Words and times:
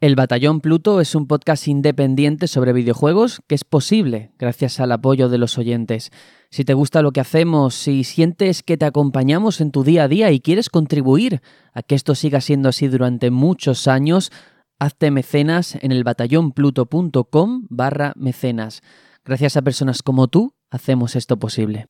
El 0.00 0.16
Batallón 0.16 0.62
Pluto 0.62 1.02
es 1.02 1.14
un 1.14 1.26
podcast 1.26 1.68
independiente 1.68 2.48
sobre 2.48 2.72
videojuegos 2.72 3.42
que 3.46 3.54
es 3.54 3.64
posible 3.64 4.32
gracias 4.38 4.80
al 4.80 4.92
apoyo 4.92 5.28
de 5.28 5.36
los 5.36 5.58
oyentes. 5.58 6.10
Si 6.48 6.64
te 6.64 6.72
gusta 6.72 7.02
lo 7.02 7.12
que 7.12 7.20
hacemos, 7.20 7.74
si 7.74 8.02
sientes 8.04 8.62
que 8.62 8.78
te 8.78 8.86
acompañamos 8.86 9.60
en 9.60 9.72
tu 9.72 9.84
día 9.84 10.04
a 10.04 10.08
día 10.08 10.30
y 10.30 10.40
quieres 10.40 10.70
contribuir 10.70 11.42
a 11.74 11.82
que 11.82 11.94
esto 11.94 12.14
siga 12.14 12.40
siendo 12.40 12.70
así 12.70 12.88
durante 12.88 13.30
muchos 13.30 13.88
años, 13.88 14.32
hazte 14.78 15.10
mecenas 15.10 15.76
en 15.82 15.92
el 15.92 16.02
batallonpluto.com 16.02 17.66
barra 17.68 18.14
mecenas. 18.16 18.80
Gracias 19.22 19.58
a 19.58 19.62
personas 19.62 20.02
como 20.02 20.28
tú, 20.28 20.54
hacemos 20.70 21.14
esto 21.14 21.38
posible. 21.38 21.88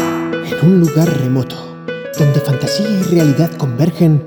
En 0.00 0.68
un 0.68 0.80
lugar 0.80 1.08
remoto 1.20 1.71
donde 2.18 2.40
fantasía 2.40 2.88
y 2.88 3.02
realidad 3.14 3.50
convergen, 3.56 4.24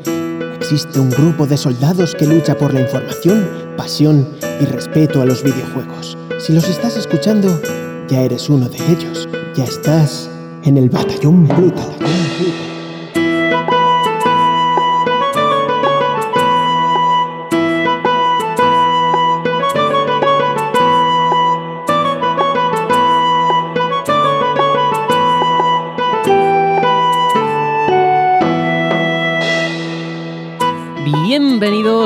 existe 0.56 1.00
un 1.00 1.10
grupo 1.10 1.46
de 1.46 1.58
soldados 1.58 2.16
que 2.16 2.26
lucha 2.26 2.58
por 2.58 2.74
la 2.74 2.82
información, 2.82 3.48
pasión 3.78 4.28
y 4.60 4.66
respeto 4.66 5.22
a 5.22 5.26
los 5.26 5.44
videojuegos. 5.44 6.18
Si 6.40 6.54
los 6.54 6.68
estás 6.68 6.98
escuchando, 6.98 7.62
ya 8.08 8.22
eres 8.22 8.50
uno 8.50 8.68
de 8.70 8.78
ellos. 8.92 9.28
Ya 9.56 9.64
estás 9.64 10.30
en 10.64 10.78
el 10.78 10.90
batallón 10.90 11.48
Pluto. 11.48 11.96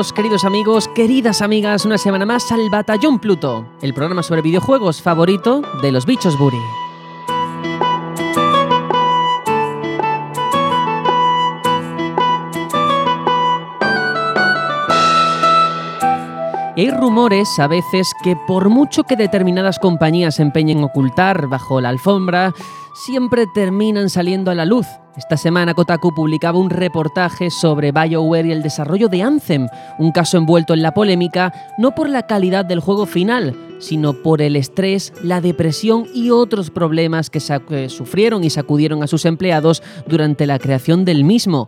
Queridos 0.00 0.46
amigos, 0.46 0.88
queridas 0.88 1.42
amigas, 1.42 1.84
una 1.84 1.98
semana 1.98 2.24
más 2.24 2.50
al 2.52 2.70
Batallón 2.70 3.18
Pluto, 3.18 3.66
el 3.82 3.92
programa 3.92 4.22
sobre 4.22 4.40
videojuegos 4.40 5.02
favorito 5.02 5.60
de 5.82 5.92
los 5.92 6.06
bichos 6.06 6.38
Buri. 6.38 6.56
Hay 16.80 16.90
rumores 16.90 17.58
a 17.58 17.66
veces 17.66 18.14
que 18.24 18.36
por 18.36 18.70
mucho 18.70 19.04
que 19.04 19.14
determinadas 19.14 19.78
compañías 19.78 20.36
se 20.36 20.42
empeñen 20.42 20.78
en 20.78 20.84
ocultar 20.84 21.46
bajo 21.46 21.78
la 21.78 21.90
alfombra, 21.90 22.54
siempre 22.94 23.44
terminan 23.54 24.08
saliendo 24.08 24.50
a 24.50 24.54
la 24.54 24.64
luz. 24.64 24.86
Esta 25.14 25.36
semana 25.36 25.74
Kotaku 25.74 26.14
publicaba 26.14 26.58
un 26.58 26.70
reportaje 26.70 27.50
sobre 27.50 27.92
BioWare 27.92 28.48
y 28.48 28.52
el 28.52 28.62
desarrollo 28.62 29.08
de 29.08 29.22
Anthem, 29.22 29.68
un 29.98 30.10
caso 30.10 30.38
envuelto 30.38 30.72
en 30.72 30.80
la 30.80 30.94
polémica 30.94 31.52
no 31.76 31.94
por 31.94 32.08
la 32.08 32.26
calidad 32.26 32.64
del 32.64 32.80
juego 32.80 33.04
final, 33.04 33.54
sino 33.78 34.14
por 34.14 34.40
el 34.40 34.56
estrés, 34.56 35.12
la 35.22 35.42
depresión 35.42 36.06
y 36.14 36.30
otros 36.30 36.70
problemas 36.70 37.28
que, 37.28 37.40
sufrieron 37.90 38.42
y 38.42 38.48
sacudieron 38.48 39.02
a 39.02 39.06
sus 39.06 39.26
empleados 39.26 39.82
durante 40.06 40.46
la 40.46 40.58
creación 40.58 41.04
del 41.04 41.24
mismo. 41.24 41.66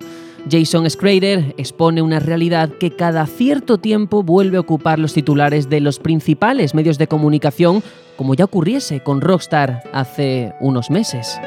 Jason 0.51 0.89
Schrader 0.89 1.55
expone 1.57 2.03
una 2.03 2.19
realidad 2.19 2.69
que 2.69 2.91
cada 2.91 3.27
cierto 3.27 3.79
tiempo 3.79 4.23
vuelve 4.23 4.57
a 4.57 4.61
ocupar 4.61 4.99
los 4.99 5.15
titulares 5.15 5.69
de 5.69 5.81
los 5.81 5.99
principales 5.99 6.75
medios 6.75 6.99
de 6.99 7.07
comunicación, 7.07 7.83
como 8.17 8.35
ya 8.35 8.45
ocurriese 8.45 9.01
con 9.01 9.21
Rockstar 9.21 9.83
hace 9.93 10.53
unos 10.61 10.91
meses. 10.91 11.39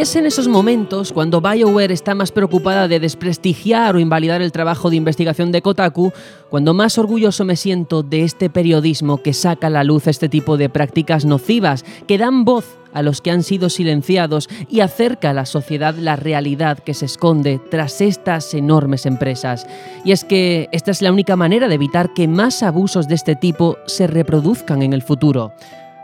Es 0.00 0.16
en 0.16 0.24
esos 0.24 0.48
momentos 0.48 1.12
cuando 1.12 1.42
BioWare 1.42 1.92
está 1.92 2.14
más 2.14 2.32
preocupada 2.32 2.88
de 2.88 3.00
desprestigiar 3.00 3.94
o 3.94 3.98
invalidar 3.98 4.40
el 4.40 4.50
trabajo 4.50 4.88
de 4.88 4.96
investigación 4.96 5.52
de 5.52 5.60
Kotaku, 5.60 6.10
cuando 6.48 6.72
más 6.72 6.96
orgulloso 6.96 7.44
me 7.44 7.54
siento 7.54 8.02
de 8.02 8.22
este 8.22 8.48
periodismo 8.48 9.22
que 9.22 9.34
saca 9.34 9.66
a 9.66 9.70
la 9.70 9.84
luz 9.84 10.06
este 10.06 10.30
tipo 10.30 10.56
de 10.56 10.70
prácticas 10.70 11.26
nocivas, 11.26 11.84
que 12.06 12.16
dan 12.16 12.46
voz 12.46 12.78
a 12.94 13.02
los 13.02 13.20
que 13.20 13.30
han 13.30 13.42
sido 13.42 13.68
silenciados 13.68 14.48
y 14.70 14.80
acerca 14.80 15.30
a 15.30 15.34
la 15.34 15.44
sociedad 15.44 15.94
la 15.94 16.16
realidad 16.16 16.78
que 16.78 16.94
se 16.94 17.04
esconde 17.04 17.60
tras 17.70 18.00
estas 18.00 18.54
enormes 18.54 19.04
empresas. 19.04 19.66
Y 20.04 20.12
es 20.12 20.24
que 20.24 20.70
esta 20.72 20.92
es 20.92 21.02
la 21.02 21.12
única 21.12 21.36
manera 21.36 21.68
de 21.68 21.74
evitar 21.74 22.14
que 22.14 22.26
más 22.26 22.62
abusos 22.62 23.06
de 23.06 23.16
este 23.16 23.36
tipo 23.36 23.76
se 23.86 24.06
reproduzcan 24.06 24.80
en 24.82 24.94
el 24.94 25.02
futuro. 25.02 25.52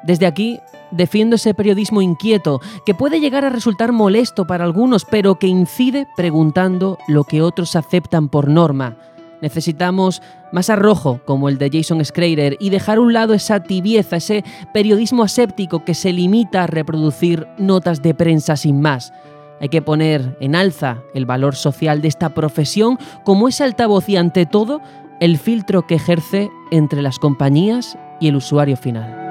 Desde 0.06 0.27
aquí 0.27 0.61
defiendo 0.91 1.37
ese 1.37 1.55
periodismo 1.55 2.03
inquieto, 2.03 2.61
que 2.84 2.94
puede 2.94 3.21
llegar 3.21 3.44
a 3.44 3.50
resultar 3.50 3.93
molesto 3.93 4.47
para 4.47 4.65
algunos, 4.65 5.05
pero 5.05 5.37
que 5.37 5.47
incide 5.47 6.06
preguntando 6.17 6.99
lo 7.09 7.25
que 7.25 7.43
otros 7.43 7.77
aceptan 7.77 8.28
por 8.28 8.49
norma. 8.49 8.97
Necesitamos 9.43 10.22
más 10.53 10.71
arrojo, 10.71 11.21
como 11.25 11.49
el 11.49 11.59
de 11.59 11.71
Jason 11.72 12.03
Schrader, 12.05 12.56
y 12.59 12.71
dejar 12.71 12.99
a 12.99 13.00
un 13.00 13.12
lado 13.12 13.34
esa 13.34 13.62
tibieza, 13.62 14.16
ese 14.16 14.45
periodismo 14.72 15.22
aséptico 15.22 15.84
que 15.84 15.95
se 15.95 16.12
limita 16.12 16.62
a 16.62 16.66
reproducir 16.66 17.47
notas 17.59 18.00
de 18.00 18.15
prensa 18.15 18.56
sin 18.56 18.81
más. 18.81 19.12
Hay 19.61 19.69
que 19.69 19.83
poner 19.83 20.37
en 20.41 20.55
alza 20.55 21.03
el 21.15 21.27
valor 21.27 21.55
social 21.55 22.00
de 22.00 22.09
esta 22.09 22.31
profesión 22.31 22.99
como 23.25 23.49
ese 23.49 23.65
altavoz 23.65 24.09
y 24.09 24.16
ante 24.16 24.47
todo 24.47 24.81
el 25.21 25.39
filtro 25.39 25.87
que 25.87 25.95
ejerce 25.95 26.50
entre 26.71 27.03
las 27.03 27.19
compañías 27.19 27.99
y 28.21 28.28
el 28.28 28.37
usuario 28.37 28.77
final. 28.77 29.25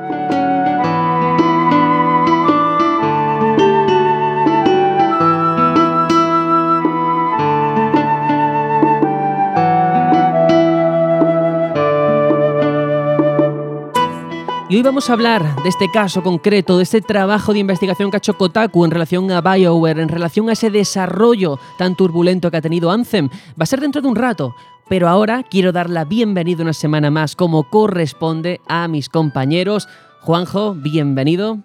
Y 14.68 14.78
hoy 14.78 14.82
vamos 14.82 15.12
a 15.12 15.14
hablar 15.14 15.62
de 15.62 15.70
este 15.70 15.92
caso 15.92 16.24
concreto, 16.24 16.78
de 16.78 16.84
este 16.84 17.00
trabajo 17.00 17.54
de 17.54 17.60
investigación 17.60 18.10
que 18.10 18.18
ha 18.18 18.18
hecho 18.18 18.36
Kotaku 18.36 18.84
en 18.84 18.90
relación 18.90 19.30
a 19.30 19.40
BioWare, 19.40 20.02
en 20.02 20.10
relación 20.10 20.50
a 20.50 20.54
ese 20.54 20.72
desarrollo 20.72 21.60
tan 21.78 21.96
turbulento 21.96 22.50
que 22.50 22.58
ha 22.58 22.62
tenido 22.62 22.90
Anthem. 22.90 23.30
Va 23.30 23.62
a 23.64 23.66
ser 23.68 23.80
dentro 23.80 24.02
de 24.02 24.08
un 24.08 24.16
rato, 24.16 24.56
pero 24.90 25.08
ahora 25.08 25.44
quiero 25.44 25.72
dar 25.72 25.88
la 25.92 26.04
bienvenida 26.04 26.64
una 26.64 26.74
semana 26.74 27.12
más, 27.12 27.36
como 27.36 27.70
corresponde 27.70 28.60
a 28.68 28.88
mis 28.88 29.08
compañeros. 29.08 29.88
Juanjo, 30.22 30.74
bienvenido. 30.74 31.60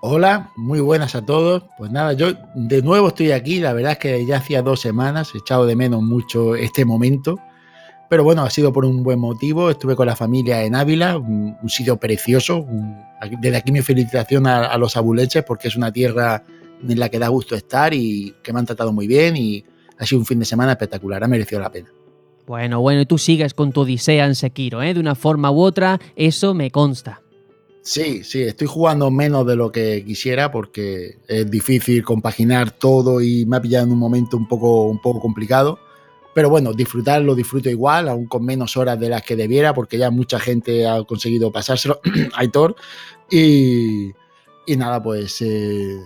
Hola, 0.00 0.52
muy 0.54 0.78
buenas 0.78 1.16
a 1.16 1.26
todos. 1.26 1.64
Pues 1.78 1.90
nada, 1.90 2.12
yo 2.12 2.28
de 2.54 2.80
nuevo 2.80 3.08
estoy 3.08 3.32
aquí. 3.32 3.58
La 3.58 3.72
verdad 3.72 3.92
es 3.92 3.98
que 3.98 4.24
ya 4.24 4.36
hacía 4.36 4.62
dos 4.62 4.80
semanas, 4.80 5.34
he 5.34 5.38
echado 5.38 5.66
de 5.66 5.74
menos 5.74 6.00
mucho 6.00 6.54
este 6.54 6.84
momento. 6.84 7.40
Pero 8.10 8.24
bueno, 8.24 8.42
ha 8.42 8.50
sido 8.50 8.72
por 8.72 8.84
un 8.84 9.04
buen 9.04 9.20
motivo. 9.20 9.70
Estuve 9.70 9.94
con 9.94 10.04
la 10.04 10.16
familia 10.16 10.64
en 10.64 10.74
Ávila, 10.74 11.16
un, 11.16 11.56
sitio 11.68 11.96
precioso. 11.96 12.66
desde 13.40 13.56
aquí 13.56 13.70
mi 13.70 13.82
felicitación 13.82 14.48
a, 14.48 14.76
los 14.78 14.96
abuleches 14.96 15.44
porque 15.44 15.68
es 15.68 15.76
una 15.76 15.92
tierra 15.92 16.44
en 16.86 16.98
la 16.98 17.08
que 17.08 17.20
da 17.20 17.28
gusto 17.28 17.54
estar 17.54 17.94
y 17.94 18.34
que 18.42 18.52
me 18.52 18.58
han 18.58 18.66
tratado 18.66 18.92
muy 18.92 19.06
bien 19.06 19.36
y 19.36 19.64
ha 19.96 20.04
sido 20.04 20.18
un 20.18 20.26
fin 20.26 20.40
de 20.40 20.44
semana 20.44 20.72
espectacular, 20.72 21.22
ha 21.22 21.28
merecido 21.28 21.60
la 21.60 21.70
pena. 21.70 21.88
Bueno, 22.48 22.80
bueno, 22.80 23.00
y 23.00 23.06
tú 23.06 23.16
sigues 23.16 23.54
con 23.54 23.70
tu 23.70 23.82
odisea 23.82 24.26
en 24.26 24.34
Sekiro, 24.34 24.82
¿eh? 24.82 24.92
De 24.92 24.98
una 24.98 25.14
forma 25.14 25.52
u 25.52 25.60
otra, 25.60 26.00
eso 26.16 26.52
me 26.52 26.72
consta. 26.72 27.22
Sí, 27.82 28.24
sí, 28.24 28.42
estoy 28.42 28.66
jugando 28.66 29.08
menos 29.12 29.46
de 29.46 29.54
lo 29.54 29.70
que 29.70 30.04
quisiera 30.04 30.50
porque 30.50 31.18
es 31.28 31.48
difícil 31.48 32.02
compaginar 32.02 32.72
todo 32.72 33.20
y 33.20 33.46
me 33.46 33.58
ha 33.58 33.62
pillado 33.62 33.86
en 33.86 33.92
un 33.92 34.00
momento 34.00 34.36
un 34.36 34.48
poco, 34.48 34.88
un 34.88 35.00
poco 35.00 35.20
complicado 35.20 35.78
pero 36.34 36.50
bueno, 36.50 36.72
disfrutarlo 36.72 37.34
disfruto 37.34 37.68
igual, 37.68 38.08
aún 38.08 38.26
con 38.26 38.44
menos 38.44 38.76
horas 38.76 38.98
de 38.98 39.08
las 39.08 39.22
que 39.22 39.36
debiera, 39.36 39.74
porque 39.74 39.98
ya 39.98 40.10
mucha 40.10 40.38
gente 40.38 40.88
ha 40.88 41.02
conseguido 41.04 41.50
pasárselo, 41.50 42.00
Aitor. 42.34 42.76
Y, 43.30 44.10
y 44.66 44.76
nada, 44.76 45.02
pues 45.02 45.40
eh, 45.40 45.98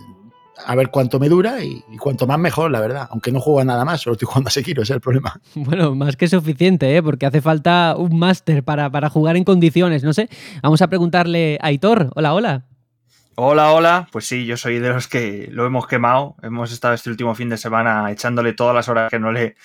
a 0.67 0.75
ver 0.75 0.91
cuánto 0.91 1.19
me 1.19 1.29
dura 1.29 1.63
y, 1.63 1.83
cuanto 1.99 2.27
más 2.27 2.39
mejor, 2.39 2.71
la 2.71 2.81
verdad. 2.81 3.09
Aunque 3.11 3.33
no 3.33 3.41
juego 3.41 3.65
nada 3.65 3.85
más, 3.85 4.01
solo 4.01 4.15
estoy 4.15 4.27
jugando 4.27 4.49
a 4.49 4.51
Sekiro, 4.51 4.83
ese 4.83 4.93
es 4.93 4.97
el 4.97 5.01
problema. 5.01 5.41
Bueno, 5.55 5.95
más 5.95 6.17
que 6.17 6.29
suficiente, 6.29 6.97
¿eh? 6.97 7.03
porque 7.03 7.27
hace 7.27 7.41
falta 7.41 7.95
un 7.97 8.19
máster 8.19 8.63
para, 8.63 8.91
para 8.91 9.09
jugar 9.09 9.37
en 9.37 9.45
condiciones. 9.45 10.05
No 10.05 10.13
sé, 10.13 10.29
vamos 10.63 10.83
a 10.83 10.89
preguntarle 10.89 11.59
a 11.61 11.67
Aitor. 11.69 12.11
Hola, 12.15 12.35
hola. 12.35 12.65
Hola, 13.37 13.73
hola. 13.73 14.09
Pues 14.13 14.27
sí, 14.27 14.47
yo 14.47 14.57
soy 14.57 14.79
de 14.79 14.91
los 14.91 15.09
que 15.09 15.49
lo 15.51 15.67
hemos 15.67 15.87
quemado. 15.89 16.37
Hemos 16.43 16.73
estado 16.73 16.95
este 16.95 17.11
último 17.11 17.35
fin 17.35 17.49
de 17.49 17.57
semana 17.57 18.11
echándole 18.13 18.53
todas 18.53 18.75
las 18.75 18.89
horas 18.89 19.11
que 19.11 19.19
no 19.19 19.33
le 19.33 19.57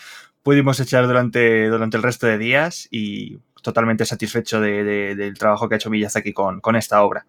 pudimos 0.44 0.80
echar 0.80 1.08
durante, 1.08 1.68
durante 1.68 1.98
el 1.98 2.04
resto 2.04 2.28
de 2.28 2.38
días 2.38 2.88
y 2.92 3.40
totalmente 3.62 4.06
satisfecho 4.06 4.62
del 4.62 5.38
trabajo 5.38 5.68
que 5.68 5.76
ha 5.76 5.78
hecho 5.78 5.90
Miyazaki 5.90 6.34
con, 6.34 6.62
con 6.62 6.76
esta 6.76 7.04
obra. 7.04 7.26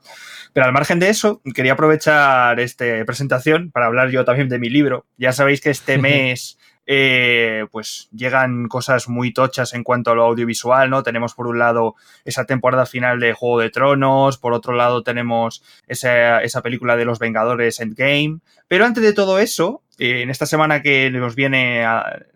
Pero 0.53 0.67
al 0.67 0.73
margen 0.73 0.99
de 0.99 1.09
eso, 1.09 1.41
quería 1.55 1.73
aprovechar 1.73 2.61
esta 2.61 2.85
presentación 3.05 3.71
para 3.71 3.87
hablar 3.87 4.11
yo 4.11 4.25
también 4.25 4.49
de 4.49 4.59
mi 4.59 4.71
libro. 4.71 5.07
Ya 5.17 5.33
sabéis 5.33 5.61
que 5.61 5.71
este 5.71 5.99
mes 5.99 6.59
eh, 6.93 7.67
pues 7.71 8.09
llegan 8.11 8.67
cosas 8.67 9.09
muy 9.09 9.33
tochas 9.33 9.75
en 9.75 9.85
cuanto 9.85 10.11
a 10.11 10.17
lo 10.17 10.25
audiovisual, 10.25 10.91
¿no? 10.91 11.05
Tenemos 11.05 11.35
por 11.35 11.47
un 11.47 11.61
lado 11.61 11.95
esa 12.25 12.47
temporada 12.47 12.85
final 12.85 13.21
de 13.21 13.33
Juego 13.33 13.61
de 13.61 13.71
Tronos, 13.71 14.39
por 14.39 14.55
otro 14.55 14.75
lado 14.75 15.05
tenemos 15.05 15.63
esa, 15.87 16.41
película 16.65 16.97
de 16.97 17.05
los 17.05 17.21
Vengadores 17.21 17.79
Endgame, 17.79 18.41
pero 18.67 18.87
antes 18.87 19.05
de 19.05 19.13
todo 19.13 19.39
eso, 19.39 19.83
eh, 20.01 20.23
en 20.23 20.31
esta 20.31 20.47
semana 20.47 20.81
que 20.81 21.11
nos 21.11 21.35
viene 21.35 21.85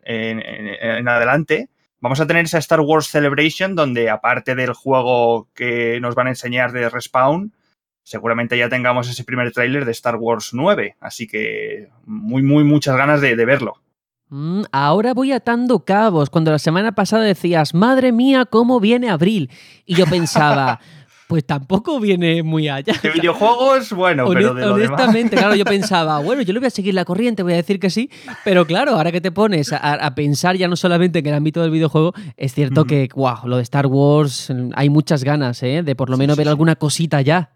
en, 0.05 1.08
adelante, 1.08 1.70
vamos 1.99 2.20
a 2.20 2.26
tener 2.26 2.44
esa 2.44 2.58
Star 2.58 2.81
Wars 2.81 3.06
Celebration 3.06 3.75
donde 3.75 4.11
aparte 4.11 4.55
del 4.55 4.75
juego 4.75 5.49
que 5.55 5.99
nos 6.02 6.14
van 6.14 6.26
a 6.26 6.31
enseñar 6.31 6.72
de 6.72 6.90
Respawn, 6.90 7.55
seguramente 8.02 8.58
ya 8.58 8.69
tengamos 8.69 9.08
ese 9.08 9.25
primer 9.25 9.50
tráiler 9.50 9.87
de 9.87 9.93
Star 9.93 10.16
Wars 10.16 10.50
9. 10.52 10.96
Así 11.00 11.26
que 11.26 11.88
muy, 12.05 12.43
muy, 12.43 12.64
muchas 12.64 12.99
ganas 12.99 13.22
de, 13.22 13.34
verlo. 13.34 13.81
Mm, 14.28 14.64
ahora 14.70 15.14
voy 15.14 15.32
atando 15.32 15.87
cabos. 15.87 16.28
Cuando 16.28 16.50
la 16.50 16.58
semana 16.58 16.94
pasada 16.94 17.22
decías, 17.22 17.72
madre 17.72 18.12
mía, 18.12 18.44
cómo 18.44 18.78
viene 18.78 19.08
abril. 19.08 19.50
Y 19.87 19.94
yo 19.94 20.05
pensaba, 20.05 20.81
pues 21.29 21.44
tampoco 21.44 22.00
viene 22.00 22.43
muy 22.43 22.69
allá. 22.69 22.94
De 23.03 23.11
videojuegos, 23.15 23.93
bueno, 23.93 24.26
pero 24.29 24.55
de 24.55 24.65
Honestamente, 24.65 25.37
claro, 25.37 25.55
yo 25.55 25.65
pensaba, 25.65 26.19
bueno, 26.23 26.43
yo 26.43 26.53
le 26.53 26.59
voy 26.59 26.67
a 26.67 26.71
seguir 26.71 26.94
la 26.94 27.05
corriente, 27.05 27.43
voy 27.43 27.55
a 27.55 27.56
decir 27.56 27.81
que 27.81 27.91
sí, 27.91 28.11
pero 28.44 28.67
claro, 28.67 28.93
ahora 28.93 29.12
que 29.12 29.21
te 29.21 29.32
pones 29.32 29.73
a, 29.73 30.15
pensar 30.15 30.56
ya 30.56 30.69
no 30.69 30.76
solamente 30.76 31.19
en 31.21 31.26
el 31.26 31.35
ámbito 31.35 31.62
del 31.62 31.71
videojuego, 31.71 32.12
es 32.37 32.55
cierto 32.55 32.85
que, 32.85 33.09
wow, 33.15 33.47
lo 33.47 33.56
de 33.56 33.62
Star 33.62 33.87
Wars, 33.87 34.53
hay 34.75 34.91
muchas 34.91 35.25
ganas, 35.25 35.62
¿eh? 35.62 35.82
De 35.82 35.97
por 35.97 36.11
lo 36.11 36.17
menos 36.17 36.37
ver 36.37 36.49
alguna 36.49 36.76
cosita 36.76 37.21
ya. 37.21 37.50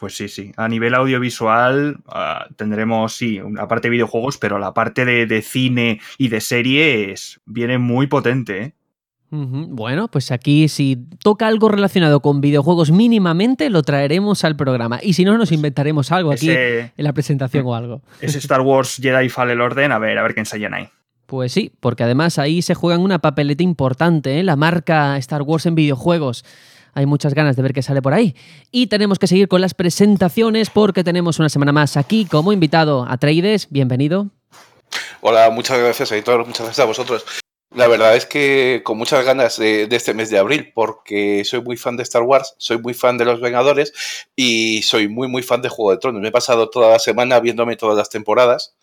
Pues 0.00 0.16
sí, 0.16 0.28
sí. 0.28 0.50
A 0.56 0.66
nivel 0.66 0.94
audiovisual 0.94 1.98
ah, 2.06 2.46
tendremos, 2.56 3.12
sí, 3.12 3.38
una 3.38 3.68
parte 3.68 3.88
de 3.88 3.92
videojuegos, 3.92 4.38
pero 4.38 4.58
la 4.58 4.72
parte 4.72 5.04
de, 5.04 5.42
cine 5.42 6.00
y 6.16 6.28
de 6.28 6.40
series 6.40 7.38
viene 7.44 7.76
muy 7.76 8.06
potente. 8.06 8.62
¿eh? 8.62 8.74
Bueno, 9.30 10.08
pues 10.08 10.32
aquí 10.32 10.68
si 10.68 10.98
toca 11.22 11.46
algo 11.46 11.68
relacionado 11.68 12.20
con 12.20 12.40
videojuegos 12.40 12.90
mínimamente, 12.90 13.70
lo 13.70 13.82
traeremos 13.82 14.44
al 14.44 14.56
programa. 14.56 14.98
Y 15.02 15.12
si 15.12 15.24
no, 15.24 15.38
nos 15.38 15.52
inventaremos 15.52 16.10
algo 16.10 16.32
aquí 16.32 16.50
en 16.50 16.92
la 16.96 17.12
presentación 17.12 17.64
o 17.66 17.74
algo. 17.74 18.02
Ese 18.20 18.38
Star 18.38 18.60
Wars 18.60 18.96
Jedi 19.00 19.28
Fallen 19.28 19.60
Orden, 19.60 19.92
a 19.92 19.98
ver, 19.98 20.18
a 20.18 20.22
ver 20.22 20.34
qué 20.34 20.40
ensayan 20.40 20.74
ahí. 20.74 20.88
Pues 21.26 21.52
sí, 21.52 21.70
porque 21.78 22.02
además 22.02 22.38
ahí 22.38 22.60
se 22.60 22.74
juegan 22.74 23.02
una 23.02 23.20
papeleta 23.20 23.62
importante, 23.62 24.40
¿eh? 24.40 24.42
la 24.42 24.56
marca 24.56 25.16
Star 25.18 25.42
Wars 25.42 25.64
en 25.66 25.76
videojuegos. 25.76 26.44
Hay 26.92 27.06
muchas 27.06 27.34
ganas 27.34 27.54
de 27.54 27.62
ver 27.62 27.72
qué 27.72 27.82
sale 27.82 28.02
por 28.02 28.14
ahí. 28.14 28.34
Y 28.72 28.88
tenemos 28.88 29.20
que 29.20 29.28
seguir 29.28 29.46
con 29.46 29.60
las 29.60 29.74
presentaciones 29.74 30.70
porque 30.70 31.04
tenemos 31.04 31.38
una 31.38 31.48
semana 31.48 31.70
más 31.70 31.96
aquí 31.96 32.24
como 32.24 32.52
invitado 32.52 33.06
a 33.08 33.16
Trades. 33.16 33.68
Bienvenido. 33.70 34.26
Hola, 35.20 35.50
muchas 35.50 35.78
gracias, 35.78 36.10
editor. 36.10 36.44
Muchas 36.44 36.66
gracias 36.66 36.80
a 36.80 36.88
vosotros. 36.88 37.24
La 37.72 37.86
verdad 37.86 38.16
es 38.16 38.26
que 38.26 38.82
con 38.84 38.98
muchas 38.98 39.24
ganas 39.24 39.56
de, 39.56 39.86
este 39.92 40.12
mes 40.12 40.28
de 40.28 40.38
abril, 40.38 40.72
porque 40.74 41.44
soy 41.44 41.62
muy 41.62 41.76
fan 41.76 41.96
de 41.96 42.02
Star 42.02 42.22
Wars, 42.22 42.54
soy 42.58 42.78
muy 42.78 42.94
fan 42.94 43.16
de 43.16 43.24
Los 43.24 43.40
Vengadores 43.40 43.92
y 44.34 44.82
soy 44.82 45.06
muy, 45.06 45.28
muy 45.28 45.42
fan 45.44 45.62
de 45.62 45.68
Juego 45.68 45.92
de 45.92 45.98
Tronos. 45.98 46.20
Me 46.20 46.28
he 46.28 46.32
pasado 46.32 46.68
toda 46.68 46.90
la 46.90 46.98
semana 46.98 47.38
viéndome 47.38 47.76
todas 47.76 47.96
las 47.96 48.10
temporadas. 48.10 48.74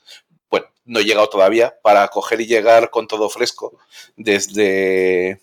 Bueno, 0.49 0.67
no 0.85 0.99
he 0.99 1.03
llegado 1.03 1.27
todavía 1.27 1.75
para 1.83 2.07
coger 2.07 2.39
y 2.39 2.47
llegar 2.47 2.89
con 2.89 3.07
todo 3.09 3.29
fresco 3.29 3.77
desde, 4.15 5.41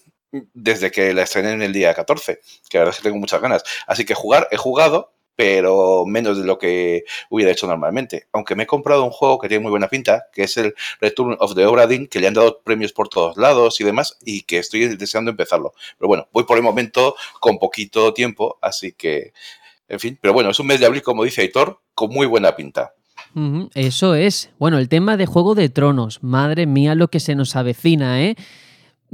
desde 0.55 0.91
que 0.91 1.13
la 1.13 1.25
estrené 1.25 1.53
en 1.53 1.63
el 1.63 1.75
día 1.75 1.93
14, 1.95 2.41
que 2.71 2.79
la 2.79 2.85
verdad 2.85 2.95
es 2.95 3.03
que 3.03 3.09
tengo 3.11 3.21
muchas 3.21 3.43
ganas. 3.43 3.63
Así 3.87 4.07
que 4.07 4.15
jugar, 4.15 4.49
he 4.53 4.57
jugado, 4.57 5.13
pero 5.37 6.05
menos 6.07 6.39
de 6.39 6.45
lo 6.45 6.59
que 6.59 7.05
hubiera 7.31 7.53
hecho 7.53 7.67
normalmente. 7.67 8.27
Aunque 8.33 8.55
me 8.55 8.65
he 8.65 8.67
comprado 8.67 9.05
un 9.05 9.11
juego 9.11 9.39
que 9.39 9.49
tiene 9.49 9.63
muy 9.63 9.71
buena 9.71 9.89
pinta, 9.89 10.27
que 10.33 10.45
es 10.45 10.57
el 10.57 10.75
Return 11.01 11.37
of 11.41 11.55
the 11.55 11.67
Obra 11.67 11.89
que 11.89 12.21
le 12.21 12.27
han 12.27 12.35
dado 12.35 12.61
premios 12.65 12.93
por 12.93 13.09
todos 13.09 13.37
lados 13.37 13.81
y 13.81 13.85
demás, 13.85 14.19
y 14.25 14.43
que 14.43 14.59
estoy 14.59 14.97
deseando 14.97 15.31
empezarlo. 15.31 15.73
Pero 15.99 16.09
bueno, 16.09 16.29
voy 16.33 16.45
por 16.45 16.57
el 16.57 16.63
momento 16.63 17.15
con 17.41 17.59
poquito 17.59 18.15
tiempo, 18.15 18.59
así 18.63 18.93
que, 18.93 19.33
en 19.89 20.01
fin, 20.01 20.19
pero 20.21 20.33
bueno, 20.33 20.51
es 20.51 20.61
un 20.61 20.67
mes 20.67 20.81
de 20.81 20.87
abril, 20.87 21.03
como 21.03 21.25
dice 21.25 21.43
Aitor, 21.43 21.81
con 21.95 22.11
muy 22.11 22.27
buena 22.27 22.57
pinta. 22.57 22.95
Eso 23.75 24.15
es. 24.15 24.51
Bueno, 24.59 24.79
el 24.79 24.89
tema 24.89 25.17
de 25.17 25.27
Juego 25.27 25.57
de 25.57 25.69
Tronos. 25.69 26.23
Madre 26.23 26.67
mía, 26.67 26.95
lo 26.95 27.09
que 27.09 27.19
se 27.19 27.35
nos 27.35 27.57
avecina, 27.57 28.23
¿eh? 28.23 28.37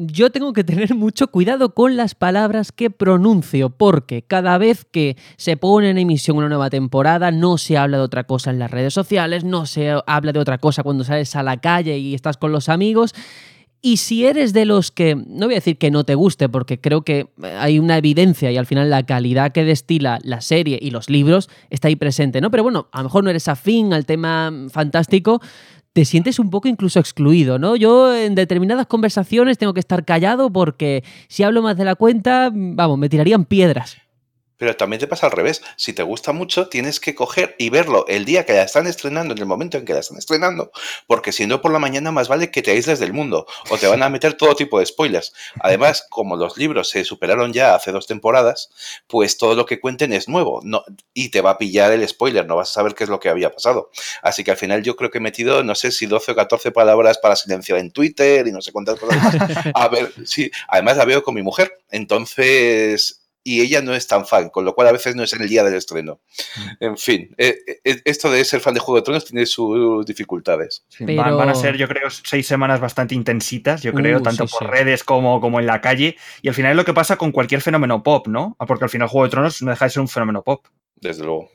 Yo 0.07 0.31
tengo 0.31 0.53
que 0.55 0.65
tener 0.65 0.95
mucho 0.95 1.29
cuidado 1.29 1.75
con 1.75 1.97
las 1.97 2.15
palabras 2.15 2.73
que 2.73 2.91
pronuncio, 2.91 3.69
porque 3.69 4.23
cada 4.23 4.57
vez 4.57 4.87
que 4.91 5.17
se 5.37 5.57
pone 5.57 5.91
en 5.91 5.99
emisión 5.99 6.39
una 6.39 6.49
nueva 6.49 6.71
temporada, 6.71 7.31
no 7.31 7.59
se 7.59 7.77
habla 7.77 7.99
de 7.99 8.05
otra 8.05 8.25
cosa 8.25 8.51
en 8.51 8.59
las 8.59 8.71
redes 8.71 8.95
sociales, 8.95 9.45
no 9.45 9.67
se 9.67 9.95
habla 10.07 10.33
de 10.33 10.39
otra 10.39 10.59
cosa 10.59 10.83
cuando 10.83 11.05
sales 11.05 11.37
a 11.37 11.43
la 11.43 11.59
calle 11.59 11.99
y 11.99 12.15
estás 12.15 12.39
con 12.39 12.51
los 12.51 12.69
amigos. 12.69 13.15
Y 13.83 13.97
si 13.97 14.27
eres 14.27 14.53
de 14.53 14.67
los 14.67 14.91
que, 14.91 15.15
no 15.15 15.47
voy 15.47 15.55
a 15.55 15.59
decir 15.59 15.79
que 15.79 15.91
no 15.91 16.05
te 16.05 16.15
guste, 16.15 16.51
porque 16.51 16.79
creo 16.79 17.03
que 17.03 17.29
hay 17.59 17.79
una 17.79 17.97
evidencia 17.97 18.51
y 18.51 18.59
al 18.59 18.67
final 18.67 18.91
la 18.91 19.05
calidad 19.05 19.53
que 19.53 19.65
destila 19.65 20.19
la 20.23 20.43
serie 20.43 20.79
y 20.81 20.91
los 20.91 21.09
libros 21.09 21.49
está 21.71 21.89
ahí 21.89 21.97
presente, 21.97 22.43
¿no? 22.43 22.51
Pero 22.51 22.63
bueno, 22.63 22.89
a 22.93 22.99
lo 22.99 23.05
mejor 23.05 23.25
no 23.25 23.31
eres 23.31 23.49
afín 23.49 23.95
al 23.95 24.05
tema 24.05 24.53
fantástico, 24.71 25.41
te 26.01 26.07
sientes 26.07 26.39
un 26.39 26.49
poco 26.49 26.67
incluso 26.67 26.99
excluido, 26.99 27.59
¿no? 27.59 27.77
Yo 27.77 28.17
en 28.17 28.35
determinadas 28.35 28.87
conversaciones 28.87 29.59
tengo 29.59 29.75
que 29.75 29.81
estar 29.81 30.07
callado 30.07 30.51
porque 30.51 31.05
si 31.29 31.43
hablo 31.43 31.61
más 31.61 31.77
de 31.77 31.85
la 31.85 31.95
cuenta, 31.95 32.51
vamos, 32.55 32.97
me 32.97 33.11
tirarían 33.11 33.45
piedras. 33.45 33.99
Pero 34.61 34.77
también 34.77 35.01
te 35.01 35.07
pasa 35.07 35.25
al 35.25 35.33
revés. 35.33 35.63
Si 35.77 35.95
te 35.95 36.03
gusta 36.03 36.33
mucho, 36.33 36.69
tienes 36.69 37.01
que 37.01 37.15
coger 37.15 37.57
y 37.59 37.71
verlo 37.71 38.05
el 38.09 38.27
día 38.27 38.45
que 38.45 38.53
la 38.53 38.63
están 38.63 38.87
estrenando, 38.87 39.33
en 39.33 39.39
el 39.39 39.47
momento 39.47 39.79
en 39.79 39.87
que 39.87 39.95
la 39.95 40.01
están 40.01 40.19
estrenando, 40.19 40.71
porque 41.07 41.33
si 41.33 41.47
no 41.47 41.63
por 41.63 41.73
la 41.73 41.79
mañana 41.79 42.13
más 42.13 42.29
vale 42.29 42.51
que 42.51 42.61
te 42.61 42.71
aísles 42.71 42.99
del 42.99 43.15
mundo 43.15 43.47
o 43.71 43.79
te 43.79 43.87
van 43.87 44.03
a 44.03 44.11
meter 44.11 44.35
todo 44.35 44.55
tipo 44.55 44.79
de 44.79 44.85
spoilers. 44.85 45.33
Además, 45.61 46.05
como 46.11 46.37
los 46.37 46.59
libros 46.59 46.91
se 46.91 47.05
superaron 47.05 47.55
ya 47.55 47.75
hace 47.75 47.91
dos 47.91 48.07
temporadas, 48.07 48.69
pues 49.07 49.39
todo 49.39 49.55
lo 49.55 49.65
que 49.65 49.81
cuenten 49.81 50.13
es 50.13 50.29
nuevo 50.29 50.61
no, 50.63 50.85
y 51.15 51.31
te 51.31 51.41
va 51.41 51.53
a 51.53 51.59
pillar 51.59 51.93
el 51.93 52.07
spoiler, 52.07 52.47
no 52.47 52.57
vas 52.57 52.69
a 52.69 52.75
saber 52.75 52.95
qué 52.95 53.05
es 53.05 53.11
lo 53.11 53.19
que 53.19 53.31
había 53.31 53.51
pasado. 53.51 53.91
Así 54.21 54.45
que 54.45 54.51
al 54.51 54.59
final 54.59 54.83
yo 54.83 54.95
creo 54.95 55.11
que 55.11 55.19
he 55.19 55.23
metido, 55.23 55.65
no 55.65 55.75
sé 55.75 55.91
si 55.91 56.05
12 56.05 56.33
o 56.33 56.35
14 56.37 56.71
palabras 56.71 57.17
para 57.17 57.35
silenciar 57.35 57.79
en 57.79 57.93
Twitter 57.93 58.47
y 58.47 58.53
no 58.53 58.61
sé 58.61 58.73
cuántas 58.73 59.01
cosas. 59.01 59.19
A 59.75 59.89
ver, 59.89 60.13
sí, 60.27 60.51
además 60.69 60.99
la 60.99 61.07
veo 61.07 61.23
con 61.23 61.35
mi 61.35 61.43
mujer. 61.43 61.81
Entonces, 61.91 63.20
y 63.43 63.61
ella 63.63 63.81
no 63.81 63.95
es 63.95 64.07
tan 64.07 64.27
fan, 64.27 64.51
con 64.51 64.65
lo 64.65 64.75
cual 64.75 64.89
a 64.89 64.93
veces 64.93 65.17
no 65.17 65.23
es 65.23 65.33
en 65.33 65.43
el 65.43 65.49
día 65.49 65.65
del 65.65 65.75
estreno. 65.75 66.21
Mm. 66.57 66.85
En 66.85 66.97
fin, 66.99 67.35
eh, 67.39 67.57
eh, 67.85 68.03
esto 68.05 68.31
de 68.31 68.45
ser 68.45 68.61
fan 68.61 68.75
de 68.75 68.81
Juego 68.81 68.97
de 68.97 69.03
Tronos 69.03 69.25
tiene 69.25 69.47
sus 69.47 70.05
dificultades. 70.05 70.85
Van, 71.01 71.49
a 71.49 71.55
ser, 71.55 71.77
yo 71.77 71.89
creo, 71.89 72.11
seis 72.11 72.47
semanas 72.47 72.81
bastante 72.81 73.15
intensitas, 73.15 73.83
yo 73.83 73.93
creo, 73.93 74.19
uh, 74.19 74.23
tanto 74.23 74.47
por 74.47 74.69
redes 74.69 75.05
como, 75.05 75.41
como 75.41 75.59
en 75.59 75.67
la 75.67 75.81
calle. 75.81 76.17
Y 76.43 76.49
al 76.49 76.55
final 76.55 76.73
es 76.73 76.77
lo 76.77 76.85
que 76.85 76.95
pasa 76.95 77.17
con 77.17 77.33
cualquier 77.33 77.63
fenómeno 77.63 78.03
pop, 78.03 78.29
¿no? 78.29 78.57
Ah, 78.59 78.67
porque 78.67 78.85
al 78.85 78.91
final 78.91 79.09
Juego 79.09 79.25
de 79.25 79.31
Tronos 79.31 79.63
no 79.63 79.71
deja 79.71 79.87
de 79.87 79.91
ser 79.91 80.01
un 80.03 80.09
fenómeno 80.09 80.43
pop. 80.43 80.67
Desde 80.97 81.25
luego. 81.25 81.49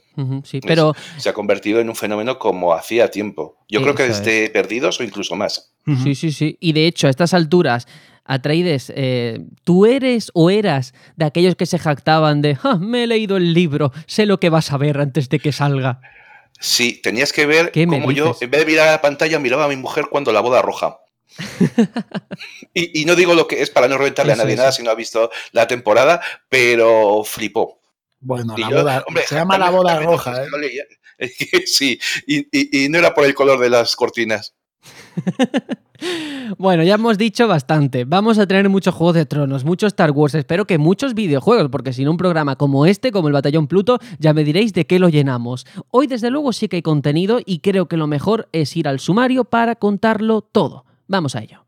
sí, 0.44 0.60
pero... 0.62 0.94
Se 1.18 1.30
ha 1.30 1.34
convertido 1.34 1.80
en 1.80 1.90
un 1.90 1.96
fenómeno 1.96 2.40
como 2.40 2.74
hacía 2.74 3.12
tiempo. 3.12 3.58
Yo 3.70 3.82
creo 3.82 3.94
que 3.94 4.04
desde 4.04 4.50
Perdidos 4.50 5.00
o 5.00 5.04
incluso 5.04 5.36
más. 5.36 5.76
Sí, 6.04 6.16
sí, 6.16 6.32
sí. 6.32 6.58
Y 6.60 6.74
de 6.74 6.88
hecho, 6.88 7.06
a 7.06 7.12
estas 7.12 7.36
alturas 7.36 7.88
Atreides, 8.26 8.92
eh, 8.96 9.40
¿tú 9.64 9.86
eres 9.86 10.32
o 10.34 10.50
eras 10.50 10.96
de 11.16 11.26
aquellos 11.26 11.56
que 11.56 11.68
se 11.68 11.78
jactaban 11.78 12.42
de, 12.42 12.58
ah, 12.64 12.78
me 12.80 13.04
he 13.04 13.08
leído 13.08 13.38
el 13.38 13.54
libro, 13.54 13.94
sé 14.08 14.26
lo 14.26 14.40
que 14.40 14.50
vas 14.50 14.72
a 14.72 14.78
ver 14.78 15.00
antes 15.00 15.30
de 15.30 15.40
que 15.40 15.52
salga? 15.52 16.02
Sí, 16.60 17.00
tenías 17.04 17.32
que 17.32 17.46
ver 17.46 17.72
cómo 17.72 18.12
yo, 18.12 18.36
en 18.42 18.50
vez 18.50 18.62
de 18.62 18.66
mirar 18.66 18.88
a 18.88 18.92
la 18.92 19.02
pantalla, 19.02 19.38
miraba 19.38 19.66
a 19.66 19.68
mi 19.68 19.76
mujer 19.76 20.08
cuando 20.10 20.32
la 20.32 20.40
boda 20.40 20.64
roja. 20.64 20.98
y, 22.74 23.06
no 23.06 23.16
digo 23.16 23.34
lo 23.34 23.48
que 23.48 23.62
es 23.62 23.70
para 23.70 23.88
no 23.88 23.98
reventarle 23.98 24.34
a 24.34 24.38
nadie 24.38 24.56
nada 24.56 24.72
si 24.72 24.82
no 24.82 24.90
ha 24.90 24.96
visto 24.96 25.30
la 25.52 25.68
temporada, 25.68 26.22
pero 26.50 27.24
flipó. 27.24 27.80
Bueno, 28.22 28.56
la 28.58 28.70
boda, 28.70 29.06
se 29.28 29.36
llama 29.36 29.58
la 29.58 29.70
boda 29.70 30.00
roja. 30.00 30.44
¿eh? 31.20 31.64
sí, 31.66 32.00
y 32.26 32.90
no 32.90 32.98
era 32.98 33.14
por 33.14 33.26
el 33.26 33.36
color 33.36 33.60
de 33.60 33.70
las 33.70 33.96
cortinas. 33.96 34.56
Bueno, 36.58 36.84
ya 36.84 36.96
hemos 36.96 37.18
dicho 37.18 37.48
bastante. 37.48 38.06
Vamos 38.06 38.38
a 38.38 38.46
tener 38.46 38.70
muchos 38.70 38.94
Juegos 38.94 39.16
de 39.16 39.26
Tronos, 39.26 39.66
muchos 39.66 39.88
Star 39.88 40.12
Wars, 40.12 40.36
espero 40.36 40.66
que 40.66 40.78
muchos 40.78 41.14
videojuegos, 41.14 41.70
porque 41.70 41.94
sin 41.94 42.08
un 42.08 42.18
programa 42.18 42.56
como 42.56 42.86
este, 42.86 43.12
como 43.12 43.28
el 43.28 43.34
Batallón 43.34 43.68
Pluto, 43.68 44.00
ya 44.20 44.34
me 44.34 44.44
diréis 44.44 44.74
de 44.74 44.86
qué 44.86 45.00
lo 45.00 45.10
llenamos. 45.10 45.66
Hoy, 45.92 46.08
desde 46.08 46.30
luego, 46.30 46.54
sí 46.54 46.68
que 46.68 46.78
hay 46.78 46.82
contenido 46.82 47.40
y 47.44 47.60
creo 47.60 47.88
que 47.88 47.98
lo 47.98 48.08
mejor 48.08 48.48
es 48.52 48.76
ir 48.78 48.88
al 48.88 49.00
sumario 49.00 49.46
para 49.46 49.76
contarlo 49.76 50.42
todo. 50.42 50.86
Vamos 51.08 51.36
a 51.36 51.42
ello. 51.42 51.66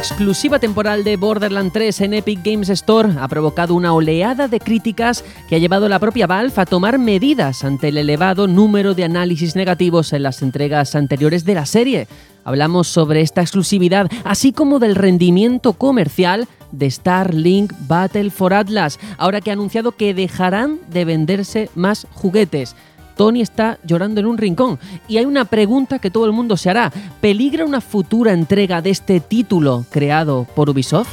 Exclusiva 0.00 0.58
temporal 0.58 1.04
de 1.04 1.18
Borderlands 1.18 1.74
3 1.74 2.00
en 2.00 2.14
Epic 2.14 2.40
Games 2.42 2.70
Store 2.70 3.12
ha 3.20 3.28
provocado 3.28 3.74
una 3.74 3.92
oleada 3.92 4.48
de 4.48 4.58
críticas 4.58 5.22
que 5.46 5.56
ha 5.56 5.58
llevado 5.58 5.84
a 5.84 5.88
la 5.90 5.98
propia 5.98 6.26
Valve 6.26 6.54
a 6.56 6.64
tomar 6.64 6.98
medidas 6.98 7.64
ante 7.64 7.88
el 7.88 7.98
elevado 7.98 8.46
número 8.46 8.94
de 8.94 9.04
análisis 9.04 9.56
negativos 9.56 10.14
en 10.14 10.22
las 10.22 10.40
entregas 10.40 10.94
anteriores 10.94 11.44
de 11.44 11.54
la 11.54 11.66
serie. 11.66 12.08
Hablamos 12.44 12.88
sobre 12.88 13.20
esta 13.20 13.42
exclusividad, 13.42 14.10
así 14.24 14.52
como 14.52 14.78
del 14.78 14.94
rendimiento 14.94 15.74
comercial 15.74 16.48
de 16.72 16.90
Starlink 16.90 17.74
Battle 17.86 18.30
for 18.30 18.54
Atlas, 18.54 18.98
ahora 19.18 19.42
que 19.42 19.50
ha 19.50 19.52
anunciado 19.52 19.92
que 19.92 20.14
dejarán 20.14 20.78
de 20.90 21.04
venderse 21.04 21.68
más 21.74 22.06
juguetes. 22.14 22.74
Tony 23.20 23.42
está 23.42 23.78
llorando 23.84 24.18
en 24.18 24.26
un 24.26 24.38
rincón 24.38 24.78
y 25.06 25.18
hay 25.18 25.26
una 25.26 25.44
pregunta 25.44 25.98
que 25.98 26.10
todo 26.10 26.24
el 26.24 26.32
mundo 26.32 26.56
se 26.56 26.70
hará. 26.70 26.90
¿Peligra 27.20 27.66
una 27.66 27.82
futura 27.82 28.32
entrega 28.32 28.80
de 28.80 28.88
este 28.88 29.20
título 29.20 29.84
creado 29.90 30.46
por 30.54 30.70
Ubisoft? 30.70 31.10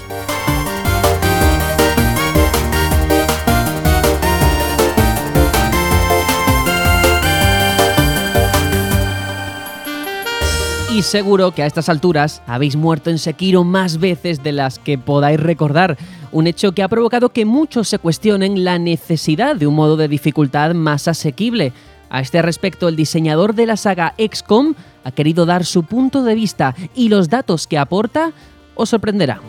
Y 10.95 11.01
seguro 11.01 11.51
que 11.51 11.63
a 11.63 11.65
estas 11.65 11.89
alturas 11.89 12.41
habéis 12.47 12.77
muerto 12.77 13.09
en 13.09 13.17
Sekiro 13.19 13.65
más 13.65 13.97
veces 13.99 14.41
de 14.41 14.53
las 14.53 14.79
que 14.79 14.97
podáis 14.97 15.41
recordar, 15.41 15.97
un 16.31 16.47
hecho 16.47 16.71
que 16.71 16.83
ha 16.83 16.87
provocado 16.87 17.29
que 17.29 17.43
muchos 17.43 17.89
se 17.89 17.99
cuestionen 17.99 18.63
la 18.63 18.79
necesidad 18.79 19.57
de 19.57 19.67
un 19.67 19.75
modo 19.75 19.97
de 19.97 20.07
dificultad 20.07 20.73
más 20.73 21.09
asequible. 21.09 21.73
A 22.09 22.21
este 22.21 22.41
respecto, 22.41 22.87
el 22.87 22.95
diseñador 22.95 23.55
de 23.55 23.65
la 23.65 23.77
saga 23.77 24.13
XCOM 24.17 24.75
ha 25.03 25.11
querido 25.11 25.45
dar 25.45 25.65
su 25.65 25.83
punto 25.83 26.23
de 26.23 26.35
vista 26.35 26.75
y 26.95 27.09
los 27.09 27.29
datos 27.29 27.67
que 27.67 27.77
aporta 27.77 28.31
os 28.75 28.89
sorprenderán. 28.89 29.39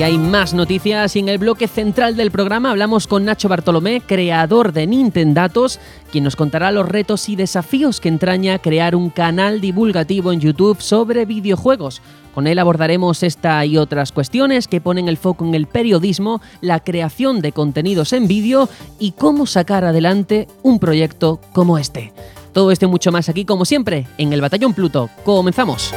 Y 0.00 0.02
hay 0.02 0.16
más 0.16 0.54
noticias 0.54 1.14
y 1.14 1.18
en 1.18 1.28
el 1.28 1.36
bloque 1.36 1.68
central 1.68 2.16
del 2.16 2.30
programa 2.30 2.70
hablamos 2.70 3.06
con 3.06 3.26
Nacho 3.26 3.50
Bartolomé, 3.50 4.00
creador 4.00 4.72
de 4.72 4.86
Nintendatos, 4.86 5.78
quien 6.10 6.24
nos 6.24 6.36
contará 6.36 6.70
los 6.72 6.88
retos 6.88 7.28
y 7.28 7.36
desafíos 7.36 8.00
que 8.00 8.08
entraña 8.08 8.60
crear 8.60 8.96
un 8.96 9.10
canal 9.10 9.60
divulgativo 9.60 10.32
en 10.32 10.40
YouTube 10.40 10.80
sobre 10.80 11.26
videojuegos. 11.26 12.00
Con 12.34 12.46
él 12.46 12.58
abordaremos 12.58 13.22
esta 13.22 13.62
y 13.66 13.76
otras 13.76 14.10
cuestiones 14.10 14.68
que 14.68 14.80
ponen 14.80 15.06
el 15.06 15.18
foco 15.18 15.44
en 15.44 15.54
el 15.54 15.66
periodismo, 15.66 16.40
la 16.62 16.80
creación 16.80 17.42
de 17.42 17.52
contenidos 17.52 18.14
en 18.14 18.26
vídeo 18.26 18.70
y 18.98 19.12
cómo 19.12 19.44
sacar 19.44 19.84
adelante 19.84 20.48
un 20.62 20.78
proyecto 20.78 21.42
como 21.52 21.76
este. 21.76 22.14
Todo 22.54 22.70
esto 22.70 22.86
y 22.86 22.88
mucho 22.88 23.12
más 23.12 23.28
aquí, 23.28 23.44
como 23.44 23.66
siempre, 23.66 24.06
en 24.16 24.32
el 24.32 24.40
Batallón 24.40 24.72
Pluto. 24.72 25.10
Comenzamos. 25.26 25.92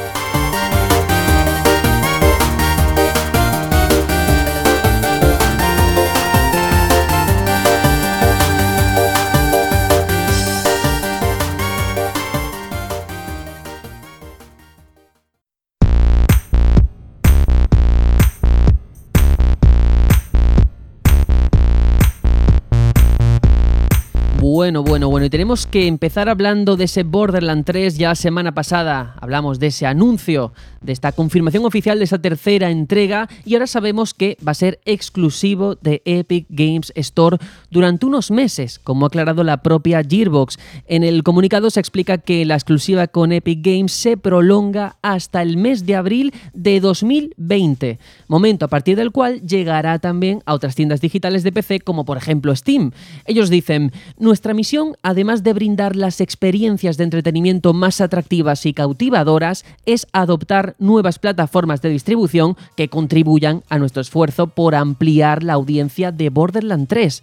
Bueno, 24.56 24.84
bueno, 24.84 25.10
bueno, 25.10 25.26
y 25.26 25.30
tenemos 25.30 25.66
que 25.66 25.88
empezar 25.88 26.28
hablando 26.28 26.76
de 26.76 26.84
ese 26.84 27.02
Borderland 27.02 27.64
3. 27.64 27.98
Ya 27.98 28.14
semana 28.14 28.54
pasada 28.54 29.16
hablamos 29.20 29.58
de 29.58 29.66
ese 29.66 29.84
anuncio, 29.84 30.52
de 30.80 30.92
esta 30.92 31.10
confirmación 31.10 31.64
oficial 31.64 31.98
de 31.98 32.04
esa 32.04 32.20
tercera 32.20 32.70
entrega, 32.70 33.28
y 33.44 33.54
ahora 33.54 33.66
sabemos 33.66 34.14
que 34.14 34.36
va 34.46 34.52
a 34.52 34.54
ser 34.54 34.78
exclusivo 34.84 35.74
de 35.74 36.02
Epic 36.04 36.46
Games 36.50 36.92
Store 36.94 37.38
durante 37.72 38.06
unos 38.06 38.30
meses, 38.30 38.78
como 38.78 39.04
ha 39.04 39.08
aclarado 39.08 39.42
la 39.42 39.56
propia 39.56 40.04
Gearbox. 40.04 40.56
En 40.86 41.02
el 41.02 41.24
comunicado 41.24 41.68
se 41.68 41.80
explica 41.80 42.18
que 42.18 42.44
la 42.44 42.54
exclusiva 42.54 43.08
con 43.08 43.32
Epic 43.32 43.58
Games 43.60 43.90
se 43.90 44.16
prolonga 44.16 44.98
hasta 45.02 45.42
el 45.42 45.56
mes 45.56 45.84
de 45.84 45.96
abril 45.96 46.32
de 46.52 46.78
2020, 46.78 47.98
momento 48.28 48.66
a 48.66 48.68
partir 48.68 48.96
del 48.96 49.10
cual 49.10 49.40
llegará 49.40 49.98
también 49.98 50.44
a 50.46 50.54
otras 50.54 50.76
tiendas 50.76 51.00
digitales 51.00 51.42
de 51.42 51.50
PC, 51.50 51.80
como 51.80 52.04
por 52.04 52.18
ejemplo 52.18 52.54
Steam. 52.54 52.92
Ellos 53.26 53.50
dicen, 53.50 53.90
nuestra 54.16 54.43
nuestra 54.44 54.52
misión, 54.52 54.98
además 55.02 55.42
de 55.42 55.54
brindar 55.54 55.96
las 55.96 56.20
experiencias 56.20 56.98
de 56.98 57.04
entretenimiento 57.04 57.72
más 57.72 58.02
atractivas 58.02 58.66
y 58.66 58.74
cautivadoras, 58.74 59.64
es 59.86 60.06
adoptar 60.12 60.76
nuevas 60.78 61.18
plataformas 61.18 61.80
de 61.80 61.88
distribución 61.88 62.54
que 62.76 62.90
contribuyan 62.90 63.62
a 63.70 63.78
nuestro 63.78 64.02
esfuerzo 64.02 64.48
por 64.48 64.74
ampliar 64.74 65.42
la 65.42 65.54
audiencia 65.54 66.12
de 66.12 66.28
Borderlands 66.28 66.88
3. 66.88 67.22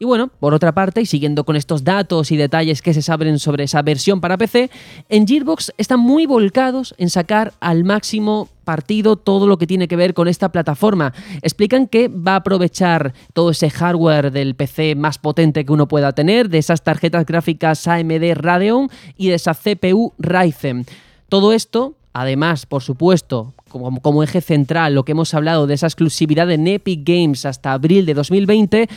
Y 0.00 0.04
bueno, 0.04 0.30
por 0.38 0.54
otra 0.54 0.72
parte, 0.72 1.00
y 1.00 1.06
siguiendo 1.06 1.44
con 1.44 1.56
estos 1.56 1.82
datos 1.82 2.30
y 2.30 2.36
detalles 2.36 2.82
que 2.82 2.94
se 2.94 3.02
saben 3.02 3.38
sobre 3.40 3.64
esa 3.64 3.82
versión 3.82 4.20
para 4.20 4.38
PC, 4.38 4.70
en 5.08 5.26
Gearbox 5.26 5.72
están 5.76 5.98
muy 5.98 6.24
volcados 6.24 6.94
en 6.98 7.10
sacar 7.10 7.52
al 7.58 7.82
máximo 7.82 8.48
partido 8.64 9.16
todo 9.16 9.48
lo 9.48 9.58
que 9.58 9.66
tiene 9.66 9.88
que 9.88 9.96
ver 9.96 10.14
con 10.14 10.28
esta 10.28 10.52
plataforma. 10.52 11.12
Explican 11.42 11.88
que 11.88 12.06
va 12.06 12.34
a 12.34 12.36
aprovechar 12.36 13.12
todo 13.32 13.50
ese 13.50 13.70
hardware 13.70 14.30
del 14.30 14.54
PC 14.54 14.94
más 14.94 15.18
potente 15.18 15.64
que 15.64 15.72
uno 15.72 15.88
pueda 15.88 16.12
tener, 16.12 16.48
de 16.48 16.58
esas 16.58 16.84
tarjetas 16.84 17.26
gráficas 17.26 17.88
AMD 17.88 18.34
Radeon 18.34 18.90
y 19.16 19.28
de 19.28 19.34
esa 19.34 19.54
CPU 19.54 20.12
Ryzen. 20.18 20.86
Todo 21.28 21.52
esto 21.52 21.94
Además, 22.14 22.66
por 22.66 22.82
supuesto, 22.82 23.54
como, 23.68 24.00
como, 24.00 24.24
eje 24.24 24.40
central, 24.40 24.94
lo 24.94 25.04
que 25.04 25.12
hemos 25.12 25.34
hablado 25.34 25.68
de 25.68 25.74
esa 25.74 25.86
exclusividad 25.86 26.50
en 26.50 26.66
Epic 26.66 27.02
Games 27.04 27.46
hasta 27.46 27.72
abril 27.72 28.06
de 28.06 28.14
2020, 28.14 28.88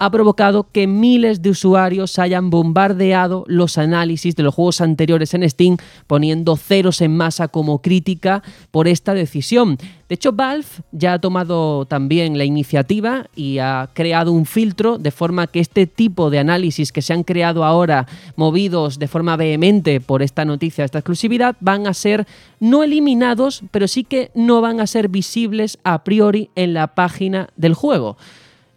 ha 0.00 0.10
provocado 0.10 0.66
que 0.72 0.86
miles 0.86 1.42
de 1.42 1.50
usuarios 1.50 2.18
hayan 2.18 2.48
bombardeado 2.48 3.44
los 3.46 3.76
análisis 3.76 4.34
de 4.34 4.42
los 4.42 4.54
juegos 4.54 4.80
anteriores 4.80 5.34
en 5.34 5.48
Steam, 5.48 5.76
poniendo 6.06 6.56
ceros 6.56 7.02
en 7.02 7.14
masa 7.14 7.48
como 7.48 7.82
crítica 7.82 8.42
por 8.70 8.88
esta 8.88 9.12
decisión. 9.12 9.76
De 10.08 10.14
hecho, 10.14 10.32
Valve 10.32 10.64
ya 10.90 11.12
ha 11.12 11.18
tomado 11.18 11.84
también 11.84 12.38
la 12.38 12.44
iniciativa 12.44 13.26
y 13.36 13.58
ha 13.58 13.90
creado 13.92 14.32
un 14.32 14.46
filtro 14.46 14.96
de 14.96 15.10
forma 15.10 15.46
que 15.48 15.60
este 15.60 15.86
tipo 15.86 16.30
de 16.30 16.38
análisis 16.38 16.92
que 16.92 17.02
se 17.02 17.12
han 17.12 17.22
creado 17.22 17.62
ahora, 17.62 18.06
movidos 18.36 18.98
de 18.98 19.06
forma 19.06 19.36
vehemente 19.36 20.00
por 20.00 20.22
esta 20.22 20.46
noticia, 20.46 20.86
esta 20.86 21.00
exclusividad, 21.00 21.56
van 21.60 21.86
a 21.86 21.92
ser 21.92 22.26
no 22.58 22.82
eliminados, 22.82 23.62
pero 23.70 23.86
sí 23.86 24.04
que 24.04 24.30
no 24.34 24.62
van 24.62 24.80
a 24.80 24.86
ser 24.86 25.08
visibles 25.08 25.78
a 25.84 26.04
priori 26.04 26.48
en 26.54 26.72
la 26.72 26.94
página 26.94 27.50
del 27.56 27.74
juego. 27.74 28.16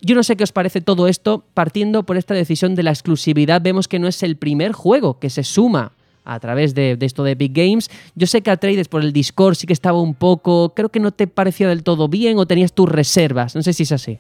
Yo 0.05 0.15
no 0.15 0.23
sé 0.23 0.35
qué 0.35 0.43
os 0.43 0.51
parece 0.51 0.81
todo 0.81 1.07
esto, 1.07 1.45
partiendo 1.53 2.03
por 2.03 2.17
esta 2.17 2.33
decisión 2.33 2.75
de 2.75 2.83
la 2.83 2.91
exclusividad, 2.91 3.61
vemos 3.61 3.87
que 3.87 3.99
no 3.99 4.09
es 4.09 4.21
el 4.21 4.35
primer 4.35 4.73
juego 4.73 5.17
que 5.17 5.29
se 5.29 5.43
suma 5.43 5.93
a 6.25 6.39
través 6.41 6.75
de, 6.75 6.97
esto 6.99 7.23
de 7.23 7.31
Epic 7.31 7.53
Games. 7.55 7.89
Yo 8.13 8.27
sé 8.27 8.41
que 8.41 8.51
a 8.51 8.57
Trades 8.57 8.89
por 8.89 9.01
el 9.01 9.13
Discord 9.13 9.55
sí 9.55 9.65
que 9.65 9.71
estaba 9.71 10.01
un 10.01 10.13
poco, 10.13 10.73
creo 10.75 10.89
que 10.89 10.99
no 10.99 11.11
te 11.11 11.27
pareció 11.27 11.69
del 11.69 11.83
todo 11.83 12.09
bien 12.09 12.37
o 12.37 12.45
tenías 12.45 12.73
tus 12.73 12.89
reservas, 12.89 13.55
no 13.55 13.63
sé 13.63 13.71
si 13.71 13.83
es 13.83 13.93
así. 13.93 14.19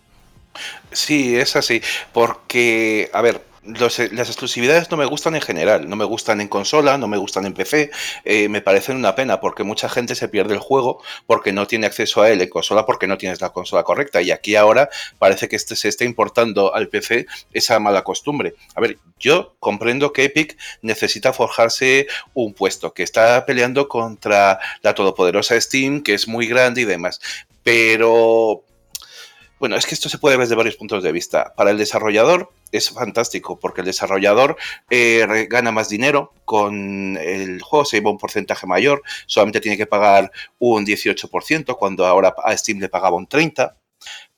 Sí, 0.93 1.35
es 1.35 1.55
así, 1.57 1.81
porque, 2.13 3.09
a 3.11 3.21
ver, 3.21 3.41
eh, 3.65 4.09
las 4.11 4.27
exclusividades 4.29 4.91
no 4.91 4.97
me 4.97 5.05
gustan 5.05 5.35
en 5.35 5.41
general, 5.41 5.89
no 5.89 5.95
me 5.95 6.05
gustan 6.05 6.41
en 6.41 6.47
consola, 6.47 6.97
no 6.97 7.07
me 7.07 7.17
gustan 7.17 7.45
en 7.45 7.53
PC, 7.53 7.91
eh, 8.25 8.49
me 8.49 8.61
parecen 8.61 8.97
una 8.97 9.15
pena 9.15 9.39
porque 9.39 9.63
mucha 9.63 9.87
gente 9.87 10.15
se 10.15 10.27
pierde 10.27 10.53
el 10.53 10.59
juego 10.59 11.01
porque 11.27 11.53
no 11.53 11.65
tiene 11.65 11.87
acceso 11.87 12.21
a 12.21 12.29
él 12.29 12.41
en 12.41 12.49
consola 12.49 12.85
porque 12.85 13.07
no 13.07 13.17
tienes 13.17 13.41
la 13.41 13.51
consola 13.51 13.83
correcta 13.83 14.21
y 14.21 14.31
aquí 14.31 14.55
ahora 14.55 14.89
parece 15.17 15.47
que 15.47 15.55
este, 15.55 15.75
se 15.75 15.87
está 15.87 16.03
importando 16.03 16.75
al 16.75 16.89
PC 16.89 17.25
esa 17.53 17.79
mala 17.79 18.03
costumbre. 18.03 18.55
A 18.75 18.81
ver, 18.81 18.97
yo 19.19 19.55
comprendo 19.59 20.11
que 20.11 20.25
Epic 20.25 20.57
necesita 20.81 21.31
forjarse 21.31 22.07
un 22.33 22.53
puesto, 22.53 22.93
que 22.93 23.03
está 23.03 23.45
peleando 23.45 23.87
contra 23.87 24.59
la 24.81 24.93
todopoderosa 24.93 25.59
Steam, 25.59 26.01
que 26.01 26.13
es 26.13 26.27
muy 26.27 26.47
grande 26.47 26.81
y 26.81 26.85
demás, 26.85 27.21
pero 27.63 28.63
bueno, 29.59 29.77
es 29.77 29.85
que 29.85 29.95
esto 29.95 30.09
se 30.09 30.17
puede 30.17 30.35
ver 30.35 30.45
desde 30.45 30.57
varios 30.57 30.75
puntos 30.75 31.01
de 31.01 31.13
vista. 31.13 31.53
Para 31.55 31.71
el 31.71 31.77
desarrollador 31.77 32.51
es 32.73 32.89
fantástico 32.89 33.59
porque 33.59 33.81
el 33.81 33.87
desarrollador 33.87 34.57
eh, 34.89 35.47
gana 35.49 35.71
más 35.71 35.87
dinero 35.87 36.33
con 36.43 37.17
el 37.17 37.61
juego, 37.61 37.85
se 37.85 37.97
lleva 37.97 38.11
un 38.11 38.17
porcentaje 38.17 38.67
mayor, 38.67 39.01
solamente 39.25 39.61
tiene 39.61 39.77
que 39.77 39.85
pagar 39.85 40.31
un 40.59 40.85
18% 40.85 41.77
cuando 41.77 42.05
ahora 42.05 42.35
a 42.43 42.57
Steam 42.57 42.79
le 42.79 42.89
pagaba 42.89 43.15
un 43.15 43.27
30%. 43.27 43.75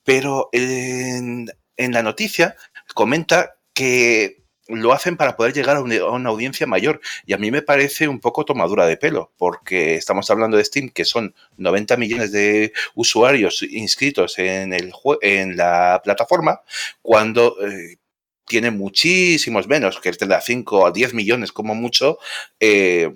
Pero 0.04 0.50
en 0.52 1.48
la 1.78 2.04
noticia 2.04 2.56
comenta 2.94 3.56
que 3.74 4.46
lo 4.68 4.94
hacen 4.94 5.18
para 5.18 5.36
poder 5.36 5.54
llegar 5.54 5.78
a 5.78 5.82
una, 5.82 6.30
audiencia 6.30 6.68
mayor. 6.68 7.02
Y 7.26 7.34
a 7.34 7.38
mí 7.38 7.52
me 7.52 7.62
parece 7.62 8.08
un 8.08 8.20
poco 8.20 8.46
tomadura 8.46 8.86
de 8.86 8.98
pelo, 8.98 9.32
porque 9.38 9.96
estamos 9.96 10.30
hablando 10.32 10.58
de 10.58 10.66
Steam, 10.66 10.90
que 10.90 11.06
son 11.06 11.36
90 11.58 11.98
millones 11.98 12.32
de 12.32 12.74
usuarios 12.96 13.62
inscritos 13.64 14.40
en, 14.40 14.74
el 14.74 14.92
en 15.22 15.58
la 15.58 16.02
plataforma, 16.04 16.62
cuando 17.02 17.56
eh, 17.66 17.98
tiene 18.46 18.72
muchísimos 18.72 19.68
menos, 19.68 20.00
que 20.00 20.12
tendrá 20.12 20.42
5 20.42 20.88
a 20.88 20.92
10 20.92 21.14
millones 21.14 21.52
como 21.52 21.76
mucho, 21.76 22.18
eh, 22.60 23.14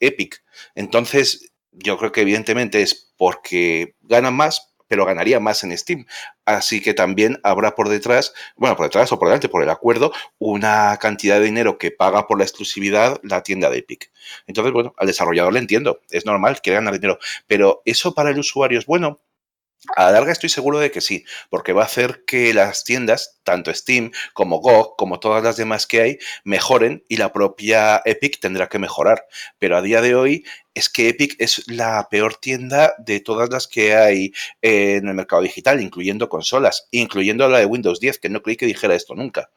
Epic. 0.00 0.42
Entonces, 0.74 1.52
yo 1.72 1.96
creo 1.98 2.12
que 2.12 2.22
evidentemente 2.22 2.82
es 2.82 3.12
porque 3.16 3.94
ganan 4.02 4.34
más, 4.34 4.72
pero 4.88 5.06
ganaría 5.06 5.40
más 5.40 5.64
en 5.64 5.76
Steam. 5.78 6.04
Así 6.44 6.82
que 6.82 6.92
también 6.92 7.40
habrá 7.44 7.74
por 7.74 7.88
detrás, 7.88 8.34
bueno, 8.56 8.76
por 8.76 8.84
detrás 8.84 9.10
o 9.10 9.18
por 9.18 9.28
delante, 9.28 9.48
por 9.48 9.62
el 9.62 9.70
acuerdo, 9.70 10.12
una 10.38 10.98
cantidad 11.00 11.38
de 11.38 11.46
dinero 11.46 11.78
que 11.78 11.90
paga 11.90 12.26
por 12.26 12.36
la 12.36 12.44
exclusividad 12.44 13.18
la 13.22 13.42
tienda 13.42 13.70
de 13.70 13.78
Epic. 13.78 14.10
Entonces, 14.46 14.72
bueno, 14.72 14.92
al 14.98 15.06
desarrollador 15.06 15.54
le 15.54 15.60
entiendo, 15.60 16.00
es 16.10 16.26
normal 16.26 16.60
que 16.62 16.72
ganar 16.72 16.92
dinero, 16.92 17.18
pero 17.46 17.80
eso 17.86 18.12
para 18.12 18.30
el 18.30 18.38
usuario 18.38 18.78
es 18.78 18.84
bueno. 18.84 19.20
A 19.96 20.04
la 20.04 20.12
larga 20.12 20.30
estoy 20.30 20.48
seguro 20.48 20.78
de 20.78 20.92
que 20.92 21.00
sí, 21.00 21.24
porque 21.50 21.72
va 21.72 21.82
a 21.82 21.86
hacer 21.86 22.24
que 22.24 22.54
las 22.54 22.84
tiendas, 22.84 23.40
tanto 23.42 23.74
Steam 23.74 24.12
como 24.32 24.60
GOG, 24.60 24.96
como 24.96 25.18
todas 25.18 25.42
las 25.42 25.56
demás 25.56 25.88
que 25.88 26.00
hay, 26.00 26.18
mejoren 26.44 27.02
y 27.08 27.16
la 27.16 27.32
propia 27.32 28.00
Epic 28.04 28.38
tendrá 28.38 28.68
que 28.68 28.78
mejorar. 28.78 29.26
Pero 29.58 29.76
a 29.76 29.82
día 29.82 30.00
de 30.00 30.14
hoy 30.14 30.44
es 30.74 30.88
que 30.88 31.08
Epic 31.08 31.34
es 31.40 31.64
la 31.68 32.06
peor 32.10 32.36
tienda 32.36 32.94
de 32.98 33.18
todas 33.18 33.50
las 33.50 33.66
que 33.66 33.96
hay 33.96 34.32
en 34.60 35.08
el 35.08 35.14
mercado 35.14 35.42
digital, 35.42 35.82
incluyendo 35.82 36.28
consolas, 36.28 36.86
incluyendo 36.92 37.48
la 37.48 37.58
de 37.58 37.66
Windows 37.66 37.98
10, 37.98 38.20
que 38.20 38.28
no 38.28 38.40
creí 38.40 38.56
que 38.56 38.66
dijera 38.66 38.94
esto 38.94 39.16
nunca. 39.16 39.50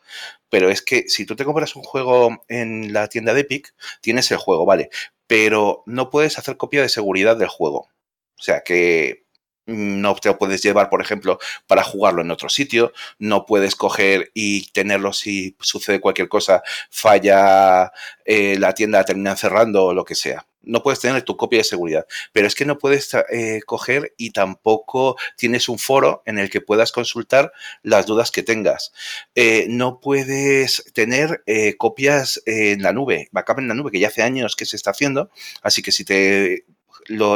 Pero 0.49 0.71
es 0.71 0.81
que 0.81 1.07
si 1.07 1.27
tú 1.27 1.35
te 1.35 1.45
compras 1.45 1.75
un 1.75 1.83
juego 1.83 2.43
en 2.47 2.93
la 2.93 3.07
tienda 3.09 3.35
de 3.35 3.41
Epic, 3.41 3.75
tienes 4.01 4.31
el 4.31 4.37
juego, 4.37 4.65
vale, 4.65 4.89
pero 5.27 5.83
no 5.85 6.09
puedes 6.09 6.39
hacer 6.39 6.57
copia 6.57 6.81
de 6.81 6.89
seguridad 6.89 7.37
del 7.37 7.47
juego. 7.47 7.89
O 8.37 8.43
sea 8.43 8.61
que 8.61 9.24
no 9.65 10.15
te 10.15 10.29
lo 10.29 10.37
puedes 10.37 10.61
llevar, 10.61 10.89
por 10.89 11.01
ejemplo, 11.01 11.39
para 11.67 11.83
jugarlo 11.83 12.21
en 12.21 12.31
otro 12.31 12.49
sitio, 12.49 12.93
no 13.19 13.45
puedes 13.45 13.75
coger 13.75 14.31
y 14.33 14.67
tenerlo 14.71 15.13
si 15.13 15.55
sucede 15.59 15.99
cualquier 15.99 16.29
cosa, 16.29 16.61
falla 16.89 17.91
eh, 18.25 18.57
la 18.59 18.73
tienda, 18.73 19.03
termina 19.03 19.35
cerrando 19.35 19.85
o 19.85 19.93
lo 19.93 20.05
que 20.05 20.15
sea. 20.15 20.45
No 20.67 20.81
puedes 20.81 20.99
tener 20.99 21.21
tu 21.21 21.37
copia 21.37 21.59
de 21.59 21.63
seguridad, 21.63 22.07
pero 22.31 22.47
es 22.47 22.55
que 22.55 22.65
no 22.65 22.79
puedes 22.79 23.11
eh, 23.29 23.59
coger 23.67 24.15
y 24.17 24.31
tampoco 24.31 25.15
tienes 25.37 25.69
un 25.69 25.77
foro 25.77 26.23
en 26.25 26.39
el 26.39 26.49
que 26.49 26.59
puedas 26.59 26.91
consultar 26.91 27.51
las 27.83 28.07
dudas 28.07 28.31
que 28.31 28.41
tengas. 28.41 28.91
Eh, 29.35 29.67
no 29.69 29.99
puedes 29.99 30.91
tener 30.93 31.43
copias 31.77 32.41
en 32.47 32.81
la 32.81 32.93
nube, 32.93 33.29
backup 33.31 33.59
en 33.59 33.67
la 33.67 33.75
nube, 33.75 33.91
que 33.91 33.99
ya 33.99 34.07
hace 34.07 34.23
años 34.23 34.55
que 34.55 34.65
se 34.65 34.75
está 34.75 34.89
haciendo, 34.89 35.29
así 35.61 35.83
que 35.83 35.91
si 35.91 36.03
te 36.03 36.65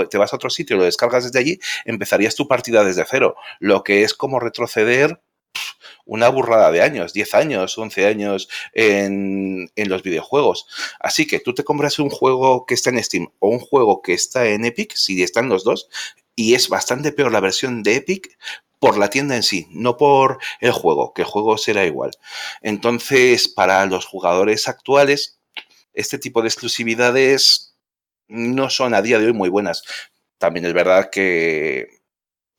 te 0.10 0.18
vas 0.18 0.34
a 0.34 0.36
otro 0.36 0.50
sitio, 0.50 0.78
lo 0.78 0.84
descargas 0.84 1.24
desde 1.24 1.40
allí, 1.40 1.60
empezarías 1.86 2.36
tu 2.36 2.48
partida 2.48 2.84
desde 2.84 3.06
cero, 3.10 3.36
lo 3.60 3.84
que 3.84 4.04
es 4.04 4.14
como 4.14 4.40
retroceder 4.40 5.22
una 6.06 6.30
burrada 6.30 6.72
de 6.72 6.82
años, 6.82 7.14
10 7.14 7.36
años, 7.36 7.78
11 7.78 8.08
años 8.08 8.50
en, 8.74 9.70
en, 9.76 9.90
los 9.90 10.02
videojuegos. 10.02 10.66
Así 11.00 11.28
que 11.28 11.40
tú 11.40 11.54
te 11.54 11.64
compras 11.64 12.00
un 12.00 12.10
juego 12.10 12.66
que 12.66 12.74
está 12.74 12.90
en 12.90 13.04
Steam 13.04 13.30
o 13.38 13.50
un 13.50 13.60
juego 13.60 14.02
que 14.02 14.14
está 14.14 14.48
en 14.48 14.66
Epic, 14.66 14.96
si 14.96 15.22
están 15.22 15.50
los 15.50 15.64
dos, 15.64 15.88
y 16.36 16.56
es 16.56 16.68
bastante 16.68 17.12
peor 17.12 17.32
la 17.32 17.42
versión 17.42 17.84
de 17.84 17.98
Epic 17.98 18.38
por 18.80 18.98
la 18.98 19.10
tienda 19.10 19.36
en 19.36 19.44
sí, 19.44 19.68
no 19.72 19.98
por 19.98 20.40
el 20.62 20.72
juego, 20.72 21.14
que 21.14 21.24
el 21.24 21.28
juego 21.28 21.58
será 21.58 21.86
igual. 21.86 22.12
Entonces, 22.62 23.48
para 23.48 23.86
los 23.86 24.06
jugadores 24.06 24.68
actuales, 24.68 25.40
este 25.94 26.18
tipo 26.18 26.42
de 26.42 26.48
exclusividades 26.48 27.69
no 28.30 28.70
son 28.70 28.94
a 28.94 29.02
día 29.02 29.20
de 29.20 29.26
hoy 29.26 29.34
muy 29.34 29.50
buenas. 29.50 29.84
También 30.38 30.66
es 30.66 30.74
verdad 30.74 31.10
que 31.10 32.00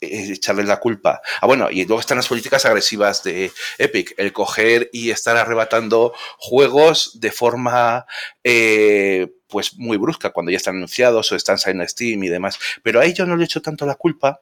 echarles 0.00 0.66
la 0.66 0.80
culpa. 0.80 1.20
Ah, 1.40 1.46
bueno, 1.46 1.70
y 1.70 1.84
luego 1.84 2.00
están 2.00 2.16
las 2.16 2.28
políticas 2.28 2.64
agresivas 2.64 3.22
de 3.22 3.52
Epic, 3.78 4.14
el 4.16 4.32
coger 4.32 4.88
y 4.92 5.10
estar 5.10 5.36
arrebatando 5.36 6.14
juegos 6.38 7.20
de 7.20 7.30
forma 7.30 8.06
eh, 8.42 9.28
pues 9.48 9.76
muy 9.76 9.96
brusca 9.98 10.30
cuando 10.30 10.50
ya 10.50 10.56
están 10.56 10.76
anunciados 10.76 11.30
o 11.32 11.36
están 11.36 11.58
saliendo 11.58 11.86
Steam 11.86 12.22
y 12.24 12.28
demás. 12.28 12.58
Pero 12.82 13.00
ahí 13.00 13.12
yo 13.12 13.26
no 13.26 13.36
le 13.36 13.44
echo 13.44 13.60
tanto 13.60 13.86
la 13.86 13.94
culpa 13.94 14.40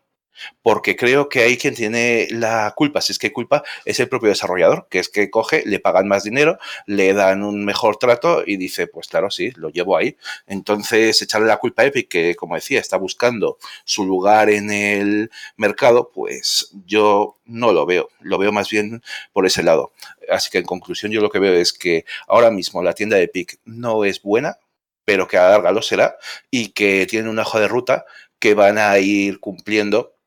porque 0.62 0.97
creo 0.97 1.28
que 1.28 1.42
hay 1.42 1.57
quien 1.57 1.75
tiene 1.75 2.28
la 2.30 2.73
culpa, 2.76 3.00
si 3.00 3.12
es 3.12 3.18
que 3.18 3.33
culpa, 3.33 3.62
es 3.85 4.00
el 4.00 4.09
propio 4.09 4.28
desarrollador, 4.28 4.87
que 4.90 4.99
es 4.99 5.09
que 5.09 5.30
coge, 5.30 5.62
le 5.66 5.81
pagan 5.81 6.09
más 6.09 6.24
dinero, 6.24 6.59
le 6.87 7.12
dan 7.14 7.42
un 7.42 7.64
mejor 7.64 7.96
trato 7.96 8.42
y 8.46 8.57
dice, 8.57 8.87
pues 8.87 9.09
claro, 9.09 9.31
sí, 9.31 9.53
lo 9.57 9.70
llevo 9.70 9.96
ahí. 9.96 10.16
Entonces, 10.46 11.20
echarle 11.22 11.48
la 11.48 11.59
culpa 11.59 11.83
a 11.83 11.87
Epic, 11.87 12.09
que 12.09 12.35
como 12.35 12.55
decía, 12.55 12.81
está 12.81 12.96
buscando 12.96 13.59
su 13.85 14.05
lugar 14.05 14.51
en 14.51 14.70
el 14.70 15.31
mercado, 15.57 16.11
pues 16.12 16.70
yo 16.87 17.37
no 17.44 17.72
lo 17.72 17.87
veo, 17.87 18.09
lo 18.20 18.38
veo 18.38 18.53
más 18.53 18.70
bien 18.70 19.03
por 19.33 19.46
ese 19.46 19.62
lado. 19.62 19.92
Así 20.31 20.51
que 20.51 20.59
en 20.59 20.64
conclusión, 20.64 21.12
yo 21.12 21.20
lo 21.20 21.31
que 21.31 21.38
veo 21.38 21.55
es 21.55 21.72
que 21.72 22.05
ahora 22.27 22.51
mismo 22.51 22.83
la 22.83 22.92
tienda 22.92 23.16
de 23.16 23.24
Epic 23.24 23.59
no 23.64 24.05
es 24.05 24.22
buena, 24.22 24.59
pero 25.05 25.27
que 25.27 25.38
a 25.38 25.44
la 25.44 25.51
larga 25.51 25.72
lo 25.72 25.83
será 25.83 26.16
y 26.51 26.68
que 26.72 27.07
tiene 27.07 27.31
un 27.31 27.38
hoja 27.38 27.59
de 27.61 27.68
ruta 27.68 28.05
que 28.38 28.55
van 28.55 28.79
a 28.79 28.98
ir 28.98 29.40
cumpliendo 29.40 30.17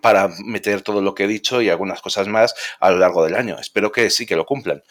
para 0.00 0.28
meter 0.44 0.82
todo 0.82 1.02
lo 1.02 1.14
que 1.14 1.24
he 1.24 1.28
dicho 1.28 1.60
y 1.60 1.68
algunas 1.68 2.00
cosas 2.00 2.28
más 2.28 2.54
a 2.80 2.90
lo 2.90 2.98
largo 2.98 3.24
del 3.24 3.34
año. 3.34 3.58
Espero 3.58 3.92
que 3.92 4.08
sí 4.10 4.26
que 4.26 4.36
lo 4.36 4.46
cumplan. 4.46 4.82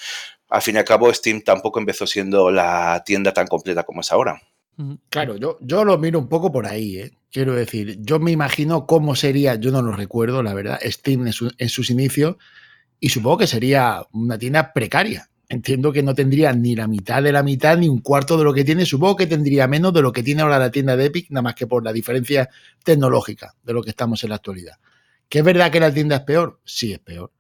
Al 0.50 0.62
fin 0.62 0.76
y 0.76 0.80
al 0.80 0.86
cabo, 0.86 1.12
Steam 1.14 1.42
tampoco 1.42 1.80
empezó 1.80 2.06
siendo 2.06 2.52
la 2.52 3.04
tienda 3.06 3.34
tan 3.34 3.48
completa 3.48 3.84
como 3.84 4.02
es 4.02 4.12
ahora. 4.12 4.42
Claro, 5.10 5.38
yo, 5.38 5.58
yo 5.62 5.84
lo 5.84 5.98
miro 5.98 6.20
un 6.20 6.28
poco 6.28 6.52
por 6.52 6.66
ahí, 6.66 6.98
¿eh? 6.98 7.12
quiero 7.32 7.54
decir, 7.54 7.98
yo 8.02 8.20
me 8.20 8.32
imagino 8.32 8.86
cómo 8.86 9.16
sería, 9.16 9.56
yo 9.56 9.72
no 9.72 9.82
lo 9.82 9.92
recuerdo, 9.92 10.44
la 10.44 10.54
verdad, 10.54 10.80
Steam 10.84 11.28
en, 11.28 11.34
en 11.58 11.70
sus 11.70 11.90
inicios, 11.90 12.36
y 13.00 13.10
supongo 13.10 13.40
que 13.40 13.48
sería 13.48 14.06
una 14.12 14.38
tienda 14.38 14.74
precaria. 14.74 15.31
Entiendo 15.52 15.92
que 15.92 16.02
no 16.02 16.16
tendría 16.16 16.54
ni 16.54 16.78
la 16.78 16.88
mitad 16.88 17.22
de 17.22 17.34
la 17.34 17.44
mitad, 17.44 17.78
ni 17.78 17.90
un 17.90 18.00
cuarto 18.00 18.38
de 18.38 18.46
lo 18.46 18.54
que 18.54 18.64
tiene. 18.64 18.86
Supongo 18.86 19.18
que 19.18 19.28
tendría 19.28 19.68
menos 19.68 19.92
de 19.92 20.02
lo 20.02 20.14
que 20.14 20.24
tiene 20.24 20.44
ahora 20.44 20.58
la 20.58 20.72
tienda 20.72 20.96
de 20.96 21.08
Epic, 21.08 21.30
nada 21.30 21.42
más 21.42 21.56
que 21.56 21.68
por 21.68 21.84
la 21.84 21.92
diferencia 21.92 22.50
tecnológica 22.86 23.54
de 23.62 23.74
lo 23.74 23.84
que 23.84 23.90
estamos 23.90 24.24
en 24.24 24.30
la 24.30 24.38
actualidad. 24.38 24.78
¿Que 25.28 25.40
es 25.40 25.44
verdad 25.44 25.70
que 25.70 25.82
la 25.82 25.94
tienda 25.94 26.16
es 26.16 26.22
peor? 26.22 26.62
Sí, 26.64 26.94
es 26.94 27.00
peor. 27.00 27.34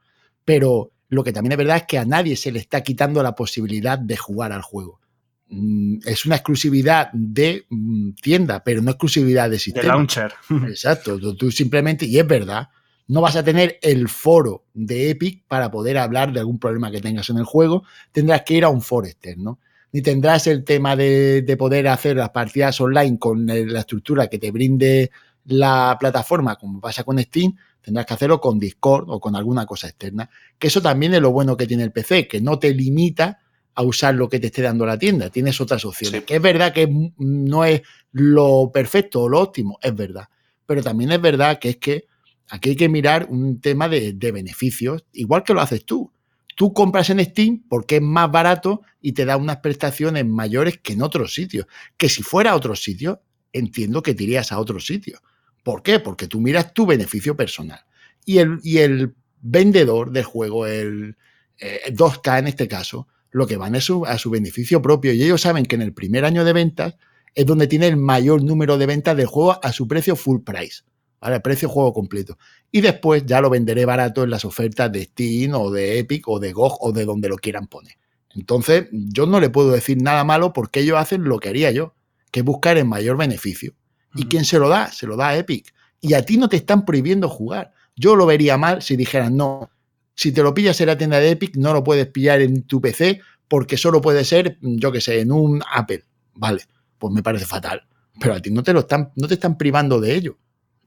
Pero 0.43 0.91
lo 1.07 1.23
que 1.23 1.31
también 1.31 1.53
es 1.53 1.57
verdad 1.57 1.77
es 1.77 1.83
que 1.83 1.99
a 1.99 2.03
nadie 2.03 2.35
se 2.35 2.51
le 2.51 2.59
está 2.59 2.83
quitando 2.83 3.23
la 3.23 3.33
posibilidad 3.33 3.97
de 3.97 4.17
jugar 4.17 4.51
al 4.51 4.61
juego. 4.61 4.99
Mm, 5.47 5.99
es 6.03 6.25
una 6.25 6.35
exclusividad 6.35 7.11
de 7.13 7.65
mm, 7.69 8.11
tienda, 8.21 8.61
pero 8.61 8.81
no 8.81 8.91
exclusividad 8.91 9.49
de 9.49 9.57
sistema. 9.57 9.83
De 9.83 9.87
launcher. 9.87 10.33
Exacto. 10.67 11.17
Tú 11.37 11.49
simplemente, 11.49 12.05
y 12.05 12.19
es 12.19 12.27
verdad, 12.27 12.67
no 13.07 13.21
vas 13.21 13.35
a 13.35 13.43
tener 13.43 13.79
el 13.81 14.07
foro 14.07 14.63
de 14.73 15.09
Epic 15.09 15.43
para 15.47 15.69
poder 15.69 15.97
hablar 15.97 16.31
de 16.31 16.39
algún 16.39 16.59
problema 16.59 16.91
que 16.91 17.01
tengas 17.01 17.29
en 17.29 17.37
el 17.37 17.45
juego. 17.45 17.83
Tendrás 18.11 18.43
que 18.43 18.55
ir 18.55 18.63
a 18.63 18.69
un 18.69 18.81
foro 18.81 19.07
externo. 19.07 19.59
Ni 19.91 20.01
tendrás 20.01 20.47
el 20.47 20.63
tema 20.63 20.95
de, 20.95 21.41
de 21.41 21.57
poder 21.57 21.87
hacer 21.89 22.15
las 22.15 22.29
partidas 22.29 22.79
online 22.79 23.19
con 23.19 23.45
la 23.45 23.79
estructura 23.79 24.27
que 24.27 24.39
te 24.39 24.51
brinde 24.51 25.11
la 25.45 25.97
plataforma, 25.99 26.55
como 26.55 26.79
pasa 26.79 27.03
con 27.03 27.19
Steam, 27.19 27.55
tendrás 27.81 28.05
que 28.05 28.13
hacerlo 28.13 28.39
con 28.39 28.59
Discord 28.59 29.09
o 29.09 29.19
con 29.19 29.35
alguna 29.35 29.65
cosa 29.65 29.87
externa. 29.87 30.29
Que 30.57 30.67
eso 30.67 30.81
también 30.81 31.13
es 31.13 31.21
lo 31.21 31.31
bueno 31.31 31.57
que 31.57 31.67
tiene 31.67 31.83
el 31.83 31.91
PC, 31.91 32.27
que 32.27 32.41
no 32.41 32.59
te 32.59 32.73
limita 32.73 33.39
a 33.73 33.83
usar 33.83 34.15
lo 34.15 34.29
que 34.29 34.39
te 34.39 34.47
esté 34.47 34.61
dando 34.61 34.85
la 34.85 34.97
tienda. 34.97 35.29
Tienes 35.29 35.59
otras 35.61 35.83
opciones. 35.85 36.23
Que 36.23 36.35
es 36.35 36.41
verdad 36.41 36.73
que 36.73 36.89
no 37.17 37.65
es 37.65 37.81
lo 38.11 38.69
perfecto 38.71 39.23
o 39.23 39.29
lo 39.29 39.39
óptimo, 39.39 39.79
es 39.81 39.95
verdad. 39.95 40.27
Pero 40.65 40.83
también 40.83 41.11
es 41.11 41.21
verdad 41.21 41.59
que 41.59 41.69
es 41.69 41.77
que 41.77 42.05
aquí 42.51 42.71
hay 42.71 42.75
que 42.75 42.89
mirar 42.89 43.27
un 43.29 43.61
tema 43.61 43.87
de, 43.87 44.13
beneficios, 44.33 45.05
igual 45.13 45.43
que 45.43 45.53
lo 45.53 45.61
haces 45.61 45.85
tú. 45.85 46.11
Tú 46.57 46.73
compras 46.73 47.09
en 47.09 47.23
Steam 47.23 47.63
porque 47.69 47.95
es 47.95 48.01
más 48.01 48.29
barato 48.29 48.81
y 48.99 49.13
te 49.13 49.23
da 49.23 49.37
unas 49.37 49.57
prestaciones 49.57 50.25
mayores 50.25 50.77
que 50.77 50.93
en 50.93 51.01
otros 51.01 51.33
sitios. 51.33 51.65
Que 51.95 52.09
si 52.09 52.23
fuera 52.23 52.51
a 52.51 52.55
otros 52.55 52.83
sitios, 52.83 53.19
entiendo 53.53 54.03
que 54.03 54.13
te 54.13 54.25
irías 54.25 54.51
a 54.51 54.59
otros 54.59 54.85
sitios. 54.85 55.21
¿Por 55.63 55.81
qué? 55.81 56.01
Porque 56.01 56.27
tú 56.27 56.41
miras 56.41 56.73
tu 56.73 56.85
beneficio 56.85 57.37
personal. 57.37 57.79
Y 58.25 58.39
el, 58.39 58.59
y 58.63 58.79
el 58.79 59.15
vendedor 59.41 60.11
del 60.11 60.25
juego, 60.25 60.67
el 60.67 61.15
2K 61.57 62.35
eh, 62.35 62.39
en 62.39 62.47
este 62.47 62.67
caso, 62.67 63.07
lo 63.31 63.47
que 63.47 63.55
van 63.55 63.75
es 63.75 63.89
a 64.05 64.17
su 64.17 64.29
beneficio 64.29 64.81
propio. 64.81 65.13
Y 65.13 65.23
ellos 65.23 65.41
saben 65.41 65.65
que 65.65 65.75
en 65.75 65.83
el 65.83 65.93
primer 65.93 66.25
año 66.25 66.43
de 66.43 66.51
ventas 66.51 66.95
es 67.33 67.45
donde 67.45 67.67
tiene 67.67 67.87
el 67.87 67.95
mayor 67.95 68.43
número 68.43 68.77
de 68.77 68.87
ventas 68.87 69.15
del 69.15 69.27
juego 69.27 69.57
a 69.63 69.71
su 69.71 69.87
precio 69.87 70.17
full 70.17 70.41
price. 70.43 70.83
¿Vale? 71.21 71.39
Precio 71.39 71.69
juego 71.69 71.93
completo. 71.93 72.37
Y 72.71 72.81
después 72.81 73.25
ya 73.25 73.41
lo 73.41 73.49
venderé 73.49 73.85
barato 73.85 74.23
en 74.23 74.31
las 74.31 74.43
ofertas 74.43 74.91
de 74.91 75.03
Steam 75.03 75.53
o 75.53 75.69
de 75.69 75.99
Epic 75.99 76.27
o 76.27 76.39
de 76.39 76.51
GOG 76.51 76.77
o 76.81 76.91
de 76.91 77.05
donde 77.05 77.29
lo 77.29 77.37
quieran 77.37 77.67
poner. 77.67 77.93
Entonces, 78.35 78.87
yo 78.91 79.27
no 79.27 79.39
le 79.39 79.49
puedo 79.49 79.71
decir 79.71 80.01
nada 80.01 80.23
malo 80.23 80.51
porque 80.51 80.79
ellos 80.79 80.97
hacen 80.97 81.23
lo 81.23 81.39
que 81.39 81.49
haría 81.49 81.71
yo, 81.71 81.93
que 82.31 82.39
es 82.39 82.45
buscar 82.45 82.77
el 82.77 82.85
mayor 82.85 83.17
beneficio. 83.17 83.73
¿Y 84.15 84.25
quién 84.25 84.45
se 84.45 84.59
lo 84.59 84.67
da? 84.67 84.91
Se 84.91 85.05
lo 85.07 85.15
da 85.15 85.29
a 85.29 85.37
Epic. 85.37 85.73
Y 86.01 86.15
a 86.15 86.25
ti 86.25 86.37
no 86.37 86.49
te 86.49 86.57
están 86.57 86.85
prohibiendo 86.85 87.29
jugar. 87.29 87.71
Yo 87.95 88.15
lo 88.15 88.25
vería 88.25 88.57
mal 88.57 88.81
si 88.81 88.95
dijeran, 88.95 89.37
no, 89.37 89.69
si 90.15 90.31
te 90.31 90.43
lo 90.43 90.53
pillas 90.53 90.81
en 90.81 90.87
la 90.87 90.97
tienda 90.97 91.19
de 91.19 91.31
Epic, 91.31 91.55
no 91.55 91.73
lo 91.73 91.83
puedes 91.83 92.07
pillar 92.07 92.41
en 92.41 92.63
tu 92.63 92.81
PC 92.81 93.21
porque 93.47 93.77
solo 93.77 94.01
puede 94.01 94.23
ser, 94.25 94.57
yo 94.61 94.91
qué 94.91 95.01
sé, 95.01 95.19
en 95.19 95.31
un 95.31 95.61
Apple. 95.71 96.03
Vale, 96.33 96.63
pues 96.97 97.13
me 97.13 97.21
parece 97.21 97.45
fatal. 97.45 97.85
Pero 98.19 98.33
a 98.33 98.39
ti 98.39 98.49
no 98.49 98.63
te, 98.63 98.73
lo 98.73 98.81
están, 98.81 99.11
no 99.15 99.27
te 99.27 99.33
están 99.35 99.57
privando 99.57 99.99
de 99.99 100.15
ello. 100.15 100.37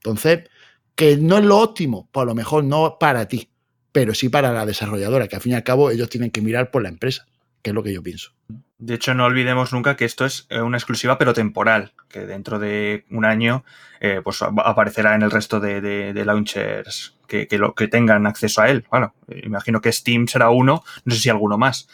Entonces, 0.05 0.49
que 0.93 1.17
no 1.17 1.37
es 1.37 1.43
lo 1.43 1.57
óptimo, 1.57 2.07
pues 2.11 2.21
a 2.21 2.25
lo 2.25 2.35
mejor 2.35 2.63
no 2.63 2.97
para 2.99 3.27
ti. 3.27 3.49
pero 3.91 4.13
sí 4.13 4.27
para 4.27 4.51
la 4.51 4.65
desarrolladora, 4.65 5.29
que 5.29 5.37
al 5.37 5.41
fin 5.41 5.53
y 5.53 5.55
al 5.55 5.63
cabo 5.63 5.89
ellos 5.89 6.09
tienen 6.09 6.29
que 6.29 6.41
mirar 6.41 6.69
por 6.69 6.83
la 6.83 6.89
empresa, 6.89 7.27
que 7.61 7.69
es 7.69 7.73
lo 7.73 7.81
que 7.81 7.93
yo 7.93 8.03
pienso. 8.03 8.33
De 8.77 8.95
hecho, 8.95 9.13
no 9.13 9.23
olvidemos 9.23 9.71
nunca 9.71 9.95
que 9.95 10.03
esto 10.03 10.25
es 10.25 10.47
eh, 10.49 10.59
una 10.61 10.75
exclusiva, 10.75 11.17
pero 11.17 11.33
temporal, 11.33 11.93
que 12.09 12.25
dentro 12.25 12.59
de 12.59 13.05
un 13.09 13.23
año 13.23 13.63
eh, 14.01 14.19
pues 14.21 14.41
aparecerá 14.41 15.15
en 15.15 15.21
el 15.21 15.31
resto 15.31 15.61
de, 15.61 16.13
launchers 16.25 17.15
que, 17.25 17.47
que 17.47 17.87
tengan 17.87 18.27
acceso 18.27 18.61
a 18.61 18.69
él. 18.69 18.85
Bueno, 18.91 19.15
imagino 19.43 19.79
que 19.79 19.93
Steam 19.93 20.27
será 20.27 20.49
uno, 20.49 20.83
no 21.05 21.15
sé 21.15 21.21
si 21.21 21.29
alguno 21.29 21.57
más. 21.57 21.87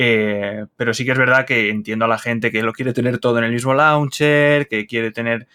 Eh, 0.00 0.64
pero 0.76 0.94
sí 0.94 1.04
que 1.04 1.10
es 1.10 1.18
verdad 1.18 1.44
que 1.44 1.70
entiendo 1.70 2.04
a 2.04 2.08
la 2.08 2.18
gente 2.18 2.52
que 2.52 2.62
lo 2.62 2.72
quiere 2.72 2.92
tener 2.92 3.18
todo 3.18 3.38
en 3.38 3.44
el 3.44 3.52
mismo 3.52 3.74
launcher, 3.74 4.68
que 4.68 4.86
quiere 4.86 5.10
tener 5.10 5.48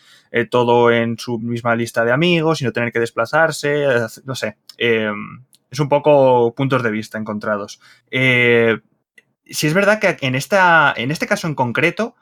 todo 0.50 0.91
en 0.91 1.17
su 1.17 1.39
misma 1.39 1.76
lista 1.76 2.04
de 2.04 2.12
amigos 2.12 2.62
y 2.62 2.65
no 2.65 2.72
tener 2.72 2.91
que 2.91 3.00
desplazarse, 3.00 3.86
no 4.26 4.36
sé. 4.36 4.58
es 4.78 5.80
un 5.80 5.89
poco 5.89 6.54
puntos 6.56 6.82
de 6.84 6.91
vista 6.91 7.17
encontrados 7.17 7.80
si 9.46 9.67
es 9.67 9.74
verdad 9.74 10.00
que 10.00 10.17
en, 10.26 10.36
esta, 10.36 10.93
en 10.96 11.12
este 11.12 11.28
caso 11.28 11.48
en 11.48 11.56
concreto, 11.56 12.15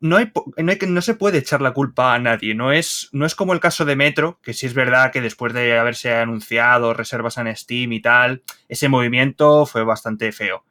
no, 0.00 0.16
hay, 0.16 0.32
no, 0.56 0.72
hay, 0.72 0.78
no, 0.88 1.02
se 1.02 1.14
puede 1.14 1.38
echar 1.38 1.60
la 1.60 1.72
culpa 1.72 2.14
a 2.14 2.18
nadie. 2.18 2.54
No 2.54 2.72
es, 2.72 3.08
no 3.12 3.26
es 3.26 3.34
como 3.34 3.52
el 3.52 3.60
caso 3.60 3.84
de 3.84 3.96
Metro, 3.96 4.38
que 4.42 4.54
sí 4.54 4.66
es 4.66 4.74
verdad 4.74 5.12
que 5.12 5.20
después 5.20 5.52
de 5.52 5.78
haberse 5.78 6.14
anunciado 6.14 6.94
reservas 6.94 7.36
en 7.38 7.54
Steam 7.54 7.92
y 7.92 8.00
tal, 8.00 8.42
ese 8.68 8.88
movimiento 8.88 9.66
fue 9.66 9.84
bastante 9.84 10.32
feo. 10.32 10.64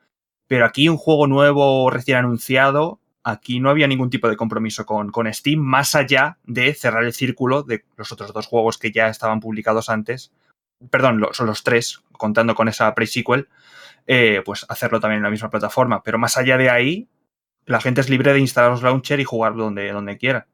Pero 0.47 0.65
aquí 0.65 0.89
un 0.89 0.97
juego 0.97 1.27
nuevo 1.27 1.89
recién 1.91 2.17
anunciado, 2.17 2.99
aquí 3.23 3.59
no 3.59 3.69
había 3.69 3.87
ningún 3.87 4.09
tipo 4.09 4.29
de 4.29 4.37
compromiso 4.37 4.85
con, 4.85 5.11
con 5.11 5.31
Steam, 5.33 5.59
más 5.59 5.95
allá 5.95 6.37
de 6.45 6.73
cerrar 6.73 7.03
el 7.03 7.13
círculo 7.13 7.63
de 7.63 7.83
los 7.97 8.11
otros 8.11 8.33
dos 8.33 8.47
juegos 8.47 8.77
que 8.77 8.91
ya 8.91 9.07
estaban 9.07 9.39
publicados 9.39 9.89
antes. 9.89 10.31
Perdón, 10.89 11.25
son 11.31 11.47
los 11.47 11.63
tres, 11.63 12.01
contando 12.11 12.55
con 12.55 12.67
esa 12.67 12.93
pre-sequel 12.95 13.47
eh, 14.11 14.41
pues 14.43 14.65
hacerlo 14.69 14.99
también 14.99 15.17
en 15.17 15.23
la 15.23 15.29
misma 15.29 15.51
plataforma. 15.51 16.01
Pero 16.01 16.17
más 16.17 16.35
allá 16.35 16.57
de 16.57 16.69
ahí, 16.69 17.07
la 17.65 17.79
gente 17.79 18.01
es 18.01 18.09
libre 18.09 18.33
de 18.33 18.39
instalar 18.39 18.71
los 18.71 18.81
launcher 18.81 19.19
y 19.19 19.23
jugar 19.23 19.55
donde, 19.55 19.91
donde 19.91 20.17
quiera. 20.17 20.47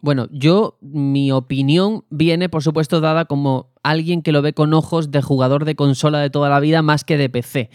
Bueno, 0.00 0.26
yo, 0.32 0.78
mi 0.80 1.30
opinión 1.30 2.04
viene, 2.08 2.48
por 2.48 2.62
supuesto, 2.62 3.00
dada 3.00 3.26
como 3.26 3.70
alguien 3.82 4.22
que 4.22 4.32
lo 4.32 4.42
ve 4.42 4.54
con 4.54 4.72
ojos 4.72 5.10
de 5.10 5.22
jugador 5.22 5.64
de 5.64 5.76
consola 5.76 6.20
de 6.20 6.30
toda 6.30 6.48
la 6.48 6.58
vida 6.58 6.82
más 6.82 7.04
que 7.04 7.18
de 7.18 7.28
PC. 7.28 7.70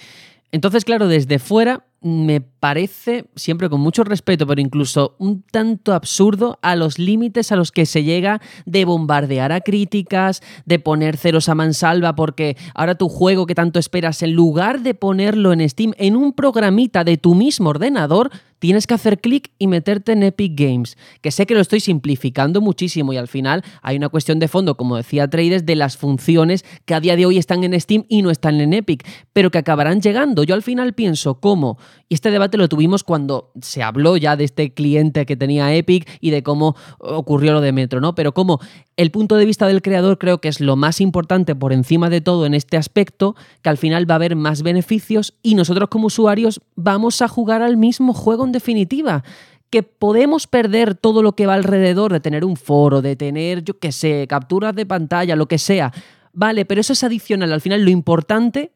Entonces, 0.53 0.85
claro, 0.85 1.07
desde 1.07 1.39
fuera 1.39 1.83
me 2.03 2.41
parece, 2.41 3.25
siempre 3.35 3.69
con 3.69 3.81
mucho 3.81 4.03
respeto, 4.03 4.45
pero 4.45 4.61
incluso 4.61 5.15
un 5.17 5.41
tanto 5.41 5.93
absurdo 5.93 6.59
a 6.61 6.75
los 6.75 6.99
límites 6.99 7.51
a 7.51 7.55
los 7.55 7.71
que 7.71 7.87
se 7.87 8.03
llega 8.03 8.39
de 8.65 8.85
bombardear 8.85 9.51
a 9.51 9.61
críticas, 9.61 10.43
de 10.65 10.77
poner 10.77 11.17
ceros 11.17 11.49
a 11.49 11.55
mansalva, 11.55 12.15
porque 12.15 12.55
ahora 12.75 12.95
tu 12.95 13.09
juego 13.09 13.47
que 13.47 13.55
tanto 13.55 13.79
esperas, 13.79 14.21
en 14.21 14.33
lugar 14.33 14.81
de 14.81 14.93
ponerlo 14.93 15.53
en 15.53 15.67
Steam 15.67 15.93
en 15.97 16.15
un 16.15 16.33
programita 16.33 17.03
de 17.03 17.17
tu 17.17 17.33
mismo 17.33 17.71
ordenador, 17.71 18.29
tienes 18.63 18.87
que 18.87 18.93
hacer 18.93 19.19
clic 19.19 19.51
y 19.59 19.67
meterte 19.67 20.13
en 20.13 20.23
Epic 20.23 20.53
Games. 20.57 20.97
Que 21.19 21.31
sé 21.31 21.45
que 21.45 21.53
lo 21.53 21.59
estoy 21.59 21.81
simplificando 21.81 22.61
muchísimo 22.61 23.11
y 23.11 23.17
al 23.17 23.27
final 23.27 23.61
hay 23.81 23.97
una 23.97 24.07
cuestión 24.07 24.39
de 24.39 24.47
fondo, 24.47 24.77
como 24.77 24.95
decía 24.95 25.29
Trades, 25.29 25.65
de 25.65 25.75
las 25.75 25.97
funciones 25.97 26.63
que 26.85 26.93
a 26.93 27.01
día 27.01 27.17
de 27.17 27.25
hoy 27.25 27.37
están 27.37 27.65
en 27.65 27.77
Steam 27.77 28.05
y 28.07 28.21
no 28.21 28.31
están 28.31 28.61
en 28.61 28.71
Epic, 28.71 29.05
pero 29.33 29.51
que 29.51 29.57
acabarán 29.57 29.99
llegando. 30.01 30.45
Yo 30.45 30.55
al 30.55 30.63
final 30.63 30.93
pienso 30.93 31.41
cómo, 31.41 31.77
y 32.07 32.13
este 32.13 32.31
debate 32.31 32.57
lo 32.57 32.69
tuvimos 32.69 33.03
cuando 33.03 33.51
se 33.61 33.83
habló 33.83 34.15
ya 34.15 34.37
de 34.37 34.45
este 34.45 34.73
cliente 34.73 35.25
que 35.25 35.35
tenía 35.35 35.75
Epic 35.75 36.07
y 36.21 36.29
de 36.29 36.41
cómo 36.41 36.77
ocurrió 36.99 37.51
lo 37.51 37.59
de 37.59 37.73
Metro, 37.73 37.99
¿no? 37.99 38.15
Pero 38.15 38.33
cómo 38.33 38.61
el 38.95 39.11
punto 39.11 39.35
de 39.35 39.45
vista 39.45 39.67
del 39.67 39.81
creador 39.81 40.19
creo 40.19 40.39
que 40.39 40.47
es 40.47 40.61
lo 40.61 40.77
más 40.77 41.01
importante 41.01 41.53
por 41.53 41.73
encima 41.73 42.09
de 42.09 42.21
todo 42.21 42.45
en 42.45 42.53
este 42.53 42.77
aspecto, 42.77 43.35
que 43.61 43.69
al 43.69 43.77
final 43.77 44.09
va 44.09 44.13
a 44.13 44.17
haber 44.17 44.37
más 44.37 44.61
beneficios 44.61 45.33
y 45.41 45.55
nosotros 45.55 45.89
como 45.89 46.07
usuarios 46.07 46.61
vamos 46.75 47.21
a 47.21 47.27
jugar 47.27 47.61
al 47.61 47.75
mismo 47.75 48.13
juego 48.13 48.52
definitiva 48.53 49.23
que 49.69 49.83
podemos 49.83 50.47
perder 50.47 50.93
todo 50.95 51.23
lo 51.23 51.33
que 51.33 51.47
va 51.47 51.55
alrededor 51.55 52.13
de 52.13 52.19
tener 52.19 52.45
un 52.45 52.55
foro, 52.55 53.01
de 53.01 53.15
tener, 53.15 53.63
yo 53.63 53.79
qué 53.79 53.91
sé, 53.91 54.27
capturas 54.29 54.75
de 54.75 54.85
pantalla, 54.85 55.35
lo 55.35 55.47
que 55.47 55.57
sea. 55.57 55.91
Vale, 56.31 56.65
pero 56.65 56.79
eso 56.79 56.93
es 56.93 57.03
adicional. 57.03 57.51
Al 57.51 57.59
final 57.59 57.83
lo 57.83 57.89
importante, 57.89 58.71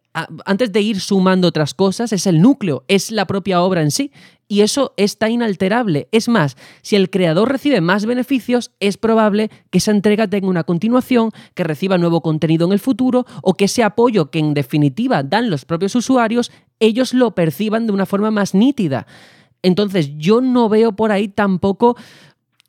antes 0.46 0.72
de 0.72 0.82
ir 0.82 1.00
sumando 1.00 1.48
otras 1.48 1.76
cosas, 1.76 2.14
es 2.14 2.26
el 2.26 2.42
núcleo, 2.42 2.84
es 2.88 3.12
la 3.12 3.26
propia 3.28 3.62
obra 3.62 3.82
en 3.82 3.92
sí 3.92 4.12
y 4.48 4.62
eso 4.62 4.94
está 4.98 5.30
inalterable. 5.30 6.08
Es 6.12 6.30
más, 6.30 6.58
si 6.82 6.96
el 6.96 7.10
creador 7.10 7.52
recibe 7.52 7.82
más 7.82 8.06
beneficios, 8.06 8.72
es 8.80 8.98
probable 8.98 9.52
que 9.70 9.78
esa 9.80 9.92
entrega 9.92 10.28
tenga 10.28 10.48
una 10.48 10.64
continuación, 10.64 11.32
que 11.54 11.64
reciba 11.64 11.98
nuevo 11.98 12.22
contenido 12.22 12.66
en 12.66 12.74
el 12.74 12.80
futuro 12.80 13.26
o 13.44 13.54
que 13.54 13.66
ese 13.66 13.84
apoyo 13.84 14.32
que 14.32 14.40
en 14.40 14.54
definitiva 14.54 15.24
dan 15.24 15.50
los 15.50 15.66
propios 15.66 15.96
usuarios, 15.96 16.52
ellos 16.80 17.14
lo 17.14 17.36
perciban 17.36 17.86
de 17.86 17.94
una 17.94 18.06
forma 18.06 18.32
más 18.32 18.54
nítida. 18.54 19.06
Entonces 19.62 20.12
yo 20.18 20.42
no 20.42 20.70
veo 20.70 20.94
por 20.94 21.12
ahí 21.12 21.28
tampoco 21.28 21.98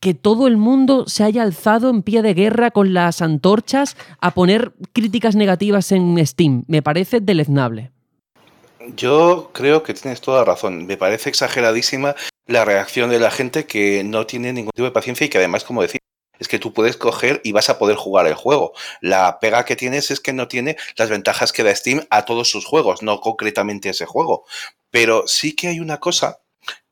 que 0.00 0.14
todo 0.14 0.46
el 0.46 0.56
mundo 0.56 1.04
se 1.06 1.24
haya 1.24 1.42
alzado 1.42 1.90
en 1.90 2.02
pie 2.02 2.22
de 2.22 2.34
guerra 2.34 2.70
con 2.70 2.94
las 2.94 3.20
antorchas 3.20 3.96
a 4.20 4.32
poner 4.32 4.72
críticas 4.92 5.34
negativas 5.34 5.90
en 5.92 6.24
Steam. 6.24 6.64
Me 6.68 6.82
parece 6.82 7.20
deleznable. 7.20 7.90
Yo 8.96 9.50
creo 9.52 9.82
que 9.82 9.94
tienes 9.94 10.20
toda 10.20 10.44
razón. 10.44 10.86
Me 10.86 10.96
parece 10.96 11.28
exageradísima 11.28 12.14
la 12.46 12.64
reacción 12.64 13.10
de 13.10 13.18
la 13.18 13.30
gente 13.30 13.66
que 13.66 14.02
no 14.04 14.26
tiene 14.26 14.52
ningún 14.52 14.70
tipo 14.74 14.84
de 14.84 14.92
paciencia 14.92 15.26
y 15.26 15.28
que 15.28 15.38
además, 15.38 15.64
como 15.64 15.82
decir, 15.82 16.00
es 16.38 16.48
que 16.48 16.58
tú 16.58 16.72
puedes 16.72 16.96
coger 16.96 17.40
y 17.44 17.52
vas 17.52 17.68
a 17.68 17.78
poder 17.78 17.96
jugar 17.96 18.26
el 18.26 18.34
juego. 18.34 18.72
La 19.00 19.40
pega 19.40 19.64
que 19.64 19.76
tienes 19.76 20.10
es 20.10 20.20
que 20.20 20.32
no 20.32 20.48
tiene 20.48 20.76
las 20.96 21.10
ventajas 21.10 21.52
que 21.52 21.64
da 21.64 21.74
Steam 21.74 22.06
a 22.10 22.24
todos 22.24 22.48
sus 22.48 22.64
juegos, 22.64 23.02
no 23.02 23.20
concretamente 23.20 23.88
ese 23.88 24.06
juego. 24.06 24.44
Pero 24.90 25.24
sí 25.26 25.54
que 25.54 25.68
hay 25.68 25.80
una 25.80 25.98
cosa 25.98 26.38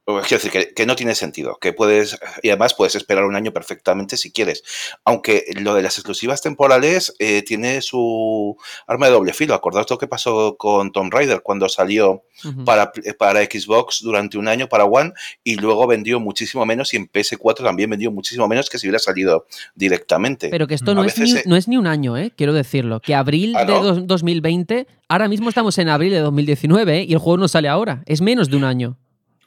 Quiero 0.06 0.40
decir 0.40 0.72
que, 0.72 0.86
no 0.86 0.94
tiene 0.94 1.16
sentido, 1.16 1.58
que 1.60 1.72
puedes, 1.72 2.16
y 2.40 2.50
además 2.50 2.74
puedes 2.74 2.94
esperar 2.94 3.24
un 3.24 3.34
año 3.34 3.52
perfectamente 3.52 4.16
si 4.16 4.30
quieres. 4.30 4.62
Aunque 5.04 5.44
lo 5.60 5.74
de 5.74 5.82
las 5.82 5.98
exclusivas 5.98 6.42
temporales 6.42 7.16
eh, 7.18 7.42
tiene 7.42 7.82
su 7.82 8.56
arma 8.86 9.06
de 9.06 9.12
doble 9.12 9.32
filo. 9.32 9.52
Acordaos 9.54 9.90
lo 9.90 9.98
que 9.98 10.06
pasó 10.06 10.56
con 10.56 10.92
Tomb 10.92 11.12
Raider 11.12 11.42
cuando 11.42 11.68
salió 11.68 12.22
para, 12.64 12.92
para 13.18 13.42
Xbox 13.42 14.00
durante 14.00 14.38
un 14.38 14.46
año 14.46 14.68
para 14.68 14.84
One 14.84 15.12
y 15.42 15.56
luego 15.56 15.88
vendió 15.88 16.20
muchísimo 16.20 16.64
menos 16.64 16.94
y 16.94 16.98
en 16.98 17.10
PS4 17.10 17.64
también 17.64 17.90
vendió 17.90 18.12
muchísimo 18.12 18.46
menos 18.46 18.70
que 18.70 18.78
si 18.78 18.86
hubiera 18.86 19.00
salido 19.00 19.46
directamente. 19.74 20.50
Pero 20.50 20.68
que 20.68 20.74
esto 20.74 20.94
no, 20.94 21.02
es 21.02 21.18
ni, 21.18 21.32
no 21.46 21.56
es 21.56 21.66
ni, 21.66 21.78
un 21.78 21.88
año, 21.88 22.16
¿eh? 22.16 22.32
quiero 22.36 22.52
decirlo. 22.52 23.00
Que 23.00 23.16
abril 23.16 23.54
¿Ah, 23.56 23.64
de 23.64 24.02
2020, 24.02 24.86
ahora 25.08 25.26
mismo 25.26 25.48
estamos 25.48 25.76
en 25.78 25.88
abril 25.88 26.12
de 26.12 26.20
2019 26.20 26.98
¿eh? 26.98 27.04
y 27.08 27.12
el 27.12 27.18
juego 27.18 27.38
no 27.38 27.48
sale 27.48 27.68
ahora. 27.68 28.04
Es 28.06 28.20
menos 28.20 28.50
de 28.50 28.56
un 28.56 28.62
año. 28.62 28.96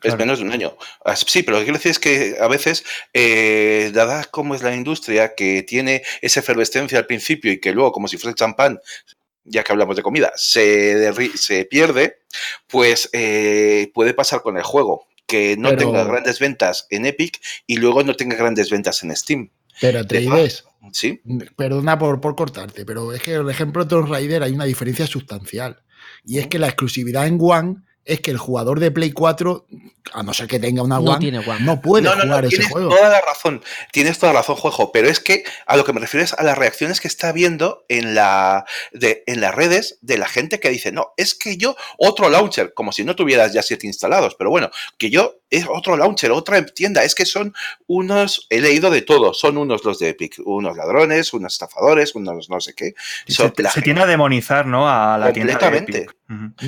Es 0.04 0.18
menos 0.18 0.40
de 0.40 0.46
un 0.46 0.52
año. 0.52 0.78
Sí, 1.28 1.44
pero 1.44 1.58
lo 1.58 1.60
que 1.60 1.66
quiero 1.66 1.78
decir 1.78 1.92
es 1.92 2.00
que 2.00 2.38
a 2.40 2.48
veces, 2.48 2.84
eh, 3.14 3.92
dada 3.94 4.24
como 4.26 4.56
es 4.56 4.64
la 4.64 4.74
industria, 4.74 5.36
que 5.36 5.64
tiene 5.64 6.04
esa 6.22 6.40
efervescencia 6.40 6.98
al 6.98 7.06
principio 7.06 7.52
y 7.52 7.60
que 7.60 7.74
luego, 7.74 7.92
como 7.92 8.08
si 8.08 8.18
fuese 8.18 8.36
champán, 8.36 8.80
ya 9.44 9.64
que 9.64 9.72
hablamos 9.72 9.96
de 9.96 10.04
comida, 10.04 10.32
se, 10.36 11.12
se 11.36 11.66
pierde, 11.66 12.20
pues 12.68 13.10
eh, 13.14 13.92
puede 13.94 14.14
pasar 14.14 14.42
con 14.42 14.58
el 14.58 14.64
juego, 14.64 15.08
que 15.26 15.58
no 15.58 15.76
tenga 15.76 16.04
grandes 16.04 16.40
ventas 16.40 16.88
en 16.90 17.06
Epic 17.06 17.42
y 17.68 17.78
luego 17.78 18.04
no 18.04 18.16
tenga 18.16 18.36
grandes 18.36 18.70
ventas 18.70 19.04
en 19.04 19.16
Steam. 19.16 19.52
Pero 19.82 20.00
Atreides, 20.00 20.66
¿Sí? 20.92 21.22
perdona 21.56 21.98
por, 21.98 22.20
por 22.22 22.36
cortarte, 22.36 22.86
pero 22.86 23.14
es 23.14 23.22
que 23.22 23.36
el 23.36 23.50
ejemplo 23.50 23.84
de 23.84 23.90
Tomb 23.90 24.10
Raider 24.10 24.44
hay 24.44 24.52
una 24.52 24.66
diferencia 24.66 25.08
sustancial. 25.08 25.84
Y 26.26 26.40
es 26.40 26.48
que 26.48 26.60
la 26.60 26.68
exclusividad 26.68 27.28
en 27.28 27.38
One 27.42 27.76
es 28.10 28.22
que 28.22 28.32
el 28.32 28.40
jugador 28.40 28.80
de 28.80 28.90
Play 28.90 29.12
4, 29.12 29.68
a 30.14 30.24
no 30.24 30.34
ser 30.34 30.48
que 30.48 30.60
tenga 30.60 30.82
una 30.82 31.00
no 31.00 31.12
One, 31.12 31.32
no 31.60 31.80
puede 31.80 32.04
no, 32.04 32.20
jugar 32.20 32.44
ese 32.46 32.58
tienes 32.58 32.72
juego. 32.72 32.90
Toda 32.90 33.10
la 33.10 33.22
razón, 33.22 33.64
tienes 33.92 34.18
toda 34.18 34.34
la 34.34 34.40
razón, 34.40 34.56
Juego, 34.56 34.92
pero 34.92 35.08
es 35.08 35.20
que 35.20 35.44
a 35.68 35.78
lo 35.78 35.86
que 35.86 35.94
me 35.94 36.00
refiero 36.00 36.24
es 36.24 36.34
a 36.34 36.42
las 36.44 36.58
reacciones 36.58 37.00
que 37.00 37.08
está 37.08 37.32
viendo 37.32 37.86
en, 37.88 38.16
la, 38.16 38.66
de, 38.92 39.24
en 39.28 39.42
las 39.42 39.54
redes 39.54 40.00
de 40.02 40.18
la 40.18 40.28
gente 40.28 40.60
que 40.60 40.70
dice, 40.70 40.92
no, 40.92 41.14
es 41.18 41.36
que 41.36 41.58
yo, 41.58 41.76
otro 41.98 42.30
launcher, 42.30 42.74
como 42.74 42.92
si 42.92 43.04
no 43.04 43.16
tuvieras 43.16 43.54
ya 43.54 43.62
siete 43.62 43.86
instalados, 43.86 44.34
pero 44.36 44.50
bueno, 44.50 44.72
que 44.98 45.12
yo, 45.12 45.39
es 45.50 45.66
otro 45.68 45.98
launcher, 45.98 46.32
otra 46.32 46.64
tienda, 46.66 47.04
es 47.04 47.16
que 47.16 47.26
son 47.26 47.54
unos, 47.88 48.48
he 48.50 48.62
leído 48.62 48.90
de 48.90 49.02
todo, 49.02 49.34
son 49.34 49.58
unos 49.58 49.84
los 49.84 50.00
de 50.00 50.10
Epic, 50.10 50.40
unos 50.46 50.78
ladrones, 50.78 51.34
unos 51.34 51.54
estafadores, 51.54 52.16
unos 52.16 52.50
no 52.50 52.60
sé 52.62 52.74
qué. 52.74 52.94
se, 53.28 53.50
tiene 53.82 54.02
a 54.02 54.06
demonizar, 54.06 54.66
¿no? 54.66 54.88
A 54.88 55.18
la 55.18 55.34
tienda 55.34 55.58
de 55.58 55.78
Epic. 55.78 56.16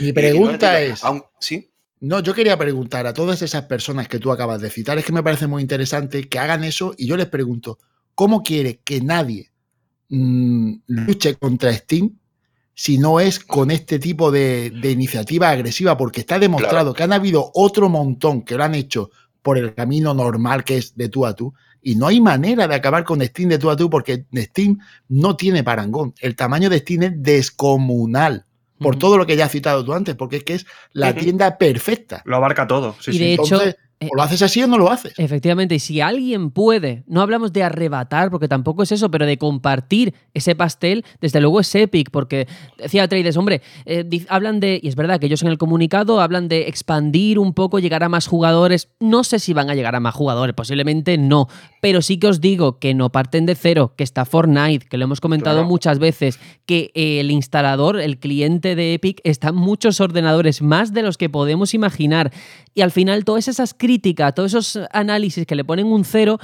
Mi 0.01 0.13
pregunta 0.13 0.81
es... 0.81 1.01
¿Sí? 1.39 1.71
No, 1.99 2.19
yo 2.19 2.33
quería 2.33 2.57
preguntar 2.57 3.05
a 3.05 3.13
todas 3.13 3.43
esas 3.43 3.65
personas 3.65 4.07
que 4.07 4.17
tú 4.17 4.31
acabas 4.31 4.59
de 4.59 4.71
citar, 4.71 4.97
es 4.97 5.05
que 5.05 5.11
me 5.11 5.21
parece 5.21 5.45
muy 5.45 5.61
interesante 5.61 6.27
que 6.27 6.39
hagan 6.39 6.63
eso 6.63 6.95
y 6.97 7.05
yo 7.05 7.15
les 7.15 7.27
pregunto, 7.27 7.77
¿cómo 8.15 8.41
quiere 8.41 8.79
que 8.79 9.01
nadie 9.01 9.51
mm, 10.09 10.73
luche 10.87 11.35
contra 11.35 11.71
Steam 11.73 12.17
si 12.73 12.97
no 12.97 13.19
es 13.19 13.39
con 13.39 13.71
este 13.71 13.99
tipo 13.99 14.31
de, 14.31 14.71
iniciativa 14.83 15.49
agresiva? 15.49 15.97
Porque 15.97 16.21
está 16.21 16.39
demostrado 16.39 16.93
que 16.93 17.03
han 17.03 17.13
habido 17.13 17.51
otro 17.53 17.89
montón 17.89 18.43
que 18.43 18.55
lo 18.55 18.63
han 18.63 18.75
hecho 18.75 19.11
por 19.41 19.57
el 19.57 19.73
camino 19.73 20.13
normal 20.13 20.63
que 20.63 20.77
es 20.77 20.95
de 20.95 21.09
tú 21.09 21.25
a 21.25 21.35
tú. 21.35 21.53
Y 21.81 21.95
no 21.95 22.07
hay 22.07 22.21
manera 22.21 22.67
de 22.67 22.75
acabar 22.75 23.03
con 23.03 23.21
Steam 23.21 23.49
de 23.49 23.57
tú 23.57 23.69
a 23.69 23.75
tú 23.75 23.89
porque 23.89 24.25
Steam 24.35 24.77
no 25.09 25.35
tiene 25.35 25.63
parangón. 25.63 26.13
El 26.19 26.35
tamaño 26.35 26.69
de 26.69 26.79
Steam 26.79 27.03
es 27.03 27.11
descomunal. 27.15 28.45
por 28.79 28.97
todo 28.97 29.15
lo 29.15 29.27
que 29.27 29.35
ya 29.35 29.45
has 29.45 29.51
citado 29.51 29.85
tú 29.85 29.93
antes, 29.93 30.15
porque 30.15 30.37
es 30.37 30.43
que 30.43 30.53
es 30.55 30.65
la 30.91 31.13
tienda 31.13 31.59
perfecta. 31.59 32.23
Lo 32.25 32.37
abarca 32.37 32.65
todo. 32.65 32.95
Sí, 32.99 33.11
Y 33.11 33.13
sí. 33.13 33.19
de 33.19 33.33
hecho, 33.33 33.43
Entonces, 33.43 33.75
o 34.09 34.15
lo 34.15 34.23
haces 34.23 34.41
así 34.41 34.61
o 34.63 34.67
no 34.67 34.77
lo 34.77 34.89
haces. 34.89 35.13
Efectivamente, 35.17 35.75
y 35.75 35.79
si 35.79 36.01
alguien 36.01 36.51
puede, 36.51 37.03
no 37.07 37.21
hablamos 37.21 37.53
de 37.53 37.63
arrebatar, 37.63 38.31
porque 38.31 38.47
tampoco 38.47 38.83
es 38.83 38.91
eso, 38.91 39.11
pero 39.11 39.25
de 39.25 39.37
compartir 39.37 40.13
ese 40.33 40.55
pastel, 40.55 41.05
desde 41.19 41.39
luego 41.39 41.59
es 41.59 41.73
Epic, 41.75 42.09
porque 42.11 42.47
decía 42.77 43.07
Trades, 43.07 43.37
hombre, 43.37 43.61
eh, 43.85 44.05
hablan 44.29 44.59
de, 44.59 44.79
y 44.81 44.87
es 44.87 44.95
verdad 44.95 45.19
que 45.19 45.27
ellos 45.27 45.41
en 45.43 45.49
el 45.49 45.57
comunicado 45.57 46.19
hablan 46.21 46.47
de 46.47 46.67
expandir 46.67 47.37
un 47.39 47.53
poco, 47.53 47.79
llegar 47.79 48.03
a 48.03 48.09
más 48.09 48.27
jugadores. 48.27 48.89
No 48.99 49.23
sé 49.23 49.39
si 49.39 49.53
van 49.53 49.69
a 49.69 49.75
llegar 49.75 49.95
a 49.95 49.99
más 49.99 50.15
jugadores, 50.15 50.55
posiblemente 50.55 51.17
no, 51.17 51.47
pero 51.81 52.01
sí 52.01 52.17
que 52.17 52.27
os 52.27 52.41
digo 52.41 52.79
que 52.79 52.93
no 52.93 53.11
parten 53.11 53.45
de 53.45 53.55
cero, 53.55 53.93
que 53.95 54.03
está 54.03 54.25
Fortnite, 54.25 54.87
que 54.87 54.97
lo 54.97 55.03
hemos 55.05 55.21
comentado 55.21 55.57
Claro. 55.57 55.67
muchas 55.69 55.99
veces, 55.99 56.39
que 56.65 56.91
eh, 56.95 57.19
el 57.19 57.29
instalador, 57.31 57.99
el 57.99 58.17
cliente 58.19 58.75
de 58.75 58.93
Epic, 58.93 59.21
está 59.23 59.49
en 59.49 59.55
muchos 59.55 59.99
ordenadores, 59.99 60.61
más 60.61 60.93
de 60.93 61.03
los 61.03 61.17
que 61.17 61.29
podemos 61.29 61.73
imaginar. 61.73 62.31
Y 62.73 62.81
al 62.81 62.91
final, 62.91 63.25
todas 63.25 63.47
esas 63.47 63.73
críticas, 63.73 63.90
todos 63.99 64.53
esos 64.53 64.87
análisis 64.91 65.45
que 65.45 65.55
le 65.55 65.63
ponen 65.63 65.87
un 65.87 66.03
cero, 66.05 66.39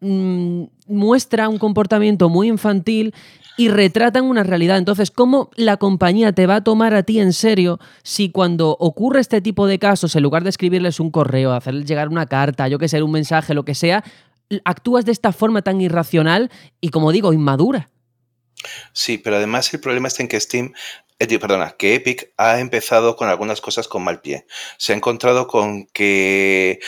mm, 0.00 0.62
muestra 0.88 1.48
un 1.48 1.58
comportamiento 1.58 2.28
muy 2.28 2.48
infantil 2.48 3.14
y 3.56 3.68
retratan 3.68 4.24
una 4.24 4.42
realidad. 4.42 4.76
Entonces, 4.76 5.10
¿cómo 5.10 5.50
la 5.56 5.78
compañía 5.78 6.32
te 6.32 6.46
va 6.46 6.56
a 6.56 6.64
tomar 6.64 6.94
a 6.94 7.02
ti 7.02 7.18
en 7.20 7.32
serio 7.32 7.78
si 8.02 8.30
cuando 8.30 8.76
ocurre 8.78 9.20
este 9.20 9.40
tipo 9.40 9.66
de 9.66 9.78
casos, 9.78 10.14
en 10.14 10.22
lugar 10.22 10.42
de 10.42 10.50
escribirles 10.50 11.00
un 11.00 11.10
correo, 11.10 11.52
hacerles 11.52 11.86
llegar 11.86 12.08
una 12.08 12.26
carta, 12.26 12.68
yo 12.68 12.78
que 12.78 12.88
sé, 12.88 13.02
un 13.02 13.12
mensaje, 13.12 13.54
lo 13.54 13.64
que 13.64 13.74
sea, 13.74 14.04
actúas 14.64 15.04
de 15.04 15.12
esta 15.12 15.32
forma 15.32 15.62
tan 15.62 15.80
irracional 15.80 16.50
y, 16.80 16.90
como 16.90 17.12
digo, 17.12 17.32
inmadura? 17.32 17.88
Sí, 18.92 19.18
pero 19.18 19.36
además 19.36 19.72
el 19.74 19.80
problema 19.80 20.08
está 20.08 20.22
en 20.22 20.28
que 20.28 20.40
Steam, 20.40 20.72
eh, 21.18 21.38
perdona, 21.38 21.72
que 21.78 21.94
Epic 21.94 22.32
ha 22.36 22.58
empezado 22.60 23.16
con 23.16 23.28
algunas 23.28 23.60
cosas 23.60 23.88
con 23.88 24.04
mal 24.04 24.20
pie. 24.20 24.46
Se 24.78 24.92
ha 24.92 24.96
encontrado 24.96 25.46
con 25.46 25.86
que 25.88 26.80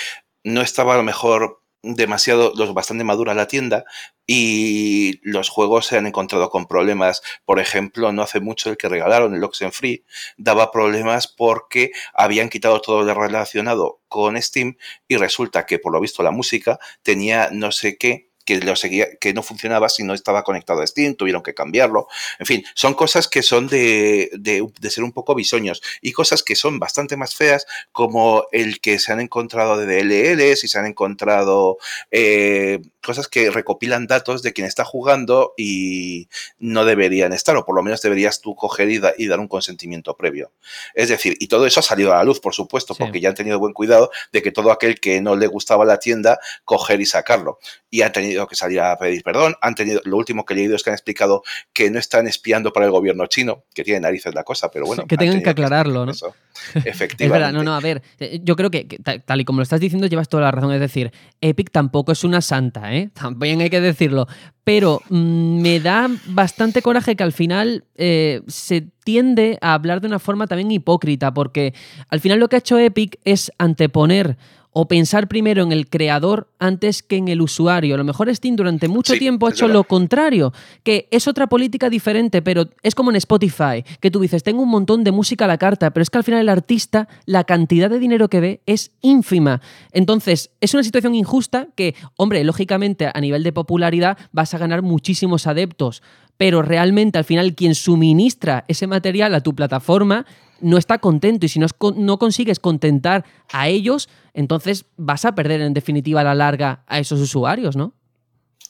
no 0.44 0.62
estaba 0.62 0.94
a 0.94 0.96
lo 0.96 1.02
mejor 1.02 1.62
demasiado, 1.82 2.52
lo 2.56 2.74
bastante 2.74 3.04
madura 3.04 3.34
la 3.34 3.46
tienda 3.46 3.84
y 4.26 5.20
los 5.22 5.48
juegos 5.48 5.86
se 5.86 5.96
han 5.96 6.06
encontrado 6.06 6.50
con 6.50 6.66
problemas. 6.66 7.22
Por 7.44 7.60
ejemplo, 7.60 8.12
no 8.12 8.22
hace 8.22 8.40
mucho 8.40 8.70
el 8.70 8.76
que 8.76 8.88
regalaron, 8.88 9.34
el 9.34 9.44
Oxenfree, 9.44 10.04
daba 10.36 10.70
problemas 10.72 11.28
porque 11.28 11.92
habían 12.12 12.48
quitado 12.50 12.80
todo 12.80 13.02
lo 13.04 13.14
relacionado 13.14 14.00
con 14.08 14.40
Steam 14.42 14.76
y 15.06 15.16
resulta 15.16 15.66
que 15.66 15.78
por 15.78 15.92
lo 15.92 16.00
visto 16.00 16.22
la 16.22 16.30
música 16.32 16.78
tenía 17.02 17.48
no 17.52 17.72
sé 17.72 17.96
qué 17.96 18.27
que 18.48 18.60
lo 18.60 18.76
seguía, 18.76 19.08
que 19.20 19.34
no 19.34 19.42
funcionaba 19.42 19.90
si 19.90 20.04
no 20.04 20.14
estaba 20.14 20.42
conectado 20.42 20.80
a 20.80 20.86
Steam, 20.86 21.16
tuvieron 21.16 21.42
que 21.42 21.52
cambiarlo. 21.52 22.08
En 22.38 22.46
fin, 22.46 22.64
son 22.74 22.94
cosas 22.94 23.28
que 23.28 23.42
son 23.42 23.68
de, 23.68 24.30
de, 24.32 24.66
de 24.80 24.90
ser 24.90 25.04
un 25.04 25.12
poco 25.12 25.34
bisoños 25.34 25.82
y 26.00 26.12
cosas 26.12 26.42
que 26.42 26.56
son 26.56 26.78
bastante 26.78 27.18
más 27.18 27.34
feas, 27.34 27.66
como 27.92 28.46
el 28.50 28.80
que 28.80 28.98
se 28.98 29.12
han 29.12 29.20
encontrado 29.20 29.76
de 29.76 29.84
DLLs 29.84 30.64
y 30.64 30.68
se 30.68 30.78
han 30.78 30.86
encontrado 30.86 31.76
eh, 32.10 32.80
cosas 33.08 33.26
que 33.26 33.50
recopilan 33.50 34.06
datos 34.06 34.42
de 34.42 34.52
quien 34.52 34.66
está 34.66 34.84
jugando 34.84 35.54
y 35.56 36.28
no 36.58 36.84
deberían 36.84 37.32
estar, 37.32 37.56
o 37.56 37.64
por 37.64 37.74
lo 37.74 37.82
menos 37.82 38.02
deberías 38.02 38.42
tú 38.42 38.54
coger 38.54 38.90
y, 38.90 38.98
da, 38.98 39.14
y 39.16 39.28
dar 39.28 39.40
un 39.40 39.48
consentimiento 39.48 40.14
previo. 40.14 40.52
Es 40.92 41.08
decir, 41.08 41.38
y 41.40 41.48
todo 41.48 41.64
eso 41.64 41.80
ha 41.80 41.82
salido 41.82 42.12
a 42.12 42.16
la 42.16 42.24
luz, 42.24 42.38
por 42.38 42.52
supuesto, 42.52 42.92
sí. 42.92 43.02
porque 43.02 43.18
ya 43.18 43.30
han 43.30 43.34
tenido 43.34 43.58
buen 43.58 43.72
cuidado 43.72 44.10
de 44.30 44.42
que 44.42 44.52
todo 44.52 44.70
aquel 44.72 45.00
que 45.00 45.22
no 45.22 45.36
le 45.36 45.46
gustaba 45.46 45.86
la 45.86 45.98
tienda, 45.98 46.38
coger 46.66 47.00
y 47.00 47.06
sacarlo. 47.06 47.58
Y 47.88 48.02
han 48.02 48.12
tenido 48.12 48.46
que 48.46 48.56
salir 48.56 48.80
a 48.80 48.98
pedir 48.98 49.22
perdón. 49.22 49.54
Han 49.62 49.74
tenido, 49.74 50.02
lo 50.04 50.18
último 50.18 50.44
que 50.44 50.52
he 50.52 50.56
leído 50.58 50.76
es 50.76 50.82
que 50.82 50.90
han 50.90 50.94
explicado 50.94 51.42
que 51.72 51.90
no 51.90 51.98
están 51.98 52.26
espiando 52.26 52.74
para 52.74 52.84
el 52.84 52.92
gobierno 52.92 53.26
chino, 53.26 53.64
que 53.74 53.84
tiene 53.84 54.00
narices 54.00 54.34
la 54.34 54.44
cosa, 54.44 54.70
pero 54.70 54.84
bueno. 54.84 55.04
Que 55.08 55.16
tengan 55.16 55.42
que 55.42 55.48
aclararlo, 55.48 56.04
¿no? 56.04 56.12
Eso. 56.12 56.34
Efectivamente. 56.74 57.24
es 57.24 57.30
verdad, 57.30 57.52
no, 57.52 57.62
no, 57.62 57.74
a 57.74 57.80
ver, 57.80 58.02
eh, 58.18 58.40
yo 58.42 58.56
creo 58.56 58.70
que, 58.70 58.86
que 58.86 58.98
tal, 58.98 59.40
y 59.40 59.44
como 59.46 59.60
lo 59.60 59.62
estás 59.62 59.80
diciendo, 59.80 60.06
llevas 60.06 60.28
toda 60.28 60.42
la 60.42 60.50
razón. 60.50 60.72
Es 60.72 60.80
decir, 60.80 61.12
Epic 61.40 61.70
tampoco 61.70 62.12
es 62.12 62.24
una 62.24 62.42
santa, 62.42 62.92
¿eh? 62.92 62.97
También 63.06 63.60
hay 63.60 63.70
que 63.70 63.80
decirlo. 63.80 64.26
Pero 64.64 65.00
mmm, 65.08 65.60
me 65.60 65.80
da 65.80 66.10
bastante 66.26 66.82
coraje 66.82 67.16
que 67.16 67.22
al 67.22 67.32
final 67.32 67.84
eh, 67.96 68.42
se 68.46 68.88
tiende 69.04 69.58
a 69.60 69.74
hablar 69.74 70.00
de 70.00 70.08
una 70.08 70.18
forma 70.18 70.46
también 70.46 70.70
hipócrita, 70.70 71.32
porque 71.32 71.72
al 72.10 72.20
final 72.20 72.38
lo 72.38 72.48
que 72.48 72.56
ha 72.56 72.58
hecho 72.58 72.78
Epic 72.78 73.18
es 73.24 73.50
anteponer 73.58 74.36
o 74.72 74.86
pensar 74.86 75.28
primero 75.28 75.62
en 75.62 75.72
el 75.72 75.88
creador 75.88 76.48
antes 76.58 77.02
que 77.02 77.16
en 77.16 77.28
el 77.28 77.40
usuario. 77.40 77.94
A 77.94 77.98
lo 77.98 78.04
mejor 78.04 78.34
Steam 78.34 78.56
durante 78.56 78.88
mucho 78.88 79.14
sí, 79.14 79.18
tiempo 79.18 79.46
ha 79.46 79.50
hecho 79.50 79.68
lo 79.68 79.84
contrario, 79.84 80.52
que 80.82 81.08
es 81.10 81.26
otra 81.26 81.46
política 81.46 81.90
diferente, 81.90 82.42
pero 82.42 82.68
es 82.82 82.94
como 82.94 83.10
en 83.10 83.16
Spotify, 83.16 83.84
que 84.00 84.10
tú 84.10 84.20
dices, 84.20 84.42
tengo 84.42 84.62
un 84.62 84.68
montón 84.68 85.04
de 85.04 85.12
música 85.12 85.46
a 85.46 85.48
la 85.48 85.58
carta, 85.58 85.90
pero 85.90 86.02
es 86.02 86.10
que 86.10 86.18
al 86.18 86.24
final 86.24 86.40
el 86.40 86.48
artista, 86.48 87.08
la 87.26 87.44
cantidad 87.44 87.90
de 87.90 87.98
dinero 87.98 88.28
que 88.28 88.40
ve 88.40 88.60
es 88.66 88.92
ínfima. 89.00 89.60
Entonces, 89.92 90.50
es 90.60 90.74
una 90.74 90.82
situación 90.82 91.14
injusta 91.14 91.68
que, 91.74 91.94
hombre, 92.16 92.44
lógicamente 92.44 93.10
a 93.12 93.20
nivel 93.20 93.42
de 93.42 93.52
popularidad 93.52 94.18
vas 94.32 94.54
a 94.54 94.58
ganar 94.58 94.82
muchísimos 94.82 95.46
adeptos, 95.46 96.02
pero 96.36 96.62
realmente 96.62 97.18
al 97.18 97.24
final 97.24 97.54
quien 97.54 97.74
suministra 97.74 98.64
ese 98.68 98.86
material 98.86 99.34
a 99.34 99.40
tu 99.40 99.54
plataforma 99.54 100.24
no 100.60 100.78
está 100.78 100.98
contento 100.98 101.46
y 101.46 101.48
si 101.48 101.58
no, 101.58 101.66
no, 101.96 102.18
consigues 102.18 102.60
contentar 102.60 103.24
a 103.52 103.68
ellos, 103.68 104.08
entonces 104.34 104.86
vas 104.96 105.24
a 105.24 105.34
perder 105.34 105.60
en 105.60 105.74
definitiva 105.74 106.20
a 106.20 106.24
la 106.24 106.34
larga 106.34 106.84
a 106.86 106.98
esos 106.98 107.20
usuarios, 107.20 107.76
¿no? 107.76 107.94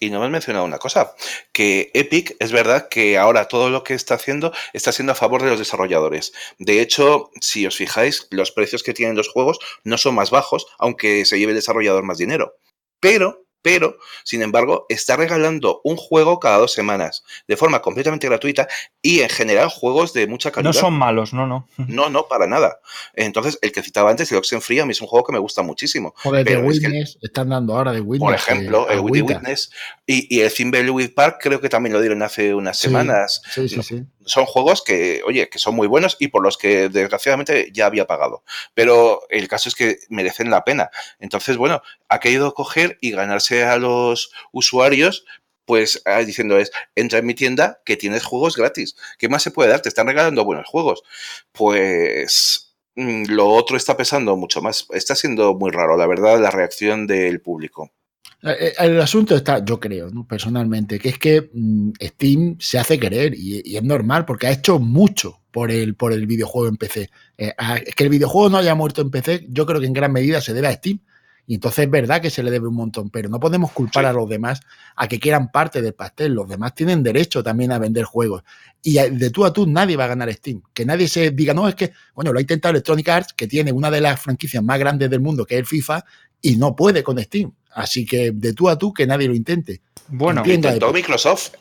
Y 0.01 0.11
no 0.11 0.20
me 0.20 0.27
has 0.27 0.31
mencionado 0.31 0.64
una 0.64 0.79
cosa, 0.79 1.12
que 1.53 1.90
Epic 1.92 2.37
es 2.38 2.53
verdad 2.53 2.88
que 2.88 3.18
ahora 3.18 3.48
todo 3.48 3.68
lo 3.68 3.83
que 3.83 3.94
está 3.94 4.14
haciendo 4.14 4.53
está 4.72 4.92
siendo 4.92 5.12
a 5.12 5.16
favor 5.16 5.42
de 5.42 5.51
los 5.51 5.59
desarrolladores. 5.59 6.33
De 6.59 6.81
hecho, 6.81 7.31
si 7.40 7.66
os 7.66 7.77
fijáis, 7.77 8.29
los 8.31 8.53
precios 8.53 8.85
que 8.85 8.94
tienen 8.94 9.16
los 9.16 9.29
juegos 9.29 9.59
no 9.83 9.98
son 9.98 10.14
más 10.14 10.31
bajos, 10.31 10.66
aunque 10.79 11.24
se 11.24 11.38
lleve 11.38 11.51
el 11.51 11.59
desarrollador 11.59 12.05
más 12.05 12.18
dinero. 12.18 12.55
Pero 13.01 13.47
pero, 13.62 13.98
sin 14.24 14.42
embargo, 14.42 14.86
está 14.88 15.16
regalando 15.16 15.80
un 15.84 15.96
juego 15.96 16.38
cada 16.38 16.58
dos 16.58 16.72
semanas 16.72 17.24
de 17.46 17.56
forma 17.56 17.82
completamente 17.82 18.28
gratuita 18.28 18.68
y 19.02 19.20
en 19.20 19.28
general 19.28 19.68
juegos 19.68 20.12
de 20.12 20.26
mucha 20.26 20.50
calidad. 20.50 20.72
No 20.72 20.78
son 20.78 20.94
malos, 20.94 21.32
no, 21.32 21.46
no. 21.46 21.68
No, 21.76 22.08
no, 22.08 22.28
para 22.28 22.46
nada. 22.46 22.80
Entonces, 23.14 23.58
el 23.62 23.72
que 23.72 23.82
citaba 23.82 24.10
antes, 24.10 24.30
el 24.30 24.38
Oxenfree, 24.38 24.80
a 24.80 24.86
mí 24.86 24.92
es 24.92 25.00
un 25.00 25.08
juego 25.08 25.26
que 25.26 25.32
me 25.32 25.38
gusta 25.38 25.62
muchísimo. 25.62 26.14
Joder, 26.16 26.46
The 26.46 26.58
Witness, 26.58 27.10
es 27.10 27.18
que, 27.20 27.26
están 27.26 27.48
dando 27.48 27.76
ahora 27.76 27.92
de 27.92 28.00
Witness. 28.00 28.26
Por 28.26 28.34
ejemplo, 28.34 28.88
el 28.88 29.04
The 29.12 29.22
Witness 29.22 29.70
y, 30.06 30.36
y 30.36 30.40
el 30.40 30.52
Thimbleweed 30.52 31.14
Park 31.14 31.38
creo 31.40 31.60
que 31.60 31.68
también 31.68 31.92
lo 31.92 32.00
dieron 32.00 32.22
hace 32.22 32.54
unas 32.54 32.78
sí, 32.78 32.86
semanas. 32.86 33.42
Sí, 33.52 33.68
sí, 33.68 33.82
sí. 33.82 34.04
Son 34.28 34.46
juegos 34.46 34.82
que, 34.82 35.22
oye, 35.26 35.48
que 35.48 35.58
son 35.58 35.74
muy 35.74 35.88
buenos 35.88 36.16
y 36.20 36.28
por 36.28 36.42
los 36.42 36.56
que 36.56 36.88
desgraciadamente 36.88 37.70
ya 37.72 37.86
había 37.86 38.06
pagado. 38.06 38.44
Pero 38.74 39.22
el 39.30 39.48
caso 39.48 39.68
es 39.68 39.74
que 39.74 39.98
merecen 40.08 40.50
la 40.50 40.64
pena. 40.64 40.90
Entonces, 41.18 41.56
bueno, 41.56 41.82
ha 42.08 42.20
querido 42.20 42.54
coger 42.54 42.98
y 43.00 43.10
ganarse 43.12 43.64
a 43.64 43.76
los 43.78 44.32
usuarios 44.52 45.24
pues 45.68 46.02
diciendo 46.24 46.58
es, 46.58 46.72
entra 46.94 47.18
en 47.18 47.26
mi 47.26 47.34
tienda 47.34 47.82
que 47.84 47.98
tienes 47.98 48.24
juegos 48.24 48.56
gratis. 48.56 48.96
¿Qué 49.18 49.28
más 49.28 49.42
se 49.42 49.50
puede 49.50 49.68
dar? 49.68 49.82
Te 49.82 49.90
están 49.90 50.06
regalando 50.06 50.42
buenos 50.42 50.66
juegos. 50.66 51.02
Pues 51.52 52.74
mm, 52.96 53.24
lo 53.28 53.48
otro 53.48 53.76
está 53.76 53.94
pesando 53.94 54.34
mucho 54.36 54.62
más. 54.62 54.86
Está 54.92 55.14
siendo 55.14 55.54
muy 55.54 55.70
raro, 55.70 55.98
la 55.98 56.06
verdad, 56.06 56.40
la 56.40 56.50
reacción 56.50 57.06
del 57.06 57.42
público. 57.42 57.92
El 58.40 59.01
asunto 59.01 59.35
está, 59.35 59.64
yo 59.64 59.81
creo, 59.81 60.11
¿no? 60.11 60.24
personalmente, 60.27 61.01
que 61.01 61.09
es 61.09 61.18
que 61.18 61.51
mmm, 61.53 61.90
Steam 62.01 62.57
se 62.61 62.79
hace 62.79 62.98
querer 62.98 63.35
y, 63.35 63.62
y, 63.64 63.77
es 63.77 63.83
normal 63.83 64.24
porque 64.24 64.46
ha 64.46 64.53
hecho 64.53 64.79
mucho 64.79 65.40
por 65.51 65.72
el, 65.72 65.96
por 65.96 66.12
el 66.12 66.27
videojuego 66.27 66.68
en 66.68 66.77
PC. 66.77 67.11
Eh, 67.37 67.53
a, 67.59 67.79
es 67.79 67.94
que 67.96 68.05
el 68.05 68.11
videojuego 68.11 68.48
no 68.48 68.59
haya 68.59 68.77
muerto 68.77 69.03
en 69.03 69.11
PC, 69.11 69.46
yo 69.48 69.66
creo 69.66 69.81
que 69.81 69.87
en 69.88 69.92
gran 69.92 70.12
medida 70.12 70.40
se 70.40 70.55
debe 70.55 70.68
a 70.68 70.72
Steam. 70.72 71.01
Y 71.48 71.55
entonces 71.55 71.87
es 71.87 71.90
verdad 71.90 72.20
que 72.20 72.29
se 72.29 72.42
le 72.42 72.51
debe 72.51 72.68
un 72.68 72.74
montón, 72.74 73.09
pero 73.09 73.31
no 73.31 73.40
podemos 73.40 73.72
culpar 73.72 74.05
sí. 74.05 74.09
a 74.11 74.12
los 74.12 74.29
demás 74.29 74.61
a 74.94 75.09
que 75.09 75.18
quieran 75.18 75.51
parte 75.51 75.81
del 75.81 75.94
pastel. 75.94 76.35
Los 76.35 76.46
demás 76.46 76.74
tienen 76.74 77.03
derecho 77.03 77.42
también 77.42 77.72
a 77.72 77.79
vender 77.79 78.05
juegos. 78.05 78.44
Y 78.83 78.98
de 78.98 79.31
tú 79.31 79.46
a 79.46 79.53
tú 79.53 79.66
nadie 79.66 79.96
va 79.96 80.05
a 80.05 80.09
ganar 80.09 80.31
Steam. 80.33 80.62
Que 80.74 80.85
nadie 80.85 81.09
se 81.09 81.31
diga, 81.31 81.55
no, 81.55 81.66
es 81.66 81.74
que, 81.74 81.92
bueno, 82.14 82.33
lo 82.33 82.38
ha 82.38 82.42
intentado 82.42 82.72
Electronic 82.72 83.09
Arts, 83.09 83.33
que 83.33 83.48
tiene 83.48 83.72
una 83.72 83.90
de 83.90 84.03
las 84.03 84.20
franquicias 84.20 84.62
más 84.62 84.79
grandes 84.79 85.09
del 85.09 85.20
mundo, 85.20 85.46
que 85.46 85.55
es 85.55 85.61
el 85.61 85.66
FIFA, 85.66 86.05
y 86.42 86.57
no 86.57 86.77
puede 86.77 87.03
con 87.03 87.18
Steam. 87.18 87.53
Así 87.70 88.07
que 88.07 88.33
de 88.33 88.52
tú 88.52 88.68
a 88.68 88.78
tú 88.78 88.92
que 88.92 89.07
nadie 89.07 89.28
lo 89.28 89.35
intente. 89.35 89.81
Bueno, 90.09 90.42
lo 90.44 90.52
intentó 90.52 90.92
Microsoft. 90.92 91.52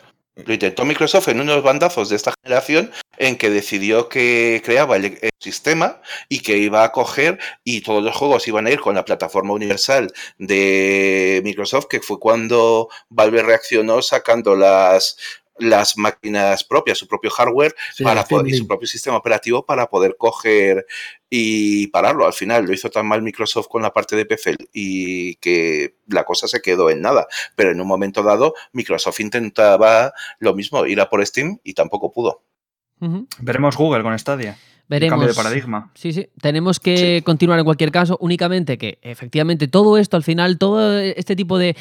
Lo 0.46 0.54
intentó 0.54 0.86
Microsoft 0.86 1.30
en 1.30 1.42
unos 1.42 1.64
bandazos 1.64 2.10
de 2.10 2.16
esta 2.16 2.32
generación 2.44 2.92
en 3.18 3.38
que 3.38 3.50
decidió 3.50 4.08
que 4.08 4.62
creaba 4.64 4.96
el, 4.96 5.06
el, 5.06 5.32
sistema 5.40 6.02
y 6.30 6.40
que 6.42 6.58
iba 6.58 6.84
a 6.84 6.92
coger 6.92 7.40
y 7.64 7.82
todos 7.82 8.04
los 8.04 8.16
juegos 8.16 8.48
iban 8.48 8.68
a 8.68 8.72
ir 8.72 8.80
con 8.80 8.96
la 8.96 9.06
plataforma 9.06 9.54
universal 9.54 10.12
de 10.38 11.42
Microsoft, 11.44 11.86
que 11.90 12.02
fue 12.02 12.20
cuando 12.20 12.90
Valve 13.10 13.42
reaccionó 13.42 14.02
sacando 14.02 14.56
las 14.56 15.18
las 15.60 15.98
máquinas 15.98 16.64
propias, 16.64 16.98
su 16.98 17.08
propio 17.08 17.30
hardware 17.30 17.76
sí, 17.94 18.04
para 18.04 18.24
poder, 18.24 18.54
y 18.54 18.58
su 18.58 18.68
propio 18.68 18.88
sistema 18.88 19.18
operativo 19.18 19.66
para 19.66 19.88
poder 19.88 20.16
coger 20.18 20.86
y 21.30 21.88
pararlo. 21.88 22.26
Al 22.26 22.34
final 22.34 22.66
lo 22.66 22.74
hizo 22.74 22.90
tan 22.90 23.08
mal 23.08 23.22
Microsoft 23.22 23.68
con 23.68 23.82
la 23.82 23.94
parte 23.94 24.16
de 24.16 24.26
PC 24.26 24.56
y 24.74 25.36
que 25.36 25.96
la 26.08 26.24
cosa 26.24 26.48
se 26.48 26.62
quedó 26.62 26.90
en 26.90 27.02
nada. 27.02 27.28
Pero 27.56 27.72
en 27.72 27.82
un 27.82 27.88
momento 27.88 28.24
dado, 28.24 28.54
Microsoft 28.72 29.20
intentaba 29.20 30.14
lo 30.40 30.54
mismo, 30.54 30.86
ir 30.86 31.02
a 31.02 31.10
por 31.10 31.26
Steam 31.26 31.60
y 31.64 31.74
tampoco 31.74 32.12
pudo. 32.12 32.44
Veremos 33.40 33.76
Google 33.78 34.04
con 34.04 34.18
Stadia. 34.18 34.58
Veremos. 34.88 35.12
Cambio 35.12 35.28
de 35.28 35.36
paradigma. 35.36 35.92
Sí, 35.96 36.14
sí. 36.14 36.30
Tenemos 36.42 36.80
que 36.80 37.22
continuar 37.26 37.60
en 37.60 37.66
cualquier 37.66 37.92
caso, 37.92 38.18
únicamente 38.22 38.78
que 38.78 39.00
efectivamente 39.02 39.68
todo 39.68 39.98
esto 39.98 40.16
al 40.16 40.24
final, 40.24 40.58
todo 40.58 40.98
este 41.00 41.36
tipo 41.36 41.58
de, 41.58 41.76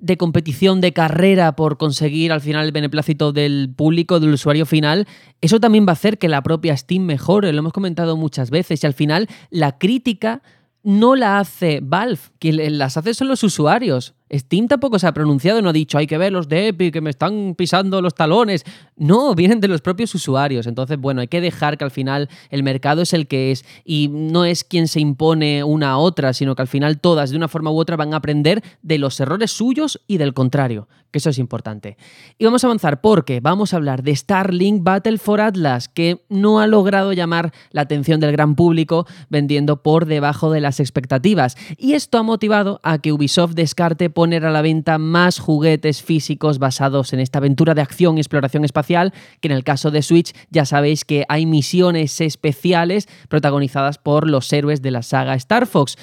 de 0.00 0.16
competición, 0.16 0.80
de 0.80 0.92
carrera 0.92 1.56
por 1.56 1.76
conseguir 1.76 2.32
al 2.32 2.40
final 2.40 2.66
el 2.66 2.72
beneplácito 2.72 3.32
del 3.32 3.72
público, 3.74 4.20
del 4.20 4.32
usuario 4.32 4.66
final, 4.66 5.06
eso 5.40 5.60
también 5.60 5.86
va 5.86 5.90
a 5.90 5.92
hacer 5.92 6.18
que 6.18 6.28
la 6.28 6.42
propia 6.42 6.76
Steam 6.76 7.04
mejore, 7.04 7.52
lo 7.52 7.58
hemos 7.58 7.72
comentado 7.72 8.16
muchas 8.16 8.50
veces, 8.50 8.82
y 8.82 8.86
al 8.86 8.94
final 8.94 9.28
la 9.50 9.78
crítica 9.78 10.42
no 10.82 11.14
la 11.16 11.38
hace 11.38 11.80
Valve, 11.82 12.20
quien 12.38 12.78
las 12.78 12.96
hace 12.96 13.14
son 13.14 13.28
los 13.28 13.42
usuarios. 13.42 14.14
Steam 14.32 14.68
tampoco 14.68 14.98
se 14.98 15.06
ha 15.06 15.12
pronunciado, 15.12 15.60
no 15.60 15.70
ha 15.70 15.72
dicho 15.72 15.98
hay 15.98 16.06
que 16.06 16.18
ver 16.18 16.32
los 16.32 16.48
de 16.48 16.68
Epic 16.68 16.92
que 16.92 17.00
me 17.00 17.10
están 17.10 17.54
pisando 17.56 18.00
los 18.00 18.14
talones. 18.14 18.64
No, 18.96 19.34
vienen 19.36 19.60
de 19.60 19.68
los 19.68 19.80
propios 19.80 20.14
usuarios. 20.14 20.66
Entonces, 20.66 20.98
bueno, 20.98 21.20
hay 21.20 21.28
que 21.28 21.40
dejar 21.40 21.78
que 21.78 21.84
al 21.84 21.90
final 21.90 22.28
el 22.50 22.62
mercado 22.62 23.02
es 23.02 23.12
el 23.12 23.26
que 23.26 23.50
es 23.50 23.64
y 23.84 24.08
no 24.08 24.44
es 24.44 24.64
quien 24.64 24.88
se 24.88 25.00
impone 25.00 25.64
una 25.64 25.90
a 25.90 25.98
otra, 25.98 26.32
sino 26.32 26.54
que 26.54 26.62
al 26.62 26.68
final 26.68 27.00
todas 27.00 27.30
de 27.30 27.36
una 27.36 27.48
forma 27.48 27.70
u 27.70 27.78
otra 27.78 27.96
van 27.96 28.14
a 28.14 28.18
aprender 28.18 28.62
de 28.82 28.98
los 28.98 29.18
errores 29.20 29.50
suyos 29.50 30.00
y 30.06 30.18
del 30.18 30.34
contrario, 30.34 30.88
que 31.10 31.18
eso 31.18 31.30
es 31.30 31.38
importante. 31.38 31.96
Y 32.38 32.44
vamos 32.44 32.62
a 32.62 32.68
avanzar 32.68 33.00
porque 33.00 33.40
vamos 33.40 33.72
a 33.72 33.76
hablar 33.76 34.02
de 34.02 34.14
Starlink 34.14 34.82
Battle 34.82 35.18
for 35.18 35.40
Atlas, 35.40 35.88
que 35.88 36.24
no 36.28 36.60
ha 36.60 36.66
logrado 36.66 37.12
llamar 37.12 37.52
la 37.70 37.82
atención 37.82 38.20
del 38.20 38.32
gran 38.32 38.54
público 38.54 39.06
vendiendo 39.28 39.82
por 39.82 40.06
debajo 40.06 40.50
de 40.50 40.60
las 40.60 40.80
expectativas. 40.80 41.56
Y 41.76 41.94
esto 41.94 42.18
ha 42.18 42.22
motivado 42.22 42.80
a 42.82 42.98
que 42.98 43.12
Ubisoft 43.12 43.54
descarte 43.54 44.10
poner 44.20 44.44
a 44.44 44.50
la 44.50 44.60
venta 44.60 44.98
más 44.98 45.38
juguetes 45.38 46.02
físicos 46.02 46.58
basados 46.58 47.14
en 47.14 47.20
esta 47.20 47.38
aventura 47.38 47.72
de 47.72 47.80
acción 47.80 48.18
y 48.18 48.20
exploración 48.20 48.66
espacial, 48.66 49.14
que 49.40 49.48
en 49.48 49.52
el 49.52 49.64
caso 49.64 49.90
de 49.90 50.02
Switch 50.02 50.34
ya 50.50 50.66
sabéis 50.66 51.06
que 51.06 51.24
hay 51.30 51.46
misiones 51.46 52.20
especiales 52.20 53.08
protagonizadas 53.30 53.96
por 53.96 54.28
los 54.28 54.52
héroes 54.52 54.82
de 54.82 54.90
la 54.90 55.02
saga 55.02 55.34
Star 55.36 55.66
Fox. 55.66 55.96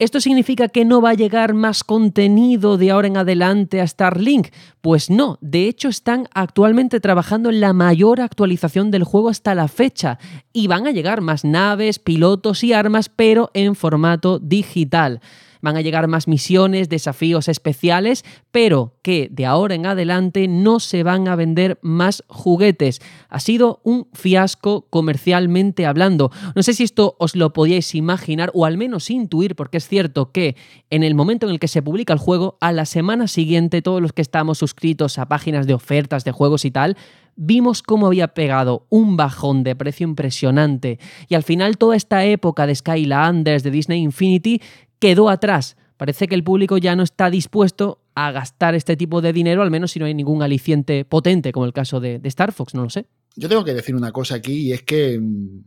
¿Esto 0.00 0.20
significa 0.20 0.66
que 0.66 0.84
no 0.84 1.00
va 1.00 1.10
a 1.10 1.14
llegar 1.14 1.54
más 1.54 1.84
contenido 1.84 2.78
de 2.78 2.90
ahora 2.90 3.06
en 3.06 3.16
adelante 3.16 3.80
a 3.80 3.86
Starlink? 3.86 4.48
Pues 4.80 5.08
no, 5.08 5.38
de 5.40 5.68
hecho 5.68 5.88
están 5.88 6.26
actualmente 6.34 6.98
trabajando 6.98 7.48
en 7.48 7.60
la 7.60 7.72
mayor 7.72 8.20
actualización 8.20 8.90
del 8.90 9.04
juego 9.04 9.28
hasta 9.28 9.54
la 9.54 9.68
fecha 9.68 10.18
y 10.52 10.66
van 10.66 10.88
a 10.88 10.90
llegar 10.90 11.20
más 11.20 11.44
naves, 11.44 12.00
pilotos 12.00 12.64
y 12.64 12.72
armas, 12.72 13.08
pero 13.08 13.52
en 13.54 13.76
formato 13.76 14.40
digital 14.40 15.20
van 15.62 15.76
a 15.76 15.80
llegar 15.80 16.06
más 16.08 16.28
misiones, 16.28 16.90
desafíos 16.90 17.48
especiales, 17.48 18.24
pero 18.50 18.96
que 19.00 19.28
de 19.30 19.46
ahora 19.46 19.74
en 19.74 19.86
adelante 19.86 20.48
no 20.48 20.80
se 20.80 21.02
van 21.02 21.28
a 21.28 21.36
vender 21.36 21.78
más 21.80 22.24
juguetes. 22.28 23.00
Ha 23.30 23.40
sido 23.40 23.80
un 23.84 24.08
fiasco 24.12 24.86
comercialmente 24.90 25.86
hablando. 25.86 26.30
No 26.54 26.62
sé 26.62 26.74
si 26.74 26.82
esto 26.82 27.16
os 27.18 27.34
lo 27.34 27.52
podíais 27.52 27.94
imaginar 27.94 28.50
o 28.52 28.66
al 28.66 28.76
menos 28.76 29.08
intuir, 29.08 29.56
porque 29.56 29.78
es 29.78 29.88
cierto 29.88 30.32
que 30.32 30.56
en 30.90 31.02
el 31.02 31.14
momento 31.14 31.46
en 31.46 31.52
el 31.52 31.60
que 31.60 31.68
se 31.68 31.80
publica 31.80 32.12
el 32.12 32.18
juego, 32.18 32.58
a 32.60 32.72
la 32.72 32.84
semana 32.84 33.28
siguiente 33.28 33.80
todos 33.80 34.02
los 34.02 34.12
que 34.12 34.22
estamos 34.22 34.58
suscritos 34.58 35.18
a 35.18 35.28
páginas 35.28 35.66
de 35.66 35.74
ofertas 35.74 36.24
de 36.24 36.32
juegos 36.32 36.64
y 36.64 36.70
tal, 36.70 36.96
vimos 37.36 37.82
cómo 37.82 38.06
había 38.06 38.28
pegado 38.28 38.86
un 38.90 39.16
bajón 39.16 39.62
de 39.62 39.74
precio 39.74 40.06
impresionante 40.06 40.98
y 41.28 41.34
al 41.34 41.42
final 41.42 41.78
toda 41.78 41.96
esta 41.96 42.24
época 42.24 42.66
de 42.66 42.74
Skylanders, 42.74 43.62
de 43.62 43.70
Disney 43.70 44.02
Infinity, 44.02 44.60
quedó 45.02 45.28
atrás. 45.28 45.76
Parece 45.96 46.28
que 46.28 46.36
el 46.36 46.44
público 46.44 46.78
ya 46.78 46.94
no 46.94 47.02
está 47.02 47.28
dispuesto 47.28 48.00
a 48.14 48.30
gastar 48.30 48.76
este 48.76 48.96
tipo 48.96 49.20
de 49.20 49.32
dinero, 49.32 49.62
al 49.62 49.70
menos 49.72 49.90
si 49.90 49.98
no 49.98 50.06
hay 50.06 50.14
ningún 50.14 50.42
aliciente 50.42 51.04
potente, 51.04 51.50
como 51.50 51.66
el 51.66 51.72
caso 51.72 51.98
de, 51.98 52.20
Star 52.22 52.52
Fox, 52.52 52.72
no 52.74 52.84
lo 52.84 52.90
sé. 52.90 53.06
Yo 53.34 53.48
tengo 53.48 53.64
que 53.64 53.74
decir 53.74 53.96
una 53.96 54.12
cosa 54.12 54.36
aquí, 54.36 54.68
y 54.68 54.72
es 54.72 54.84
que 54.84 55.18
mm, 55.18 55.64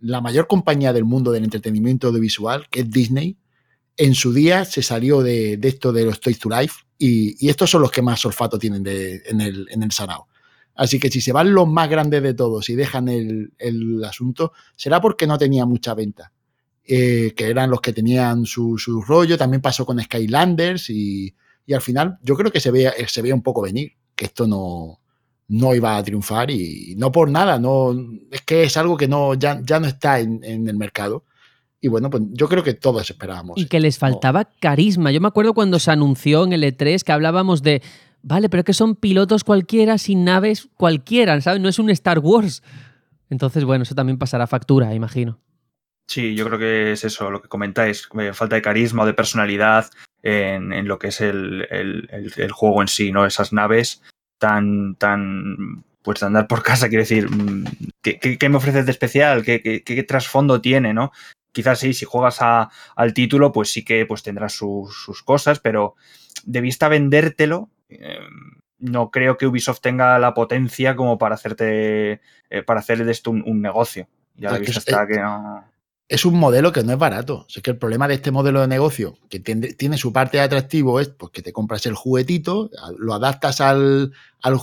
la 0.00 0.20
mayor 0.20 0.48
compañía 0.48 0.92
del 0.92 1.04
mundo 1.04 1.30
del 1.30 1.44
entretenimiento 1.44 2.08
audiovisual, 2.08 2.66
que 2.70 2.80
es 2.80 2.90
Disney, 2.90 3.36
en 3.96 4.16
su 4.16 4.32
día 4.32 4.64
se 4.64 4.82
salió 4.82 5.22
de, 5.22 5.60
esto 5.62 5.92
de 5.92 6.06
los 6.06 6.18
Toys 6.18 6.40
to 6.40 6.48
Life, 6.48 6.82
y, 6.98 7.48
estos 7.48 7.70
son 7.70 7.82
los 7.82 7.92
que 7.92 8.02
más 8.02 8.24
olfato 8.26 8.58
tienen 8.58 8.84
en, 8.84 9.40
el, 9.40 9.68
en 9.70 9.82
el 9.82 9.92
Sanao. 9.92 10.26
Así 10.74 10.98
que 10.98 11.08
si 11.08 11.20
se 11.20 11.32
van 11.32 11.54
los 11.54 11.68
más 11.68 11.88
grandes 11.88 12.20
de 12.20 12.34
todos 12.34 12.68
y 12.68 12.74
dejan 12.74 13.08
el, 13.08 13.52
el 13.58 14.02
asunto, 14.02 14.52
será 14.74 15.00
porque 15.00 15.28
no 15.28 15.38
tenía 15.38 15.66
mucha 15.66 15.94
venta. 15.94 16.32
Eh, 16.84 17.32
que 17.36 17.48
eran 17.48 17.70
los 17.70 17.80
que 17.80 17.92
tenían 17.92 18.44
su, 18.44 18.76
rollo. 19.06 19.38
También 19.38 19.60
pasó 19.60 19.86
con 19.86 20.00
Skylanders 20.00 20.90
y, 20.90 21.34
al 21.72 21.80
final 21.80 22.18
yo 22.22 22.36
creo 22.36 22.50
que 22.50 22.60
se 22.60 22.70
veía, 22.70 22.92
se 23.06 23.22
veía 23.22 23.34
un 23.34 23.42
poco 23.42 23.62
venir, 23.62 23.92
que 24.14 24.26
esto 24.26 24.46
no, 24.46 25.00
no 25.48 25.74
iba 25.74 25.96
a 25.96 26.02
triunfar 26.02 26.50
y 26.50 26.94
no 26.96 27.12
por 27.12 27.30
nada, 27.30 27.58
no, 27.58 27.94
es 28.30 28.42
que 28.42 28.64
es 28.64 28.76
algo 28.76 28.96
que 28.96 29.06
no, 29.06 29.34
ya, 29.34 29.60
ya 29.64 29.78
no 29.78 29.86
está 29.86 30.18
en, 30.18 30.42
el 30.44 30.76
mercado. 30.76 31.24
Y 31.80 31.88
bueno, 31.88 32.10
pues 32.10 32.22
yo 32.30 32.48
creo 32.48 32.62
que 32.62 32.74
todos 32.74 33.10
esperábamos. 33.10 33.58
Y 33.58 33.66
que 33.66 33.80
les 33.80 33.98
faltaba 33.98 34.44
carisma. 34.44 35.10
Yo 35.10 35.20
me 35.20 35.28
acuerdo 35.28 35.52
cuando 35.52 35.78
se 35.78 35.90
anunció 35.90 36.44
en 36.44 36.52
el 36.52 36.62
E3 36.62 37.02
que 37.02 37.12
hablábamos 37.12 37.62
de, 37.62 37.82
vale, 38.22 38.48
pero 38.48 38.64
que 38.64 38.72
son 38.72 38.94
pilotos 38.94 39.44
cualquiera, 39.44 39.98
sin 39.98 40.24
naves 40.24 40.68
cualquiera, 40.76 41.40
¿sabes? 41.40 41.60
No 41.60 41.68
es 41.68 41.78
un 41.78 41.90
Star 41.90 42.20
Wars. 42.20 42.62
Entonces, 43.30 43.64
bueno, 43.64 43.82
eso 43.82 43.94
también 43.94 44.18
pasará 44.18 44.46
factura, 44.46 44.94
imagino. 44.94 45.40
Sí, 46.06 46.34
yo 46.34 46.46
creo 46.46 46.58
que 46.58 46.92
es 46.92 47.04
eso, 47.04 47.30
lo 47.30 47.40
que 47.40 47.48
comentáis, 47.48 48.08
eh, 48.20 48.32
falta 48.32 48.56
de 48.56 48.62
carisma 48.62 49.04
o 49.04 49.06
de 49.06 49.14
personalidad 49.14 49.90
en, 50.22 50.86
lo 50.86 50.98
que 50.98 51.08
es 51.08 51.20
el, 51.20 51.66
juego 52.52 52.82
en 52.82 52.88
sí, 52.88 53.12
¿no? 53.12 53.26
Esas 53.26 53.52
naves 53.52 54.02
tan, 54.38 54.96
tan, 54.96 55.84
pues 56.02 56.20
de 56.20 56.26
andar 56.26 56.46
por 56.46 56.62
casa, 56.62 56.88
quiero 56.88 57.02
decir, 57.02 57.30
mm, 57.30 57.64
¿qué, 58.02 58.48
me 58.48 58.56
ofreces 58.56 58.86
de 58.86 58.92
especial? 58.92 59.42
¿Qué, 59.44 60.04
trasfondo 60.06 60.60
tiene, 60.60 60.92
no? 60.92 61.12
Quizás 61.52 61.80
sí, 61.80 61.92
si 61.92 62.04
juegas 62.04 62.40
al 62.40 63.14
título, 63.14 63.52
pues 63.52 63.70
sí 63.72 63.84
que 63.84 64.06
pues 64.06 64.22
tendrás 64.22 64.54
sus, 64.54 65.22
cosas, 65.24 65.60
pero 65.60 65.96
de 66.44 66.60
vista 66.60 66.88
vendértelo, 66.88 67.70
em, 67.88 68.60
no 68.78 69.10
creo 69.10 69.36
que 69.36 69.46
Ubisoft 69.46 69.80
tenga 69.80 70.18
la 70.18 70.34
potencia 70.34 70.96
como 70.96 71.18
para 71.18 71.34
hacerte, 71.34 72.20
eh, 72.50 72.62
para 72.66 72.80
hacer 72.80 73.04
de 73.04 73.12
esto 73.12 73.30
un, 73.30 73.62
negocio. 73.62 74.08
Ya 74.34 74.50
la 74.50 74.58
vista 74.58 74.78
está 74.78 75.06
que 75.06 75.18
no 75.18 75.71
es 76.12 76.26
un 76.26 76.38
modelo 76.38 76.72
que 76.72 76.82
no 76.84 76.92
es 76.92 76.98
barato. 76.98 77.46
es 77.48 77.62
que 77.62 77.70
el 77.70 77.78
problema 77.78 78.06
de 78.06 78.14
este 78.14 78.30
modelo 78.30 78.60
de 78.60 78.68
negocio, 78.68 79.16
que 79.30 79.40
tiene, 79.40 79.96
su 79.96 80.12
parte 80.12 80.36
de 80.36 80.42
atractivo, 80.42 81.00
es 81.00 81.08
pues, 81.08 81.32
que 81.32 81.40
te 81.40 81.54
compras 81.54 81.86
el 81.86 81.94
juguetito, 81.94 82.70
lo 82.98 83.14
adaptas 83.14 83.62
al, 83.62 84.12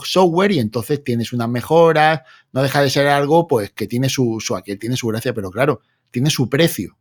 software 0.03 0.51
y 0.51 0.59
entonces 0.59 1.03
tienes 1.03 1.33
unas 1.33 1.49
mejoras. 1.49 2.21
No 2.51 2.61
deja 2.61 2.83
de 2.83 2.91
ser 2.91 3.07
algo 3.07 3.47
pues 3.47 3.71
que 3.71 3.87
tiene 3.87 4.09
su, 4.09 4.37
que 4.63 4.75
tiene 4.75 4.95
su 4.95 5.07
gracia, 5.07 5.33
pero 5.33 5.49
claro, 5.49 5.81
tiene 6.11 6.29
su 6.29 6.49
precio. 6.49 6.97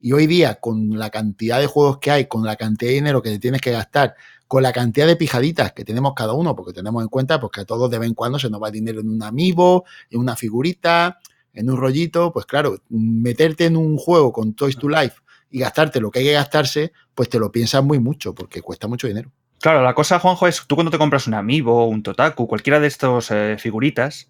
Y 0.00 0.10
hoy 0.10 0.26
día, 0.26 0.56
con 0.56 0.98
la 0.98 1.10
cantidad 1.10 1.60
de 1.60 1.68
juegos 1.68 1.98
que 1.98 2.10
hay, 2.10 2.26
con 2.26 2.44
la 2.44 2.56
cantidad 2.56 2.90
de 2.90 2.96
dinero 2.96 3.22
que 3.22 3.30
te 3.30 3.38
tienes 3.38 3.60
que 3.60 3.70
gastar, 3.70 4.16
con 4.48 4.64
la 4.64 4.72
cantidad 4.72 5.06
de 5.06 5.14
pijaditas 5.14 5.72
que 5.74 5.84
tenemos 5.84 6.14
cada 6.16 6.32
uno, 6.32 6.56
porque 6.56 6.72
tenemos 6.72 7.04
en 7.04 7.08
cuenta 7.08 7.38
pues, 7.38 7.52
que 7.52 7.60
a 7.60 7.64
todos 7.64 7.88
de 7.88 8.00
vez 8.00 8.08
en 8.08 8.14
cuando 8.14 8.40
se 8.40 8.50
nos 8.50 8.60
va 8.60 8.72
dinero 8.72 9.00
en 9.00 9.10
un 9.10 9.22
amiibo, 9.22 9.84
en 10.10 10.18
una 10.18 10.34
figurita, 10.34 11.20
en 11.54 11.70
un 11.70 11.76
rollito, 11.76 12.32
pues 12.32 12.46
claro, 12.46 12.78
meterte 12.88 13.66
en 13.66 13.76
un 13.76 13.96
juego 13.96 14.32
con 14.32 14.54
Toys 14.54 14.76
to 14.76 14.88
Life 14.88 15.20
y 15.50 15.60
gastarte 15.60 16.00
lo 16.00 16.10
que 16.10 16.20
hay 16.20 16.24
que 16.26 16.32
gastarse, 16.32 16.92
pues 17.14 17.28
te 17.28 17.38
lo 17.38 17.52
piensas 17.52 17.84
muy 17.84 17.98
mucho, 17.98 18.34
porque 18.34 18.62
cuesta 18.62 18.88
mucho 18.88 19.06
dinero. 19.06 19.30
Claro, 19.60 19.82
la 19.82 19.94
cosa, 19.94 20.18
Juanjo, 20.18 20.48
es 20.48 20.64
tú 20.66 20.74
cuando 20.74 20.90
te 20.90 20.98
compras 20.98 21.26
un 21.26 21.34
Amiibo, 21.34 21.86
un 21.86 22.02
Totaku, 22.02 22.48
cualquiera 22.48 22.80
de 22.80 22.88
estos 22.88 23.30
eh, 23.30 23.56
figuritas, 23.58 24.28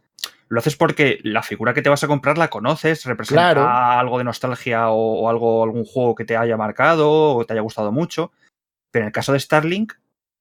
lo 0.49 0.59
haces 0.59 0.77
porque 0.77 1.21
la 1.23 1.43
figura 1.43 1.73
que 1.73 1.81
te 1.81 1.89
vas 1.89 2.05
a 2.05 2.09
comprar 2.09 2.37
la 2.37 2.51
conoces, 2.51 3.07
representa 3.07 3.99
algo 3.99 4.19
de 4.19 4.25
nostalgia 4.25 4.91
o, 4.91 5.31
algo, 5.31 5.65
algún 5.65 5.87
juego 5.87 6.15
que 6.15 6.27
te 6.27 6.37
haya 6.37 6.59
marcado 6.59 7.35
o 7.37 7.47
te 7.47 7.55
haya 7.55 7.63
gustado 7.63 7.91
mucho. 7.91 8.33
Pero 8.91 9.05
en 9.05 9.07
el 9.07 9.13
caso 9.13 9.33
de 9.33 9.41
Starlink, 9.41 9.95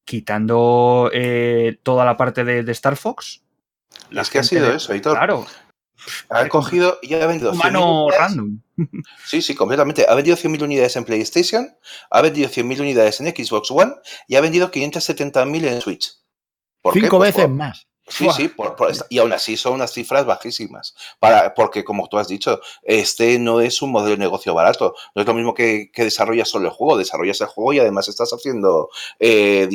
quitando 0.04 1.10
eh, 1.14 1.80
toda 1.84 2.04
la 2.04 2.18
parte 2.18 2.44
de, 2.44 2.70
Star 2.74 2.98
Fox. 2.98 3.44
Es 4.12 4.30
que 4.30 4.40
ha 4.40 4.44
sido 4.44 4.74
eso, 4.74 4.94
Hitor. 4.94 5.18
Claro, 5.18 5.46
ha 6.30 6.48
cogido 6.48 7.00
y 7.02 7.14
ha 7.14 7.26
vendido. 7.28 7.52
Humano 7.52 8.08
random. 8.10 8.60
Sí, 9.26 9.44
sí, 9.44 9.54
completamente. 9.54 10.06
Ha 10.10 10.16
vendido 10.16 10.36
100.000 10.36 10.64
unidades 10.64 10.96
en 10.96 11.06
PlayStation, 11.06 11.78
ha 12.10 12.22
vendido 12.22 12.50
100.000 12.50 12.82
unidades 12.82 13.22
en 13.22 13.28
Xbox 13.28 13.70
One 13.70 13.94
y 14.28 14.36
ha 14.36 14.42
vendido 14.42 14.72
570.000 14.72 15.68
en 15.68 15.82
Switch. 15.82 16.14
Cinco 16.94 17.18
pues 17.20 17.36
veces 17.36 17.50
más. 17.50 17.88
Sí, 18.08 18.28
sí, 18.36 18.52
y 19.10 19.20
aún 19.20 19.32
así 19.32 19.56
son 19.56 19.74
unas 19.74 19.94
cifras 19.94 20.26
bajísimas. 20.26 20.96
Para, 21.20 21.54
porque, 21.54 21.84
como 21.84 22.10
tú 22.10 22.18
has 22.18 22.28
dicho, 22.28 22.60
este 22.84 23.40
no 23.40 23.62
es 23.62 23.82
un 23.82 23.92
modelo 23.92 24.16
de 24.16 24.18
negocio 24.18 24.54
barato. 24.54 24.96
No 25.16 25.22
es 25.22 25.28
lo 25.28 25.34
mismo 25.34 25.54
que, 25.54 25.92
que 25.94 26.04
desarrollas 26.04 26.50
solo 26.50 26.68
el 26.68 26.74
juego. 26.74 26.98
Desarrollas 26.98 27.40
el 27.40 27.48
juego 27.48 27.72
y 27.74 27.80
además 27.80 28.10
estás 28.10 28.32
haciendo 28.32 28.90
eh, 29.20 29.68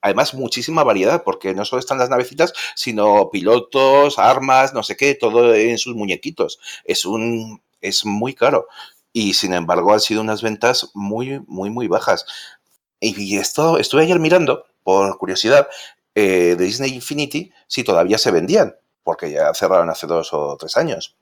además 0.00 0.34
muchísima 0.34 0.84
variedad, 0.84 1.22
porque 1.24 1.54
no 1.54 1.64
solo 1.64 1.80
están 1.80 1.98
las 1.98 2.10
navecitas, 2.10 2.52
sino 2.74 3.30
pilotos, 3.30 4.18
armas, 4.18 4.74
no 4.74 4.82
sé 4.82 4.96
qué, 4.96 5.14
todo 5.14 5.54
en 5.54 5.78
sus 5.78 5.94
muñequitos. 5.94 6.58
Es 6.84 7.04
un 7.04 7.60
es 7.80 8.04
muy 8.04 8.34
caro. 8.34 8.68
Y 9.12 9.34
sin 9.34 9.52
embargo 9.54 9.92
han 9.92 10.00
sido 10.00 10.20
unas 10.20 10.42
ventas 10.42 10.90
muy, 10.94 11.40
muy, 11.46 11.70
muy 11.70 11.88
bajas. 11.88 12.26
Y 13.00 13.36
esto, 13.38 13.78
estuve 13.78 14.02
ayer 14.02 14.18
mirando, 14.18 14.64
por 14.82 15.16
curiosidad, 15.18 15.68
eh, 16.14 16.56
de 16.58 16.64
Disney 16.64 16.94
Infinity, 16.94 17.52
si 17.66 17.84
todavía 17.84 18.18
se 18.18 18.30
vendían. 18.30 18.74
porque 19.04 19.30
ya 19.30 19.54
cerraron 19.54 19.88
hace 19.88 20.06
dos 20.06 20.34
o 20.34 20.56
tres 20.58 20.76
años. 20.76 21.16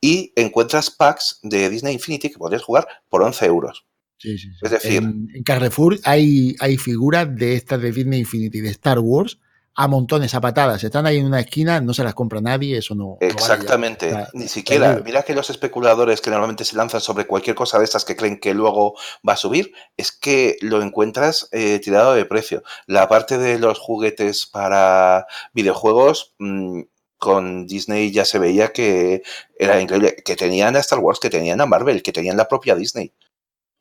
Y 0.00 0.32
encuentras 0.36 0.90
packs 0.90 1.40
de 1.42 1.68
Disney 1.70 1.94
Infinity 1.94 2.30
que 2.30 2.38
podrías 2.38 2.62
jugar 2.62 2.86
por 3.08 3.22
11 3.24 3.46
euros. 3.46 3.84
Sí, 4.22 4.38
sí, 4.38 4.52
Es 4.62 4.70
decir, 4.70 5.02
en, 5.02 5.42
Carrefour 5.42 5.98
hay, 6.04 6.54
hay 6.60 6.76
figuras 6.76 7.26
de 7.34 7.56
estas 7.56 7.82
de 7.82 7.90
Disney 7.90 8.20
Infinity, 8.20 8.60
de 8.60 8.68
Star 8.68 9.00
Wars, 9.00 9.40
a 9.74 9.88
montones, 9.88 10.32
a 10.36 10.40
patadas. 10.40 10.84
Están 10.84 11.06
ahí 11.06 11.18
en 11.18 11.26
una 11.26 11.40
esquina, 11.40 11.80
no 11.80 11.92
se 11.92 12.04
las 12.04 12.14
compra 12.14 12.40
nadie, 12.40 12.78
eso 12.78 12.94
no. 12.94 13.16
Exactamente, 13.18 14.14
ni 14.32 14.46
siquiera. 14.46 15.02
Mira 15.04 15.24
que 15.24 15.34
los 15.34 15.50
especuladores 15.50 16.20
que 16.20 16.30
normalmente 16.30 16.64
se 16.64 16.76
lanzan 16.76 17.00
sobre 17.00 17.26
cualquier 17.26 17.56
cosa 17.56 17.80
de 17.80 17.84
estas 17.84 18.04
que 18.04 18.14
creen 18.14 18.38
que 18.38 18.54
luego 18.54 18.94
va 19.28 19.32
a 19.32 19.36
subir, 19.36 19.72
es 19.96 20.12
que 20.12 20.56
lo 20.60 20.82
encuentras 20.82 21.48
eh, 21.50 21.80
tirado 21.80 22.14
de 22.14 22.24
precio. 22.24 22.62
La 22.86 23.08
parte 23.08 23.38
de 23.38 23.58
los 23.58 23.80
juguetes 23.80 24.46
para 24.46 25.26
videojuegos. 25.52 26.36
Mm, 26.38 26.82
con 27.18 27.68
Disney 27.68 28.10
ya 28.10 28.24
se 28.24 28.40
veía 28.40 28.72
que 28.72 29.22
era 29.56 29.80
increíble, 29.80 30.16
que 30.24 30.34
tenían 30.34 30.74
a 30.74 30.80
Star 30.80 30.98
Wars, 30.98 31.20
que 31.20 31.30
tenían 31.30 31.60
a 31.60 31.66
Marvel, 31.66 32.02
que 32.02 32.10
tenían 32.10 32.36
la 32.36 32.48
propia 32.48 32.74
Disney. 32.74 33.12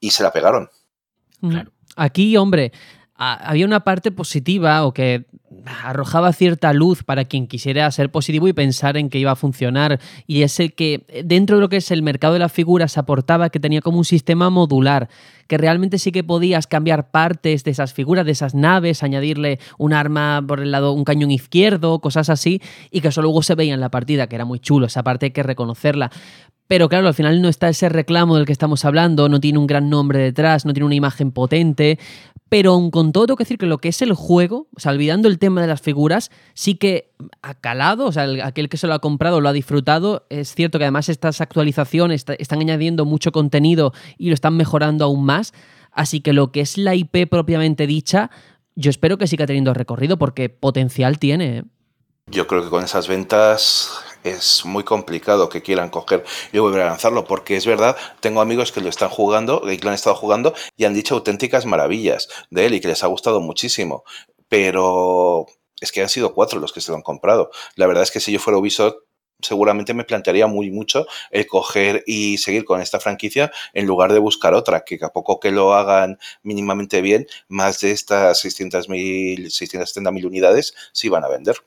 Y 0.01 0.11
se 0.11 0.23
la 0.23 0.33
pegaron. 0.33 0.69
Aquí, 1.95 2.35
hombre, 2.35 2.73
había 3.23 3.67
una 3.67 3.81
parte 3.81 4.11
positiva 4.11 4.83
o 4.83 4.93
que 4.93 5.25
arrojaba 5.83 6.33
cierta 6.33 6.73
luz 6.73 7.03
para 7.03 7.25
quien 7.25 7.45
quisiera 7.45 7.91
ser 7.91 8.09
positivo 8.09 8.47
y 8.47 8.53
pensar 8.53 8.97
en 8.97 9.11
que 9.11 9.19
iba 9.19 9.31
a 9.31 9.35
funcionar. 9.35 9.99
Y 10.25 10.41
es 10.41 10.59
el 10.59 10.73
que 10.73 11.05
dentro 11.23 11.57
de 11.57 11.61
lo 11.61 11.69
que 11.69 11.77
es 11.77 11.91
el 11.91 12.01
mercado 12.01 12.33
de 12.33 12.39
las 12.39 12.51
figuras 12.51 12.97
aportaba 12.97 13.51
que 13.51 13.59
tenía 13.59 13.81
como 13.81 13.99
un 13.99 14.05
sistema 14.05 14.49
modular, 14.49 15.07
que 15.47 15.59
realmente 15.59 15.99
sí 15.99 16.11
que 16.11 16.23
podías 16.23 16.65
cambiar 16.65 17.11
partes 17.11 17.63
de 17.63 17.69
esas 17.69 17.93
figuras, 17.93 18.25
de 18.25 18.31
esas 18.31 18.55
naves, 18.55 19.03
añadirle 19.03 19.59
un 19.77 19.93
arma 19.93 20.43
por 20.47 20.59
el 20.59 20.71
lado, 20.71 20.93
un 20.93 21.03
cañón 21.03 21.29
izquierdo, 21.29 21.99
cosas 21.99 22.29
así, 22.29 22.59
y 22.89 23.01
que 23.01 23.09
eso 23.09 23.21
luego 23.21 23.43
se 23.43 23.53
veía 23.53 23.75
en 23.75 23.81
la 23.81 23.91
partida, 23.91 24.25
que 24.25 24.35
era 24.35 24.45
muy 24.45 24.59
chulo, 24.59 24.87
esa 24.87 25.03
parte 25.03 25.27
hay 25.27 25.31
que 25.31 25.43
reconocerla. 25.43 26.09
Pero 26.71 26.87
claro, 26.87 27.07
al 27.07 27.13
final 27.13 27.41
no 27.41 27.49
está 27.49 27.67
ese 27.67 27.89
reclamo 27.89 28.37
del 28.37 28.45
que 28.45 28.53
estamos 28.53 28.85
hablando, 28.85 29.27
no 29.27 29.41
tiene 29.41 29.59
un 29.59 29.67
gran 29.67 29.89
nombre 29.89 30.19
detrás, 30.19 30.65
no 30.65 30.71
tiene 30.71 30.85
una 30.85 30.95
imagen 30.95 31.33
potente. 31.33 31.99
Pero 32.51 32.73
aun 32.73 32.91
con 32.91 33.13
todo, 33.13 33.27
tengo 33.27 33.37
que 33.37 33.45
decir 33.45 33.57
que 33.57 33.65
lo 33.65 33.77
que 33.77 33.87
es 33.87 34.01
el 34.01 34.11
juego, 34.11 34.67
o 34.75 34.79
sea, 34.81 34.91
olvidando 34.91 35.29
el 35.29 35.39
tema 35.39 35.61
de 35.61 35.67
las 35.67 35.79
figuras, 35.79 36.31
sí 36.53 36.75
que 36.75 37.13
ha 37.41 37.53
calado, 37.53 38.07
o 38.07 38.11
sea, 38.11 38.25
aquel 38.43 38.67
que 38.67 38.75
se 38.75 38.87
lo 38.87 38.93
ha 38.93 38.99
comprado 38.99 39.39
lo 39.39 39.47
ha 39.47 39.53
disfrutado. 39.53 40.25
Es 40.29 40.53
cierto 40.53 40.77
que 40.77 40.83
además 40.83 41.07
estas 41.07 41.39
actualizaciones 41.39 42.25
están 42.39 42.59
añadiendo 42.59 43.05
mucho 43.05 43.31
contenido 43.31 43.93
y 44.17 44.27
lo 44.27 44.33
están 44.33 44.57
mejorando 44.57 45.05
aún 45.05 45.23
más. 45.23 45.53
Así 45.93 46.19
que 46.19 46.33
lo 46.33 46.51
que 46.51 46.59
es 46.59 46.77
la 46.77 46.93
IP 46.93 47.29
propiamente 47.29 47.87
dicha, 47.87 48.31
yo 48.75 48.89
espero 48.89 49.17
que 49.17 49.27
siga 49.27 49.45
teniendo 49.45 49.73
recorrido 49.73 50.17
porque 50.17 50.49
potencial 50.49 51.19
tiene. 51.19 51.59
¿eh? 51.59 51.63
Yo 52.27 52.47
creo 52.47 52.63
que 52.63 52.69
con 52.69 52.83
esas 52.83 53.07
ventas 53.07 53.93
es 54.23 54.65
muy 54.65 54.83
complicado 54.83 55.49
que 55.49 55.61
quieran 55.61 55.89
coger 55.89 56.23
y 56.51 56.59
volver 56.59 56.81
a 56.81 56.87
lanzarlo, 56.87 57.25
porque 57.25 57.55
es 57.55 57.65
verdad, 57.65 57.95
tengo 58.19 58.41
amigos 58.41 58.71
que 58.71 58.81
lo 58.81 58.89
están 58.89 59.09
jugando, 59.09 59.61
que 59.61 59.77
lo 59.77 59.89
han 59.89 59.95
estado 59.95 60.15
jugando 60.15 60.53
y 60.77 60.85
han 60.85 60.93
dicho 60.93 61.15
auténticas 61.15 61.65
maravillas 61.65 62.29
de 62.49 62.65
él 62.65 62.73
y 62.73 62.81
que 62.81 62.87
les 62.87 63.03
ha 63.03 63.07
gustado 63.07 63.41
muchísimo, 63.41 64.03
pero 64.47 65.45
es 65.79 65.91
que 65.91 66.01
han 66.01 66.09
sido 66.09 66.33
cuatro 66.33 66.59
los 66.59 66.73
que 66.73 66.81
se 66.81 66.91
lo 66.91 66.97
han 66.97 67.03
comprado. 67.03 67.51
La 67.75 67.87
verdad 67.87 68.03
es 68.03 68.11
que 68.11 68.19
si 68.19 68.31
yo 68.31 68.39
fuera 68.39 68.59
Ubisoft, 68.59 68.95
seguramente 69.41 69.93
me 69.93 70.03
plantearía 70.03 70.47
muy 70.47 70.71
mucho 70.71 71.07
el 71.31 71.47
coger 71.47 72.03
y 72.05 72.37
seguir 72.37 72.65
con 72.65 72.81
esta 72.81 72.99
franquicia 72.99 73.51
en 73.73 73.87
lugar 73.87 74.13
de 74.13 74.19
buscar 74.19 74.53
otra, 74.53 74.83
que 74.85 74.99
a 75.01 75.09
poco 75.09 75.39
que 75.39 75.51
lo 75.51 75.73
hagan 75.73 76.19
mínimamente 76.43 77.01
bien, 77.01 77.27
más 77.47 77.79
de 77.79 77.91
estas 77.91 78.45
600.000, 78.45 79.45
670.000 79.47 80.25
unidades 80.25 80.75
sí 80.93 81.09
van 81.09 81.23
a 81.23 81.29
vender. 81.29 81.57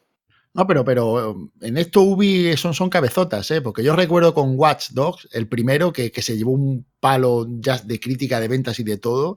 No, 0.54 0.68
pero, 0.68 0.84
pero 0.84 1.50
en 1.60 1.76
esto 1.76 2.02
Ubi 2.02 2.56
son, 2.56 2.74
son 2.74 2.88
cabezotas, 2.88 3.50
¿eh? 3.50 3.60
porque 3.60 3.82
yo 3.82 3.96
recuerdo 3.96 4.34
con 4.34 4.56
Watch 4.56 4.90
Dogs, 4.90 5.28
el 5.32 5.48
primero 5.48 5.92
que, 5.92 6.12
se 6.22 6.36
llevó 6.36 6.52
un 6.52 6.86
palo 7.00 7.48
ya 7.58 7.78
de 7.78 7.98
crítica 7.98 8.38
de 8.38 8.46
ventas 8.46 8.78
y 8.78 8.84
de 8.84 8.96
todo, 8.96 9.36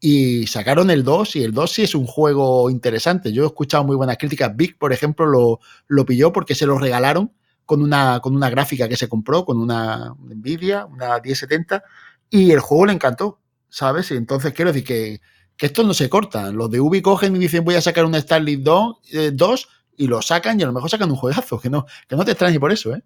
y 0.00 0.46
sacaron 0.46 0.90
el 0.90 1.04
2 1.04 1.36
y 1.36 1.44
el 1.44 1.52
2 1.52 1.70
sí 1.70 1.82
es 1.82 1.94
un 1.94 2.06
juego 2.06 2.70
interesante. 2.70 3.30
Yo 3.30 3.44
he 3.44 3.46
escuchado 3.46 3.84
muy 3.84 3.96
buenas 3.96 4.16
críticas. 4.16 4.56
Big, 4.56 4.78
por 4.78 4.92
ejemplo, 4.92 5.26
lo, 5.26 5.60
lo 5.86 6.06
pilló 6.06 6.32
porque 6.32 6.54
se 6.54 6.66
lo 6.66 6.78
regalaron 6.78 7.32
con 7.66 7.82
una, 7.82 8.20
con 8.20 8.34
una 8.34 8.48
gráfica 8.48 8.88
que 8.88 8.96
se 8.96 9.08
compró, 9.08 9.44
con 9.44 9.58
una 9.58 10.14
Nvidia, 10.18 10.86
una 10.86 11.20
1070, 11.20 11.84
y 12.30 12.52
el 12.52 12.60
juego 12.60 12.86
le 12.86 12.94
encantó, 12.94 13.38
¿sabes? 13.68 14.10
Y 14.10 14.16
entonces 14.16 14.54
quiero 14.54 14.72
decir 14.72 14.86
que, 14.86 15.20
que 15.58 15.66
estos 15.66 15.86
no 15.86 15.92
se 15.92 16.08
cortan. 16.08 16.56
Los 16.56 16.70
de 16.70 16.80
Ubi 16.80 17.02
cogen 17.02 17.36
y 17.36 17.38
dicen 17.38 17.64
voy 17.64 17.74
a 17.74 17.82
sacar 17.82 18.06
una 18.06 18.20
Starlink 18.20 18.62
2, 18.62 18.96
2 19.34 19.68
y 19.96 20.06
lo 20.06 20.22
sacan 20.22 20.58
y 20.58 20.62
a 20.62 20.66
lo 20.66 20.72
mejor 20.72 20.90
sacan 20.90 21.10
un 21.10 21.16
juegazo, 21.16 21.60
que 21.60 21.70
no, 21.70 21.86
que 22.08 22.16
no 22.16 22.24
te 22.24 22.32
extrañe 22.32 22.58
por 22.60 22.72
eso, 22.72 22.94
¿eh? 22.94 23.02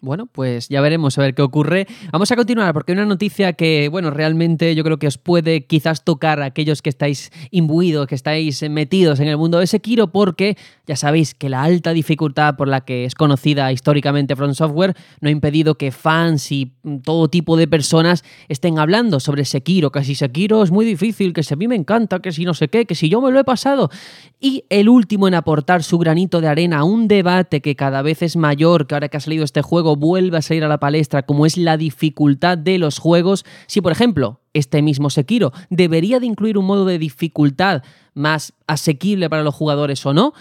Bueno, 0.00 0.26
pues 0.26 0.68
ya 0.68 0.80
veremos 0.80 1.18
a 1.18 1.22
ver 1.22 1.34
qué 1.34 1.42
ocurre. 1.42 1.88
Vamos 2.12 2.30
a 2.30 2.36
continuar 2.36 2.72
porque 2.72 2.92
hay 2.92 2.98
una 2.98 3.06
noticia 3.06 3.54
que, 3.54 3.88
bueno, 3.88 4.10
realmente 4.10 4.72
yo 4.76 4.84
creo 4.84 5.00
que 5.00 5.08
os 5.08 5.18
puede 5.18 5.66
quizás 5.66 6.04
tocar 6.04 6.40
a 6.40 6.44
aquellos 6.44 6.80
que 6.80 6.90
estáis 6.90 7.32
imbuidos, 7.50 8.06
que 8.06 8.14
estáis 8.14 8.62
metidos 8.70 9.18
en 9.18 9.26
el 9.26 9.36
mundo 9.36 9.58
de 9.58 9.66
Sekiro, 9.66 10.12
porque 10.12 10.56
ya 10.86 10.94
sabéis 10.94 11.34
que 11.34 11.48
la 11.48 11.64
alta 11.64 11.92
dificultad 11.92 12.54
por 12.54 12.68
la 12.68 12.82
que 12.82 13.04
es 13.04 13.16
conocida 13.16 13.72
históricamente 13.72 14.36
From 14.36 14.54
Software 14.54 14.94
no 15.20 15.28
ha 15.28 15.32
impedido 15.32 15.74
que 15.74 15.90
fans 15.90 16.52
y 16.52 16.72
todo 17.02 17.26
tipo 17.26 17.56
de 17.56 17.66
personas 17.66 18.22
estén 18.48 18.78
hablando 18.78 19.18
sobre 19.18 19.44
Sekiro, 19.44 19.90
que 19.90 20.04
si 20.04 20.14
Sekiro 20.14 20.62
es 20.62 20.70
muy 20.70 20.86
difícil, 20.86 21.32
que 21.32 21.42
si 21.42 21.52
a 21.52 21.56
mí 21.56 21.66
me 21.66 21.74
encanta, 21.74 22.20
que 22.20 22.30
si 22.30 22.44
no 22.44 22.54
sé 22.54 22.68
qué, 22.68 22.86
que 22.86 22.94
si 22.94 23.08
yo 23.08 23.20
me 23.20 23.32
lo 23.32 23.40
he 23.40 23.44
pasado. 23.44 23.90
Y 24.38 24.64
el 24.68 24.88
último 24.88 25.26
en 25.26 25.34
aportar 25.34 25.82
su 25.82 25.98
granito 25.98 26.40
de 26.40 26.46
arena 26.46 26.80
a 26.80 26.84
un 26.84 27.08
debate 27.08 27.60
que 27.60 27.74
cada 27.74 28.02
vez 28.02 28.22
es 28.22 28.36
mayor, 28.36 28.86
que 28.86 28.94
ahora 28.94 29.08
que 29.08 29.16
ha 29.16 29.20
salido 29.20 29.42
este 29.42 29.63
juego 29.64 29.96
vuelve 29.96 30.38
a 30.38 30.42
salir 30.42 30.62
a 30.62 30.68
la 30.68 30.78
palestra, 30.78 31.22
como 31.24 31.46
es 31.46 31.56
la 31.56 31.76
dificultad 31.76 32.56
de 32.56 32.78
los 32.78 32.98
juegos. 32.98 33.44
Si, 33.66 33.80
por 33.80 33.90
ejemplo, 33.90 34.40
este 34.52 34.80
mismo 34.82 35.10
Sekiro 35.10 35.52
debería 35.70 36.20
de 36.20 36.26
incluir 36.26 36.56
un 36.56 36.66
modo 36.66 36.84
de 36.84 36.98
dificultad 36.98 37.82
más 38.14 38.52
asequible 38.68 39.28
para 39.28 39.42
los 39.42 39.54
jugadores 39.54 40.06
o 40.06 40.14
no, 40.14 40.32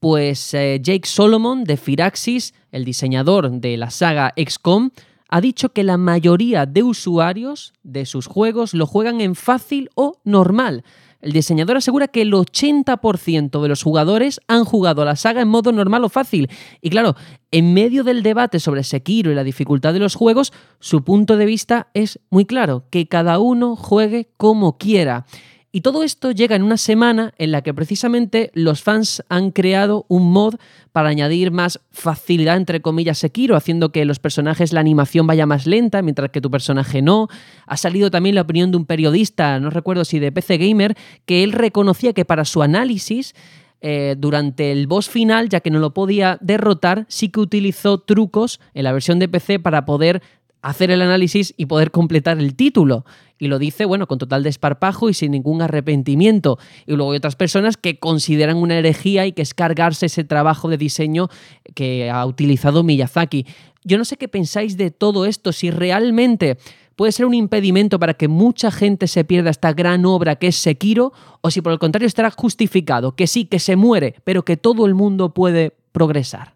pues 0.00 0.54
eh, 0.54 0.80
Jake 0.82 1.06
Solomon 1.06 1.64
de 1.64 1.76
Firaxis, 1.76 2.54
el 2.72 2.84
diseñador 2.84 3.50
de 3.50 3.76
la 3.76 3.90
saga 3.90 4.32
XCOM, 4.36 4.90
ha 5.28 5.40
dicho 5.40 5.70
que 5.70 5.84
la 5.84 5.98
mayoría 5.98 6.64
de 6.64 6.82
usuarios 6.82 7.74
de 7.82 8.06
sus 8.06 8.26
juegos 8.26 8.72
lo 8.72 8.86
juegan 8.86 9.20
en 9.20 9.34
fácil 9.34 9.90
o 9.94 10.18
normal. 10.24 10.84
El 11.20 11.32
diseñador 11.32 11.76
asegura 11.76 12.06
que 12.06 12.22
el 12.22 12.32
80% 12.32 13.60
de 13.60 13.68
los 13.68 13.82
jugadores 13.82 14.40
han 14.46 14.64
jugado 14.64 15.02
a 15.02 15.04
la 15.04 15.16
saga 15.16 15.40
en 15.40 15.48
modo 15.48 15.72
normal 15.72 16.04
o 16.04 16.08
fácil. 16.08 16.48
Y 16.80 16.90
claro, 16.90 17.16
en 17.50 17.74
medio 17.74 18.04
del 18.04 18.22
debate 18.22 18.60
sobre 18.60 18.84
Sekiro 18.84 19.32
y 19.32 19.34
la 19.34 19.42
dificultad 19.42 19.92
de 19.92 19.98
los 19.98 20.14
juegos, 20.14 20.52
su 20.78 21.02
punto 21.02 21.36
de 21.36 21.46
vista 21.46 21.88
es 21.92 22.20
muy 22.30 22.44
claro, 22.44 22.84
que 22.90 23.08
cada 23.08 23.40
uno 23.40 23.74
juegue 23.74 24.30
como 24.36 24.78
quiera. 24.78 25.26
Y 25.70 25.82
todo 25.82 26.02
esto 26.02 26.30
llega 26.30 26.56
en 26.56 26.62
una 26.62 26.78
semana 26.78 27.34
en 27.36 27.52
la 27.52 27.60
que 27.60 27.74
precisamente 27.74 28.50
los 28.54 28.82
fans 28.82 29.22
han 29.28 29.50
creado 29.50 30.06
un 30.08 30.32
mod 30.32 30.54
para 30.92 31.10
añadir 31.10 31.50
más 31.50 31.80
facilidad, 31.90 32.56
entre 32.56 32.80
comillas, 32.80 33.18
Sekiro, 33.18 33.54
haciendo 33.54 33.92
que 33.92 34.06
los 34.06 34.18
personajes, 34.18 34.72
la 34.72 34.80
animación 34.80 35.26
vaya 35.26 35.44
más 35.44 35.66
lenta, 35.66 36.00
mientras 36.00 36.30
que 36.30 36.40
tu 36.40 36.50
personaje 36.50 37.02
no. 37.02 37.28
Ha 37.66 37.76
salido 37.76 38.10
también 38.10 38.34
la 38.34 38.40
opinión 38.40 38.70
de 38.70 38.78
un 38.78 38.86
periodista, 38.86 39.60
no 39.60 39.68
recuerdo 39.68 40.06
si 40.06 40.18
de 40.18 40.32
PC 40.32 40.56
Gamer, 40.56 40.96
que 41.26 41.44
él 41.44 41.52
reconocía 41.52 42.14
que 42.14 42.24
para 42.24 42.46
su 42.46 42.62
análisis 42.62 43.34
eh, 43.80 44.16
durante 44.18 44.72
el 44.72 44.88
boss 44.88 45.08
final, 45.08 45.48
ya 45.48 45.60
que 45.60 45.70
no 45.70 45.78
lo 45.78 45.94
podía 45.94 46.38
derrotar, 46.40 47.04
sí 47.08 47.28
que 47.28 47.40
utilizó 47.40 47.98
trucos 47.98 48.58
en 48.74 48.84
la 48.84 48.92
versión 48.92 49.20
de 49.20 49.28
PC 49.28 49.60
para 49.60 49.84
poder 49.84 50.20
hacer 50.62 50.90
el 50.90 51.02
análisis 51.02 51.54
y 51.56 51.66
poder 51.66 51.90
completar 51.90 52.38
el 52.38 52.54
título. 52.54 53.04
Y 53.38 53.46
lo 53.46 53.58
dice, 53.58 53.84
bueno, 53.84 54.06
con 54.08 54.18
total 54.18 54.42
desparpajo 54.42 55.08
y 55.08 55.14
sin 55.14 55.30
ningún 55.30 55.62
arrepentimiento. 55.62 56.58
Y 56.86 56.94
luego 56.94 57.12
hay 57.12 57.18
otras 57.18 57.36
personas 57.36 57.76
que 57.76 57.98
consideran 57.98 58.56
una 58.56 58.76
herejía 58.76 59.26
y 59.26 59.32
que 59.32 59.42
es 59.42 59.54
cargarse 59.54 60.06
ese 60.06 60.24
trabajo 60.24 60.68
de 60.68 60.76
diseño 60.76 61.28
que 61.74 62.10
ha 62.10 62.26
utilizado 62.26 62.82
Miyazaki. 62.82 63.46
Yo 63.84 63.96
no 63.96 64.04
sé 64.04 64.16
qué 64.16 64.26
pensáis 64.26 64.76
de 64.76 64.90
todo 64.90 65.24
esto, 65.24 65.52
si 65.52 65.70
realmente 65.70 66.58
puede 66.96 67.12
ser 67.12 67.26
un 67.26 67.34
impedimento 67.34 68.00
para 68.00 68.14
que 68.14 68.26
mucha 68.26 68.72
gente 68.72 69.06
se 69.06 69.22
pierda 69.22 69.50
esta 69.50 69.72
gran 69.72 70.04
obra 70.04 70.34
que 70.34 70.48
es 70.48 70.56
Sekiro, 70.56 71.12
o 71.40 71.52
si 71.52 71.60
por 71.60 71.72
el 71.72 71.78
contrario 71.78 72.08
estará 72.08 72.32
justificado, 72.32 73.14
que 73.14 73.28
sí, 73.28 73.44
que 73.44 73.60
se 73.60 73.76
muere, 73.76 74.16
pero 74.24 74.44
que 74.44 74.56
todo 74.56 74.84
el 74.84 74.96
mundo 74.96 75.32
puede 75.32 75.76
progresar. 75.92 76.54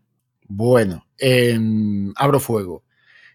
Bueno, 0.49 1.07
abro 2.17 2.41
fuego. 2.41 2.83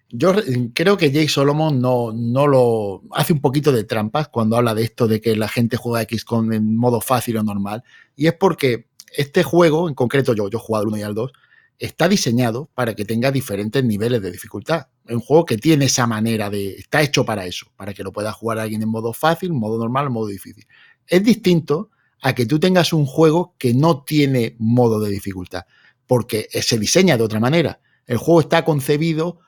Yo 0.10 0.34
creo 0.74 0.98
que 0.98 1.12
Jake 1.12 1.28
Solomon 1.28 1.82
no, 1.82 2.14
no 2.14 2.48
lo 2.48 3.04
hace 3.12 3.34
un 3.34 3.42
poquito 3.42 3.72
de 3.74 3.84
trampas 3.84 4.30
cuando 4.30 4.56
habla 4.56 4.74
de 4.74 4.84
esto 4.84 5.08
de 5.08 5.20
que 5.20 5.36
la 5.36 5.50
gente 5.50 5.76
juega 5.76 6.08
XCOM 6.10 6.54
en 6.54 6.78
modo 6.78 7.02
fácil 7.02 7.38
o 7.38 7.44
normal. 7.44 7.84
Y 8.16 8.28
es 8.28 8.34
porque 8.34 8.88
este 9.16 9.44
juego, 9.44 9.90
en 9.90 9.96
concreto 9.96 10.34
yo, 10.34 10.50
yo 10.50 10.58
he 10.58 10.62
jugado 10.62 10.84
el 10.84 10.90
1 10.90 10.98
y 10.98 11.02
al 11.02 11.14
2, 11.14 11.32
está 11.80 12.08
diseñado 12.08 12.70
para 12.74 12.96
que 12.96 13.06
tenga 13.06 13.32
diferentes 13.32 13.84
niveles 13.84 14.22
de 14.22 14.32
dificultad. 14.32 14.88
Es 15.06 15.16
un 15.16 15.22
juego 15.22 15.46
que 15.46 15.58
tiene 15.58 15.86
esa 15.86 16.08
manera 16.08 16.50
de. 16.50 16.76
está 16.76 17.02
hecho 17.02 17.26
para 17.26 17.46
eso, 17.46 17.68
para 17.76 17.94
que 17.94 18.04
lo 18.04 18.12
pueda 18.12 18.32
jugar 18.32 18.60
alguien 18.60 18.82
en 18.82 18.90
modo 18.90 19.14
fácil, 19.14 19.54
modo 19.54 19.78
normal, 19.78 20.10
modo 20.10 20.28
difícil. 20.28 20.66
Es 21.06 21.24
distinto 21.24 21.90
a 22.22 22.34
que 22.34 22.46
tú 22.46 22.60
tengas 22.60 22.94
un 22.94 23.06
juego 23.06 23.56
que 23.58 23.74
no 23.74 24.04
tiene 24.04 24.56
modo 24.60 25.00
de 25.00 25.12
dificultad. 25.12 25.64
porque 26.08 26.48
se 26.62 26.80
diseña 26.80 27.18
de 27.18 27.24
otra 27.24 27.42
manera. 27.42 27.82
El 28.06 28.18
juego 28.18 28.40
está 28.40 28.64
concebido 28.64 29.40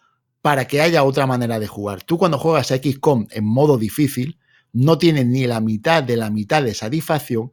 para 0.42 0.68
que 0.68 0.82
haya 0.82 1.04
otra 1.04 1.28
manera 1.28 1.60
de 1.60 1.68
jugar. 1.68 2.04
Tú 2.04 2.18
cuando 2.18 2.38
juegas 2.38 2.72
a 2.72 2.78
XCOM 2.78 3.28
en 3.32 3.46
modo 3.46 3.78
difícil, 3.78 4.40
no 4.72 4.98
tienes 4.98 5.26
ni 5.26 5.48
la 5.48 5.60
mitad 5.60 6.04
de 6.04 6.18
la 6.18 6.30
mitad 6.30 6.64
de 6.64 6.74
satisfacción 6.74 7.52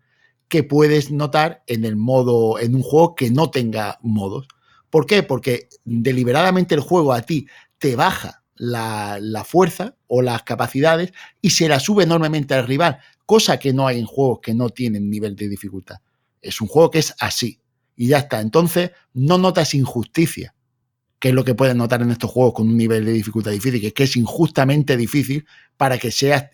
que 0.49 0.63
puedes 0.63 1.11
notar 1.11 1.63
en 1.67 1.85
el 1.85 1.97
modo, 1.97 2.59
en 2.59 2.75
un 2.75 2.83
juego 2.83 3.15
que 3.15 3.31
no 3.31 3.51
tenga 3.51 3.99
modos. 4.03 4.47
¿Por 4.91 5.07
qué? 5.07 5.23
Porque 5.23 5.69
deliberadamente 5.85 6.75
el 6.75 6.81
juego 6.81 7.13
a 7.13 7.23
ti 7.23 7.47
te 7.79 7.97
baja 7.97 8.45
la, 8.55 9.19
la, 9.21 9.45
fuerza 9.45 9.97
o 10.07 10.23
las 10.23 10.45
capacidades 10.45 11.13
y 11.43 11.51
se 11.51 11.69
la 11.69 11.81
sube 11.81 12.05
enormemente 12.05 12.55
al 12.55 12.67
rival, 12.67 12.99
cosa 13.27 13.59
que 13.59 13.73
no 13.73 13.87
hay 13.87 13.99
en 13.99 14.07
juegos 14.07 14.39
que 14.41 14.55
no 14.55 14.71
tienen 14.71 15.11
nivel 15.11 15.35
de 15.35 15.49
dificultad. 15.49 15.97
Es 16.41 16.61
un 16.61 16.69
juego 16.69 16.91
que 16.91 17.01
es 17.01 17.15
así 17.19 17.61
y 17.97 18.09
ya 18.09 18.19
está. 18.19 18.41
Entonces 18.41 18.93
no 19.13 19.37
notas 19.37 19.75
injusticia 19.75 20.55
que 21.19 21.29
es 21.29 21.35
lo 21.35 21.45
que 21.45 21.55
puedes 21.55 21.75
notar 21.75 22.03
en 22.03 22.11
estos 22.11 22.31
juegos 22.31 22.55
con 22.55 22.69
un 22.69 22.77
nivel 22.77 23.05
de 23.05 23.13
dificultad 23.13 23.51
difícil, 23.51 23.81
que 23.81 23.89
es 23.89 23.95
que 23.95 24.05
es 24.05 24.17
injustamente 24.17 24.97
difícil 24.97 25.47
para 25.77 25.99
que 25.99 26.11
seas 26.11 26.47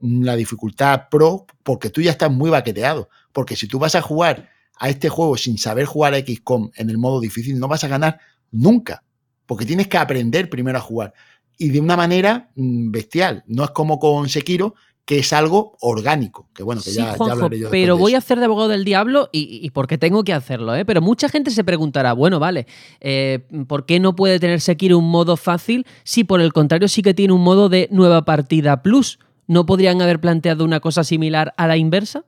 la 0.00 0.36
dificultad 0.36 1.08
pro, 1.10 1.46
porque 1.62 1.90
tú 1.90 2.00
ya 2.00 2.10
estás 2.10 2.30
muy 2.30 2.50
baqueteado. 2.50 3.08
Porque 3.32 3.56
si 3.56 3.66
tú 3.66 3.78
vas 3.78 3.94
a 3.94 4.02
jugar 4.02 4.50
a 4.78 4.88
este 4.88 5.08
juego 5.08 5.36
sin 5.36 5.58
saber 5.58 5.86
jugar 5.86 6.14
a 6.14 6.18
XCOM 6.18 6.70
en 6.76 6.90
el 6.90 6.98
modo 6.98 7.20
difícil, 7.20 7.58
no 7.58 7.68
vas 7.68 7.84
a 7.84 7.88
ganar 7.88 8.20
nunca, 8.50 9.02
porque 9.46 9.64
tienes 9.64 9.88
que 9.88 9.98
aprender 9.98 10.48
primero 10.48 10.78
a 10.78 10.82
jugar. 10.82 11.14
Y 11.56 11.68
de 11.68 11.80
una 11.80 11.96
manera 11.96 12.50
mm, 12.54 12.90
bestial. 12.90 13.44
No 13.46 13.64
es 13.64 13.70
como 13.70 13.98
con 13.98 14.28
Sekiro, 14.28 14.74
que 15.04 15.18
es 15.18 15.32
algo 15.32 15.76
orgánico. 15.80 16.48
Que 16.54 16.62
bueno, 16.62 16.80
que 16.82 16.92
ya, 16.92 17.12
hablaré 17.12 17.58
yo 17.58 17.70
Pero 17.70 17.98
voy 17.98 18.14
a 18.14 18.18
hacer 18.18 18.38
de 18.38 18.46
abogado 18.46 18.68
del 18.68 18.84
diablo 18.84 19.28
y, 19.32 19.68
porque 19.70 19.98
tengo 19.98 20.24
que 20.24 20.32
hacerlo, 20.32 20.74
¿eh? 20.74 20.84
Pero 20.84 21.02
mucha 21.02 21.28
gente 21.28 21.50
se 21.50 21.64
preguntará, 21.64 22.12
bueno, 22.12 22.40
vale, 22.40 22.66
eh, 23.00 23.46
¿por 23.66 23.86
qué 23.86 24.00
no 24.00 24.16
puede 24.16 24.40
tener 24.40 24.60
Sekiro 24.60 24.98
un 24.98 25.10
modo 25.10 25.36
fácil 25.36 25.86
si 26.04 26.24
por 26.24 26.40
el 26.40 26.52
contrario 26.52 26.88
sí 26.88 27.02
que 27.02 27.14
tiene 27.14 27.34
un 27.34 27.42
modo 27.42 27.68
de 27.68 27.88
nueva 27.90 28.24
partida 28.24 28.82
plus? 28.82 29.18
¿No 29.46 29.66
podrían 29.66 30.00
haber 30.00 30.20
planteado 30.20 30.64
una 30.64 30.80
cosa 30.80 31.04
similar 31.04 31.52
a 31.58 31.66
la 31.66 31.76
inversa? 31.76 32.24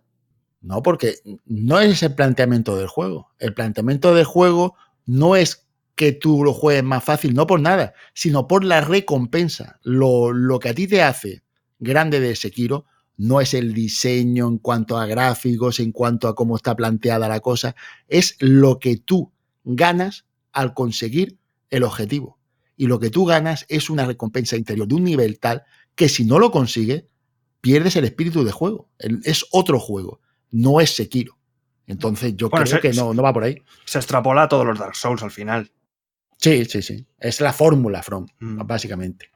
No, 0.60 0.82
porque 0.82 1.14
no 1.46 1.80
es 1.80 2.02
el 2.02 2.14
planteamiento 2.14 2.76
del 2.76 2.88
juego. 2.88 3.30
El 3.38 3.54
planteamiento 3.54 4.14
del 4.14 4.24
juego 4.24 4.74
no 5.06 5.34
es 5.36 5.66
que 5.94 6.12
tú 6.12 6.44
lo 6.44 6.52
juegues 6.52 6.84
más 6.84 7.02
fácil, 7.02 7.32
no 7.32 7.46
por 7.46 7.60
nada, 7.60 7.94
sino 8.12 8.46
por 8.46 8.64
la 8.64 8.82
recompensa. 8.82 9.78
Lo, 9.82 10.32
lo 10.32 10.58
que 10.58 10.68
a 10.68 10.74
ti 10.74 10.86
te 10.86 11.02
hace 11.02 11.45
grande 11.78 12.20
de 12.20 12.36
Sekiro 12.36 12.86
no 13.16 13.40
es 13.40 13.54
el 13.54 13.72
diseño 13.72 14.46
en 14.48 14.58
cuanto 14.58 14.98
a 14.98 15.06
gráficos, 15.06 15.80
en 15.80 15.92
cuanto 15.92 16.28
a 16.28 16.34
cómo 16.34 16.56
está 16.56 16.76
planteada 16.76 17.28
la 17.28 17.40
cosa, 17.40 17.74
es 18.08 18.36
lo 18.40 18.78
que 18.78 18.96
tú 18.98 19.32
ganas 19.64 20.26
al 20.52 20.74
conseguir 20.74 21.38
el 21.70 21.82
objetivo. 21.82 22.38
Y 22.76 22.86
lo 22.86 23.00
que 23.00 23.10
tú 23.10 23.24
ganas 23.24 23.64
es 23.68 23.88
una 23.88 24.04
recompensa 24.04 24.56
interior 24.56 24.86
de 24.86 24.94
un 24.94 25.04
nivel 25.04 25.38
tal 25.38 25.64
que 25.94 26.08
si 26.10 26.26
no 26.26 26.38
lo 26.38 26.50
consigues, 26.50 27.04
pierdes 27.62 27.96
el 27.96 28.04
espíritu 28.04 28.44
de 28.44 28.52
juego. 28.52 28.90
Es 29.24 29.46
otro 29.50 29.80
juego, 29.80 30.20
no 30.50 30.80
es 30.80 30.94
Sekiro. 30.94 31.38
Entonces 31.86 32.36
yo 32.36 32.50
creo 32.50 32.80
que 32.80 32.92
no, 32.92 33.14
no 33.14 33.22
va 33.22 33.32
por 33.32 33.44
ahí. 33.44 33.62
Se 33.84 33.98
extrapola 33.98 34.42
a 34.42 34.48
todos 34.48 34.66
los 34.66 34.78
Dark 34.78 34.96
Souls 34.96 35.22
al 35.22 35.30
final. 35.30 35.72
Sí, 36.38 36.64
sí, 36.66 36.82
sí. 36.82 37.06
Es 37.18 37.40
la 37.40 37.52
fórmula 37.52 38.02
From, 38.02 38.26
mm. 38.40 38.66
básicamente. 38.66 39.30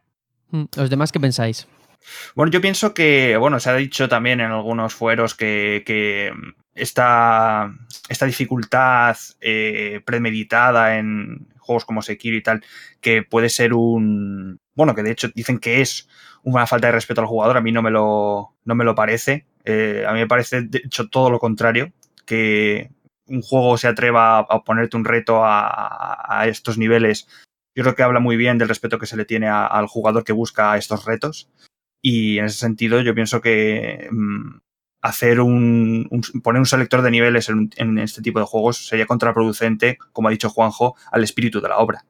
Mm, 0.50 0.64
¿Los 0.76 0.90
demás 0.90 1.12
qué 1.12 1.20
pensáis? 1.20 1.66
Bueno, 2.34 2.50
yo 2.50 2.60
pienso 2.60 2.94
que, 2.94 3.36
bueno, 3.36 3.60
se 3.60 3.70
ha 3.70 3.74
dicho 3.74 4.08
también 4.08 4.40
en 4.40 4.50
algunos 4.50 4.94
fueros 4.94 5.34
que, 5.34 6.32
esta, 6.74 7.72
esta, 8.08 8.26
dificultad 8.26 9.16
eh, 9.40 10.00
premeditada 10.04 10.98
en 10.98 11.48
juegos 11.58 11.84
como 11.84 12.02
Sekiro 12.02 12.36
y 12.36 12.42
tal, 12.42 12.64
que 13.00 13.22
puede 13.22 13.48
ser 13.48 13.74
un... 13.74 14.60
Bueno, 14.74 14.94
que 14.94 15.02
de 15.02 15.10
hecho 15.10 15.28
dicen 15.34 15.58
que 15.58 15.80
es 15.80 16.08
una 16.42 16.66
falta 16.66 16.88
de 16.88 16.92
respeto 16.92 17.20
al 17.20 17.26
jugador, 17.26 17.56
a 17.56 17.60
mí 17.60 17.72
no 17.72 17.82
me 17.82 17.90
lo, 17.90 18.54
no 18.64 18.74
me 18.74 18.84
lo 18.84 18.94
parece. 18.94 19.46
Eh, 19.64 20.04
a 20.06 20.12
mí 20.12 20.20
me 20.20 20.26
parece, 20.26 20.62
de 20.62 20.78
hecho, 20.84 21.08
todo 21.08 21.30
lo 21.30 21.38
contrario, 21.38 21.92
que 22.24 22.90
un 23.26 23.42
juego 23.42 23.76
se 23.78 23.88
atreva 23.88 24.38
a 24.38 24.64
ponerte 24.64 24.96
un 24.96 25.04
reto 25.04 25.42
a, 25.44 26.44
estos 26.46 26.78
niveles 26.78 27.28
yo 27.74 27.84
creo 27.84 27.94
que 27.94 28.02
habla 28.02 28.20
muy 28.20 28.36
bien 28.36 28.58
del 28.58 28.68
respeto 28.68 28.98
que 28.98 29.06
se 29.06 29.16
le 29.16 29.24
tiene 29.24 29.48
al 29.48 29.86
jugador 29.86 30.24
que 30.24 30.32
busca 30.32 30.76
estos 30.76 31.04
retos. 31.04 31.48
Y 32.02 32.38
en 32.38 32.46
ese 32.46 32.58
sentido, 32.58 33.00
yo 33.00 33.14
pienso 33.14 33.40
que 33.40 34.08
mm, 34.10 34.58
hacer 35.02 35.40
un, 35.40 36.08
poner 36.42 36.60
un 36.60 36.66
selector 36.66 37.02
de 37.02 37.10
niveles 37.10 37.48
en, 37.48 37.98
este 37.98 38.22
tipo 38.22 38.38
de 38.38 38.46
juegos 38.46 38.86
sería 38.86 39.06
contraproducente, 39.06 39.98
como 40.12 40.28
ha 40.28 40.30
dicho 40.30 40.50
Juanjo, 40.50 40.96
al 41.10 41.24
espíritu 41.24 41.60
de 41.60 41.68
la 41.68 41.78
obra. 41.78 42.04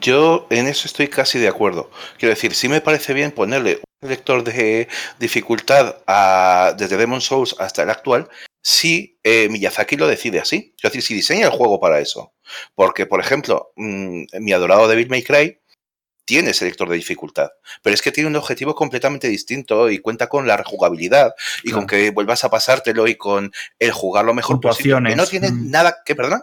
Yo 0.00 0.46
en 0.50 0.66
eso 0.66 0.86
estoy 0.86 1.08
casi 1.08 1.38
de 1.38 1.48
acuerdo. 1.48 1.90
Quiero 2.18 2.34
decir, 2.34 2.54
sí 2.54 2.68
me 2.68 2.82
parece 2.82 3.14
bien 3.14 3.30
ponerle 3.30 3.76
un 3.76 4.08
selector 4.08 4.44
de 4.44 4.86
dificultad 5.18 5.96
a, 6.06 6.74
desde 6.76 6.98
Demon 6.98 7.22
Souls 7.22 7.56
hasta 7.58 7.84
el 7.84 7.90
actual, 7.90 8.28
si 8.62 9.18
eh, 9.24 9.48
Miyazaki 9.48 9.96
lo 9.96 10.06
decide 10.06 10.40
así. 10.40 10.74
Es 10.76 10.82
decir, 10.82 11.02
si 11.02 11.14
diseña 11.14 11.46
el 11.46 11.52
juego 11.52 11.80
para 11.80 12.00
eso. 12.00 12.34
Porque, 12.74 13.06
por 13.06 13.20
ejemplo, 13.20 13.72
mm, 13.76 14.24
mi 14.40 14.52
adorado 14.52 14.88
Devil 14.88 15.08
May 15.08 15.22
Cry 15.22 15.58
tiene 16.28 16.52
selector 16.52 16.90
de 16.90 16.96
dificultad, 16.96 17.48
pero 17.82 17.94
es 17.94 18.02
que 18.02 18.12
tiene 18.12 18.28
un 18.28 18.36
objetivo 18.36 18.74
completamente 18.74 19.28
distinto 19.28 19.88
y 19.88 19.98
cuenta 19.98 20.28
con 20.28 20.46
la 20.46 20.58
rejugabilidad 20.58 21.32
y 21.64 21.70
con 21.70 21.86
que 21.86 22.10
vuelvas 22.10 22.44
a 22.44 22.50
pasártelo 22.50 23.08
y 23.08 23.14
con 23.14 23.50
el 23.78 23.92
jugar 23.92 24.26
lo 24.26 24.34
mejor 24.34 24.60
posible. 24.60 25.08
Que 25.08 25.16
no 25.16 25.26
tiene 25.26 25.50
mm. 25.50 25.70
nada 25.70 25.96
que, 26.04 26.14
perdona. 26.14 26.42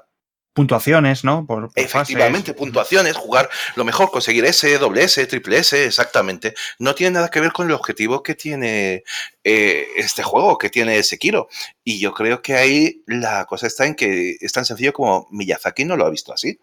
Puntuaciones, 0.54 1.24
¿no? 1.24 1.46
Por, 1.46 1.70
Efectivamente, 1.76 2.56
puntuaciones, 2.56 3.16
jugar 3.16 3.48
lo 3.76 3.86
mejor, 3.86 4.10
conseguir 4.10 4.46
S, 4.46 4.76
doble 4.80 5.04
S, 5.04 5.24
triple 5.28 5.60
S, 5.60 5.86
exactamente. 5.86 6.56
No 6.80 6.96
tiene 6.96 7.12
nada 7.12 7.30
que 7.30 7.40
ver 7.40 7.52
con 7.52 7.68
el 7.68 7.74
objetivo 7.74 8.24
que 8.24 8.34
tiene 8.34 9.04
eh, 9.44 9.86
este 9.98 10.24
juego, 10.24 10.58
que 10.58 10.72
tiene 10.72 11.04
Sekiro. 11.04 11.48
Y 11.84 12.00
yo 12.00 12.12
creo 12.12 12.42
que 12.42 12.56
ahí 12.56 13.04
la 13.06 13.46
cosa 13.46 13.68
está 13.68 13.86
en 13.86 13.94
que 13.94 14.38
es 14.40 14.52
tan 14.52 14.66
sencillo 14.66 14.94
como 14.94 15.28
Miyazaki 15.30 15.86
no 15.86 15.96
lo 15.96 16.08
ha 16.08 16.10
visto 16.10 16.34
así 16.34 16.58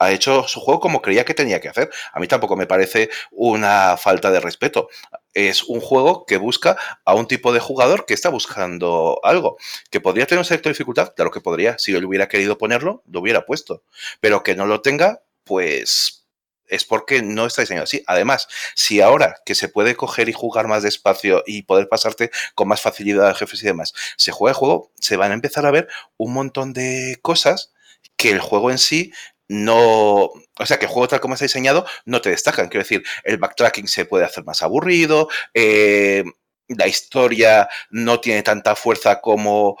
ha 0.00 0.10
hecho 0.10 0.48
su 0.48 0.60
juego 0.60 0.80
como 0.80 1.02
creía 1.02 1.24
que 1.24 1.34
tenía 1.34 1.60
que 1.60 1.68
hacer. 1.68 1.90
A 2.12 2.18
mí 2.18 2.26
tampoco 2.26 2.56
me 2.56 2.66
parece 2.66 3.10
una 3.30 3.96
falta 3.98 4.30
de 4.30 4.40
respeto. 4.40 4.88
Es 5.34 5.62
un 5.62 5.80
juego 5.80 6.24
que 6.24 6.38
busca 6.38 6.76
a 7.04 7.14
un 7.14 7.28
tipo 7.28 7.52
de 7.52 7.60
jugador 7.60 8.06
que 8.06 8.14
está 8.14 8.30
buscando 8.30 9.20
algo. 9.22 9.58
¿Que 9.90 10.00
podría 10.00 10.26
tener 10.26 10.40
un 10.40 10.46
selecto 10.46 10.70
de 10.70 10.72
dificultad? 10.72 11.12
Claro 11.14 11.30
que 11.30 11.42
podría. 11.42 11.78
Si 11.78 11.94
él 11.94 12.04
hubiera 12.06 12.28
querido 12.28 12.56
ponerlo, 12.56 13.02
lo 13.06 13.20
hubiera 13.20 13.44
puesto. 13.44 13.84
Pero 14.20 14.42
que 14.42 14.56
no 14.56 14.64
lo 14.64 14.80
tenga, 14.80 15.22
pues 15.44 16.26
es 16.66 16.86
porque 16.86 17.20
no 17.20 17.44
está 17.44 17.60
diseñado 17.60 17.84
así. 17.84 18.02
Además, 18.06 18.48
si 18.74 19.02
ahora 19.02 19.36
que 19.44 19.54
se 19.54 19.68
puede 19.68 19.96
coger 19.96 20.30
y 20.30 20.32
jugar 20.32 20.66
más 20.66 20.82
despacio 20.82 21.42
y 21.46 21.62
poder 21.62 21.88
pasarte 21.88 22.30
con 22.54 22.68
más 22.68 22.80
facilidad 22.80 23.28
a 23.28 23.34
jefes 23.34 23.62
y 23.62 23.66
demás, 23.66 23.92
se 24.16 24.32
juega 24.32 24.52
el 24.52 24.56
juego, 24.56 24.92
se 24.98 25.16
van 25.16 25.32
a 25.32 25.34
empezar 25.34 25.66
a 25.66 25.70
ver 25.70 25.88
un 26.16 26.32
montón 26.32 26.72
de 26.72 27.18
cosas 27.20 27.72
que 28.16 28.30
el 28.30 28.40
juego 28.40 28.70
en 28.70 28.78
sí 28.78 29.12
no, 29.50 30.26
o 30.26 30.64
sea, 30.64 30.78
que 30.78 30.84
el 30.84 30.92
juego 30.92 31.08
tal 31.08 31.18
como 31.18 31.34
está 31.34 31.44
diseñado 31.44 31.84
no 32.04 32.20
te 32.20 32.30
destacan. 32.30 32.68
Quiero 32.68 32.84
decir, 32.84 33.02
el 33.24 33.38
backtracking 33.38 33.88
se 33.88 34.04
puede 34.04 34.24
hacer 34.24 34.44
más 34.44 34.62
aburrido, 34.62 35.28
eh, 35.54 36.22
la 36.68 36.86
historia 36.86 37.68
no 37.90 38.20
tiene 38.20 38.44
tanta 38.44 38.76
fuerza 38.76 39.20
como 39.20 39.76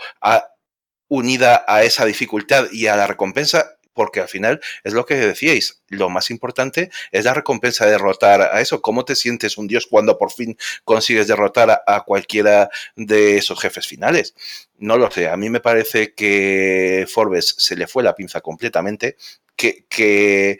unida 1.06 1.64
a 1.68 1.84
esa 1.84 2.04
dificultad 2.04 2.66
y 2.72 2.88
a 2.88 2.96
la 2.96 3.06
recompensa 3.06 3.76
porque 3.92 4.20
al 4.20 4.28
final 4.28 4.60
es 4.82 4.92
lo 4.92 5.04
que 5.04 5.14
decíais, 5.14 5.82
lo 5.88 6.08
más 6.08 6.30
importante 6.30 6.90
es 7.12 7.24
la 7.24 7.34
recompensa 7.34 7.84
de 7.84 7.92
derrotar 7.92 8.40
a 8.40 8.60
eso. 8.60 8.80
¿Cómo 8.80 9.04
te 9.04 9.14
sientes 9.14 9.58
un 9.58 9.66
dios 9.66 9.86
cuando 9.86 10.16
por 10.16 10.32
fin 10.32 10.56
consigues 10.84 11.28
derrotar 11.28 11.82
a, 11.86 12.00
cualquiera 12.02 12.70
de 12.96 13.36
esos 13.36 13.60
jefes 13.60 13.86
finales? 13.86 14.34
No 14.78 14.96
lo 14.96 15.10
sé, 15.10 15.28
a 15.28 15.36
mí 15.36 15.50
me 15.50 15.60
parece 15.60 16.14
que 16.14 17.06
Forbes 17.12 17.54
se 17.58 17.76
le 17.76 17.86
fue 17.86 18.02
la 18.02 18.14
pinza 18.14 18.40
completamente, 18.40 19.16
que, 19.60 19.84
que 19.90 20.58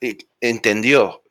eh, 0.00 0.18
entendió 0.40 1.22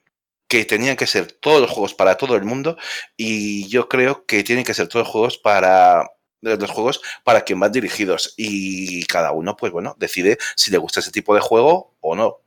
que 0.48 0.64
tenían 0.64 0.96
que 0.96 1.06
ser 1.06 1.32
todos 1.34 1.60
los 1.60 1.70
juegos 1.70 1.94
para 1.94 2.16
todo 2.16 2.36
el 2.36 2.46
mundo 2.46 2.78
y 3.18 3.68
yo 3.68 3.90
creo 3.90 4.26
que 4.26 4.44
tienen 4.44 4.64
que 4.64 4.74
ser 4.74 4.88
todos 4.88 5.06
los 5.06 5.12
juegos 5.12 5.38
para 5.38 6.10
de 6.42 6.58
los 6.58 6.72
juegos 6.72 7.02
para 7.24 7.42
quien 7.42 7.60
van 7.60 7.72
dirigidos 7.72 8.34
y 8.38 9.04
cada 9.06 9.32
uno, 9.32 9.56
pues 9.58 9.72
bueno, 9.72 9.96
decide 9.98 10.38
si 10.56 10.72
le 10.72 10.78
gusta 10.78 11.00
ese 11.00 11.12
tipo 11.12 11.34
de 11.36 11.42
juego 11.42 11.96
o 12.02 12.16
no. 12.16 12.38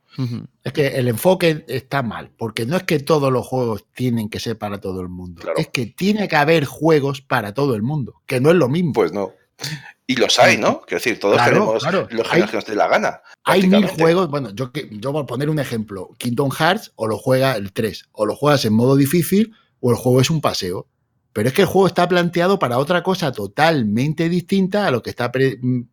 Es 0.63 0.73
que 0.73 0.87
el 0.87 1.07
enfoque 1.07 1.63
está 1.67 2.01
mal, 2.01 2.31
porque 2.35 2.65
no 2.65 2.77
es 2.77 2.83
que 2.83 2.99
todos 2.99 3.31
los 3.31 3.45
juegos 3.45 3.85
tienen 3.93 4.29
que 4.29 4.39
ser 4.39 4.57
para 4.57 4.79
todo 4.79 5.01
el 5.01 5.09
mundo, 5.09 5.43
es 5.55 5.67
que 5.67 5.85
tiene 5.85 6.27
que 6.27 6.35
haber 6.35 6.65
juegos 6.65 7.21
para 7.21 7.53
todo 7.53 7.75
el 7.75 7.83
mundo, 7.83 8.21
que 8.25 8.39
no 8.39 8.49
es 8.49 8.55
lo 8.55 8.67
mismo. 8.67 8.93
Pues 8.93 9.11
no. 9.11 9.33
Y 10.09 10.15
los 10.15 10.39
hay, 10.39 10.57
¿no? 10.57 10.81
Quiero 10.81 10.99
decir, 10.99 11.19
todos 11.19 11.39
queremos 11.41 11.83
los 11.83 12.33
hay, 12.33 12.43
que 12.43 12.55
nos 12.55 12.65
dé 12.65 12.75
la 12.75 12.87
gana. 12.87 13.21
Hay 13.43 13.67
mil 13.67 13.85
juegos, 13.87 14.29
bueno, 14.29 14.51
yo, 14.55 14.71
yo 14.91 15.11
voy 15.11 15.23
a 15.23 15.25
poner 15.25 15.49
un 15.49 15.59
ejemplo, 15.59 16.11
Kingdom 16.17 16.49
Hearts 16.49 16.93
o 16.95 17.07
lo 17.07 17.17
juega 17.17 17.57
el 17.57 17.73
3, 17.73 18.05
o 18.13 18.25
lo 18.25 18.33
juegas 18.33 18.63
en 18.63 18.73
modo 18.73 18.95
difícil 18.95 19.53
o 19.81 19.91
el 19.91 19.97
juego 19.97 20.21
es 20.21 20.29
un 20.29 20.39
paseo 20.39 20.87
Pero 21.33 21.49
es 21.49 21.53
que 21.53 21.63
el 21.63 21.67
juego 21.67 21.87
está 21.87 22.07
planteado 22.07 22.57
para 22.57 22.77
otra 22.77 23.03
cosa 23.03 23.33
totalmente 23.33 24.29
distinta 24.29 24.87
a 24.87 24.91
lo 24.91 25.03
que 25.03 25.09
está 25.09 25.29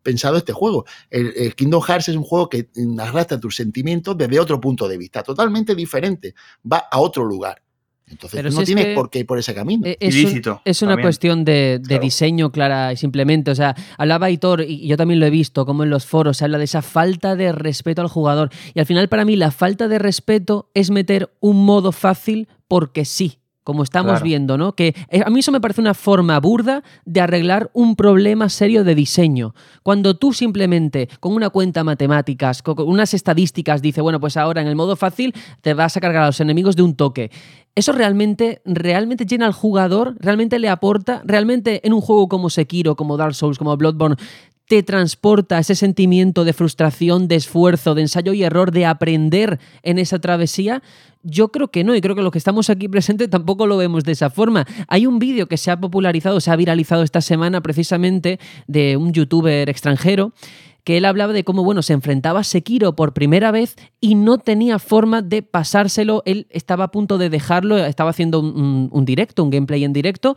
pensado 0.01 0.37
este 0.37 0.53
juego. 0.53 0.85
El, 1.09 1.53
Kingdom 1.53 1.81
Hearts 1.81 2.07
es 2.07 2.15
un 2.15 2.23
juego 2.23 2.49
que 2.49 2.69
arrastra 2.99 3.37
tus 3.37 3.57
sentimientos 3.57 4.17
desde 4.17 4.39
otro 4.39 4.61
punto 4.61 4.87
de 4.87 4.97
vista, 4.97 5.23
totalmente 5.23 5.75
diferente. 5.75 6.35
Va 6.71 6.87
a 6.89 6.99
otro 6.99 7.25
lugar. 7.25 7.64
Entonces 8.07 8.53
no 8.53 8.63
tienes 8.63 8.95
por 8.95 9.09
qué 9.09 9.19
ir 9.19 9.25
por 9.25 9.39
ese 9.39 9.53
camino. 9.53 9.85
E-, 9.85 9.97
es, 9.99 10.81
una 10.81 10.97
cuestión 10.97 11.43
de, 11.43 11.81
diseño 12.01 12.51
clara 12.51 12.93
y 12.93 12.97
simplemente. 12.97 13.51
O 13.51 13.55
sea, 13.55 13.75
hablaba 13.97 14.29
Hitor, 14.29 14.61
y 14.61 14.87
yo 14.87 14.97
también 14.97 15.19
lo 15.19 15.25
he 15.25 15.31
visto, 15.31 15.65
como 15.65 15.83
en 15.83 15.89
los 15.89 16.05
foros, 16.05 16.37
se 16.37 16.45
habla 16.45 16.57
de 16.57 16.65
esa 16.65 16.81
falta 16.81 17.35
de 17.35 17.51
respeto 17.51 18.01
al 18.01 18.07
jugador. 18.07 18.49
Y 18.73 18.79
al 18.79 18.85
final, 18.85 19.09
para 19.09 19.25
mí, 19.25 19.35
la 19.35 19.51
falta 19.51 19.87
de 19.87 19.99
respeto 19.99 20.69
es 20.73 20.91
meter 20.91 21.31
un 21.39 21.65
modo 21.65 21.91
fácil 21.91 22.47
porque 22.67 23.05
sí 23.05 23.39
como 23.65 23.81
estamos 23.81 24.21
viendo, 24.21 24.59
¿no? 24.59 24.75
Que 24.75 24.95
eh, 25.09 25.23
a 25.25 25.29
mí 25.31 25.39
eso 25.39 25.51
me 25.51 25.59
parece 25.59 25.81
una 25.81 25.95
forma 25.95 26.39
burda 26.39 26.83
de 27.03 27.19
arreglar 27.19 27.71
un 27.73 27.95
problema 27.95 28.47
serio 28.47 28.83
de 28.83 28.93
diseño. 28.93 29.55
Cuando 29.81 30.15
tú 30.15 30.33
simplemente 30.33 31.09
con 31.19 31.33
una 31.33 31.49
cuenta 31.49 31.83
matemáticas, 31.83 32.61
con 32.61 32.87
unas 32.87 33.15
estadísticas, 33.15 33.81
dice, 33.81 34.01
bueno, 34.01 34.19
pues 34.19 34.37
ahora 34.37 34.61
en 34.61 34.67
el 34.67 34.75
modo 34.75 34.95
fácil 34.95 35.33
te 35.61 35.73
vas 35.73 35.97
a 35.97 35.99
cargar 35.99 36.23
a 36.23 36.27
los 36.27 36.39
enemigos 36.39 36.75
de 36.75 36.83
un 36.83 36.95
toque. 36.95 37.31
Eso 37.73 37.91
realmente, 37.91 38.61
realmente 38.65 39.25
llena 39.25 39.47
al 39.47 39.53
jugador, 39.53 40.15
realmente 40.19 40.59
le 40.59 40.69
aporta, 40.69 41.23
realmente 41.25 41.85
en 41.85 41.93
un 41.93 42.01
juego 42.01 42.29
como 42.29 42.51
Sekiro, 42.51 42.95
como 42.95 43.17
Dark 43.17 43.33
Souls, 43.33 43.57
como 43.57 43.75
Bloodborne, 43.75 44.15
te 44.67 44.83
transporta 44.83 45.59
ese 45.59 45.75
sentimiento 45.75 46.43
de 46.43 46.53
frustración, 46.53 47.27
de 47.27 47.35
esfuerzo, 47.35 47.95
de 47.95 48.01
ensayo 48.03 48.33
y 48.33 48.43
error, 48.43 48.71
de 48.71 48.85
aprender 48.85 49.59
en 49.83 49.99
esa 49.99 50.19
travesía? 50.19 50.81
Yo 51.23 51.49
creo 51.51 51.69
que 51.69 51.83
no, 51.83 51.95
y 51.95 52.01
creo 52.01 52.15
que 52.15 52.21
los 52.21 52.31
que 52.31 52.37
estamos 52.37 52.69
aquí 52.69 52.87
presentes 52.87 53.29
tampoco 53.29 53.67
lo 53.67 53.77
vemos 53.77 54.03
de 54.03 54.11
esa 54.11 54.29
forma. 54.29 54.65
Hay 54.87 55.07
un 55.07 55.19
vídeo 55.19 55.47
que 55.47 55.57
se 55.57 55.71
ha 55.71 55.79
popularizado, 55.79 56.39
se 56.39 56.51
ha 56.51 56.55
viralizado 56.55 57.03
esta 57.03 57.21
semana 57.21 57.61
precisamente 57.61 58.39
de 58.67 58.97
un 58.97 59.11
youtuber 59.11 59.69
extranjero 59.69 60.33
que 60.85 60.97
él 60.97 61.05
hablaba 61.05 61.33
de 61.33 61.43
cómo, 61.43 61.63
bueno, 61.63 61.81
se 61.81 61.93
enfrentaba 61.93 62.41
a 62.41 62.43
Sekiro 62.43 62.95
por 62.95 63.13
primera 63.13 63.51
vez 63.51 63.75
y 63.99 64.13
no 64.13 64.37
tenía 64.37 64.77
forma 64.77 65.23
de 65.23 65.41
pasárselo. 65.41 66.21
Él 66.25 66.45
estaba 66.51 66.85
a 66.85 66.91
punto 66.91 67.17
de 67.17 67.31
dejarlo, 67.31 67.77
estaba 67.77 68.11
haciendo 68.11 68.39
un, 68.39 69.03
directo, 69.03 69.43
un 69.43 69.49
gameplay 69.49 69.83
en 69.83 69.93
directo, 69.93 70.35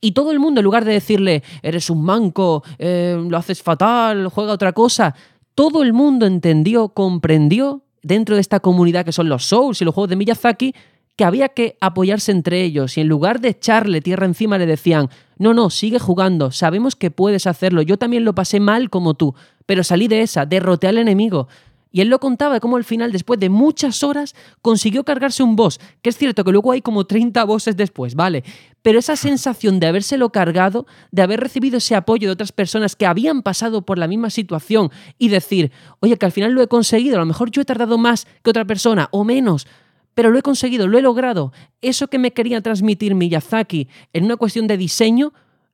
y 0.00 0.12
todo 0.12 0.30
el 0.30 0.38
mundo, 0.38 0.60
en 0.60 0.64
lugar 0.64 0.84
de 0.84 0.92
decirle, 0.92 1.42
eres 1.62 1.90
un 1.90 2.04
manco, 2.04 2.62
eh, 2.78 3.20
lo 3.28 3.36
haces 3.36 3.62
fatal, 3.62 4.28
juega 4.28 4.52
otra 4.52 4.72
cosa, 4.72 5.14
todo 5.54 5.82
el 5.82 5.92
mundo 5.92 6.26
entendió, 6.26 6.90
comprendió, 6.90 7.82
dentro 8.02 8.36
de 8.36 8.40
esta 8.40 8.60
comunidad 8.60 9.04
que 9.04 9.12
son 9.12 9.28
los 9.28 9.44
Souls 9.44 9.80
y 9.82 9.84
los 9.84 9.94
juegos 9.94 10.10
de 10.10 10.16
Miyazaki, 10.16 10.74
que 11.16 11.24
había 11.24 11.48
que 11.48 11.76
apoyarse 11.80 12.30
entre 12.30 12.62
ellos 12.62 12.96
y 12.96 13.00
en 13.00 13.08
lugar 13.08 13.40
de 13.40 13.48
echarle 13.48 14.00
tierra 14.00 14.24
encima 14.24 14.56
le 14.56 14.66
decían, 14.66 15.10
no, 15.36 15.52
no, 15.52 15.68
sigue 15.68 15.98
jugando, 15.98 16.52
sabemos 16.52 16.94
que 16.94 17.10
puedes 17.10 17.48
hacerlo, 17.48 17.82
yo 17.82 17.98
también 17.98 18.24
lo 18.24 18.36
pasé 18.36 18.60
mal 18.60 18.88
como 18.88 19.14
tú, 19.14 19.34
pero 19.66 19.82
salí 19.82 20.06
de 20.06 20.22
esa, 20.22 20.46
derroté 20.46 20.86
al 20.86 20.98
enemigo, 20.98 21.48
y 21.90 22.00
él 22.00 22.08
lo 22.08 22.18
contaba 22.20 22.54
de 22.54 22.60
cómo 22.60 22.76
al 22.76 22.84
final, 22.84 23.12
después 23.12 23.40
de 23.40 23.48
muchas 23.48 24.02
horas, 24.02 24.34
consiguió 24.62 25.04
cargarse 25.04 25.42
un 25.42 25.56
boss. 25.56 25.80
Que 26.02 26.10
es 26.10 26.16
cierto 26.16 26.44
que 26.44 26.52
luego 26.52 26.72
hay 26.72 26.82
como 26.82 27.06
30 27.06 27.42
bosses 27.44 27.76
después, 27.76 28.14
¿vale? 28.14 28.44
Pero 28.82 28.98
esa 28.98 29.16
sensación 29.16 29.80
de 29.80 29.86
habérselo 29.86 30.30
cargado, 30.30 30.86
de 31.10 31.22
haber 31.22 31.40
recibido 31.40 31.78
ese 31.78 31.94
apoyo 31.94 32.28
de 32.28 32.32
otras 32.32 32.52
personas 32.52 32.96
que 32.96 33.06
habían 33.06 33.42
pasado 33.42 33.82
por 33.82 33.98
la 33.98 34.06
misma 34.08 34.30
situación 34.30 34.90
y 35.18 35.28
decir, 35.28 35.72
oye, 36.00 36.16
que 36.16 36.26
al 36.26 36.32
final 36.32 36.52
lo 36.52 36.62
he 36.62 36.68
conseguido, 36.68 37.16
a 37.16 37.20
lo 37.20 37.26
mejor 37.26 37.50
yo 37.50 37.62
he 37.62 37.64
tardado 37.64 37.98
más 37.98 38.26
que 38.42 38.50
otra 38.50 38.64
persona 38.64 39.08
o 39.10 39.24
menos, 39.24 39.66
pero 40.14 40.30
lo 40.30 40.38
he 40.38 40.42
conseguido, 40.42 40.88
lo 40.88 40.98
he 40.98 41.02
logrado. 41.02 41.52
Eso 41.80 42.08
que 42.08 42.18
me 42.18 42.32
quería 42.32 42.60
transmitir 42.60 43.14
Miyazaki 43.14 43.88
en 44.12 44.24
una 44.24 44.36
cuestión 44.36 44.66
de 44.66 44.76
diseño 44.76 45.32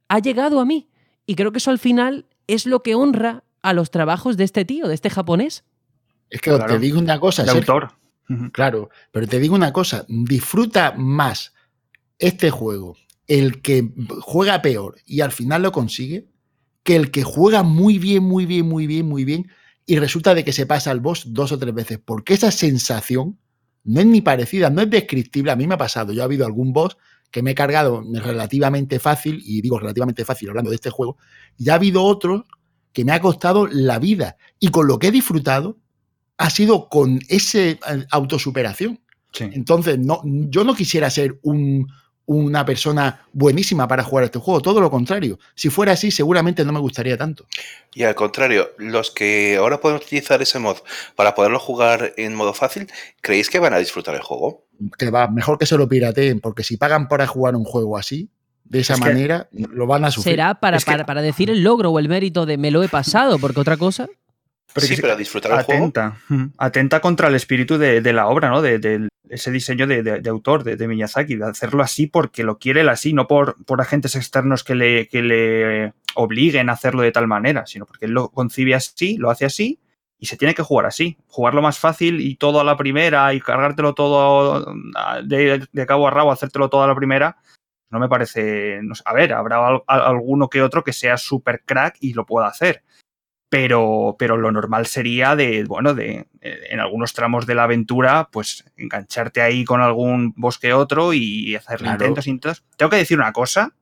ha 0.08 0.18
llegado 0.18 0.60
a 0.60 0.64
mí. 0.64 0.88
Y 1.26 1.34
creo 1.34 1.50
que 1.50 1.58
eso 1.58 1.70
al 1.70 1.78
final 1.78 2.26
es 2.46 2.66
lo 2.66 2.82
que 2.82 2.94
honra 2.94 3.42
a 3.62 3.72
los 3.72 3.90
trabajos 3.90 4.36
de 4.36 4.44
este 4.44 4.66
tío, 4.66 4.86
de 4.86 4.94
este 4.94 5.08
japonés. 5.08 5.64
Es 6.30 6.40
que 6.40 6.50
te 6.50 6.78
digo 6.78 6.98
una 6.98 7.18
cosa. 7.20 7.44
De 7.44 7.50
autor. 7.50 7.92
Claro, 8.52 8.90
pero 9.12 9.26
te 9.26 9.38
digo 9.38 9.54
una 9.54 9.72
cosa. 9.72 10.04
Disfruta 10.08 10.94
más 10.96 11.52
este 12.18 12.50
juego 12.50 12.96
el 13.26 13.60
que 13.62 13.92
juega 14.20 14.62
peor 14.62 14.96
y 15.06 15.20
al 15.20 15.32
final 15.32 15.62
lo 15.62 15.72
consigue 15.72 16.28
que 16.82 16.96
el 16.96 17.10
que 17.10 17.22
juega 17.22 17.62
muy 17.62 17.98
bien, 17.98 18.22
muy 18.22 18.46
bien, 18.46 18.66
muy 18.66 18.86
bien, 18.86 19.06
muy 19.06 19.24
bien 19.24 19.50
y 19.86 19.98
resulta 19.98 20.34
de 20.34 20.44
que 20.44 20.52
se 20.52 20.66
pasa 20.66 20.90
al 20.90 21.00
boss 21.00 21.24
dos 21.28 21.52
o 21.52 21.58
tres 21.58 21.74
veces. 21.74 21.98
Porque 22.04 22.34
esa 22.34 22.50
sensación 22.50 23.38
no 23.84 24.00
es 24.00 24.06
ni 24.06 24.20
parecida, 24.20 24.70
no 24.70 24.82
es 24.82 24.90
descriptible. 24.90 25.50
A 25.50 25.56
mí 25.56 25.66
me 25.66 25.74
ha 25.74 25.78
pasado. 25.78 26.12
Yo 26.12 26.22
ha 26.22 26.24
habido 26.24 26.46
algún 26.46 26.72
boss 26.72 26.96
que 27.30 27.42
me 27.42 27.50
he 27.50 27.54
cargado 27.54 28.02
relativamente 28.12 28.98
fácil, 29.00 29.42
y 29.44 29.60
digo 29.60 29.78
relativamente 29.78 30.24
fácil 30.24 30.48
hablando 30.50 30.70
de 30.70 30.76
este 30.76 30.90
juego, 30.90 31.16
y 31.58 31.68
ha 31.68 31.74
habido 31.74 32.04
otro 32.04 32.46
que 32.92 33.04
me 33.04 33.12
ha 33.12 33.20
costado 33.20 33.66
la 33.66 33.98
vida. 33.98 34.36
Y 34.60 34.68
con 34.68 34.86
lo 34.86 34.98
que 34.98 35.08
he 35.08 35.10
disfrutado, 35.10 35.78
ha 36.36 36.50
sido 36.50 36.88
con 36.88 37.20
esa 37.28 37.58
eh, 37.58 37.78
autosuperación. 38.10 39.00
Entonces, 39.40 39.98
no, 39.98 40.22
yo 40.24 40.62
no 40.62 40.76
quisiera 40.76 41.10
ser 41.10 41.40
una 42.26 42.64
persona 42.64 43.26
buenísima 43.32 43.88
para 43.88 44.04
jugar 44.04 44.26
este 44.26 44.38
juego, 44.38 44.60
todo 44.60 44.80
lo 44.80 44.92
contrario. 44.92 45.40
Si 45.56 45.70
fuera 45.70 45.90
así, 45.90 46.12
seguramente 46.12 46.64
no 46.64 46.72
me 46.72 46.78
gustaría 46.78 47.16
tanto. 47.16 47.44
Y 47.94 48.04
al 48.04 48.14
contrario, 48.14 48.70
los 48.78 49.10
que 49.10 49.56
ahora 49.56 49.80
pueden 49.80 49.96
utilizar 49.98 50.40
ese 50.40 50.60
mod 50.60 50.76
para 51.16 51.34
poderlo 51.34 51.58
jugar 51.58 52.12
en 52.16 52.32
modo 52.36 52.54
fácil, 52.54 52.86
¿creéis 53.20 53.50
que 53.50 53.58
van 53.58 53.74
a 53.74 53.78
disfrutar 53.78 54.14
el 54.14 54.22
juego? 54.22 54.66
Que 54.96 55.10
va, 55.10 55.26
mejor 55.26 55.58
que 55.58 55.66
se 55.66 55.76
lo 55.76 55.88
pirateen, 55.88 56.38
porque 56.38 56.62
si 56.62 56.76
pagan 56.76 57.08
para 57.08 57.26
jugar 57.26 57.56
un 57.56 57.64
juego 57.64 57.98
así, 57.98 58.30
de 58.62 58.80
esa 58.80 58.96
manera, 58.96 59.48
lo 59.52 59.86
van 59.86 60.04
a 60.04 60.12
sufrir. 60.12 60.34
Será 60.34 60.54
para, 60.54 60.78
para 61.04 61.22
decir 61.22 61.50
el 61.50 61.62
logro 61.62 61.90
o 61.90 61.98
el 61.98 62.08
mérito 62.08 62.46
de 62.46 62.56
me 62.56 62.70
lo 62.70 62.82
he 62.82 62.88
pasado, 62.88 63.38
porque 63.38 63.60
otra 63.60 63.76
cosa. 63.76 64.08
Pero 64.74 64.86
sí, 64.86 64.96
pero 65.00 65.16
disfrutar 65.16 65.52
el 65.52 65.58
atenta, 65.58 66.18
juego. 66.26 66.50
Atenta 66.58 67.00
contra 67.00 67.28
el 67.28 67.36
espíritu 67.36 67.78
de, 67.78 68.12
la 68.12 68.26
obra, 68.26 68.50
¿no? 68.50 68.60
De, 68.60 69.08
ese 69.28 69.50
diseño 69.50 69.86
de, 69.86 70.28
autor, 70.28 70.64
de, 70.64 70.88
Miyazaki, 70.88 71.36
de 71.36 71.46
hacerlo 71.46 71.82
así 71.82 72.06
porque 72.06 72.42
lo 72.42 72.58
quiere 72.58 72.82
él 72.82 72.88
así, 72.88 73.12
no 73.12 73.26
por, 73.26 73.62
por 73.64 73.80
agentes 73.80 74.16
externos 74.16 74.64
que 74.64 74.74
le, 74.74 75.08
que 75.08 75.22
le 75.22 75.92
obliguen 76.14 76.68
a 76.68 76.72
hacerlo 76.72 77.02
de 77.02 77.12
tal 77.12 77.26
manera, 77.26 77.66
sino 77.66 77.86
porque 77.86 78.06
él 78.06 78.12
lo 78.12 78.30
concibe 78.30 78.74
así, 78.74 79.16
lo 79.16 79.30
hace 79.30 79.46
así 79.46 79.80
y 80.18 80.26
se 80.26 80.36
tiene 80.36 80.54
que 80.54 80.62
jugar 80.62 80.86
así. 80.86 81.18
Jugarlo 81.28 81.62
más 81.62 81.78
fácil 81.78 82.20
y 82.20 82.36
todo 82.36 82.60
a 82.60 82.64
la 82.64 82.76
primera 82.76 83.32
y 83.32 83.40
cargártelo 83.40 83.94
todo 83.94 84.74
de, 85.24 85.68
cabo 85.86 86.08
a 86.08 86.10
rabo, 86.10 86.32
hacértelo 86.32 86.68
todo 86.68 86.82
a 86.82 86.88
la 86.88 86.94
primera, 86.94 87.38
no 87.90 87.98
me 88.00 88.08
parece. 88.08 88.80
a 89.04 89.12
ver, 89.12 89.32
habrá 89.32 89.82
alguno 89.86 90.48
que 90.48 90.62
otro 90.62 90.82
que 90.82 90.92
sea 90.92 91.16
súper 91.16 91.62
crack 91.64 91.96
y 92.00 92.12
lo 92.12 92.26
pueda 92.26 92.48
hacer 92.48 92.82
pero, 93.48 94.16
pero 94.18 94.36
lo 94.36 94.50
normal 94.50 94.86
sería 94.86 95.36
de, 95.36 95.64
bueno, 95.64 95.94
de 95.94 96.26
en 96.40 96.80
algunos 96.80 97.12
tramos 97.12 97.46
de 97.46 97.54
la 97.54 97.64
aventura, 97.64 98.28
pues 98.32 98.64
engancharte 98.76 99.40
ahí 99.40 99.64
con 99.64 99.80
algún 99.80 100.34
bosque 100.36 100.72
otro 100.72 101.14
y 101.14 101.54
hacer 101.54 101.80
intentos, 101.82 102.26
intentos. 102.26 102.64
Tengo 102.76 102.90
que 102.90 102.96
decir 102.96 103.18
una 103.18 103.32
cosa, 103.32 103.74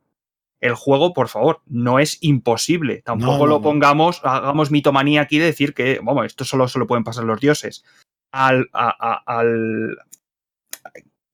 el 0.62 0.74
juego, 0.74 1.12
por 1.12 1.28
favor, 1.28 1.60
no 1.66 1.98
es 1.98 2.18
imposible. 2.20 3.02
Tampoco 3.02 3.46
lo 3.48 3.60
pongamos, 3.60 4.20
hagamos 4.22 4.70
mitomanía 4.70 5.22
aquí 5.22 5.38
de 5.38 5.46
decir 5.46 5.74
que, 5.74 6.00
vamos, 6.02 6.26
esto 6.26 6.44
solo 6.44 6.86
pueden 6.86 7.02
pasar 7.02 7.24
los 7.24 7.40
dioses. 7.40 7.84
Al, 8.30 8.70
al, 8.72 9.98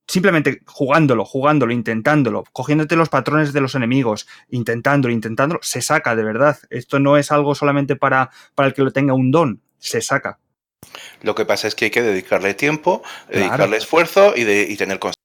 simplemente 0.09 0.61
jugándolo, 0.65 1.23
jugándolo, 1.23 1.71
intentándolo, 1.71 2.43
cogiéndote 2.51 2.95
los 2.95 3.09
patrones 3.09 3.53
de 3.53 3.61
los 3.61 3.75
enemigos, 3.75 4.27
intentándolo, 4.49 5.13
intentándolo, 5.13 5.59
se 5.61 5.81
saca 5.81 6.15
de 6.15 6.23
verdad. 6.23 6.57
Esto 6.71 6.99
no 6.99 7.15
es 7.15 7.31
algo 7.31 7.53
solamente 7.53 7.95
para, 7.95 8.31
para 8.55 8.67
el 8.67 8.73
que 8.73 8.81
lo 8.81 8.91
tenga 8.91 9.13
un 9.13 9.29
don, 9.29 9.61
se 9.77 10.01
saca. 10.01 10.39
Lo 11.21 11.35
que 11.35 11.45
pasa 11.45 11.67
es 11.67 11.75
que 11.75 11.85
hay 11.85 11.91
que 11.91 12.01
dedicarle 12.01 12.55
tiempo, 12.55 13.03
dedicarle 13.29 13.77
esfuerzo 13.77 14.33
y, 14.35 14.45
de, 14.45 14.63
y 14.67 14.75
tener 14.77 14.97
constancia. 14.97 15.18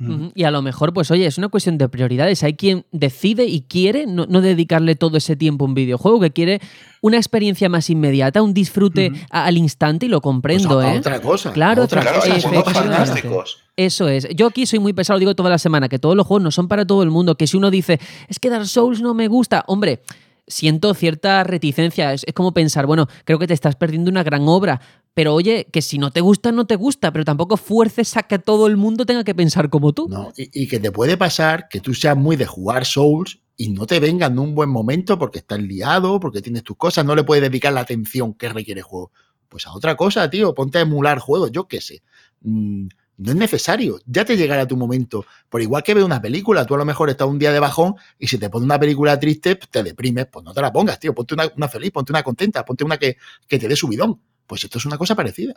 Y 0.00 0.44
a 0.44 0.52
lo 0.52 0.62
mejor, 0.62 0.92
pues 0.92 1.10
oye, 1.10 1.26
es 1.26 1.38
una 1.38 1.48
cuestión 1.48 1.76
de 1.76 1.88
prioridades. 1.88 2.44
Hay 2.44 2.54
quien 2.54 2.86
decide 2.92 3.46
y 3.46 3.62
quiere 3.62 4.06
no, 4.06 4.26
dedicarle 4.26 4.94
todo 4.94 5.16
ese 5.16 5.34
tiempo 5.34 5.64
a 5.64 5.68
un 5.68 5.74
videojuego, 5.74 6.20
que 6.20 6.30
quiere 6.30 6.60
una 7.00 7.16
experiencia 7.16 7.68
más 7.68 7.90
inmediata, 7.90 8.40
un 8.40 8.54
disfrute 8.54 9.10
al 9.30 9.56
instante 9.56 10.06
y 10.06 10.08
lo 10.08 10.20
comprendo, 10.20 10.76
pues 10.76 10.94
¿eh? 10.94 10.98
Otra 10.98 11.20
cosa. 11.20 11.52
Claro, 11.52 11.82
otra, 11.82 12.04
cosa. 12.14 12.40
Son 12.40 12.64
fantásticos. 12.64 13.58
Eso 13.76 14.08
es. 14.08 14.28
Yo 14.36 14.46
aquí 14.46 14.66
soy 14.66 14.78
muy 14.78 14.92
pesado, 14.92 15.18
digo 15.18 15.34
toda 15.34 15.50
la 15.50 15.58
semana, 15.58 15.88
que 15.88 15.98
todos 15.98 16.14
los 16.14 16.26
juegos 16.26 16.44
no 16.44 16.50
son 16.52 16.68
para 16.68 16.86
todo 16.86 17.02
el 17.02 17.10
mundo, 17.10 17.34
que 17.36 17.48
si 17.48 17.56
uno 17.56 17.70
dice, 17.70 17.98
es 18.28 18.38
que 18.38 18.50
Dark 18.50 18.66
Souls 18.66 19.00
no 19.00 19.14
me 19.14 19.26
gusta, 19.26 19.64
hombre, 19.66 20.00
siento 20.48 20.92
cierta 20.94 21.44
reticencia. 21.44 22.12
Es, 22.12 22.24
como 22.34 22.52
pensar, 22.52 22.86
bueno, 22.86 23.06
creo 23.24 23.38
que 23.38 23.46
te 23.46 23.54
estás 23.54 23.76
perdiendo 23.76 24.10
una 24.10 24.22
gran 24.22 24.48
obra. 24.48 24.80
Pero 25.14 25.34
oye, 25.34 25.66
que 25.72 25.82
si 25.82 25.98
no 25.98 26.10
te 26.10 26.20
gusta, 26.20 26.52
no 26.52 26.66
te 26.66 26.76
gusta, 26.76 27.12
pero 27.12 27.24
tampoco 27.24 27.56
fuerces 27.56 28.16
a 28.16 28.22
que 28.22 28.38
todo 28.38 28.66
el 28.66 28.76
mundo 28.76 29.04
tenga 29.04 29.24
que 29.24 29.34
pensar 29.34 29.68
como 29.68 29.92
tú. 29.92 30.06
No, 30.08 30.32
y, 30.36 30.68
que 30.68 30.78
te 30.78 30.92
puede 30.92 31.16
pasar 31.16 31.68
que 31.68 31.80
tú 31.80 31.92
seas 31.92 32.16
muy 32.16 32.36
de 32.36 32.46
jugar 32.46 32.84
Souls 32.84 33.40
y 33.56 33.70
no 33.70 33.86
te 33.86 33.98
venga 33.98 34.26
en 34.26 34.38
un 34.38 34.54
buen 34.54 34.70
momento 34.70 35.18
porque 35.18 35.40
estás 35.40 35.60
liado, 35.60 36.20
porque 36.20 36.40
tienes 36.40 36.62
tus 36.62 36.76
cosas, 36.76 37.04
no 37.04 37.16
le 37.16 37.24
puedes 37.24 37.42
dedicar 37.42 37.72
la 37.72 37.80
atención 37.80 38.34
que 38.34 38.48
requiere 38.48 38.82
juego. 38.82 39.10
Pues 39.48 39.66
a 39.66 39.72
otra 39.72 39.96
cosa, 39.96 40.30
tío, 40.30 40.54
ponte 40.54 40.78
a 40.78 40.82
emular 40.82 41.18
juegos, 41.18 41.50
yo 41.50 41.66
qué 41.66 41.80
sé. 41.80 42.02
Mm, 42.42 42.86
No 43.18 43.32
es 43.32 43.36
necesario, 43.36 44.00
ya 44.06 44.24
te 44.24 44.36
llegará 44.36 44.66
tu 44.66 44.76
momento. 44.76 45.26
Por 45.48 45.60
igual 45.60 45.82
que 45.82 45.92
ve 45.92 46.04
una 46.04 46.22
película, 46.22 46.64
tú 46.64 46.74
a 46.76 46.78
lo 46.78 46.84
mejor 46.84 47.10
estás 47.10 47.26
un 47.26 47.38
día 47.38 47.52
de 47.52 47.58
bajón 47.58 47.96
y 48.16 48.28
si 48.28 48.38
te 48.38 48.48
pones 48.48 48.64
una 48.64 48.78
película 48.78 49.18
triste, 49.18 49.56
pues 49.56 49.68
te 49.70 49.82
deprimes, 49.82 50.26
pues 50.26 50.44
no 50.44 50.54
te 50.54 50.60
la 50.60 50.72
pongas, 50.72 51.00
tío. 51.00 51.12
Ponte 51.12 51.34
una, 51.34 51.68
feliz, 51.68 51.90
ponte 51.90 52.12
una 52.12 52.22
contenta, 52.22 52.64
ponte 52.64 52.84
una 52.84 52.96
que, 52.96 53.16
que 53.48 53.58
te 53.58 53.66
dé 53.66 53.74
subidón. 53.74 54.20
Pues 54.46 54.62
esto 54.62 54.78
es 54.78 54.86
una 54.86 54.96
cosa 54.96 55.16
parecida. 55.16 55.54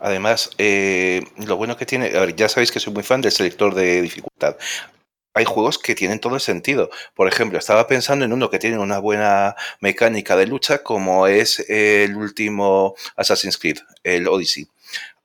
Además, 0.00 0.50
eh, 0.56 1.22
lo 1.46 1.56
bueno 1.56 1.76
que 1.76 1.84
tiene, 1.84 2.10
ya 2.34 2.48
sabéis 2.48 2.72
que 2.72 2.80
soy 2.80 2.94
muy 2.94 3.02
fan 3.02 3.20
del 3.20 3.30
selector 3.30 3.74
de 3.74 4.00
dificultad 4.00 4.56
hay 5.36 5.44
juegos 5.44 5.78
que 5.78 5.94
tienen 5.94 6.18
todo 6.18 6.34
el 6.34 6.40
sentido. 6.40 6.88
Por 7.14 7.28
ejemplo, 7.28 7.58
estaba 7.58 7.86
pensando 7.86 8.24
en 8.24 8.32
uno 8.32 8.48
que 8.48 8.58
tiene 8.58 8.78
una 8.78 8.98
buena 8.98 9.54
mecánica 9.80 10.34
de 10.34 10.46
lucha, 10.46 10.82
como 10.82 11.26
es 11.26 11.60
el 11.68 12.16
último 12.16 12.94
Assassin's 13.16 13.58
Creed, 13.58 13.76
el 14.02 14.28
Odyssey. 14.28 14.66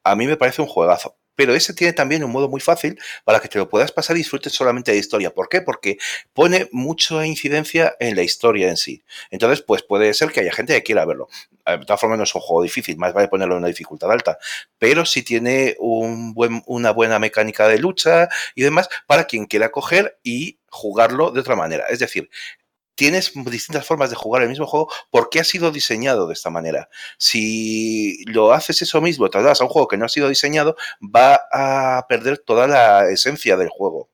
A 0.03 0.17
mí 0.17 0.27
me 0.27 0.35
parece 0.35 0.61
un 0.61 0.67
juegazo 0.67 1.15
pero 1.35 1.55
ese 1.55 1.73
tiene 1.73 1.93
también 1.93 2.23
un 2.23 2.31
modo 2.31 2.49
muy 2.49 2.61
fácil 2.61 2.99
para 3.23 3.39
que 3.39 3.47
te 3.47 3.57
lo 3.57 3.69
puedas 3.69 3.91
pasar 3.91 4.15
y 4.15 4.19
disfrutes 4.19 4.53
solamente 4.53 4.91
de 4.91 4.97
historia. 4.97 5.33
¿Por 5.33 5.49
qué? 5.49 5.61
Porque 5.61 5.97
pone 6.33 6.67
mucha 6.71 7.25
incidencia 7.25 7.95
en 7.99 8.15
la 8.15 8.23
historia 8.23 8.69
en 8.69 8.77
sí. 8.77 9.03
Entonces, 9.29 9.61
pues 9.61 9.83
puede 9.83 10.13
ser 10.13 10.31
que 10.31 10.41
haya 10.41 10.53
gente 10.53 10.73
que 10.73 10.83
quiera 10.83 11.05
verlo. 11.05 11.27
De 11.65 11.85
todas 11.85 12.01
formas, 12.01 12.17
no 12.17 12.23
es 12.23 12.35
un 12.35 12.41
juego 12.41 12.63
difícil, 12.63 12.97
más 12.97 13.13
vale 13.13 13.27
ponerlo 13.27 13.53
en 13.55 13.59
una 13.59 13.67
dificultad 13.67 14.11
alta, 14.11 14.37
pero 14.77 15.05
sí 15.05 15.23
tiene 15.23 15.77
una 15.79 16.91
buena 16.91 17.19
mecánica 17.19 17.67
de 17.67 17.77
lucha 17.77 18.29
y 18.55 18.63
demás 18.63 18.89
para 19.05 19.25
quien 19.25 19.45
quiera 19.45 19.69
coger 19.69 20.17
y 20.23 20.57
jugarlo 20.69 21.31
de 21.31 21.39
otra 21.39 21.55
manera. 21.55 21.85
Es 21.89 21.99
decir, 21.99 22.29
tienes 22.95 23.31
distintas 23.45 23.85
formas 23.85 24.09
de 24.09 24.15
jugar 24.15 24.43
el 24.43 24.49
mismo 24.49 24.67
juego 24.67 24.89
porque 25.09 25.39
ha 25.39 25.43
sido 25.43 25.71
diseñado 25.71 26.27
de 26.27 26.33
esta 26.33 26.49
manera. 26.49 26.89
Si 27.17 28.23
lo 28.25 28.53
haces 28.53 28.81
eso 28.81 29.01
mismo, 29.01 29.29
te 29.29 29.41
das 29.41 29.61
a 29.61 29.63
un 29.63 29.69
juego 29.69 29.87
que 29.87 29.97
no 29.97 30.05
ha 30.05 30.09
sido 30.09 30.29
diseñado, 30.29 30.75
va 31.01 31.39
a 31.51 32.05
perder 32.07 32.37
toda 32.37 32.67
la 32.67 33.09
esencia 33.09 33.57
del 33.57 33.69
juego. 33.69 34.10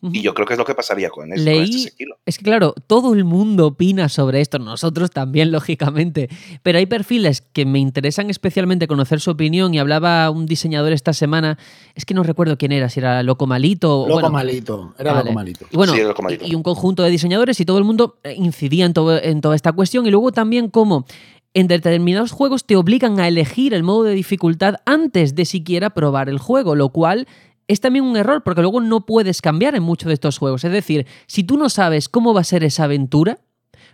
Y 0.00 0.22
yo 0.22 0.32
creo 0.32 0.46
que 0.46 0.54
es 0.54 0.58
lo 0.58 0.64
que 0.64 0.76
pasaría 0.76 1.10
con, 1.10 1.32
este 1.32 1.44
Leí, 1.44 1.88
Es 2.24 2.38
que 2.38 2.44
claro, 2.44 2.72
todo 2.86 3.14
el 3.14 3.24
mundo 3.24 3.66
opina 3.66 4.08
sobre 4.08 4.40
esto, 4.40 4.60
nosotros 4.60 5.10
también, 5.10 5.50
lógicamente. 5.52 6.28
Pero 6.62 6.78
hay 6.78 6.86
perfiles 6.86 7.40
que 7.40 7.66
me 7.66 7.80
interesan 7.80 8.30
especialmente 8.30 8.86
conocer 8.86 9.20
su 9.20 9.32
opinión. 9.32 9.74
Y 9.74 9.80
hablaba 9.80 10.30
un 10.30 10.46
diseñador 10.46 10.92
esta 10.92 11.12
semana, 11.12 11.58
es 11.96 12.04
que 12.04 12.14
no 12.14 12.22
recuerdo 12.22 12.56
quién 12.56 12.70
era, 12.70 12.88
si 12.88 13.00
era 13.00 13.22
Loco 13.24 13.46
Malito. 13.46 14.06
Loco 14.08 14.30
Malito, 14.30 14.94
era 14.98 15.14
Loco 15.14 15.32
Malito. 15.32 15.66
Y 15.70 15.76
bueno, 15.76 15.94
Y, 16.40 16.54
un 16.54 16.62
conjunto 16.62 17.02
de 17.02 17.10
diseñadores 17.10 17.58
y 17.60 17.64
todo 17.64 17.78
el 17.78 17.84
mundo 17.84 18.18
eh, 18.22 18.34
incidía 18.36 18.84
en, 18.84 18.92
todo, 18.92 19.20
en 19.20 19.40
toda 19.40 19.56
esta 19.56 19.72
cuestión. 19.72 20.06
Y 20.06 20.10
luego 20.10 20.30
también 20.30 20.68
cómo 20.70 21.06
en 21.54 21.66
determinados 21.66 22.30
juegos 22.30 22.64
te 22.64 22.76
obligan 22.76 23.18
a 23.18 23.26
elegir 23.26 23.74
el 23.74 23.82
modo 23.82 24.04
de 24.04 24.14
dificultad 24.14 24.76
antes 24.84 25.34
de 25.34 25.44
siquiera 25.44 25.90
probar 25.90 26.28
el 26.28 26.38
juego, 26.38 26.74
lo 26.74 26.90
cual 26.90 27.26
es 27.68 27.80
también 27.80 28.04
un 28.04 28.16
error 28.16 28.42
porque 28.42 28.62
luego 28.62 28.80
no 28.80 29.06
puedes 29.06 29.40
cambiar 29.40 29.74
en 29.74 29.82
muchos 29.82 30.08
de 30.08 30.14
estos 30.14 30.38
juegos. 30.38 30.64
Es 30.64 30.72
decir, 30.72 31.06
si 31.26 31.44
tú 31.44 31.56
no 31.56 31.68
sabes 31.68 32.08
cómo 32.08 32.34
va 32.34 32.40
a 32.40 32.44
ser 32.44 32.64
esa 32.64 32.84
aventura, 32.84 33.38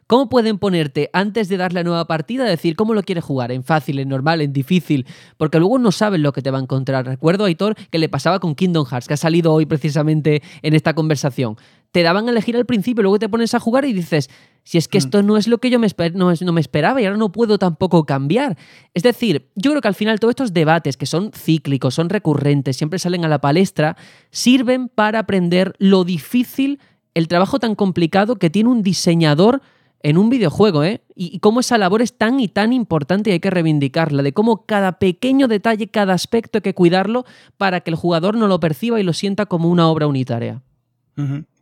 ¿Cómo 0.06 0.28
pueden 0.28 0.58
ponerte 0.58 1.08
antes 1.14 1.48
de 1.48 1.56
dar 1.56 1.72
la 1.72 1.82
nueva 1.82 2.06
partida, 2.06 2.44
decir 2.44 2.76
cómo 2.76 2.92
lo 2.92 3.02
quieres 3.02 3.24
jugar? 3.24 3.50
¿En 3.50 3.64
fácil, 3.64 3.98
en 3.98 4.10
normal, 4.10 4.42
en 4.42 4.52
difícil? 4.52 5.06
Porque 5.38 5.58
luego 5.58 5.78
no 5.78 5.92
saben 5.92 6.22
lo 6.22 6.32
que 6.32 6.42
te 6.42 6.50
va 6.50 6.58
a 6.58 6.62
encontrar. 6.62 7.06
Recuerdo, 7.06 7.46
Aitor, 7.46 7.74
que 7.90 7.98
le 7.98 8.10
pasaba 8.10 8.38
con 8.38 8.54
Kingdom 8.54 8.84
Hearts, 8.84 9.08
que 9.08 9.14
ha 9.14 9.18
salido 9.18 9.52
hoy 9.52 9.64
precisamente 9.64 10.42
en 10.60 10.74
esta 10.74 10.94
conversación. 10.94 11.56
Te 11.94 12.02
daban 12.02 12.26
a 12.26 12.32
elegir 12.32 12.56
al 12.56 12.66
principio, 12.66 13.02
luego 13.02 13.20
te 13.20 13.28
pones 13.28 13.54
a 13.54 13.60
jugar 13.60 13.84
y 13.84 13.92
dices, 13.92 14.28
si 14.64 14.78
es 14.78 14.88
que 14.88 14.98
mm. 14.98 15.04
esto 15.04 15.22
no 15.22 15.36
es 15.36 15.46
lo 15.46 15.58
que 15.58 15.70
yo 15.70 15.78
me, 15.78 15.86
no, 16.14 16.32
no 16.34 16.52
me 16.52 16.60
esperaba 16.60 17.00
y 17.00 17.04
ahora 17.04 17.16
no 17.16 17.30
puedo 17.30 17.56
tampoco 17.56 18.04
cambiar. 18.04 18.58
Es 18.94 19.04
decir, 19.04 19.48
yo 19.54 19.70
creo 19.70 19.80
que 19.80 19.86
al 19.86 19.94
final 19.94 20.18
todos 20.18 20.32
estos 20.32 20.52
debates 20.52 20.96
que 20.96 21.06
son 21.06 21.30
cíclicos, 21.32 21.94
son 21.94 22.08
recurrentes, 22.08 22.76
siempre 22.76 22.98
salen 22.98 23.24
a 23.24 23.28
la 23.28 23.40
palestra, 23.40 23.96
sirven 24.32 24.88
para 24.88 25.20
aprender 25.20 25.76
lo 25.78 26.02
difícil, 26.02 26.80
el 27.14 27.28
trabajo 27.28 27.60
tan 27.60 27.76
complicado 27.76 28.40
que 28.40 28.50
tiene 28.50 28.70
un 28.70 28.82
diseñador 28.82 29.62
en 30.00 30.18
un 30.18 30.30
videojuego, 30.30 30.82
¿eh? 30.82 31.00
Y, 31.14 31.38
cómo 31.38 31.60
esa 31.60 31.78
labor 31.78 32.02
es 32.02 32.18
tan 32.18 32.40
y 32.40 32.48
tan 32.48 32.72
importante 32.72 33.30
y 33.30 33.34
hay 33.34 33.40
que 33.40 33.50
reivindicarla, 33.50 34.24
de 34.24 34.32
cómo 34.32 34.66
cada 34.66 34.98
pequeño 34.98 35.46
detalle, 35.46 35.86
cada 35.86 36.12
aspecto 36.12 36.58
hay 36.58 36.62
que 36.62 36.74
cuidarlo 36.74 37.24
para 37.56 37.82
que 37.82 37.90
el 37.90 37.96
jugador 37.96 38.36
no 38.36 38.48
lo 38.48 38.58
perciba 38.58 38.98
y 38.98 39.04
lo 39.04 39.12
sienta 39.12 39.46
como 39.46 39.70
una 39.70 39.86
obra 39.86 40.08
unitaria. 40.08 40.60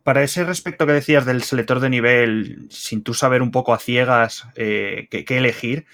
Para 0.03 0.23
ese 0.23 0.43
respecto 0.43 0.85
que 0.85 0.93
decías 0.93 1.25
del 1.25 1.43
selector 1.43 1.79
de 1.79 1.89
nivel, 1.89 2.67
sin 2.69 3.03
tú 3.03 3.13
saber 3.13 3.41
un 3.41 3.51
poco 3.51 3.73
a 3.73 3.79
ciegas 3.79 4.45
eh, 4.55 5.07
qué 5.09 5.37
elegir, 5.37 5.85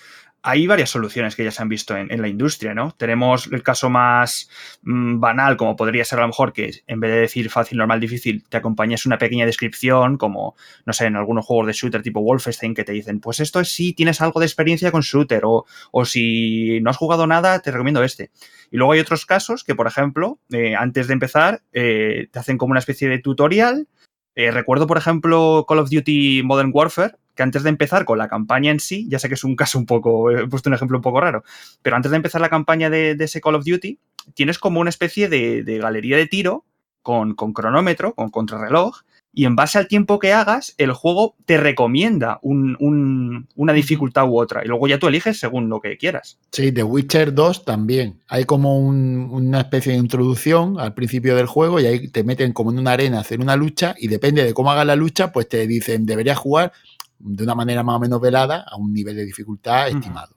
hay 0.41 0.67
varias 0.67 0.89
soluciones 0.89 1.35
que 1.35 1.43
ya 1.43 1.51
se 1.51 1.61
han 1.61 1.69
visto 1.69 1.97
en, 1.97 2.21
la 2.21 2.27
industria, 2.27 2.73
¿no? 2.73 2.91
Tenemos 2.97 3.47
el 3.51 3.61
caso 3.61 3.89
más 3.89 4.49
mm, 4.83 5.19
banal, 5.19 5.57
como 5.57 5.75
podría 5.75 6.05
ser 6.05 6.19
a 6.19 6.21
lo 6.21 6.29
mejor 6.29 6.53
que 6.53 6.71
en 6.87 6.99
vez 6.99 7.11
de 7.11 7.19
decir 7.19 7.49
fácil, 7.49 7.77
normal, 7.77 7.99
difícil, 7.99 8.43
te 8.47 8.57
acompañes 8.57 9.05
una 9.05 9.17
pequeña 9.17 9.45
descripción, 9.45 10.17
como, 10.17 10.55
no 10.85 10.93
sé, 10.93 11.05
en 11.05 11.17
algunos 11.17 11.45
juegos 11.45 11.67
de 11.67 11.73
shooter 11.73 12.01
tipo 12.01 12.21
Wolfenstein, 12.21 12.73
que 12.73 12.85
te 12.85 12.93
dicen, 12.93 13.19
pues 13.19 13.39
esto 13.39 13.59
es 13.59 13.71
si 13.71 13.93
tienes 13.93 14.21
algo 14.21 14.39
de 14.39 14.45
experiencia 14.45 14.91
con 14.91 15.01
shooter, 15.01 15.41
o, 15.43 15.65
o 15.91 16.05
si 16.05 16.79
no 16.81 16.89
has 16.89 16.97
jugado 16.97 17.27
nada, 17.27 17.59
te 17.59 17.71
recomiendo 17.71 18.03
este. 18.03 18.31
Y 18.71 18.77
luego 18.77 18.93
hay 18.93 18.99
otros 18.99 19.25
casos 19.25 19.63
que, 19.63 19.75
por 19.75 19.87
ejemplo, 19.87 20.39
eh, 20.51 20.75
antes 20.75 21.07
de 21.07 21.13
empezar, 21.13 21.63
eh, 21.73 22.27
te 22.31 22.39
hacen 22.39 22.57
como 22.57 22.71
una 22.71 22.79
especie 22.79 23.09
de 23.09 23.19
tutorial. 23.19 23.87
Eh, 24.35 24.51
recuerdo, 24.51 24.87
por 24.87 24.97
ejemplo, 24.97 25.65
Call 25.67 25.79
of 25.79 25.89
Duty 25.89 26.43
Modern 26.43 26.71
Warfare, 26.73 27.15
que 27.35 27.43
antes 27.43 27.63
de 27.63 27.69
empezar 27.69 28.05
con 28.05 28.17
la 28.17 28.27
campaña 28.27 28.71
en 28.71 28.79
sí, 28.79 29.07
ya 29.09 29.19
sé 29.19 29.27
que 29.27 29.35
es 29.35 29.43
un 29.43 29.55
caso 29.55 29.79
un 29.79 29.85
poco, 29.85 30.31
he 30.31 30.47
puesto 30.47 30.69
un 30.69 30.75
ejemplo 30.75 30.97
un 30.97 31.01
poco 31.01 31.21
raro, 31.21 31.43
pero 31.81 31.95
antes 31.95 32.11
de 32.11 32.17
empezar 32.17 32.41
la 32.41 32.49
campaña 32.49 32.89
de, 32.89 33.11
ese 33.19 33.41
Call 33.41 33.55
of 33.55 33.65
Duty, 33.65 33.99
tienes 34.33 34.59
como 34.59 34.79
una 34.79 34.89
especie 34.89 35.29
de, 35.29 35.63
galería 35.81 36.17
de 36.17 36.27
tiro 36.27 36.65
con, 37.01 37.33
cronómetro, 37.33 38.13
con 38.13 38.29
contrarreloj, 38.29 39.01
y 39.39 39.45
en 39.45 39.55
base 39.55 39.77
al 39.77 39.87
tiempo 39.87 40.19
que 40.19 40.33
hagas, 40.33 40.75
el 40.77 40.91
juego 40.91 41.37
te 41.45 41.55
recomienda 41.55 42.41
una 42.41 43.71
dificultad 43.71 44.27
u 44.27 44.37
otra. 44.37 44.65
Y 44.65 44.67
luego 44.67 44.85
ya 44.89 44.99
tú 44.99 45.07
eliges 45.07 45.39
según 45.39 45.69
lo 45.69 45.79
que 45.79 45.95
quieras. 45.95 46.37
Sí, 46.51 46.73
The 46.73 46.83
Witcher 46.83 47.33
2 47.33 47.63
también. 47.63 48.19
Hay 48.27 48.43
como 48.43 48.77
una 48.77 49.61
especie 49.61 49.93
de 49.93 49.97
introducción 49.97 50.77
al 50.77 50.93
principio 50.93 51.37
del 51.37 51.45
juego 51.45 51.79
y 51.79 51.85
ahí 51.85 52.09
te 52.09 52.25
meten 52.25 52.51
como 52.51 52.71
en 52.71 52.79
una 52.79 52.91
arena 52.91 53.19
a 53.19 53.21
hacer 53.21 53.39
una 53.39 53.55
lucha 53.55 53.95
y 53.97 54.09
depende 54.09 54.43
de 54.43 54.53
cómo 54.53 54.71
hagas 54.71 54.85
la 54.85 54.97
lucha, 54.97 55.31
pues 55.31 55.47
te 55.47 55.65
dicen, 55.67 56.05
deberías 56.05 56.37
jugar 56.37 56.73
de 57.17 57.41
una 57.41 57.55
manera 57.55 57.81
más 57.81 57.95
o 57.95 57.99
menos 58.01 58.19
velada 58.19 58.65
a 58.69 58.75
un 58.75 58.93
nivel 58.93 59.15
de 59.15 59.23
dificultad 59.23 59.87
estimado. 59.87 60.35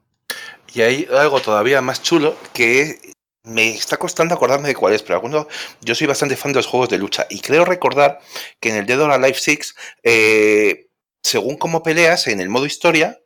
Y 0.72 0.82
hay 0.82 1.09
algo 1.12 1.40
todavía 1.40 1.82
más 1.82 2.05
chulo 2.05 2.36
que 2.53 3.00
me 3.45 3.70
está 3.70 3.97
costando 3.97 4.34
acordarme 4.34 4.68
de 4.68 4.74
cuál 4.74 4.95
es, 4.95 5.03
pero 5.03 5.16
alguno, 5.16 5.49
yo 5.80 5.95
soy 5.95 6.07
bastante 6.07 6.36
fan 6.36 6.53
de 6.53 6.59
los 6.59 6.66
juegos 6.66 6.88
de 6.88 6.99
lucha 6.99 7.26
y 7.28 7.40
creo 7.40 7.64
recordar 7.64 8.20
que 8.61 8.70
en 8.70 8.76
el 8.76 8.86
Dead 8.86 9.01
or 9.01 9.11
Alive 9.11 9.38
6, 9.38 9.74
eh, 10.05 10.88
según 11.22 11.57
cómo 11.57 11.82
peleas 11.82 12.26
en 12.28 12.40
el 12.40 12.49
modo 12.49 12.66
historia, 12.66 13.18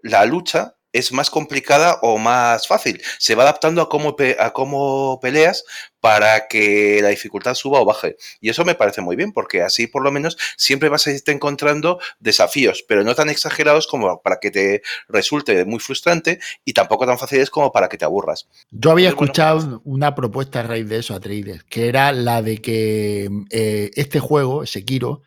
la 0.00 0.24
lucha 0.26 0.76
es 0.92 1.10
más 1.12 1.28
complicada 1.28 1.98
o 2.02 2.18
más 2.18 2.68
fácil. 2.68 3.02
Se 3.18 3.34
va 3.34 3.42
adaptando 3.42 3.82
a 3.82 3.88
cómo, 3.88 4.14
a 4.38 4.52
cómo 4.52 5.18
peleas 5.20 5.64
para 6.04 6.48
que 6.48 7.00
la 7.00 7.08
dificultad 7.08 7.54
suba 7.54 7.80
o 7.80 7.86
baje. 7.86 8.18
Y 8.42 8.50
eso 8.50 8.62
me 8.66 8.74
parece 8.74 9.00
muy 9.00 9.16
bien, 9.16 9.32
porque 9.32 9.62
así 9.62 9.86
por 9.86 10.02
lo 10.02 10.12
menos 10.12 10.36
siempre 10.58 10.90
vas 10.90 11.06
a 11.06 11.12
irte 11.12 11.32
encontrando 11.32 11.98
desafíos, 12.20 12.84
pero 12.86 13.04
no 13.04 13.14
tan 13.14 13.30
exagerados 13.30 13.86
como 13.86 14.20
para 14.20 14.38
que 14.38 14.50
te 14.50 14.82
resulte 15.08 15.64
muy 15.64 15.78
frustrante 15.78 16.40
y 16.62 16.74
tampoco 16.74 17.06
tan 17.06 17.16
fáciles 17.18 17.48
como 17.48 17.72
para 17.72 17.88
que 17.88 17.96
te 17.96 18.04
aburras. 18.04 18.46
Yo 18.70 18.90
había 18.90 19.08
escuchado 19.08 19.80
una 19.86 20.14
propuesta 20.14 20.60
a 20.60 20.64
raíz 20.64 20.90
de 20.90 20.98
eso, 20.98 21.14
Atreides, 21.14 21.64
que 21.64 21.88
era 21.88 22.12
la 22.12 22.42
de 22.42 22.58
que 22.58 23.30
eh, 23.48 23.90
este 23.94 24.20
juego, 24.20 24.66
Sekiro, 24.66 25.22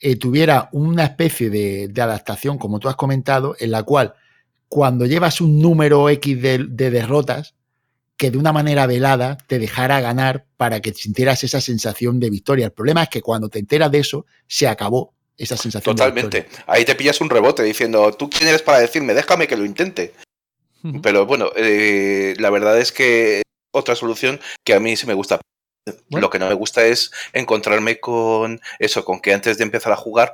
eh, 0.00 0.16
tuviera 0.16 0.70
una 0.72 1.04
especie 1.04 1.50
de, 1.50 1.88
de 1.88 2.00
adaptación, 2.00 2.56
como 2.56 2.78
tú 2.78 2.88
has 2.88 2.96
comentado, 2.96 3.54
en 3.58 3.70
la 3.70 3.82
cual 3.82 4.14
cuando 4.72 5.04
llevas 5.04 5.42
un 5.42 5.60
número 5.60 6.08
X 6.08 6.40
de, 6.40 6.58
derrotas, 6.90 7.54
que 8.22 8.30
de 8.30 8.38
una 8.38 8.52
manera 8.52 8.86
velada 8.86 9.36
te 9.48 9.58
dejara 9.58 10.00
ganar 10.00 10.44
para 10.56 10.80
que 10.80 10.94
sintieras 10.94 11.42
esa 11.42 11.60
sensación 11.60 12.20
de 12.20 12.30
victoria. 12.30 12.66
El 12.66 12.70
problema 12.70 13.02
es 13.02 13.08
que 13.08 13.20
cuando 13.20 13.48
te 13.48 13.58
enteras 13.58 13.90
de 13.90 13.98
eso, 13.98 14.26
se 14.46 14.68
acabó 14.68 15.12
esa 15.36 15.56
sensación 15.56 15.96
Totalmente. 15.96 16.36
de 16.36 16.42
victoria. 16.44 16.64
Ahí 16.68 16.84
te 16.84 16.94
pillas 16.94 17.20
un 17.20 17.28
rebote 17.28 17.64
diciendo, 17.64 18.12
¿tú 18.12 18.30
quién 18.30 18.48
eres 18.48 18.62
para 18.62 18.78
decirme? 18.78 19.12
Déjame 19.12 19.48
que 19.48 19.56
lo 19.56 19.64
intente. 19.64 20.14
Pero 21.02 21.26
bueno, 21.26 21.50
eh, 21.56 22.34
la 22.38 22.50
verdad 22.50 22.78
es 22.78 22.92
que 22.92 23.42
otra 23.72 23.96
solución 23.96 24.38
que 24.62 24.74
a 24.74 24.78
mí 24.78 24.96
sí 24.96 25.08
me 25.08 25.14
gusta. 25.14 25.40
Lo 26.10 26.30
que 26.30 26.38
no 26.38 26.46
me 26.46 26.54
gusta 26.54 26.84
es 26.84 27.10
encontrarme 27.32 27.98
con 27.98 28.60
eso, 28.78 29.04
con 29.04 29.18
que 29.18 29.34
antes 29.34 29.58
de 29.58 29.64
empezar 29.64 29.92
a 29.92 29.96
jugar 29.96 30.32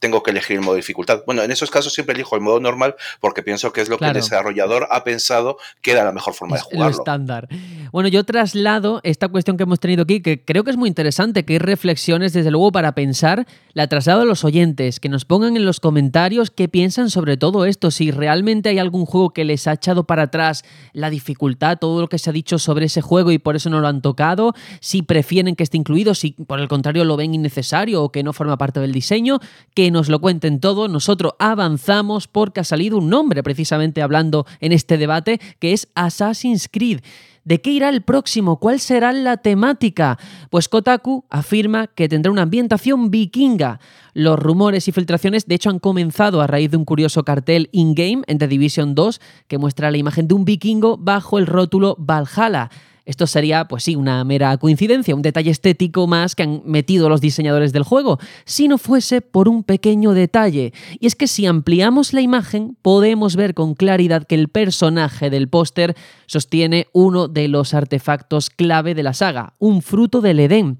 tengo 0.00 0.22
que 0.22 0.32
elegir 0.32 0.56
el 0.56 0.62
modo 0.62 0.74
de 0.74 0.80
dificultad. 0.80 1.22
Bueno, 1.26 1.42
en 1.42 1.50
esos 1.52 1.70
casos 1.70 1.92
siempre 1.92 2.14
elijo 2.14 2.34
el 2.34 2.40
modo 2.40 2.58
normal 2.58 2.96
porque 3.20 3.42
pienso 3.42 3.72
que 3.72 3.82
es 3.82 3.88
lo 3.88 3.98
que 3.98 4.06
el 4.06 4.14
desarrollador 4.14 4.88
ha 4.90 5.04
pensado 5.04 5.58
que 5.82 5.92
era 5.92 6.04
la 6.04 6.12
mejor 6.12 6.34
forma 6.34 6.56
de 6.56 6.62
jugarlo. 6.62 6.84
Lo 6.84 6.90
estándar. 6.90 7.48
Bueno, 7.92 8.08
yo 8.08 8.24
traslado 8.24 9.00
esta 9.04 9.28
cuestión 9.28 9.56
que 9.56 9.64
hemos 9.64 9.78
tenido 9.78 10.02
aquí, 10.02 10.20
que 10.22 10.42
creo 10.42 10.64
que 10.64 10.70
es 10.70 10.76
muy 10.76 10.88
interesante, 10.88 11.44
que 11.44 11.54
hay 11.54 11.58
reflexiones 11.58 12.32
desde 12.32 12.50
luego 12.50 12.72
para 12.72 12.92
pensar, 12.92 13.46
la 13.74 13.88
traslado 13.88 14.22
a 14.22 14.24
los 14.24 14.44
oyentes, 14.44 15.00
que 15.00 15.08
nos 15.08 15.24
pongan 15.24 15.56
en 15.56 15.66
los 15.66 15.80
comentarios 15.80 16.50
qué 16.50 16.68
piensan 16.68 17.10
sobre 17.10 17.36
todo 17.36 17.66
esto, 17.66 17.90
si 17.90 18.10
realmente 18.10 18.70
hay 18.70 18.78
algún 18.78 19.04
juego 19.04 19.30
que 19.30 19.44
les 19.44 19.66
ha 19.66 19.74
echado 19.74 20.04
para 20.04 20.24
atrás 20.24 20.64
la 20.92 21.10
dificultad, 21.10 21.78
todo 21.78 22.00
lo 22.00 22.08
que 22.08 22.18
se 22.18 22.30
ha 22.30 22.32
dicho 22.32 22.58
sobre 22.58 22.86
ese 22.86 23.02
juego 23.02 23.32
y 23.32 23.38
por 23.38 23.56
eso 23.56 23.68
no 23.68 23.80
lo 23.80 23.88
han 23.88 24.00
tocado, 24.00 24.54
si 24.80 25.02
prefieren 25.02 25.56
que 25.56 25.62
esté 25.62 25.76
incluido, 25.76 26.14
si 26.14 26.32
por 26.32 26.58
el 26.58 26.68
contrario 26.68 27.04
lo 27.04 27.16
ven 27.16 27.34
innecesario 27.34 28.02
o 28.02 28.12
que 28.12 28.22
no 28.22 28.32
forma 28.32 28.56
parte 28.56 28.80
del 28.80 28.92
diseño, 28.92 29.40
que 29.74 29.89
nos 29.90 30.08
lo 30.08 30.20
cuenten 30.20 30.60
todo. 30.60 30.88
Nosotros 30.88 31.32
avanzamos 31.38 32.28
porque 32.28 32.60
ha 32.60 32.64
salido 32.64 32.98
un 32.98 33.08
nombre 33.10 33.42
precisamente 33.42 34.02
hablando 34.02 34.46
en 34.60 34.72
este 34.72 34.98
debate 34.98 35.40
que 35.58 35.72
es 35.72 35.88
Assassin's 35.94 36.68
Creed. 36.70 37.00
¿De 37.44 37.60
qué 37.62 37.70
irá 37.70 37.88
el 37.88 38.02
próximo? 38.02 38.58
¿Cuál 38.58 38.80
será 38.80 39.12
la 39.12 39.38
temática? 39.38 40.18
Pues 40.50 40.68
Kotaku 40.68 41.24
afirma 41.30 41.86
que 41.86 42.08
tendrá 42.08 42.30
una 42.30 42.42
ambientación 42.42 43.10
vikinga. 43.10 43.80
Los 44.12 44.38
rumores 44.38 44.88
y 44.88 44.92
filtraciones, 44.92 45.46
de 45.46 45.54
hecho, 45.54 45.70
han 45.70 45.78
comenzado 45.78 46.42
a 46.42 46.46
raíz 46.46 46.70
de 46.70 46.76
un 46.76 46.84
curioso 46.84 47.24
cartel 47.24 47.70
in-game 47.72 48.22
en 48.26 48.38
The 48.38 48.46
Division 48.46 48.94
2 48.94 49.20
que 49.48 49.58
muestra 49.58 49.90
la 49.90 49.96
imagen 49.96 50.28
de 50.28 50.34
un 50.34 50.44
vikingo 50.44 50.98
bajo 50.98 51.38
el 51.38 51.46
rótulo 51.46 51.96
Valhalla. 51.98 52.70
Esto 53.04 53.26
sería, 53.26 53.66
pues 53.66 53.84
sí, 53.84 53.96
una 53.96 54.22
mera 54.24 54.56
coincidencia, 54.58 55.14
un 55.14 55.22
detalle 55.22 55.50
estético 55.50 56.06
más 56.06 56.34
que 56.34 56.42
han 56.42 56.62
metido 56.64 57.08
los 57.08 57.20
diseñadores 57.20 57.72
del 57.72 57.82
juego, 57.82 58.18
si 58.44 58.68
no 58.68 58.78
fuese 58.78 59.20
por 59.20 59.48
un 59.48 59.64
pequeño 59.64 60.12
detalle. 60.12 60.72
Y 60.98 61.06
es 61.06 61.16
que 61.16 61.26
si 61.26 61.46
ampliamos 61.46 62.12
la 62.12 62.20
imagen, 62.20 62.76
podemos 62.82 63.36
ver 63.36 63.54
con 63.54 63.74
claridad 63.74 64.26
que 64.26 64.34
el 64.34 64.48
personaje 64.48 65.30
del 65.30 65.48
póster 65.48 65.96
sostiene 66.26 66.86
uno 66.92 67.28
de 67.28 67.48
los 67.48 67.74
artefactos 67.74 68.50
clave 68.50 68.94
de 68.94 69.02
la 69.02 69.14
saga, 69.14 69.54
un 69.58 69.82
fruto 69.82 70.20
del 70.20 70.40
Edén. 70.40 70.78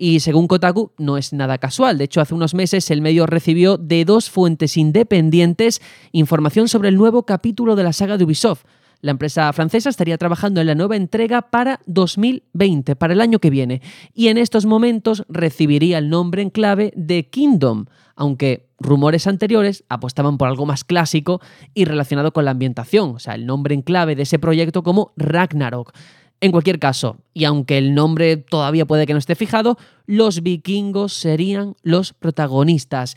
Y 0.00 0.20
según 0.20 0.46
Kotaku, 0.46 0.92
no 0.96 1.18
es 1.18 1.32
nada 1.32 1.58
casual. 1.58 1.98
De 1.98 2.04
hecho, 2.04 2.20
hace 2.20 2.32
unos 2.32 2.54
meses 2.54 2.88
el 2.92 3.02
medio 3.02 3.26
recibió 3.26 3.76
de 3.76 4.04
dos 4.04 4.30
fuentes 4.30 4.76
independientes 4.76 5.82
información 6.12 6.68
sobre 6.68 6.88
el 6.88 6.96
nuevo 6.96 7.24
capítulo 7.24 7.74
de 7.74 7.82
la 7.82 7.92
saga 7.92 8.16
de 8.16 8.22
Ubisoft. 8.22 8.62
La 9.00 9.12
empresa 9.12 9.52
francesa 9.52 9.90
estaría 9.90 10.18
trabajando 10.18 10.60
en 10.60 10.66
la 10.66 10.74
nueva 10.74 10.96
entrega 10.96 11.42
para 11.42 11.80
2020, 11.86 12.96
para 12.96 13.12
el 13.12 13.20
año 13.20 13.38
que 13.38 13.50
viene, 13.50 13.80
y 14.12 14.28
en 14.28 14.38
estos 14.38 14.66
momentos 14.66 15.24
recibiría 15.28 15.98
el 15.98 16.10
nombre 16.10 16.42
en 16.42 16.50
clave 16.50 16.92
de 16.96 17.28
Kingdom, 17.28 17.86
aunque 18.16 18.68
rumores 18.80 19.28
anteriores 19.28 19.84
apostaban 19.88 20.36
por 20.36 20.48
algo 20.48 20.66
más 20.66 20.82
clásico 20.82 21.40
y 21.74 21.84
relacionado 21.84 22.32
con 22.32 22.44
la 22.44 22.50
ambientación, 22.50 23.10
o 23.14 23.18
sea, 23.20 23.34
el 23.34 23.46
nombre 23.46 23.74
en 23.74 23.82
clave 23.82 24.16
de 24.16 24.22
ese 24.24 24.40
proyecto 24.40 24.82
como 24.82 25.12
Ragnarok. 25.16 25.92
En 26.40 26.50
cualquier 26.50 26.80
caso, 26.80 27.18
y 27.34 27.44
aunque 27.44 27.78
el 27.78 27.94
nombre 27.94 28.36
todavía 28.36 28.86
puede 28.86 29.06
que 29.06 29.12
no 29.12 29.18
esté 29.20 29.36
fijado, 29.36 29.76
los 30.06 30.42
vikingos 30.42 31.12
serían 31.12 31.74
los 31.82 32.12
protagonistas. 32.12 33.16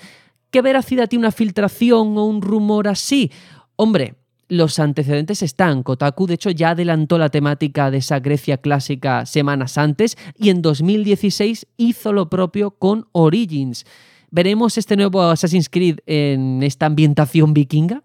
¿Qué 0.51 0.61
veracidad 0.61 1.07
tiene 1.07 1.25
una 1.25 1.31
filtración 1.31 2.17
o 2.17 2.25
un 2.25 2.41
rumor 2.41 2.87
así? 2.87 3.31
Hombre, 3.75 4.15
los 4.51 4.79
antecedentes 4.79 5.41
están. 5.43 5.81
Kotaku, 5.81 6.27
de 6.27 6.33
hecho, 6.33 6.49
ya 6.49 6.71
adelantó 6.71 7.17
la 7.17 7.29
temática 7.29 7.89
de 7.89 7.99
esa 7.99 8.19
Grecia 8.19 8.57
clásica 8.57 9.25
semanas 9.25 9.77
antes 9.77 10.17
y 10.37 10.49
en 10.49 10.61
2016 10.61 11.67
hizo 11.77 12.11
lo 12.11 12.29
propio 12.29 12.71
con 12.71 13.07
Origins. 13.13 13.85
¿Veremos 14.29 14.77
este 14.77 14.97
nuevo 14.97 15.21
Assassin's 15.23 15.69
Creed 15.69 15.99
en 16.05 16.63
esta 16.63 16.87
ambientación 16.87 17.53
vikinga? 17.53 18.03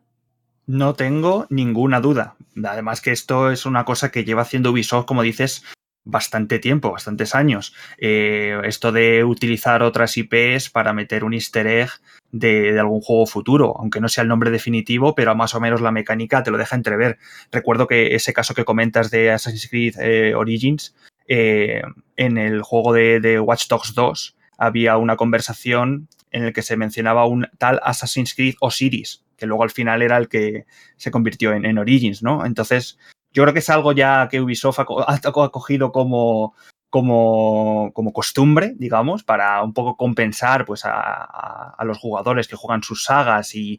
No 0.66 0.94
tengo 0.94 1.46
ninguna 1.50 2.00
duda. 2.00 2.36
Además 2.64 3.00
que 3.00 3.10
esto 3.10 3.50
es 3.50 3.66
una 3.66 3.84
cosa 3.84 4.12
que 4.12 4.24
lleva 4.24 4.42
haciendo 4.42 4.70
Ubisoft, 4.70 5.06
como 5.06 5.22
dices, 5.22 5.64
bastante 6.06 6.58
tiempo, 6.58 6.92
bastantes 6.92 7.34
años. 7.34 7.74
Eh, 7.98 8.58
esto 8.64 8.92
de 8.92 9.24
utilizar 9.24 9.82
otras 9.82 10.16
IPs 10.16 10.70
para 10.70 10.94
meter 10.94 11.24
un 11.24 11.34
easter 11.34 11.66
egg 11.66 11.90
de, 12.30 12.78
algún 12.78 13.02
juego 13.02 13.26
futuro, 13.26 13.74
aunque 13.78 14.00
no 14.00 14.08
sea 14.08 14.22
el 14.22 14.28
nombre 14.28 14.50
definitivo, 14.50 15.14
pero 15.14 15.34
más 15.34 15.54
o 15.54 15.60
menos 15.60 15.80
la 15.80 15.90
mecánica 15.90 16.42
te 16.42 16.50
lo 16.50 16.58
deja 16.58 16.76
entrever. 16.76 17.18
Recuerdo 17.50 17.86
que 17.86 18.14
ese 18.14 18.32
caso 18.32 18.54
que 18.54 18.64
comentas 18.64 19.10
de 19.10 19.32
Assassin's 19.32 19.68
Creed 19.68 19.96
eh, 19.98 20.34
Origins, 20.34 20.94
eh, 21.28 21.82
en 22.16 22.38
el 22.38 22.62
juego 22.62 22.92
de, 22.92 23.40
Watch 23.40 23.66
Dogs 23.68 23.92
2 23.94 24.36
había 24.58 24.96
una 24.96 25.16
conversación 25.16 26.08
en 26.30 26.44
el 26.44 26.52
que 26.52 26.62
se 26.62 26.76
mencionaba 26.76 27.26
un 27.26 27.48
tal 27.58 27.80
Assassin's 27.82 28.34
Creed 28.34 28.54
Osiris, 28.60 29.24
que 29.36 29.46
luego 29.46 29.64
al 29.64 29.70
final 29.70 30.02
era 30.02 30.16
el 30.16 30.28
que 30.28 30.66
se 30.96 31.10
convirtió 31.10 31.52
en 31.52 31.78
Origins, 31.78 32.22
¿no? 32.22 32.46
Entonces, 32.46 32.98
yo 33.36 33.42
creo 33.42 33.52
que 33.52 33.60
es 33.60 33.68
algo 33.68 33.92
ya 33.92 34.28
que 34.30 34.40
Ubisoft 34.40 34.78
ha, 34.80 35.30
cogido 35.50 35.92
como, 35.92 36.54
como, 36.88 37.90
como, 37.92 38.14
costumbre, 38.14 38.72
digamos, 38.78 39.24
para 39.24 39.62
un 39.62 39.74
poco 39.74 39.94
compensar 39.94 40.64
pues, 40.64 40.86
a, 40.86 41.76
los 41.84 41.98
jugadores 41.98 42.48
que 42.48 42.56
juegan 42.56 42.82
sus 42.82 43.04
sagas 43.04 43.54
y, 43.54 43.78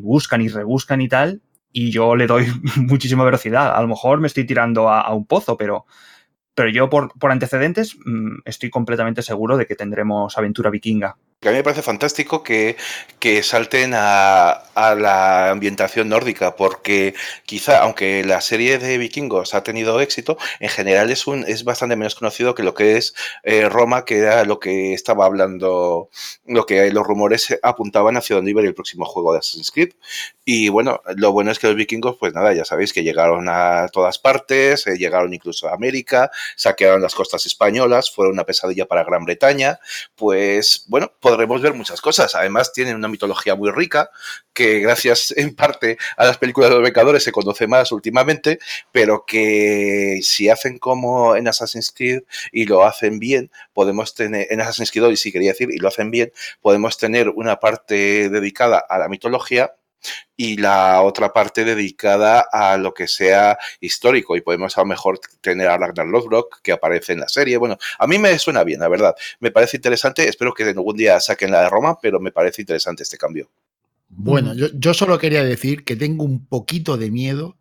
buscan 0.00 0.40
y 0.40 0.48
rebuscan 0.48 1.00
y 1.02 1.08
tal. 1.08 1.40
Y 1.70 1.92
yo 1.92 2.16
le 2.16 2.26
doy 2.26 2.46
muchísima 2.78 3.22
velocidad. 3.22 3.76
A 3.76 3.80
lo 3.80 3.86
mejor 3.86 4.18
me 4.18 4.26
estoy 4.26 4.44
tirando 4.44 4.88
a, 4.88 5.14
un 5.14 5.24
pozo, 5.24 5.56
pero, 5.56 5.86
pero 6.56 6.68
yo 6.68 6.90
por, 6.90 7.12
antecedentes 7.30 7.96
mm, 8.04 8.40
estoy 8.44 8.70
completamente 8.70 9.22
seguro 9.22 9.56
de 9.56 9.66
que 9.66 9.76
tendremos 9.76 10.36
aventura 10.36 10.68
vikinga 10.68 11.16
que 11.40 11.48
a 11.48 11.52
mí 11.52 11.56
me 11.56 11.64
parece 11.64 11.80
fantástico 11.80 12.42
que, 12.42 12.76
que 13.18 13.42
salten 13.42 13.94
a, 13.94 14.50
a, 14.50 14.94
la 14.94 15.50
ambientación 15.50 16.10
nórdica, 16.10 16.54
porque 16.54 17.14
quizá, 17.46 17.80
aunque 17.82 18.22
la 18.24 18.42
serie 18.42 18.78
de 18.78 18.98
vikingos 18.98 19.54
ha 19.54 19.62
tenido 19.62 20.00
éxito, 20.02 20.36
en 20.60 20.68
general 20.68 21.10
es, 21.10 21.26
un, 21.26 21.44
es 21.48 21.64
bastante 21.64 21.96
menos 21.96 22.14
conocido 22.14 22.54
que 22.54 22.62
lo 22.62 22.74
que 22.74 22.98
es 22.98 23.14
eh, 23.42 23.70
Roma, 23.70 24.04
que 24.04 24.18
era 24.18 24.44
lo 24.44 24.60
que 24.60 24.92
estaba 24.92 25.24
hablando, 25.24 26.10
lo 26.44 26.66
que 26.66 26.92
los 26.92 27.06
rumores 27.06 27.58
apuntaban 27.62 28.18
hacia 28.18 28.36
donde 28.36 28.50
iba 28.50 28.60
el 28.60 28.74
próximo 28.74 29.06
juego 29.06 29.32
de 29.32 29.38
Assassin's 29.38 29.70
Creed. 29.70 29.94
Y 30.44 30.68
bueno, 30.68 31.00
lo 31.16 31.32
bueno 31.32 31.52
es 31.52 31.58
que 31.58 31.68
los 31.68 31.76
vikingos, 31.76 32.16
pues 32.18 32.34
nada, 32.34 32.52
ya 32.52 32.64
sabéis 32.66 32.92
que 32.92 33.02
llegaron 33.02 33.48
a 33.48 33.88
todas 33.92 34.18
partes, 34.18 34.86
eh, 34.86 34.96
llegaron 34.98 35.32
incluso 35.32 35.68
a 35.68 35.74
América, 35.74 36.30
saquearon 36.56 37.00
las 37.00 37.14
costas 37.14 37.46
españolas, 37.46 38.10
fueron 38.10 38.34
una 38.34 38.44
pesadilla 38.44 38.86
para 38.86 39.04
Gran 39.04 39.24
Bretaña, 39.24 39.78
pues 40.16 40.84
bueno, 40.88 41.12
podremos 41.30 41.62
ver 41.62 41.74
muchas 41.74 42.00
cosas. 42.00 42.34
Además, 42.34 42.72
tienen 42.72 42.96
una 42.96 43.06
mitología 43.06 43.54
muy 43.54 43.70
rica, 43.70 44.10
que 44.52 44.80
gracias 44.80 45.32
en 45.36 45.54
parte 45.54 45.96
a 46.16 46.24
las 46.24 46.38
películas 46.38 46.70
de 46.70 46.76
los 46.76 46.84
Vengadores 46.84 47.22
se 47.22 47.30
conoce 47.30 47.66
más 47.66 47.92
últimamente, 47.92 48.58
pero 48.90 49.24
que 49.26 50.18
si 50.22 50.48
hacen 50.48 50.78
como 50.78 51.36
en 51.36 51.46
Assassin's 51.46 51.92
Creed 51.92 52.22
y 52.50 52.64
lo 52.66 52.84
hacen 52.84 53.18
bien, 53.20 53.50
podemos 53.72 54.14
tener, 54.14 54.48
en 54.50 54.60
Assassin's 54.60 54.90
Creed 54.90 55.14
sí 55.16 55.30
quería 55.30 55.52
decir, 55.52 55.68
y 55.72 55.78
lo 55.78 55.88
hacen 55.88 56.10
bien, 56.10 56.32
podemos 56.60 56.98
tener 56.98 57.28
una 57.28 57.60
parte 57.60 58.28
dedicada 58.28 58.78
a 58.78 58.98
la 58.98 59.08
mitología 59.08 59.74
y 60.40 60.56
la 60.56 61.02
otra 61.02 61.34
parte 61.34 61.66
dedicada 61.66 62.46
a 62.50 62.78
lo 62.78 62.94
que 62.94 63.06
sea 63.06 63.58
histórico 63.78 64.36
y 64.36 64.40
podemos 64.40 64.78
a 64.78 64.80
lo 64.80 64.86
mejor 64.86 65.20
tener 65.42 65.68
a 65.68 65.76
Ragnar 65.76 66.06
Lothbrok 66.06 66.62
que 66.62 66.72
aparece 66.72 67.12
en 67.12 67.20
la 67.20 67.28
serie. 67.28 67.58
Bueno, 67.58 67.76
a 67.98 68.06
mí 68.06 68.16
me 68.16 68.38
suena 68.38 68.64
bien, 68.64 68.80
la 68.80 68.88
verdad. 68.88 69.14
Me 69.40 69.50
parece 69.50 69.76
interesante, 69.76 70.26
espero 70.26 70.54
que 70.54 70.62
algún 70.62 70.96
día 70.96 71.20
saquen 71.20 71.50
la 71.50 71.60
de 71.60 71.68
Roma, 71.68 71.98
pero 72.00 72.20
me 72.20 72.32
parece 72.32 72.62
interesante 72.62 73.02
este 73.02 73.18
cambio. 73.18 73.50
Bueno, 74.08 74.54
yo, 74.54 74.68
yo 74.72 74.94
solo 74.94 75.18
quería 75.18 75.44
decir 75.44 75.84
que 75.84 75.94
tengo 75.94 76.24
un 76.24 76.46
poquito 76.46 76.96
de 76.96 77.10
miedo 77.10 77.58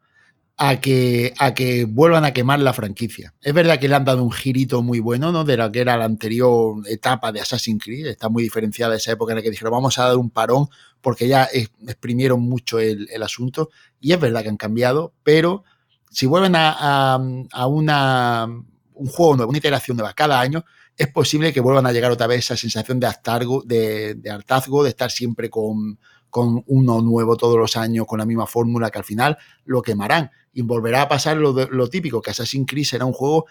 a 0.62 0.82
que, 0.82 1.34
a 1.40 1.54
que 1.54 1.86
vuelvan 1.86 2.26
a 2.26 2.34
quemar 2.34 2.60
la 2.60 2.74
franquicia. 2.74 3.34
Es 3.42 3.54
verdad 3.54 3.80
que 3.80 3.88
le 3.88 3.96
han 3.96 4.04
dado 4.04 4.22
un 4.22 4.32
girito 4.32 4.84
muy 4.84 5.00
bueno, 5.00 5.32
¿no? 5.32 5.46
De 5.46 5.56
lo 5.56 5.72
que 5.72 5.80
era 5.80 5.96
la 5.96 6.04
anterior 6.04 6.84
etapa 6.86 7.32
de 7.32 7.40
Assassin's 7.40 7.82
Creed. 7.82 8.08
Está 8.08 8.28
muy 8.28 8.44
diferenciada 8.44 8.94
esa 8.94 9.14
época 9.14 9.32
en 9.32 9.38
la 9.38 9.42
que 9.42 9.52
dijeron 9.52 9.72
vamos 9.72 9.98
a 9.98 10.04
dar 10.04 10.18
un 10.18 10.30
parón 10.30 10.68
porque 11.00 11.30
ya 11.30 11.48
exprimieron 11.54 12.42
mucho 12.42 12.78
el, 12.78 13.24
asunto. 13.24 13.70
Y 14.02 14.12
es 14.12 14.20
verdad 14.20 14.44
que 14.44 14.50
han 14.50 14.58
cambiado, 14.58 15.14
pero 15.24 15.64
si 16.12 16.26
vuelven 16.26 16.58
a, 16.58 17.14
a, 17.54 17.68
una, 17.68 18.46
un 18.46 19.08
juego 19.08 19.38
nuevo, 19.38 19.50
una 19.52 19.60
iteración 19.60 19.96
nueva 19.96 20.14
cada 20.14 20.42
año, 20.42 20.66
es 20.98 21.08
posible 21.08 21.54
que 21.54 21.62
vuelvan 21.62 21.86
a 21.86 21.94
llegar 21.94 22.12
otra 22.12 22.28
vez 22.28 22.40
esa 22.40 22.58
sensación 22.58 23.00
de, 23.00 23.08
hartazgo, 23.08 23.64
de, 23.66 24.16
de 24.16 24.30
hartazgo, 24.30 24.84
de 24.84 24.90
estar 24.90 25.10
siempre 25.10 25.50
con, 25.50 26.00
con 26.30 26.64
uno 26.68 27.02
nuevo 27.02 27.36
todos 27.36 27.58
los 27.58 27.78
años, 27.78 28.06
con 28.06 28.20
la 28.20 28.26
misma 28.26 28.48
fórmula, 28.48 28.90
que 28.90 29.00
al 29.00 29.06
final 29.06 29.38
lo 29.66 29.82
quemarán. 29.82 30.32
Y 30.54 30.62
volverá 30.62 31.04
a 31.04 31.10
pasar 31.10 31.38
lo, 31.38 31.54
lo 31.54 31.88
típico, 31.88 32.22
que 32.22 32.32
Assassin's 32.32 32.68
Creed 32.68 32.86
será 32.86 33.06
un 33.06 33.14
juego 33.14 33.46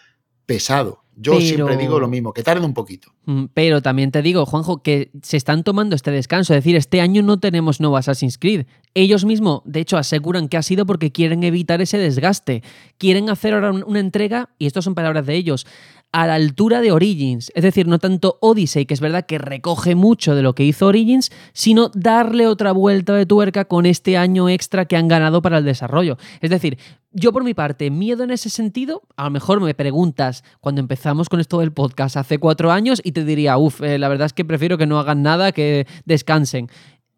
pesado. 0.46 1.04
Yo 1.20 1.40
siempre 1.40 1.76
digo 1.76 1.98
lo 1.98 2.06
mismo, 2.06 2.32
que 2.32 2.44
tarde 2.44 2.64
un 2.64 2.74
poquito. 2.74 3.12
Mm, 3.26 3.46
pero 3.52 3.82
también 3.82 4.12
te 4.12 4.22
digo, 4.22 4.46
Juanjo, 4.46 4.82
que 4.84 5.10
se 5.22 5.36
están 5.36 5.64
tomando 5.64 5.96
este 5.96 6.12
descanso. 6.12 6.54
Es 6.54 6.58
decir, 6.58 6.76
este 6.76 7.00
año 7.00 7.22
no 7.22 7.40
tenemos 7.40 7.80
nuevo 7.80 7.96
Assassin's 7.96 8.38
Creed. 8.38 8.66
Ellos 8.94 9.24
mismos, 9.24 9.62
de 9.64 9.80
hecho, 9.80 9.96
aseguran 9.96 10.48
que 10.48 10.56
ha 10.56 10.62
sido 10.62 10.86
porque 10.86 11.10
quieren 11.10 11.42
evitar 11.42 11.80
ese 11.80 11.98
desgaste. 11.98 12.62
Quieren 12.98 13.30
hacer 13.30 13.52
ahora 13.52 13.72
una 13.72 13.98
entrega, 13.98 14.50
y 14.58 14.66
estas 14.66 14.84
son 14.84 14.94
palabras 14.94 15.26
de 15.26 15.34
ellos, 15.34 15.66
a 16.12 16.26
la 16.26 16.34
altura 16.34 16.80
de 16.80 16.92
Origins. 16.92 17.52
Es 17.54 17.62
decir, 17.62 17.86
no 17.86 17.98
tanto 17.98 18.38
Odyssey, 18.40 18.86
que 18.86 18.94
es 18.94 19.00
verdad 19.00 19.26
que 19.26 19.38
recoge 19.38 19.94
mucho 19.94 20.34
de 20.34 20.42
lo 20.42 20.54
que 20.54 20.64
hizo 20.64 20.86
Origins, 20.86 21.30
sino 21.52 21.90
darle 21.94 22.46
otra 22.46 22.72
vuelta 22.72 23.14
de 23.14 23.26
tuerca 23.26 23.66
con 23.66 23.86
este 23.86 24.16
año 24.16 24.48
extra 24.48 24.86
que 24.86 24.96
han 24.96 25.08
ganado 25.08 25.42
para 25.42 25.58
el 25.58 25.64
desarrollo. 25.64 26.16
Es 26.40 26.50
decir, 26.50 26.78
yo 27.12 27.32
por 27.32 27.44
mi 27.44 27.54
parte, 27.54 27.90
miedo 27.90 28.24
en 28.24 28.30
ese 28.30 28.50
sentido, 28.50 29.02
a 29.16 29.24
lo 29.24 29.30
mejor 29.30 29.60
me 29.60 29.74
preguntas 29.74 30.44
cuando 30.60 30.80
empezamos 30.80 31.28
con 31.28 31.40
esto 31.40 31.60
del 31.60 31.72
podcast 31.72 32.16
hace 32.16 32.38
cuatro 32.38 32.70
años 32.70 33.00
y 33.04 33.12
te 33.12 33.24
diría, 33.24 33.58
uff, 33.58 33.82
eh, 33.82 33.98
la 33.98 34.08
verdad 34.08 34.26
es 34.26 34.32
que 34.32 34.44
prefiero 34.44 34.78
que 34.78 34.86
no 34.86 34.98
hagan 34.98 35.22
nada, 35.22 35.52
que 35.52 35.86
descansen. 36.04 36.68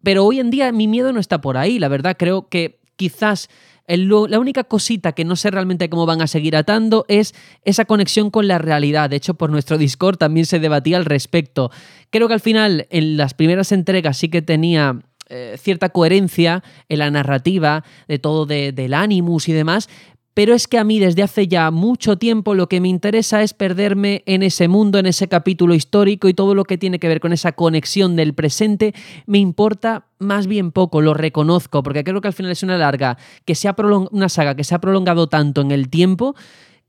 Pero 0.03 0.25
hoy 0.25 0.39
en 0.39 0.49
día 0.49 0.71
mi 0.71 0.87
miedo 0.87 1.13
no 1.13 1.19
está 1.19 1.41
por 1.41 1.57
ahí, 1.57 1.79
la 1.79 1.87
verdad 1.87 2.15
creo 2.17 2.49
que 2.49 2.81
quizás 2.95 3.49
la 3.97 4.39
única 4.39 4.63
cosita 4.63 5.11
que 5.11 5.25
no 5.25 5.35
sé 5.35 5.51
realmente 5.51 5.89
cómo 5.89 6.05
van 6.05 6.21
a 6.21 6.27
seguir 6.27 6.55
atando 6.55 7.05
es 7.07 7.33
esa 7.63 7.85
conexión 7.85 8.31
con 8.31 8.47
la 8.47 8.57
realidad. 8.57 9.09
De 9.09 9.17
hecho, 9.17 9.33
por 9.33 9.49
nuestro 9.49 9.77
Discord 9.77 10.17
también 10.17 10.45
se 10.45 10.59
debatía 10.59 10.97
al 10.97 11.05
respecto. 11.05 11.71
Creo 12.09 12.27
que 12.27 12.33
al 12.33 12.39
final, 12.39 12.87
en 12.89 13.17
las 13.17 13.33
primeras 13.33 13.71
entregas 13.71 14.17
sí 14.17 14.29
que 14.29 14.41
tenía 14.41 15.01
eh, 15.33 15.55
cierta 15.57 15.87
coherencia 15.87 16.61
en 16.89 16.99
la 16.99 17.09
narrativa 17.09 17.85
de 18.09 18.19
todo 18.19 18.45
del 18.45 18.93
Animus 18.93 19.47
y 19.47 19.53
demás, 19.53 19.87
pero 20.33 20.53
es 20.53 20.67
que 20.67 20.77
a 20.77 20.83
mí 20.83 20.99
desde 20.99 21.23
hace 21.23 21.47
ya 21.47 21.71
mucho 21.71 22.17
tiempo 22.17 22.55
lo 22.55 22.67
que 22.67 22.79
me 22.79 22.87
interesa 22.87 23.43
es 23.43 23.53
perderme 23.53 24.23
en 24.25 24.43
ese 24.43 24.67
mundo, 24.67 24.99
en 24.99 25.05
ese 25.05 25.27
capítulo 25.27 25.73
histórico 25.73 26.29
y 26.29 26.33
todo 26.33 26.55
lo 26.55 26.63
que 26.63 26.77
tiene 26.77 26.99
que 26.99 27.07
ver 27.07 27.19
con 27.19 27.33
esa 27.33 27.51
conexión 27.51 28.15
del 28.15 28.33
presente 28.33 28.93
me 29.25 29.39
importa 29.39 30.05
más 30.19 30.47
bien 30.47 30.71
poco, 30.71 31.01
lo 31.01 31.13
reconozco, 31.13 31.83
porque 31.83 32.03
creo 32.03 32.21
que 32.21 32.27
al 32.27 32.33
final 32.33 32.51
es 32.51 32.63
una 32.63 32.77
larga, 32.77 33.17
que 33.45 33.55
se 33.55 33.67
ha 33.67 33.75
una 34.11 34.29
saga 34.29 34.55
que 34.55 34.63
se 34.63 34.75
ha 34.75 34.79
prolongado 34.79 35.27
tanto 35.27 35.61
en 35.61 35.71
el 35.71 35.89
tiempo 35.89 36.35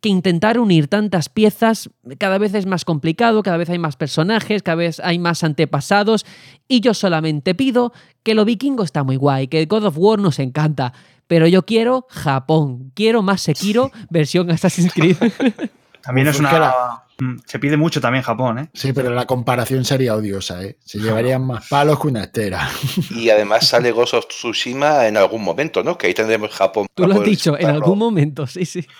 que 0.02 0.08
intentar 0.08 0.58
unir 0.58 0.88
tantas 0.88 1.28
piezas 1.28 1.88
cada 2.18 2.36
vez 2.36 2.52
es 2.54 2.66
más 2.66 2.84
complicado, 2.84 3.42
cada 3.44 3.56
vez 3.56 3.70
hay 3.70 3.78
más 3.78 3.96
personajes, 3.96 4.62
cada 4.62 4.74
vez 4.74 4.98
hay 4.98 5.20
más 5.20 5.44
antepasados 5.44 6.26
y 6.66 6.80
yo 6.80 6.92
solamente 6.92 7.54
pido 7.54 7.92
que 8.24 8.34
lo 8.34 8.44
vikingo 8.44 8.82
está 8.82 9.04
muy 9.04 9.16
guay, 9.16 9.46
que 9.46 9.64
God 9.66 9.84
of 9.84 9.94
War 9.96 10.18
nos 10.18 10.40
encanta, 10.40 10.92
pero 11.26 11.46
yo 11.46 11.64
quiero 11.64 12.06
Japón, 12.10 12.92
quiero 12.94 13.22
más 13.22 13.42
Sekiro 13.42 13.90
versión 14.10 14.50
Assassin's 14.50 14.92
Creed. 14.92 15.16
También 16.02 16.26
es 16.26 16.38
una... 16.38 17.02
Mm, 17.18 17.36
se 17.46 17.58
pide 17.60 17.76
mucho 17.76 18.00
también 18.00 18.24
Japón, 18.24 18.58
¿eh? 18.58 18.68
Sí, 18.74 18.92
pero 18.92 19.10
la 19.10 19.26
comparación 19.26 19.84
sería 19.84 20.16
odiosa, 20.16 20.60
¿eh? 20.64 20.76
Se 20.84 20.98
llevarían 20.98 21.46
más 21.46 21.68
palos 21.68 22.00
que 22.00 22.08
una 22.08 22.24
estera. 22.24 22.68
Y 23.10 23.30
además 23.30 23.68
sale 23.68 23.92
Ghost 23.92 24.14
of 24.14 24.26
Tsushima 24.26 25.06
en 25.06 25.16
algún 25.16 25.44
momento, 25.44 25.84
¿no? 25.84 25.96
Que 25.96 26.08
ahí 26.08 26.14
tendremos 26.14 26.50
Japón. 26.50 26.88
Tú 26.92 27.06
lo 27.06 27.14
has 27.14 27.24
dicho, 27.24 27.56
en 27.56 27.68
algún 27.68 27.98
momento, 27.98 28.46
sí, 28.46 28.64
sí. 28.64 28.86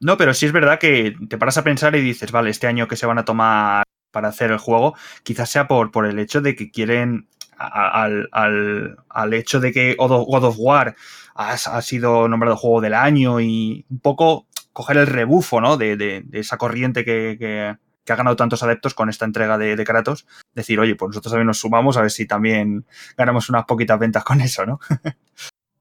No, 0.00 0.16
pero 0.16 0.34
sí 0.34 0.46
es 0.46 0.52
verdad 0.52 0.80
que 0.80 1.14
te 1.28 1.38
paras 1.38 1.58
a 1.58 1.62
pensar 1.62 1.94
y 1.94 2.00
dices, 2.00 2.32
vale, 2.32 2.50
este 2.50 2.66
año 2.66 2.88
que 2.88 2.96
se 2.96 3.06
van 3.06 3.18
a 3.18 3.24
tomar 3.24 3.84
para 4.10 4.28
hacer 4.28 4.50
el 4.50 4.58
juego, 4.58 4.96
quizás 5.22 5.48
sea 5.48 5.68
por, 5.68 5.92
por 5.92 6.06
el 6.06 6.18
hecho 6.18 6.40
de 6.40 6.56
que 6.56 6.72
quieren 6.72 7.28
al, 7.58 8.28
al, 8.32 9.34
hecho 9.34 9.60
de 9.60 9.72
que 9.72 9.94
God 9.96 10.44
of 10.44 10.56
War 10.58 10.96
ha, 11.34 11.82
sido 11.82 12.28
nombrado 12.28 12.56
juego 12.56 12.80
del 12.80 12.94
año 12.94 13.40
y 13.40 13.84
un 13.90 14.00
poco 14.00 14.46
coger 14.72 14.96
el 14.96 15.06
rebufo 15.06 15.60
¿no? 15.60 15.76
de, 15.76 16.24
esa 16.32 16.56
corriente 16.56 17.04
que, 17.04 17.76
ha 18.08 18.16
ganado 18.16 18.36
tantos 18.36 18.62
adeptos 18.62 18.94
con 18.94 19.08
esta 19.08 19.24
entrega 19.24 19.58
de, 19.58 19.84
Kratos. 19.84 20.26
Decir, 20.54 20.78
oye, 20.80 20.96
pues 20.96 21.10
nosotros 21.10 21.32
también 21.32 21.46
nos 21.46 21.60
sumamos 21.60 21.96
a 21.96 22.02
ver 22.02 22.10
si 22.10 22.26
también 22.26 22.84
ganamos 23.16 23.48
unas 23.48 23.64
poquitas 23.64 23.98
ventas 23.98 24.24
con 24.24 24.40
eso, 24.40 24.66
¿no? 24.66 24.80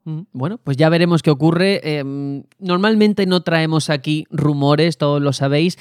Mm, 0.03 0.22
bueno, 0.34 0.57
pues 0.57 0.78
ya 0.78 0.89
veremos 0.89 1.22
qué 1.22 1.30
ocurre. 1.30 1.80
Em, 1.84 2.43
normalmente 2.57 3.28
no 3.28 3.43
traemos 3.43 3.91
aquí 3.91 4.26
rumores, 4.32 4.97
todos 4.97 5.22
lo 5.22 5.32
sabéis, 5.32 5.78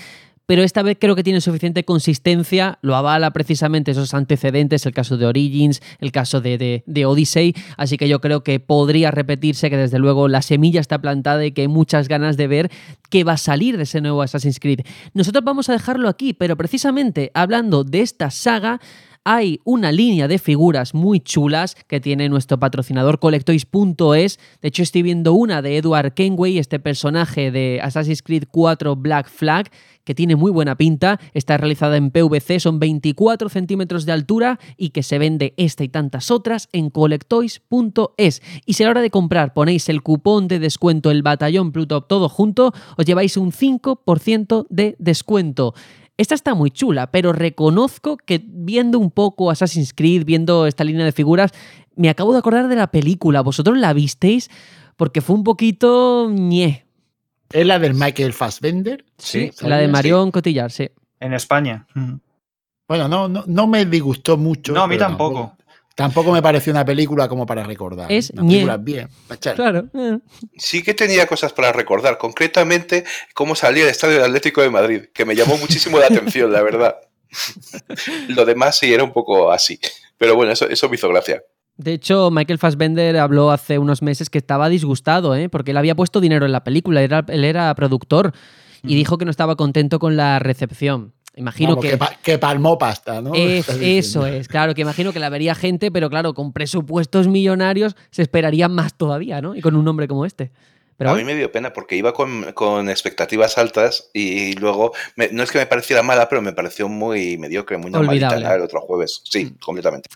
pero 0.50 0.64
esta 0.64 0.82
vez 0.82 0.96
creo 1.00 1.14
que 1.14 1.22
tiene 1.22 1.40
suficiente 1.40 1.84
consistencia, 1.84 2.80
lo 2.82 2.96
avala 2.96 3.32
precisamente 3.32 3.92
esos 3.92 4.14
antecedentes, 4.14 4.84
el 4.84 4.92
caso 4.92 5.16
de 5.16 5.26
Origins, 5.26 5.80
el 6.00 6.10
caso 6.10 6.40
de, 6.40 6.82
de, 6.84 7.06
Odyssey, 7.06 7.54
así 7.76 7.96
que 7.96 8.08
yo 8.08 8.20
creo 8.20 8.42
que 8.42 8.58
podría 8.58 9.12
repetirse 9.12 9.70
que 9.70 9.76
desde 9.76 10.00
luego 10.00 10.26
la 10.26 10.42
semilla 10.42 10.80
está 10.80 11.00
plantada 11.00 11.46
y 11.46 11.52
que 11.52 11.60
hay 11.60 11.68
muchas 11.68 12.08
ganas 12.08 12.36
de 12.36 12.48
ver 12.48 12.70
qué 13.10 13.22
va 13.22 13.34
a 13.34 13.36
salir 13.36 13.76
de 13.76 13.84
ese 13.84 14.00
nuevo 14.00 14.22
Assassin's 14.22 14.58
Creed. 14.58 14.80
Nosotros 15.14 15.44
vamos 15.44 15.68
a 15.68 15.72
dejarlo 15.72 16.08
aquí, 16.08 16.32
pero 16.32 16.56
precisamente 16.56 17.30
hablando 17.32 17.84
de 17.84 18.00
esta 18.00 18.32
saga, 18.32 18.80
hay 19.24 19.60
una 19.64 19.92
línea 19.92 20.28
de 20.28 20.38
figuras 20.38 20.94
muy 20.94 21.20
chulas 21.20 21.76
que 21.86 22.00
tiene 22.00 22.28
nuestro 22.28 22.58
patrocinador 22.58 23.18
Colectoys.es. 23.18 24.38
De 24.62 24.68
hecho, 24.68 24.82
estoy 24.82 25.02
viendo 25.02 25.34
una 25.34 25.60
de 25.60 25.76
Edward 25.76 26.14
Kenway, 26.14 26.58
este 26.58 26.78
personaje 26.78 27.50
de 27.50 27.80
Assassin's 27.82 28.22
Creed 28.22 28.44
4 28.50 28.96
Black 28.96 29.28
Flag, 29.28 29.70
que 30.04 30.14
tiene 30.14 30.36
muy 30.36 30.50
buena 30.50 30.76
pinta. 30.76 31.20
Está 31.34 31.58
realizada 31.58 31.98
en 31.98 32.10
PVC, 32.10 32.60
son 32.60 32.78
24 32.78 33.50
centímetros 33.50 34.06
de 34.06 34.12
altura 34.12 34.58
y 34.78 34.90
que 34.90 35.02
se 35.02 35.18
vende 35.18 35.52
esta 35.58 35.84
y 35.84 35.88
tantas 35.88 36.30
otras 36.30 36.68
en 36.72 36.88
Colectoys.es. 36.88 38.42
Y 38.64 38.72
si 38.72 38.82
a 38.82 38.86
la 38.86 38.90
hora 38.90 39.02
de 39.02 39.10
comprar 39.10 39.52
ponéis 39.52 39.88
el 39.90 40.02
cupón 40.02 40.48
de 40.48 40.58
descuento 40.58 41.10
el 41.10 41.22
batallón 41.22 41.72
Pluto 41.72 42.00
todo 42.00 42.28
junto, 42.28 42.72
os 42.96 43.04
lleváis 43.04 43.36
un 43.36 43.52
5% 43.52 44.66
de 44.70 44.96
descuento. 44.98 45.74
Esta 46.20 46.34
está 46.34 46.54
muy 46.54 46.70
chula, 46.70 47.10
pero 47.10 47.32
reconozco 47.32 48.18
que 48.18 48.42
viendo 48.44 48.98
un 48.98 49.10
poco 49.10 49.50
Assassin's 49.50 49.94
Creed, 49.94 50.26
viendo 50.26 50.66
esta 50.66 50.84
línea 50.84 51.06
de 51.06 51.12
figuras, 51.12 51.50
me 51.96 52.10
acabo 52.10 52.34
de 52.34 52.40
acordar 52.40 52.68
de 52.68 52.76
la 52.76 52.90
película. 52.90 53.40
¿Vosotros 53.40 53.78
la 53.78 53.94
visteis? 53.94 54.50
Porque 54.96 55.22
fue 55.22 55.34
un 55.34 55.44
poquito 55.44 56.28
ñe. 56.30 56.84
¿Es 57.50 57.66
la 57.66 57.78
del 57.78 57.94
Michael 57.94 58.34
Fassbender? 58.34 59.06
Sí, 59.16 59.50
la 59.62 59.78
de 59.78 59.88
Marion 59.88 60.30
Cotillar, 60.30 60.70
sí. 60.70 60.90
En 61.20 61.32
España. 61.32 61.86
Bueno, 62.86 63.08
no, 63.08 63.26
no, 63.26 63.44
no 63.46 63.66
me 63.66 63.86
disgustó 63.86 64.36
mucho. 64.36 64.74
No, 64.74 64.82
a 64.82 64.88
mí 64.88 64.98
tampoco. 64.98 65.56
Tampoco 66.00 66.32
me 66.32 66.40
pareció 66.40 66.72
una 66.72 66.84
película 66.84 67.28
como 67.28 67.44
para 67.44 67.62
recordar. 67.62 68.10
Es 68.10 68.30
una 68.30 68.76
bien. 68.78 69.08
Claro. 69.54 69.88
Sí 70.56 70.82
que 70.82 70.94
tenía 70.94 71.26
cosas 71.26 71.52
para 71.52 71.72
recordar, 71.72 72.16
concretamente 72.16 73.04
cómo 73.34 73.54
salía 73.54 73.84
el 73.84 73.90
estadio 73.90 74.14
del 74.14 74.24
Atlético 74.24 74.62
de 74.62 74.70
Madrid, 74.70 75.02
que 75.12 75.26
me 75.26 75.36
llamó 75.36 75.58
muchísimo 75.58 75.98
la 75.98 76.06
atención, 76.06 76.50
la 76.52 76.62
verdad. 76.62 76.96
Lo 78.28 78.44
demás 78.46 78.78
sí 78.78 78.92
era 78.92 79.04
un 79.04 79.12
poco 79.12 79.52
así. 79.52 79.78
Pero 80.16 80.34
bueno, 80.36 80.52
eso, 80.52 80.68
eso 80.68 80.88
me 80.88 80.96
hizo 80.96 81.08
gracia. 81.08 81.42
De 81.76 81.92
hecho, 81.92 82.30
Michael 82.30 82.58
Fassbender 82.58 83.16
habló 83.18 83.50
hace 83.50 83.78
unos 83.78 84.02
meses 84.02 84.30
que 84.30 84.38
estaba 84.38 84.68
disgustado, 84.68 85.34
¿eh? 85.34 85.48
porque 85.48 85.70
él 85.70 85.76
había 85.76 85.94
puesto 85.94 86.20
dinero 86.20 86.46
en 86.46 86.52
la 86.52 86.64
película, 86.64 87.02
él 87.02 87.44
era 87.44 87.74
productor, 87.74 88.32
y 88.82 88.94
dijo 88.94 89.18
que 89.18 89.24
no 89.24 89.30
estaba 89.30 89.56
contento 89.56 89.98
con 89.98 90.16
la 90.16 90.38
recepción. 90.38 91.12
Imagino 91.36 91.78
que, 91.78 91.98
que, 92.22 92.38
palmó 92.38 92.76
pasta, 92.76 93.20
¿no? 93.22 93.32
eso 93.34 94.26
es, 94.26 94.48
claro, 94.48 94.74
que 94.74 94.82
imagino 94.82 95.12
que 95.12 95.20
la 95.20 95.28
vería 95.28 95.54
gente, 95.54 95.90
pero 95.90 96.10
claro, 96.10 96.34
con 96.34 96.52
presupuestos 96.52 97.28
millonarios 97.28 97.96
se 98.10 98.22
esperaría 98.22 98.68
más 98.68 98.94
todavía, 98.94 99.40
¿no? 99.40 99.54
Y 99.54 99.60
con 99.60 99.76
un 99.76 99.84
nombre 99.84 100.08
como 100.08 100.26
este. 100.26 100.50
Pero 100.96 101.12
a 101.12 101.14
mí 101.14 101.24
me 101.24 101.34
dio 101.34 101.50
pena 101.50 101.72
porque 101.72 101.96
iba 101.96 102.12
con, 102.12 102.90
expectativas 102.90 103.56
altas 103.56 104.10
y 104.12 104.52
luego, 104.56 104.92
no 105.32 105.42
es 105.42 105.50
que 105.50 105.56
me 105.56 105.64
pareciera 105.64 106.02
mala, 106.02 106.28
pero 106.28 106.42
me 106.42 106.52
pareció 106.52 106.90
muy 106.90 107.38
mediocre, 107.38 107.78
muy 107.78 107.90
normalita 107.90 108.54
el 108.54 108.60
otro 108.60 108.82
jueves. 108.82 109.22
Sí, 109.24 109.46
mm. 109.46 109.58
completamente. 109.64 110.10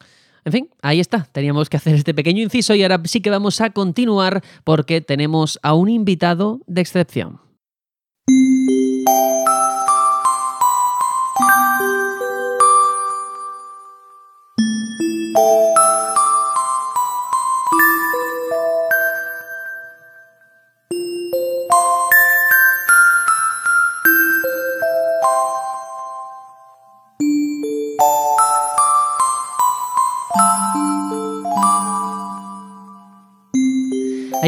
En 0.44 0.52
fin, 0.52 0.68
ahí 0.82 1.00
está. 1.00 1.26
Teníamos 1.32 1.70
que 1.70 1.78
hacer 1.78 1.94
este 1.94 2.12
pequeño 2.12 2.42
inciso 2.42 2.74
y 2.74 2.82
ahora 2.82 3.00
sí 3.04 3.22
que 3.22 3.30
vamos 3.30 3.62
a 3.62 3.70
continuar 3.70 4.42
porque 4.62 5.00
tenemos 5.00 5.58
a 5.62 5.72
un 5.72 5.88
invitado 5.88 6.60
de 6.66 6.82
excepción. 6.82 7.40
Hay 15.36 15.73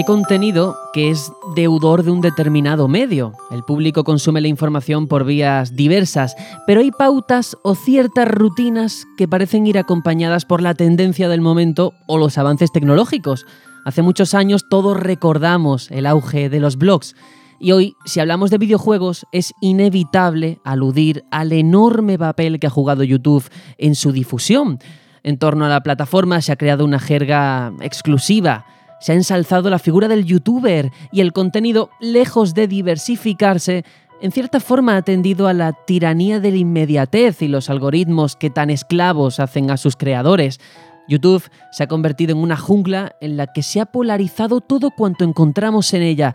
contenido 0.06 0.78
que 0.94 1.10
es 1.10 1.30
deudor 1.54 2.02
de 2.02 2.10
un 2.10 2.22
determinado 2.22 2.88
medio. 2.88 3.34
El 3.50 3.64
público 3.64 4.04
consume 4.04 4.40
la 4.40 4.48
información 4.48 5.08
por 5.08 5.24
vías 5.24 5.76
diversas, 5.76 6.34
pero 6.66 6.80
hay 6.80 6.92
pautas 6.92 7.58
o 7.62 7.74
ciertas 7.74 8.26
rutinas 8.28 9.04
que 9.18 9.28
parecen 9.28 9.66
ir 9.66 9.76
acompañadas 9.76 10.46
por 10.46 10.62
la 10.62 10.74
tendencia 10.74 11.28
del 11.28 11.42
momento 11.42 11.92
o 12.06 12.16
los 12.16 12.38
avances 12.38 12.72
tecnológicos. 12.72 13.44
Hace 13.84 14.00
muchos 14.00 14.32
años 14.32 14.66
todos 14.70 14.96
recordamos 14.96 15.90
el 15.90 16.06
auge 16.06 16.48
de 16.48 16.60
los 16.60 16.78
blogs. 16.78 17.14
Y 17.58 17.72
hoy, 17.72 17.94
si 18.04 18.20
hablamos 18.20 18.50
de 18.50 18.58
videojuegos, 18.58 19.26
es 19.32 19.52
inevitable 19.60 20.60
aludir 20.64 21.24
al 21.30 21.52
enorme 21.52 22.18
papel 22.18 22.60
que 22.60 22.68
ha 22.68 22.70
jugado 22.70 23.02
YouTube 23.02 23.50
en 23.76 23.94
su 23.94 24.12
difusión. 24.12 24.78
En 25.24 25.38
torno 25.38 25.64
a 25.64 25.68
la 25.68 25.82
plataforma 25.82 26.40
se 26.40 26.52
ha 26.52 26.56
creado 26.56 26.84
una 26.84 27.00
jerga 27.00 27.72
exclusiva 27.80 28.66
se 29.00 29.12
ha 29.12 29.14
ensalzado 29.14 29.70
la 29.70 29.78
figura 29.78 30.08
del 30.08 30.24
youtuber 30.24 30.90
y 31.12 31.20
el 31.20 31.32
contenido, 31.32 31.90
lejos 32.00 32.54
de 32.54 32.66
diversificarse, 32.66 33.84
en 34.20 34.32
cierta 34.32 34.60
forma 34.60 34.96
ha 34.96 35.02
tendido 35.02 35.46
a 35.46 35.52
la 35.52 35.72
tiranía 35.72 36.40
de 36.40 36.50
la 36.50 36.56
inmediatez 36.56 37.42
y 37.42 37.48
los 37.48 37.68
algoritmos 37.68 38.34
que 38.34 38.48
tan 38.48 38.70
esclavos 38.70 39.40
hacen 39.40 39.70
a 39.70 39.76
sus 39.76 39.96
creadores. 39.96 40.58
YouTube 41.06 41.44
se 41.70 41.84
ha 41.84 41.86
convertido 41.86 42.32
en 42.32 42.42
una 42.42 42.56
jungla 42.56 43.14
en 43.20 43.36
la 43.36 43.46
que 43.48 43.62
se 43.62 43.80
ha 43.80 43.86
polarizado 43.86 44.60
todo 44.60 44.90
cuanto 44.90 45.24
encontramos 45.24 45.92
en 45.92 46.02
ella 46.02 46.32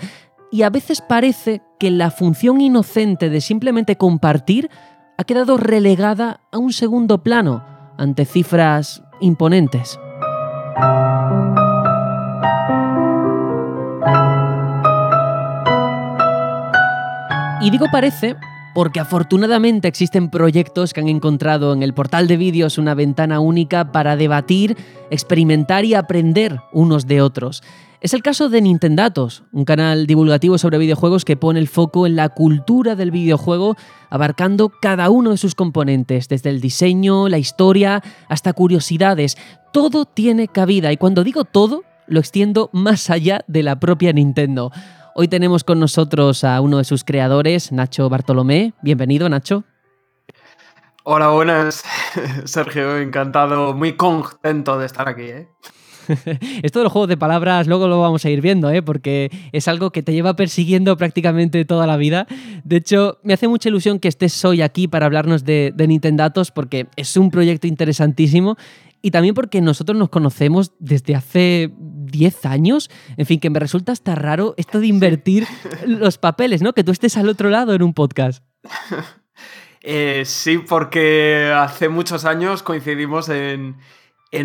y 0.51 0.61
a 0.61 0.69
veces 0.69 1.01
parece 1.01 1.61
que 1.79 1.89
la 1.89 2.11
función 2.11 2.61
inocente 2.61 3.29
de 3.29 3.41
simplemente 3.41 3.95
compartir 3.95 4.69
ha 5.17 5.23
quedado 5.23 5.57
relegada 5.57 6.41
a 6.51 6.57
un 6.57 6.73
segundo 6.73 7.23
plano 7.23 7.63
ante 7.97 8.25
cifras 8.25 9.03
imponentes. 9.21 9.99
Y 17.61 17.69
digo 17.69 17.85
parece 17.91 18.35
porque 18.73 18.99
afortunadamente 18.99 19.87
existen 19.87 20.31
proyectos 20.31 20.93
que 20.93 21.01
han 21.01 21.09
encontrado 21.09 21.73
en 21.73 21.83
el 21.83 21.93
portal 21.93 22.27
de 22.27 22.37
vídeos 22.37 22.79
una 22.79 22.95
ventana 22.95 23.39
única 23.39 23.91
para 23.91 24.15
debatir, 24.15 24.75
experimentar 25.11 25.85
y 25.85 25.93
aprender 25.93 26.59
unos 26.73 27.05
de 27.05 27.21
otros. 27.21 27.61
Es 27.99 28.15
el 28.15 28.23
caso 28.23 28.49
de 28.49 28.61
Nintendatos, 28.61 29.43
un 29.51 29.65
canal 29.65 30.07
divulgativo 30.07 30.57
sobre 30.57 30.79
videojuegos 30.79 31.23
que 31.23 31.37
pone 31.37 31.59
el 31.59 31.67
foco 31.67 32.07
en 32.07 32.15
la 32.15 32.29
cultura 32.29 32.95
del 32.95 33.11
videojuego, 33.11 33.75
abarcando 34.09 34.71
cada 34.81 35.11
uno 35.11 35.29
de 35.29 35.37
sus 35.37 35.53
componentes, 35.53 36.29
desde 36.29 36.49
el 36.49 36.61
diseño, 36.61 37.29
la 37.29 37.37
historia, 37.37 38.01
hasta 38.27 38.53
curiosidades. 38.53 39.37
Todo 39.71 40.05
tiene 40.05 40.47
cabida 40.47 40.91
y 40.91 40.97
cuando 40.97 41.23
digo 41.23 41.45
todo, 41.45 41.83
lo 42.07 42.19
extiendo 42.19 42.71
más 42.73 43.11
allá 43.11 43.41
de 43.47 43.61
la 43.61 43.79
propia 43.79 44.13
Nintendo. 44.13 44.71
Hoy 45.13 45.27
tenemos 45.27 45.65
con 45.65 45.79
nosotros 45.79 46.45
a 46.45 46.61
uno 46.61 46.77
de 46.77 46.85
sus 46.85 47.03
creadores, 47.03 47.73
Nacho 47.73 48.07
Bartolomé. 48.07 48.73
Bienvenido, 48.81 49.27
Nacho. 49.27 49.65
Hola, 51.03 51.29
buenas. 51.29 51.83
Sergio, 52.45 52.97
encantado, 52.97 53.73
muy 53.73 53.93
contento 53.93 54.77
de 54.79 54.85
estar 54.85 55.09
aquí. 55.09 55.23
¿eh? 55.23 55.49
Esto 56.63 56.79
de 56.79 56.83
los 56.83 56.93
juegos 56.93 57.09
de 57.09 57.17
palabras 57.17 57.67
luego 57.67 57.89
lo 57.89 57.99
vamos 57.99 58.23
a 58.23 58.29
ir 58.29 58.39
viendo, 58.39 58.71
¿eh? 58.71 58.81
porque 58.81 59.29
es 59.51 59.67
algo 59.67 59.91
que 59.91 60.01
te 60.01 60.13
lleva 60.13 60.37
persiguiendo 60.37 60.95
prácticamente 60.95 61.65
toda 61.65 61.87
la 61.87 61.97
vida. 61.97 62.25
De 62.63 62.77
hecho, 62.77 63.19
me 63.23 63.33
hace 63.33 63.49
mucha 63.49 63.67
ilusión 63.67 63.99
que 63.99 64.07
estés 64.07 64.45
hoy 64.45 64.61
aquí 64.61 64.87
para 64.87 65.07
hablarnos 65.07 65.43
de, 65.43 65.73
de 65.75 65.87
Nintendatos, 65.87 66.51
porque 66.51 66.87
es 66.95 67.17
un 67.17 67.31
proyecto 67.31 67.67
interesantísimo 67.67 68.55
y 69.01 69.11
también 69.11 69.33
porque 69.33 69.61
nosotros 69.61 69.97
nos 69.97 70.09
conocemos 70.09 70.71
desde 70.79 71.15
hace 71.15 71.73
10 72.11 72.45
años. 72.45 72.91
En 73.17 73.25
fin, 73.25 73.39
que 73.39 73.49
me 73.49 73.59
resulta 73.59 73.91
hasta 73.91 74.13
raro 74.15 74.53
esto 74.57 74.79
de 74.79 74.87
invertir 74.87 75.47
los 75.85 76.17
papeles, 76.17 76.61
¿no? 76.61 76.73
Que 76.73 76.83
tú 76.83 76.91
estés 76.91 77.17
al 77.17 77.29
otro 77.29 77.49
lado 77.49 77.73
en 77.73 77.83
un 77.83 77.93
podcast. 77.93 78.43
Eh, 79.83 80.25
sí, 80.27 80.59
porque 80.59 81.51
hace 81.57 81.89
muchos 81.89 82.23
años 82.25 82.61
coincidimos 82.61 83.29
en, 83.29 83.77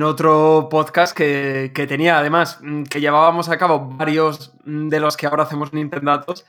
otro 0.03 0.69
podcast 0.71 1.15
que, 1.15 1.73
que, 1.75 1.87
tenía, 1.87 2.17
además, 2.17 2.59
mm, 2.63 2.85
que 2.85 3.03
llevábamos 3.03 3.51
a 3.51 3.59
cabo 3.59 3.87
varios 3.99 4.55
de 4.65 4.99
los 4.99 5.19
que 5.19 5.27
ahora 5.27 5.43
hacemos 5.43 5.75
Nintendatos 5.75 6.47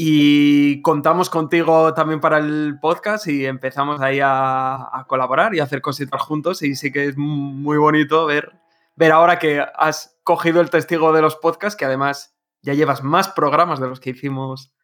y 0.00 0.80
contamos 0.82 1.28
contigo 1.28 1.92
también 1.92 2.20
para 2.20 2.38
el 2.38 2.78
podcast 2.80 3.26
y 3.26 3.44
empezamos 3.46 4.00
ahí 4.00 4.20
a, 4.22 5.04
colaborar 5.08 5.56
y 5.56 5.58
a 5.58 5.64
hacer 5.64 5.80
cositas 5.82 6.22
juntos. 6.22 6.62
Y 6.62 6.76
sí 6.76 6.92
que 6.92 7.06
es 7.06 7.16
muy 7.16 7.78
bonito 7.78 8.24
ver, 8.24 8.52
ver 8.94 9.10
ahora 9.10 9.40
que 9.40 9.60
has 9.74 10.16
cogido 10.28 10.60
el 10.60 10.68
testigo 10.68 11.14
de 11.14 11.22
los 11.22 11.36
podcasts, 11.36 11.74
que 11.74 11.86
además 11.86 12.36
ya 12.60 12.74
llevas 12.74 13.02
más 13.02 13.30
programas 13.30 13.80
de 13.80 13.88
los 13.88 13.98
que 13.98 14.10
hicimos 14.10 14.74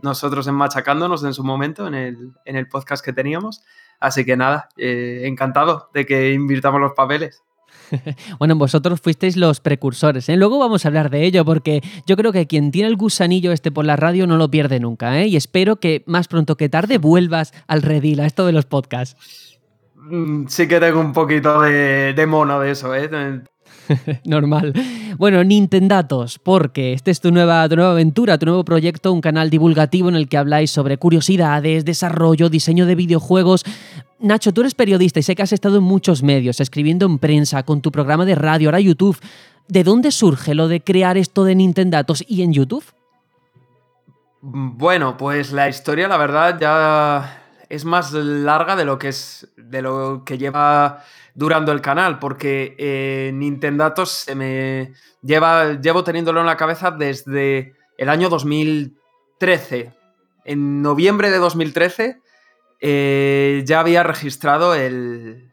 nosotros 0.00 0.46
en 0.46 0.54
Machacándonos 0.54 1.24
en 1.24 1.34
su 1.34 1.42
momento, 1.42 1.88
en 1.88 1.94
el, 1.94 2.16
en 2.44 2.54
el 2.54 2.68
podcast 2.68 3.04
que 3.04 3.12
teníamos. 3.12 3.64
Así 3.98 4.24
que 4.24 4.36
nada, 4.36 4.68
eh, 4.76 5.22
encantado 5.24 5.90
de 5.92 6.06
que 6.06 6.32
invirtamos 6.32 6.80
los 6.80 6.92
papeles. 6.92 7.42
bueno, 8.38 8.54
vosotros 8.54 9.00
fuisteis 9.00 9.36
los 9.36 9.58
precursores. 9.58 10.28
¿eh? 10.28 10.36
Luego 10.36 10.60
vamos 10.60 10.84
a 10.84 10.88
hablar 10.88 11.10
de 11.10 11.24
ello 11.24 11.44
porque 11.44 11.82
yo 12.06 12.16
creo 12.16 12.30
que 12.30 12.46
quien 12.46 12.70
tiene 12.70 12.88
el 12.88 12.94
gusanillo 12.94 13.50
este 13.50 13.72
por 13.72 13.84
la 13.84 13.96
radio 13.96 14.28
no 14.28 14.36
lo 14.36 14.48
pierde 14.52 14.78
nunca. 14.78 15.20
¿eh? 15.20 15.26
Y 15.26 15.34
espero 15.34 15.80
que 15.80 16.04
más 16.06 16.28
pronto 16.28 16.56
que 16.56 16.68
tarde 16.68 16.98
vuelvas 16.98 17.52
al 17.66 17.82
redil, 17.82 18.20
a 18.20 18.26
esto 18.26 18.46
de 18.46 18.52
los 18.52 18.66
podcasts. 18.66 19.58
Mm, 19.96 20.46
sí 20.46 20.68
que 20.68 20.78
tengo 20.78 21.00
un 21.00 21.12
poquito 21.12 21.60
de, 21.62 22.14
de 22.14 22.26
mono 22.26 22.60
de 22.60 22.70
eso. 22.70 22.94
¿eh? 22.94 23.10
Normal. 24.24 24.72
Bueno, 25.18 25.44
Nintendatos, 25.44 26.38
porque 26.38 26.92
esta 26.92 27.10
es 27.10 27.20
tu 27.20 27.30
nueva, 27.30 27.68
tu 27.68 27.76
nueva 27.76 27.92
aventura, 27.92 28.38
tu 28.38 28.46
nuevo 28.46 28.64
proyecto, 28.64 29.12
un 29.12 29.20
canal 29.20 29.50
divulgativo 29.50 30.08
en 30.08 30.16
el 30.16 30.28
que 30.28 30.36
habláis 30.36 30.70
sobre 30.70 30.98
curiosidades, 30.98 31.84
desarrollo, 31.84 32.48
diseño 32.48 32.86
de 32.86 32.94
videojuegos. 32.94 33.64
Nacho, 34.18 34.52
tú 34.52 34.62
eres 34.62 34.74
periodista 34.74 35.20
y 35.20 35.22
sé 35.22 35.34
que 35.34 35.42
has 35.42 35.52
estado 35.52 35.78
en 35.78 35.84
muchos 35.84 36.22
medios, 36.22 36.60
escribiendo 36.60 37.06
en 37.06 37.18
prensa, 37.18 37.62
con 37.62 37.80
tu 37.80 37.92
programa 37.92 38.24
de 38.24 38.34
radio, 38.34 38.68
ahora 38.68 38.80
YouTube. 38.80 39.18
¿De 39.68 39.82
dónde 39.82 40.10
surge 40.10 40.54
lo 40.54 40.68
de 40.68 40.80
crear 40.80 41.16
esto 41.16 41.44
de 41.44 41.54
Nintendatos 41.54 42.24
y 42.26 42.42
en 42.42 42.52
YouTube? 42.52 42.84
Bueno, 44.40 45.16
pues 45.16 45.52
la 45.52 45.68
historia, 45.68 46.06
la 46.06 46.18
verdad, 46.18 46.58
ya 46.60 47.42
es 47.68 47.84
más 47.84 48.12
larga 48.12 48.76
de 48.76 48.84
lo 48.84 48.98
que 48.98 49.08
es. 49.08 49.48
de 49.56 49.82
lo 49.82 50.22
que 50.24 50.38
lleva 50.38 51.02
durando 51.36 51.70
el 51.70 51.82
canal, 51.82 52.18
porque 52.18 52.74
eh, 52.78 53.30
Nintendatos 53.32 54.10
se 54.10 54.34
me 54.34 54.94
lleva, 55.22 55.74
llevo 55.74 56.02
teniéndolo 56.02 56.40
en 56.40 56.46
la 56.46 56.56
cabeza 56.56 56.90
desde 56.90 57.74
el 57.98 58.08
año 58.08 58.30
2013. 58.30 59.92
En 60.46 60.82
noviembre 60.82 61.30
de 61.30 61.38
2013 61.38 62.20
eh, 62.80 63.62
ya 63.66 63.80
había 63.80 64.02
registrado 64.02 64.74
el, 64.74 65.52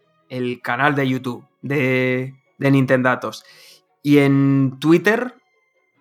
canal 0.64 0.96
de 0.96 1.08
YouTube 1.08 1.46
de, 1.62 2.34
de 2.58 2.72
Nintendatos. 2.72 3.44
Y 4.02 4.20
en 4.20 4.80
Twitter, 4.80 5.36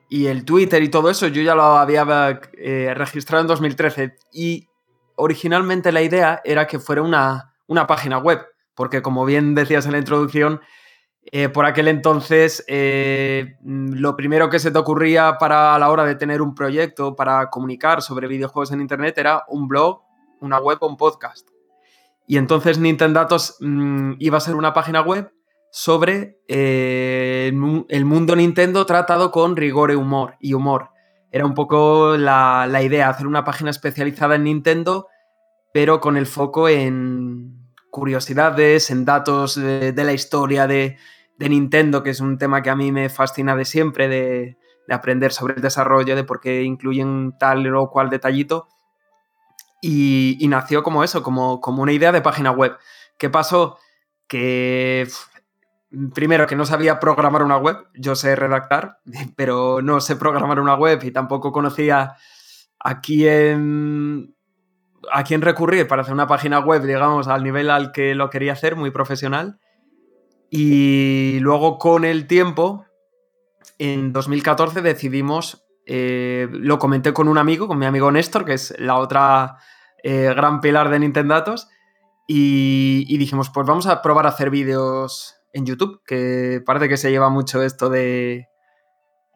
y 0.09 0.27
el 0.27 0.45
Twitter 0.45 0.81
y 0.83 0.91
todo 0.91 1.11
eso, 1.11 1.27
yo 1.27 1.43
ya 1.43 1.57
lo 1.57 1.63
había 1.63 2.41
eh, 2.53 2.93
registrado 2.95 3.41
en 3.41 3.49
2013. 3.49 4.15
Y 4.33 4.69
originalmente 5.17 5.91
la 5.91 6.03
idea 6.03 6.41
era 6.45 6.69
que 6.69 6.79
fuera 6.79 7.03
una, 7.03 7.55
una 7.67 7.89
página 7.89 8.19
web 8.19 8.52
porque 8.75 9.03
como 9.03 9.25
bien 9.25 9.55
decías 9.55 9.87
en 9.87 9.93
la 9.93 9.99
introducción, 9.99 10.61
eh, 11.31 11.49
por 11.49 11.67
aquel 11.67 11.87
entonces 11.87 12.65
eh, 12.67 13.55
lo 13.65 14.17
primero 14.17 14.51
que 14.51 14.59
se 14.59 14.73
te 14.73 14.79
ocurría 14.79 15.37
para 15.39 15.75
a 15.75 15.79
la 15.79 15.89
hora 15.91 16.05
de 16.05 16.17
tener 16.17 16.43
un 16.43 16.55
proyecto, 16.55 17.15
para 17.15 17.49
comunicar 17.49 18.03
sobre 18.03 18.27
videojuegos 18.27 18.73
en 18.73 18.81
Internet, 18.81 19.19
era 19.19 19.45
un 19.49 19.69
blog, 19.69 20.03
una 20.41 20.59
web 20.59 20.79
o 20.81 20.89
un 20.89 20.97
podcast. 20.97 21.49
Y 22.27 22.39
entonces 22.39 22.79
Nintendatos 22.79 23.57
mm, 23.61 24.15
iba 24.19 24.39
a 24.39 24.41
ser 24.41 24.57
una 24.57 24.73
página 24.73 25.01
web 25.03 25.33
sobre 25.71 26.39
eh, 26.49 27.53
el 27.89 28.05
mundo 28.05 28.37
Nintendo 28.37 28.85
tratado 28.85 29.31
con 29.31 29.57
rigor 29.57 29.91
y 29.91 29.95
humor. 29.95 30.37
Y 30.41 30.55
humor. 30.55 30.91
Era 31.31 31.47
un 31.47 31.55
poco 31.55 32.17
la, 32.17 32.67
la 32.69 32.83
idea, 32.83 33.09
hacer 33.09 33.27
una 33.27 33.45
página 33.45 33.71
especializada 33.71 34.35
en 34.35 34.45
Nintendo, 34.45 35.07
pero 35.73 36.01
con 36.01 36.17
el 36.17 36.27
foco 36.27 36.69
en, 36.69 37.52
curiosidades, 37.93 38.91
en 38.91 39.05
datos 39.05 39.55
de, 39.55 39.93
la 39.95 40.15
historia 40.15 40.67
de, 40.67 40.97
Nintendo, 41.39 42.03
que 42.03 42.11
es 42.11 42.21
un 42.21 42.39
tema 42.39 42.63
que 42.63 42.71
a 42.71 42.77
mí 42.77 42.91
me 42.91 43.11
fascina 43.11 43.55
de 43.55 43.67
siempre, 43.67 44.09
de, 44.09 44.57
aprender 44.89 45.31
sobre 45.33 45.55
el 45.55 45.63
desarrollo, 45.63 46.17
de 46.17 46.25
por 46.25 46.41
qué 46.41 46.63
incluyen 46.63 47.35
tal 47.39 47.73
o 47.75 47.91
cual 47.91 48.09
detallito. 48.09 48.67
Y, 49.83 50.39
nació 50.49 50.83
como 50.83 51.05
eso, 51.05 51.23
como, 51.23 51.61
como, 51.61 51.83
una 51.83 51.93
idea 51.93 52.13
de 52.13 52.23
página 52.23 52.51
web. 52.51 52.79
¿Qué 53.19 53.29
pasó? 53.29 53.77
Que 54.27 55.07
primero 56.15 56.47
que 56.47 56.57
no 56.57 56.65
sabía 56.65 56.99
programar 56.99 57.43
una 57.43 57.59
web, 57.59 57.77
yo 57.95 58.17
sé 58.17 58.35
redactar, 58.35 59.01
pero 59.37 59.83
no 59.83 60.01
sé 60.01 60.17
programar 60.17 60.61
una 60.61 60.77
web 60.77 61.05
y 61.05 61.11
tampoco 61.11 61.53
conocía 61.53 62.17
a 62.79 63.01
quién 63.03 64.35
a 65.11 65.25
quién 65.25 65.43
recurrir 65.43 65.89
para 65.89 66.03
hacer 66.03 66.15
una 66.15 66.27
página 66.27 66.61
web, 66.61 66.83
digamos, 66.83 67.29
al 67.29 67.43
nivel 67.43 67.71
al 67.71 67.93
que 67.93 68.15
lo 68.15 68.31
quería 68.31 68.53
hacer, 68.53 68.77
muy 68.77 68.91
profesional. 68.91 69.59
Y 70.51 71.39
luego 71.41 71.79
con 71.79 72.05
el 72.05 72.27
tiempo, 72.27 72.85
en 73.79 74.13
2014 74.13 74.83
decidimos, 74.83 75.65
eh, 75.87 76.47
lo 76.51 76.79
comenté 76.79 77.13
con 77.13 77.29
un 77.29 77.39
amigo, 77.39 77.67
con 77.67 77.79
mi 77.79 77.87
amigo 77.87 78.13
Néstor, 78.13 78.45
que 78.45 78.55
es 78.55 78.75
la 78.79 78.97
otra 78.99 79.57
eh, 80.03 80.33
gran 80.35 80.61
pilar 80.61 80.91
de 80.91 80.99
Nintendatos, 80.99 81.69
y, 82.27 83.17
dijimos, 83.19 83.51
pues 83.51 83.67
vamos 83.67 83.87
a 83.87 84.01
probar 84.01 84.27
a 84.27 84.31
hacer 84.31 84.51
vídeos 84.51 85.37
en 85.53 85.67
YouTube, 85.67 86.03
que 86.07 86.63
parece 86.65 86.89
que 86.89 86.97
se 86.97 87.11
lleva 87.11 87.29
mucho 87.29 87.63
esto 87.63 87.91
de, 87.91 88.49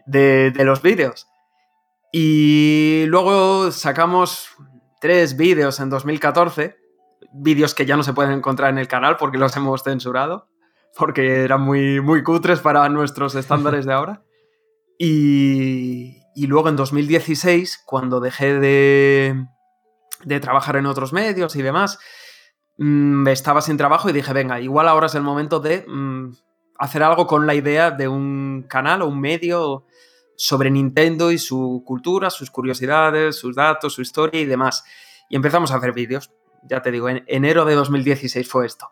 de, 0.06 0.51
de 0.51 0.64
los 0.64 0.80
vídeos. 0.80 1.26
Y 2.12 3.05
luego 3.09 3.70
sacamos 3.72 4.56
tres 5.06 5.36
vídeos 5.36 5.78
en 5.78 5.88
2014, 5.88 6.76
vídeos 7.32 7.76
que 7.76 7.86
ya 7.86 7.96
no 7.96 8.02
se 8.02 8.12
pueden 8.12 8.32
encontrar 8.32 8.70
en 8.70 8.78
el 8.78 8.88
canal 8.88 9.16
porque 9.16 9.38
los 9.38 9.56
hemos 9.56 9.84
censurado, 9.84 10.48
porque 10.98 11.44
eran 11.44 11.60
muy, 11.60 12.00
muy 12.00 12.24
cutres 12.24 12.58
para 12.58 12.88
nuestros 12.88 13.36
estándares 13.36 13.86
de 13.86 13.92
ahora. 13.92 14.22
Y, 14.98 16.46
luego 16.46 16.68
en 16.68 16.76
2016, 16.76 17.82
cuando 17.86 18.18
dejé 18.18 18.58
de, 18.58 19.46
de 20.24 20.40
trabajar 20.40 20.76
en 20.76 20.86
otros 20.86 21.12
medios 21.12 21.54
y 21.54 21.62
demás, 21.62 21.98
mm, 22.78 23.28
estaba 23.28 23.60
sin 23.60 23.76
trabajo 23.76 24.10
y 24.10 24.12
dije, 24.12 24.32
venga, 24.32 24.60
igual 24.60 24.88
ahora 24.88 25.06
es 25.06 25.14
el 25.14 25.22
momento 25.22 25.60
de 25.60 25.84
mm, 25.86 26.32
hacer 26.78 27.02
algo 27.02 27.26
con 27.26 27.46
la 27.46 27.54
idea 27.54 27.90
de 27.90 28.08
un 28.08 28.66
canal 28.68 29.02
o 29.02 29.08
un 29.08 29.20
medio 29.20 29.85
sobre 30.36 30.70
Nintendo 30.70 31.30
y 31.30 31.38
su 31.38 31.82
cultura, 31.84 32.30
sus 32.30 32.50
curiosidades, 32.50 33.36
sus 33.36 33.54
datos, 33.54 33.94
su 33.94 34.02
historia 34.02 34.40
y 34.40 34.44
demás. 34.44 34.84
Y 35.28 35.36
empezamos 35.36 35.70
a 35.70 35.76
hacer 35.76 35.92
vídeos. 35.92 36.30
Ya 36.68 36.82
te 36.82 36.90
digo, 36.90 37.08
en 37.08 37.24
enero 37.26 37.64
de 37.64 37.74
2016 37.74 38.48
fue 38.48 38.66
esto. 38.66 38.90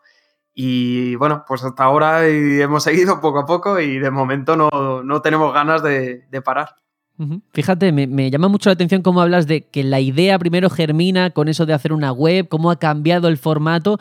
Y 0.57 1.15
bueno, 1.15 1.43
pues 1.45 1.63
hasta 1.65 1.83
ahora 1.83 2.25
hemos 2.25 2.83
seguido 2.83 3.19
poco 3.19 3.39
a 3.39 3.45
poco 3.45 3.77
y 3.79 3.99
de 3.99 4.09
momento 4.09 4.55
no, 4.55 5.21
tenemos 5.21 5.53
ganas 5.53 5.83
de, 5.83 6.23
parar. 6.45 6.75
Fíjate, 7.51 7.91
me, 7.91 8.31
llama 8.31 8.47
mucho 8.47 8.69
la 8.69 8.73
atención 8.73 9.01
cómo 9.01 9.21
hablas 9.21 9.47
de 9.47 9.67
que 9.67 9.83
la 9.83 9.99
idea 9.99 10.39
primero 10.39 10.69
germina 10.69 11.31
con 11.31 11.49
eso 11.49 11.65
de 11.65 11.73
hacer 11.73 11.91
una 11.91 12.13
web, 12.13 12.47
cómo 12.47 12.71
ha 12.71 12.79
cambiado 12.79 13.27
el 13.27 13.37
formato. 13.37 13.97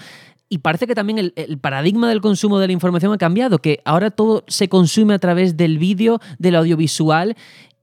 Y 0.55 0.59
parece 0.59 0.87
que 0.87 0.95
también 0.95 1.33
el, 1.35 1.59
paradigma 1.59 2.09
del 2.09 2.21
consumo 2.21 2.61
de 2.61 2.69
la 2.69 2.73
información 2.73 3.13
ha 3.13 3.19
cambiado, 3.19 3.59
que 3.59 3.81
ahora 3.85 4.13
todo 4.13 4.45
se 4.47 4.69
consume 4.69 5.13
a 5.13 5.19
través 5.19 5.57
del 5.57 5.79
vídeo, 5.79 6.21
del 6.39 6.55
audiovisual, 6.55 7.35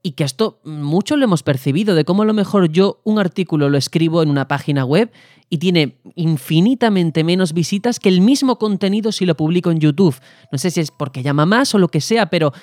y 0.01 0.11
que 0.11 0.23
esto 0.23 0.61
muchos 0.63 1.17
lo 1.17 1.25
hemos 1.25 1.43
percibido, 1.43 1.95
de 1.95 2.05
cómo 2.05 2.21
a 2.21 2.25
lo 2.25 2.33
mejor 2.33 2.69
yo 2.69 3.01
un 3.03 3.19
artículo 3.19 3.69
lo 3.69 3.77
escribo 3.77 4.23
en 4.23 4.29
una 4.29 4.47
página 4.47 4.85
web 4.85 5.11
y 5.49 5.57
tiene 5.57 5.97
infinitamente 6.15 7.25
menos 7.25 7.51
visitas 7.51 7.99
que 7.99 8.07
el 8.07 8.21
mismo 8.21 8.57
contenido 8.57 9.11
si 9.11 9.25
lo 9.25 9.35
publico 9.35 9.69
en 9.69 9.81
YouTube. 9.81 10.15
No 10.49 10.57
sé 10.57 10.71
si 10.71 10.79
es 10.79 10.91
porque 10.91 11.23
llama 11.23 11.45
más 11.45 11.75
o 11.75 11.77
lo 11.77 11.89
que 11.89 11.99
sea, 11.99 12.29
pero 12.29 12.53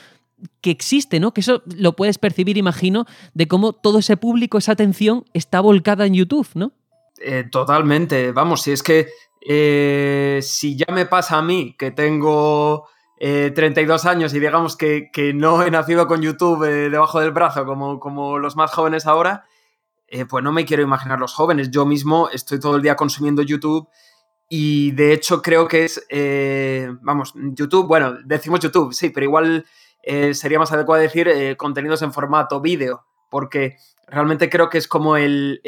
que 0.62 0.70
existe, 0.70 1.20
¿no? 1.20 1.35
Que 1.35 1.43
eso 1.43 1.62
lo 1.76 1.97
puedes 1.97 2.16
percibir, 2.16 2.56
imagino, 2.56 3.05
de 3.35 3.47
cómo 3.47 3.74
todo 3.74 3.98
ese 3.98 4.16
público, 4.16 4.56
esa 4.56 4.72
atención 4.72 5.26
está 5.35 5.60
volcada 5.60 6.06
en 6.06 6.14
YouTube, 6.14 6.48
¿no? 6.55 6.72
Eh, 7.20 7.44
totalmente. 7.50 8.32
Vamos, 8.32 8.62
si 8.62 8.72
es 8.72 8.82
que 8.82 9.08
eh, 9.40 10.40
si 10.42 10.76
ya 10.76 10.92
me 10.92 11.06
pasa 11.06 11.38
a 11.38 11.42
mí 11.42 11.74
que 11.78 11.90
tengo 11.90 12.88
32 13.18 14.04
eh, 14.04 14.08
años 14.08 14.34
y 14.34 14.40
digamos 14.40 14.76
que, 14.76 15.10
no 15.34 15.62
he 15.62 15.70
nacido 15.70 16.06
con 16.06 16.22
YouTube 16.22 16.64
debajo 16.90 17.20
del 17.20 17.32
brazo 17.32 17.64
como, 17.64 17.98
como 17.98 18.38
los 18.38 18.56
más 18.56 18.72
jóvenes 18.72 19.06
ahora, 19.06 19.44
eh, 20.10 20.24
pues 20.24 20.42
no 20.42 20.52
me 20.52 20.64
quiero 20.64 20.82
imaginar 20.82 21.20
los 21.20 21.34
jóvenes. 21.34 21.70
Yo 21.70 21.84
mismo 21.84 22.30
estoy 22.30 22.58
todo 22.58 22.76
el 22.76 22.82
día 22.82 22.96
consumiendo 22.96 23.42
YouTube 23.42 23.88
y 24.48 24.92
de 24.92 25.12
hecho 25.12 25.42
creo 25.42 25.68
que 25.68 25.84
es, 25.84 26.04
eh, 26.08 26.90
vamos, 27.02 27.34
YouTube, 27.34 27.86
bueno, 27.86 28.16
decimos 28.24 28.60
YouTube, 28.60 28.94
sí, 28.94 29.10
pero 29.10 29.24
igual 29.24 29.66
eh, 30.02 30.32
sería 30.32 30.58
más 30.58 30.72
adecuado 30.72 31.02
decir 31.02 31.28
contenidos 31.58 32.00
en 32.00 32.14
formato 32.14 32.60
vídeo, 32.60 33.04
porque 33.30 33.76
realmente 34.06 34.48
creo 34.48 34.70
que 34.70 34.78
es 34.78 34.88
como 34.88 35.18
el, 35.18 35.60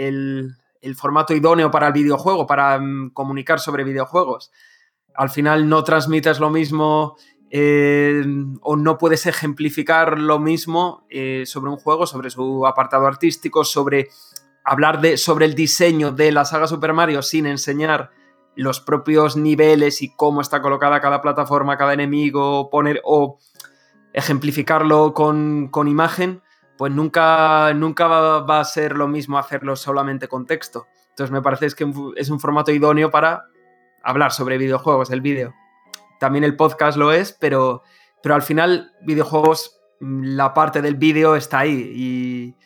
formato 0.97 1.35
idóneo 1.35 1.71
para 1.71 1.89
el 1.89 1.93
videojuego, 1.93 2.47
para 2.47 2.79
mm, 2.79 3.11
comunicar 3.11 3.61
sobre 3.61 3.85
videojuegos. 3.85 4.51
Al 5.15 5.31
final 5.31 5.69
no 5.69 5.85
transmites 5.85 6.41
lo 6.41 6.51
mismo 6.51 7.17
o 7.53 8.77
no 8.77 8.97
puedes 8.97 9.27
ejemplificar 9.27 10.21
lo 10.21 10.39
mismo 10.39 11.05
sobre 11.45 11.71
un 11.71 11.79
juego, 11.79 12.07
sobre 12.07 12.31
su 12.31 12.65
apartado 12.65 13.09
artístico, 13.09 13.65
sobre 13.65 14.09
hablar 14.65 15.01
de, 15.01 15.17
sobre 15.17 15.47
el 15.47 15.55
diseño 15.55 16.13
de 16.13 16.31
la 16.31 16.45
saga 16.45 16.69
Super 16.69 16.93
Mario 16.93 17.23
sin 17.23 17.47
enseñar 17.47 18.11
los 18.57 18.81
propios 18.81 19.37
niveles 19.37 20.03
y 20.03 20.15
cómo 20.15 20.41
está 20.41 20.61
colocada 20.61 21.01
cada 21.01 21.23
plataforma, 21.23 21.77
cada 21.77 21.95
enemigo, 21.95 22.69
poner 22.71 23.01
o 23.05 23.39
ejemplificarlo 24.13 25.15
con, 25.15 25.71
imagen, 25.87 26.43
pues 26.81 26.95
nunca, 26.95 27.75
nunca 27.75 28.07
va, 28.07 28.59
a 28.59 28.65
ser 28.65 28.97
lo 28.97 29.07
mismo 29.07 29.37
hacerlo 29.37 29.77
solamente 29.77 30.29
con 30.29 30.47
texto. 30.47 30.87
Entonces 31.11 31.31
me 31.31 31.43
parece 31.43 31.69
que 31.77 31.93
es 32.17 32.31
un 32.31 32.41
formato 32.41 32.73
idóneo 32.73 33.11
para 33.11 33.45
hablar 34.03 34.33
sobre 34.33 34.57
videojuegos, 34.57 35.11
el 35.11 35.21
vídeo. 35.21 35.53
También 36.19 36.43
el 36.43 36.57
podcast 36.57 36.97
lo 36.97 37.13
es, 37.13 37.37
pero, 37.39 37.83
pero 38.23 38.35
al 38.35 38.41
final 38.41 38.93
videojuegos, 39.03 39.79
la 40.01 40.55
parte 40.55 40.81
del 40.81 40.95
vídeo 40.95 41.37
está 41.37 41.59
ahí 41.59 41.93
y, 41.95 42.57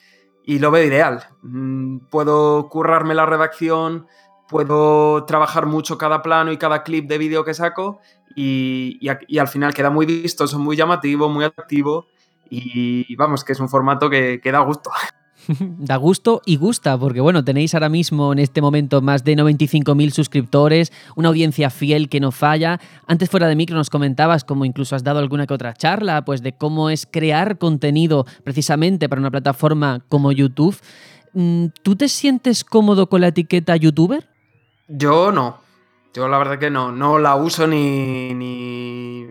y 0.45 0.61
lo 0.61 0.71
veo 0.71 0.85
ideal. 0.85 1.25
Mm, 1.43 2.07
puedo 2.09 2.69
currarme 2.69 3.17
la 3.17 3.27
redacción, 3.27 4.07
puedo 4.49 5.25
trabajar 5.25 5.67
mucho 5.67 5.99
cada 5.99 6.23
plano 6.23 6.53
y 6.53 6.57
cada 6.57 6.85
clip 6.85 7.09
de 7.09 7.19
vídeo 7.19 7.45
que 7.45 7.53
saco 7.53 7.99
y, 8.37 9.09
al 9.09 9.49
final 9.49 9.75
queda 9.75 9.91
muy 9.91 10.07
vistoso, 10.07 10.57
muy 10.61 10.77
llamativo, 10.77 11.29
muy 11.29 11.45
activo 11.45 12.07
y 12.55 13.17
vamos, 13.17 13.45
que 13.45 13.53
es 13.53 13.61
un 13.61 13.69
formato 13.69 14.09
que, 14.11 14.41
que 14.43 14.53
da 14.53 14.61
gusto. 14.61 14.91
da 15.79 15.97
gusto 15.97 16.43
y 16.45 16.57
gusta, 16.57 16.99
porque 16.99 17.21
bueno, 17.21 17.45
tenéis 17.45 17.75
ahora 17.75 17.89
mismo 17.89 18.33
en 18.33 18.39
este 18.39 18.61
momento 18.61 19.03
más 19.03 19.25
de 19.25 19.37
95.000 19.37 20.11
suscriptores, 20.11 20.93
una 21.17 21.29
audiencia 21.29 21.71
fiel 21.71 22.09
que 22.09 22.21
no 22.21 22.31
falla. 22.31 22.81
Antes 23.07 23.31
fuera 23.31 23.49
de 23.49 23.57
micro 23.57 23.77
nos 23.77 23.91
comentabas, 23.91 24.45
como 24.45 24.65
incluso 24.65 24.97
has 24.97 25.05
dado 25.05 25.19
alguna 25.19 25.47
que 25.47 25.55
otra 25.55 25.75
charla, 25.75 26.25
pues 26.25 26.43
de 26.43 26.53
cómo 26.53 26.91
es 26.91 27.07
crear 27.11 27.59
contenido 27.59 28.27
precisamente 28.43 29.09
para 29.09 29.21
una 29.21 29.31
plataforma 29.31 30.01
como 30.09 30.33
YouTube. 30.33 30.77
Mm, 31.33 31.67
¿Tú 31.83 31.97
te 31.97 32.09
sientes 32.09 32.65
cómodo 32.65 33.09
con 33.09 33.21
la 33.21 33.29
etiqueta 33.29 33.77
youtuber? 33.77 34.29
Yo 34.89 35.33
no. 35.33 35.63
Yo 36.13 36.29
la 36.29 36.39
verdad 36.39 36.59
que 36.59 36.71
no. 36.71 36.93
No 36.93 37.19
la 37.19 37.35
uso 37.35 37.67
ni, 37.67 38.33
ni, 38.35 39.27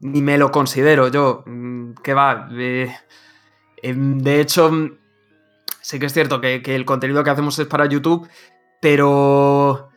ni 0.00 0.22
me 0.22 0.38
lo 0.38 0.50
considero 0.50 1.08
yo. 1.08 1.42
Mm, 1.46 1.94
que 2.02 2.14
va. 2.14 2.48
Eh, 2.52 2.94
em, 3.82 4.18
de 4.18 4.40
hecho, 4.40 4.70
sí 5.80 5.98
que 5.98 6.06
es 6.06 6.12
cierto 6.12 6.40
que, 6.40 6.62
el 6.64 6.84
contenido 6.84 7.22
que 7.24 7.30
hacemos 7.30 7.58
es 7.58 7.66
para 7.66 7.86
YouTube, 7.86 8.28
pero 8.80 9.90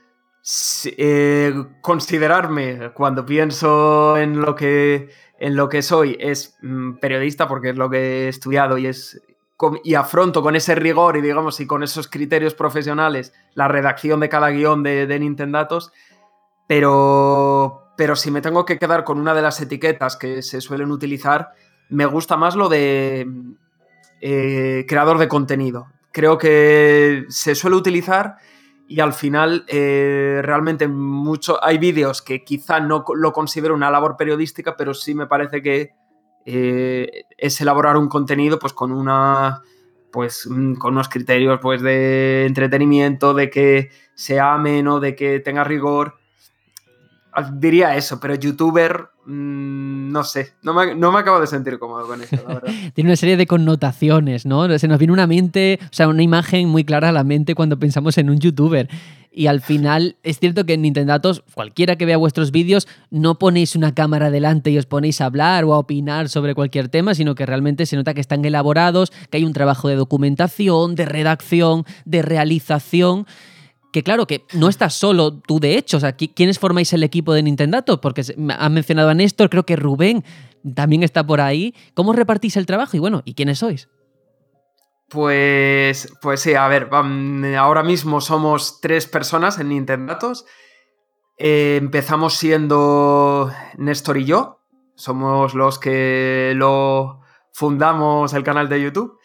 eh, 0.98 1.54
considerarme 1.82 2.92
cuando 2.94 3.26
pienso 3.26 4.18
en 4.18 4.42
lo 4.42 4.56
que 4.56 5.10
en 5.40 5.56
lo 5.56 5.70
que 5.70 5.82
soy 5.82 6.18
es 6.20 6.58
mm, 6.62 6.98
periodista 6.98 7.48
porque 7.48 7.70
es 7.70 7.78
lo 7.78 7.90
que 7.90 8.26
he 8.26 8.28
estudiado 8.28 8.78
y 8.78 8.88
es 8.88 9.22
y 9.84 9.96
afronto 9.96 10.42
con 10.42 10.56
ese 10.56 10.76
rigor 10.76 11.18
y 11.18 11.22
digamos 11.22 11.60
y 11.60 11.68
con 11.68 11.84
esos 11.84 12.08
criterios 12.08 12.54
profesionales 12.54 13.34
la 13.56 13.68
redacción 13.68 14.20
de 14.20 14.30
cada 14.30 14.50
guion 14.52 14.84
de, 14.84 15.06
de 15.06 15.20
Nintendatos, 15.20 15.92
pero 16.68 17.89
pero 18.00 18.16
si 18.16 18.32
me 18.32 18.40
tengo 18.40 18.64
que 18.64 18.80
quedar 18.80 19.04
con 19.04 19.20
una 19.20 19.34
de 19.34 19.42
las 19.42 19.60
etiquetas 19.60 20.16
que 20.16 20.42
se 20.42 20.62
suelen 20.62 20.90
utilizar, 20.90 21.50
me 21.90 22.06
gusta 22.06 22.38
más 22.38 22.56
lo 22.56 22.70
de 22.70 23.28
eh, 24.22 24.86
creador 24.88 25.18
de 25.18 25.28
contenido. 25.28 25.88
Creo 26.14 26.38
que 26.38 27.26
se 27.28 27.56
suele 27.56 27.76
utilizar 27.76 28.38
y 28.88 29.02
al 29.02 29.12
final 29.12 29.66
eh, 29.68 30.40
realmente 30.42 30.88
mucho, 30.88 31.62
hay 31.62 31.78
vídeos 31.78 32.22
que 32.22 32.46
quizá 32.46 32.80
no 32.80 33.04
lo 33.14 33.34
considero 33.34 33.76
una 33.76 33.92
labor 33.92 34.16
periodística, 34.16 34.78
pero 34.78 34.94
sí 34.94 35.14
me 35.14 35.28
parece 35.28 35.62
que 35.62 35.90
eh, 36.46 37.26
es 37.38 37.60
elaborar 37.60 37.98
un 37.98 38.08
contenido 38.08 38.60
pues 38.60 38.72
con 38.72 38.94
una 38.94 39.62
pues 40.10 40.48
mm, 40.50 40.76
con 40.76 40.94
unos 40.94 41.10
criterios 41.10 41.60
pues 41.62 41.82
de 41.82 42.46
entretenimiento, 42.46 43.34
de 43.34 43.50
que 43.50 43.90
sea 44.16 44.54
ameno, 44.54 45.02
de 45.02 45.18
que 45.18 45.42
tenga 45.42 45.66
rigor 45.66 46.19
diría 47.42 47.96
eso, 47.96 48.20
pero 48.20 48.36
youtuber, 48.36 49.10
mm, 49.26 50.12
no 50.12 50.24
sé, 50.24 50.54
no 50.62 50.74
me, 50.74 50.96
no 50.96 51.12
me, 51.12 51.20
acabo 51.20 51.40
de 51.40 51.48
sentir 51.48 51.80
cómodo 51.80 52.08
con 52.08 52.22
eso, 52.22 52.36
la 52.36 52.56
verdad. 52.56 52.72
Tiene 52.94 53.10
una 53.10 53.16
serie 53.16 53.38
de 53.38 53.48
connotaciones, 53.48 54.46
¿no? 54.46 54.78
Se 54.78 54.88
nos 54.88 54.98
viene 54.98 55.14
una 55.14 55.28
mente, 55.28 55.80
o 55.84 55.94
sea, 55.94 56.08
una 56.08 56.24
imagen 56.24 56.68
muy 56.70 56.84
clara 56.84 57.10
a 57.10 57.12
la 57.12 57.24
mente 57.24 57.56
cuando 57.56 57.80
pensamos 57.80 58.18
en 58.18 58.30
un 58.30 58.40
youtuber. 58.40 58.90
Y 59.32 59.48
al 59.48 59.62
final, 59.62 60.18
es 60.24 60.40
cierto 60.40 60.66
que 60.66 60.74
en 60.74 60.82
Nintendatos, 60.82 61.44
cualquiera 61.54 61.96
que 61.96 62.06
vea 62.06 62.18
vuestros 62.18 62.52
vídeos, 62.52 62.88
no 63.12 63.38
ponéis 63.38 63.76
una 63.76 63.94
cámara 63.94 64.32
delante 64.32 64.72
y 64.72 64.78
os 64.78 64.88
ponéis 64.88 65.22
a 65.22 65.26
hablar 65.26 65.66
o 65.66 65.74
a 65.74 65.80
opinar 65.80 66.30
sobre 66.30 66.56
cualquier 66.56 66.90
tema, 66.90 67.14
sino 67.14 67.36
que 67.36 67.46
realmente 67.46 67.86
se 67.86 67.96
nota 67.96 68.16
que 68.16 68.22
están 68.22 68.44
elaborados, 68.44 69.12
que 69.30 69.38
hay 69.38 69.46
un 69.46 69.54
trabajo 69.54 69.88
de 69.88 69.96
documentación, 69.96 70.96
de 70.96 71.06
redacción, 71.06 71.86
de 72.06 72.22
realización 72.24 73.28
que 73.92 74.04
claro, 74.04 74.28
que 74.28 74.46
no 74.54 74.70
estás 74.70 74.94
solo 74.94 75.34
tú 75.34 75.60
de 75.60 75.78
hecho, 75.78 75.98
o 75.98 76.00
sea, 76.00 76.14
¿quiénes 76.14 76.60
formáis 76.60 76.94
el 76.94 77.04
equipo 77.04 77.34
de 77.34 77.44
Nintendato? 77.44 78.02
Porque 78.02 78.24
han 78.58 78.74
mencionado 78.74 79.10
a 79.10 79.14
Néstor, 79.14 79.50
creo 79.50 79.66
que 79.66 79.76
Rubén 79.76 80.24
también 80.76 81.04
está 81.04 81.26
por 81.26 81.42
ahí. 81.42 81.74
¿Cómo 81.94 82.14
repartís 82.14 82.58
el 82.58 82.66
trabajo? 82.66 82.96
Y 82.98 83.00
bueno, 83.00 83.22
¿y 83.26 83.34
quiénes 83.34 83.60
sois? 83.60 83.90
Pues, 85.10 86.14
pues 86.22 86.42
sí, 86.42 86.54
a 86.54 86.68
ver, 86.68 86.90
ahora 87.58 87.84
mismo 87.84 88.22
somos 88.22 88.80
tres 88.80 89.08
personas 89.08 89.60
en 89.60 89.70
Nintendatos. 89.70 90.46
Eh, 91.38 91.78
empezamos 91.80 92.36
siendo 92.36 93.52
Néstor 93.78 94.18
y 94.18 94.26
yo, 94.26 94.60
somos 94.96 95.56
los 95.56 95.80
que 95.80 96.54
lo 96.56 97.22
fundamos 97.54 98.34
el 98.34 98.44
canal 98.44 98.70
de 98.70 98.82
YouTube 98.82 99.19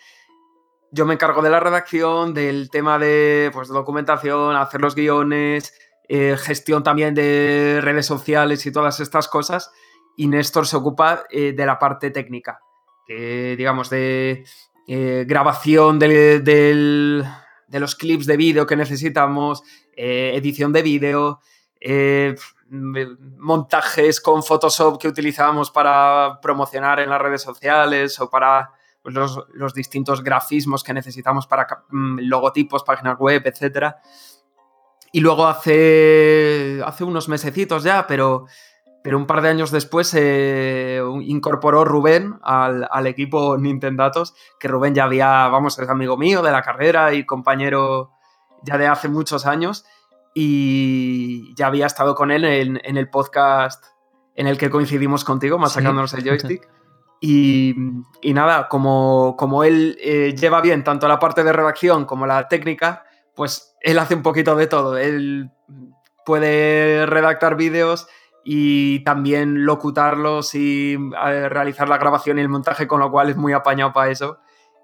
yo 0.95 1.07
me 1.07 1.15
encargo 1.15 1.43
de 1.43 1.51
la 1.51 1.59
redacción, 1.59 2.35
del 2.35 2.71
tema 2.71 3.01
de 3.01 3.51
pues, 3.53 3.69
documentación, 3.69 4.55
hacer 4.55 4.81
los 4.81 4.95
guiones, 4.95 5.75
eh, 6.09 6.37
gestión 6.39 6.85
también 6.85 7.15
de 7.15 7.81
redes 7.83 8.07
sociales 8.07 8.65
y 8.65 8.73
todas 8.73 9.01
estas 9.01 9.27
cosas. 9.27 9.73
Y 10.17 10.29
Néstor 10.29 10.69
se 10.69 10.77
ocupa 10.77 11.25
eh, 11.31 11.53
de 11.53 11.67
la 11.67 11.81
parte 11.81 12.13
técnica, 12.13 12.61
digamos, 13.09 13.91
de 13.91 14.45
eh, 14.87 15.25
grabación 15.27 15.99
del, 15.99 16.45
de 16.45 17.81
los 17.81 17.97
clips 17.97 18.27
de 18.27 18.37
vídeo 18.37 18.65
que 18.65 18.77
necesitamos, 18.77 19.65
edición 19.97 20.73
de 20.73 20.83
vídeo, 20.83 21.41
montajes 23.39 24.21
con 24.21 24.45
Photoshop 24.45 25.01
que 25.01 25.09
utilizábamos 25.09 25.73
para 25.73 26.39
promocionar 26.41 27.01
en 27.01 27.11
las 27.11 27.21
redes 27.21 27.43
sociales 27.43 28.21
o 28.21 28.31
para 28.31 28.71
pues, 29.05 29.15
los, 29.15 29.75
distintos 29.75 30.25
grafismos 30.25 30.83
que 30.83 30.95
necesitamos 30.95 31.47
para 31.47 31.67
mm, 31.91 32.21
logotipos, 32.21 32.85
páginas 32.85 33.19
web, 33.19 33.43
etc. 33.45 33.97
Y 35.13 35.21
luego 35.21 35.47
hace, 35.47 36.81
hace 36.87 37.05
unos 37.05 37.29
mesecitos 37.29 37.85
ya, 37.85 38.07
pero, 38.07 38.47
pero 39.03 39.19
un 39.19 39.27
par 39.27 39.43
de 39.43 39.51
años 39.51 39.71
después 39.71 40.09
se 40.09 41.03
incorporó 41.21 41.85
Rubén 41.85 42.39
al, 42.43 42.89
al 42.91 43.07
equipo 43.07 43.59
Nintendatos, 43.59 44.35
que 44.59 44.69
Rubén 44.69 44.95
ya 44.95 45.05
había, 45.05 45.49
vamos, 45.49 45.79
es 45.79 45.89
amigo 45.91 46.17
mío 46.17 46.41
de 46.41 46.51
la 46.51 46.63
carrera 46.63 47.13
y 47.13 47.27
compañero 47.27 48.11
ya 48.63 48.79
de 48.79 48.87
hace 48.87 49.11
muchos 49.11 49.45
años 49.45 49.85
y 50.33 51.55
ya 51.57 51.67
había 51.67 51.85
estado 51.85 52.15
con 52.15 52.31
él 52.31 52.47
en, 52.47 52.97
el 52.97 53.11
podcast 53.11 53.85
en 54.35 54.47
el 54.47 54.57
que 54.57 54.71
coincidimos 54.71 55.25
contigo, 55.25 55.59
más 55.59 55.73
sacándonos 55.73 56.15
el 56.15 56.25
joystick. 56.25 56.67
Y, 57.27 57.75
nada, 58.35 58.69
como, 58.69 59.35
como 59.39 59.65
él 59.65 59.97
eh, 60.01 60.35
lleva 60.39 60.61
bien 60.61 60.85
tanto 60.85 61.09
la 61.09 61.19
parte 61.19 61.43
de 61.43 61.53
redacción 61.53 62.05
como 62.05 62.27
la 62.27 62.49
técnica, 62.49 63.05
pues 63.35 63.77
él 63.81 63.99
hace 63.99 64.15
un 64.15 64.23
poquito 64.23 64.55
de 64.57 64.67
todo. 64.67 64.99
Él 64.99 65.51
puede 66.27 67.07
redactar 67.07 67.57
vídeos 67.57 68.07
y 68.45 69.03
también 69.05 69.65
locutarlos 69.65 70.55
y 70.55 70.95
eh, 70.95 71.49
realizar 71.49 71.89
la 71.89 71.97
grabación 71.97 72.39
y 72.39 72.43
el 72.43 72.51
montaje, 72.51 72.87
con 72.87 73.01
lo 73.01 73.11
cual 73.11 73.31
es 73.31 73.37
muy 73.37 73.55
apañado 73.55 73.95
para 73.95 74.11
eso. 74.11 74.39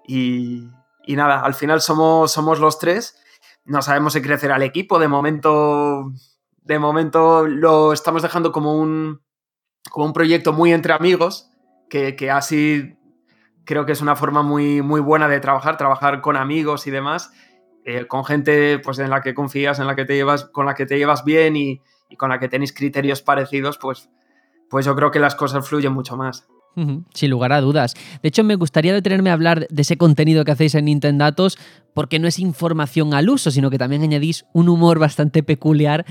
Y, 0.07 0.67
y 1.05 1.15
nada, 1.15 1.41
al 1.41 1.53
final 1.53 1.79
somos, 1.79 2.31
somos 2.31 2.59
los 2.59 2.79
tres 2.79 3.21
no 3.65 3.81
sabemos 3.81 4.13
si 4.13 4.21
crecer 4.21 4.51
al 4.51 4.63
equipo. 4.63 4.99
De 4.99 5.07
momento, 5.07 6.11
de 6.63 6.79
momento 6.79 7.47
lo 7.47 7.93
estamos 7.93 8.21
dejando 8.21 8.51
como 8.51 8.75
un, 8.75 9.21
como 9.89 10.05
un 10.05 10.13
proyecto 10.13 10.53
muy 10.53 10.73
entre 10.73 10.93
amigos, 10.93 11.50
que, 11.91 12.31
así 12.31 12.95
creo 13.65 13.85
que 13.85 13.91
es 13.91 14.01
una 14.01 14.15
forma 14.15 14.41
muy, 14.41 14.81
muy 14.81 15.01
buena 15.01 15.27
de 15.27 15.41
trabajar, 15.41 15.77
trabajar 15.77 16.21
con 16.21 16.37
amigos 16.37 16.87
y 16.87 16.91
demás, 16.91 17.31
eh, 17.83 18.07
con 18.07 18.23
gente 18.23 18.79
pues, 18.79 18.97
en 18.99 19.09
la 19.09 19.21
que 19.21 19.33
confías, 19.33 19.79
en 19.79 19.87
la 19.87 19.95
que 19.95 20.05
te 20.05 20.15
llevas, 20.15 20.45
con 20.45 20.65
la 20.65 20.73
que 20.73 20.85
te 20.85 20.97
llevas 20.97 21.25
bien 21.25 21.55
y, 21.55 21.81
y 22.09 22.15
con 22.15 22.29
la 22.29 22.39
que 22.39 22.47
tenéis 22.47 22.73
criterios 22.73 23.21
parecidos, 23.21 23.77
pues, 23.77 24.09
pues 24.69 24.85
yo 24.85 24.95
creo 24.95 25.11
que 25.11 25.19
las 25.19 25.35
cosas 25.35 25.67
fluyen 25.67 25.91
mucho 25.91 26.15
más. 26.15 26.47
Sin 27.13 27.29
lugar 27.29 27.51
a 27.51 27.61
dudas. 27.61 27.93
De 28.23 28.29
hecho, 28.29 28.43
me 28.43 28.55
gustaría 28.55 28.93
detenerme 28.93 29.29
a 29.29 29.33
hablar 29.33 29.67
de 29.69 29.81
ese 29.81 29.97
contenido 29.97 30.45
que 30.45 30.51
hacéis 30.51 30.75
en 30.75 30.85
Nintendatos, 30.85 31.57
porque 31.93 32.19
no 32.19 32.27
es 32.27 32.39
información 32.39 33.13
al 33.13 33.29
uso, 33.29 33.51
sino 33.51 33.69
que 33.69 33.77
también 33.77 34.03
añadís 34.03 34.45
un 34.53 34.69
humor 34.69 34.99
bastante 34.99 35.43
peculiar. 35.43 36.05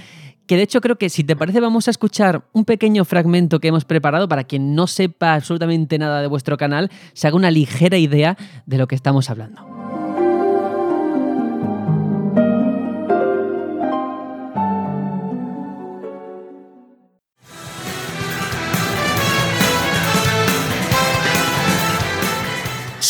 Que 0.46 0.56
de 0.56 0.62
hecho 0.62 0.80
creo 0.80 0.96
que 0.96 1.10
si 1.10 1.22
te 1.22 1.36
parece 1.36 1.60
vamos 1.60 1.86
a 1.86 1.92
escuchar 1.92 2.44
un 2.52 2.64
pequeño 2.64 3.04
fragmento 3.04 3.60
que 3.60 3.68
hemos 3.68 3.84
preparado 3.84 4.28
para 4.28 4.44
quien 4.44 4.74
no 4.74 4.86
sepa 4.86 5.34
absolutamente 5.34 5.96
nada 5.96 6.20
de 6.20 6.26
vuestro 6.26 6.56
canal, 6.56 6.90
se 7.12 7.28
haga 7.28 7.36
una 7.36 7.52
ligera 7.52 7.98
idea 7.98 8.36
de 8.66 8.78
lo 8.78 8.88
que 8.88 8.96
estamos 8.96 9.30
hablando. 9.30 9.79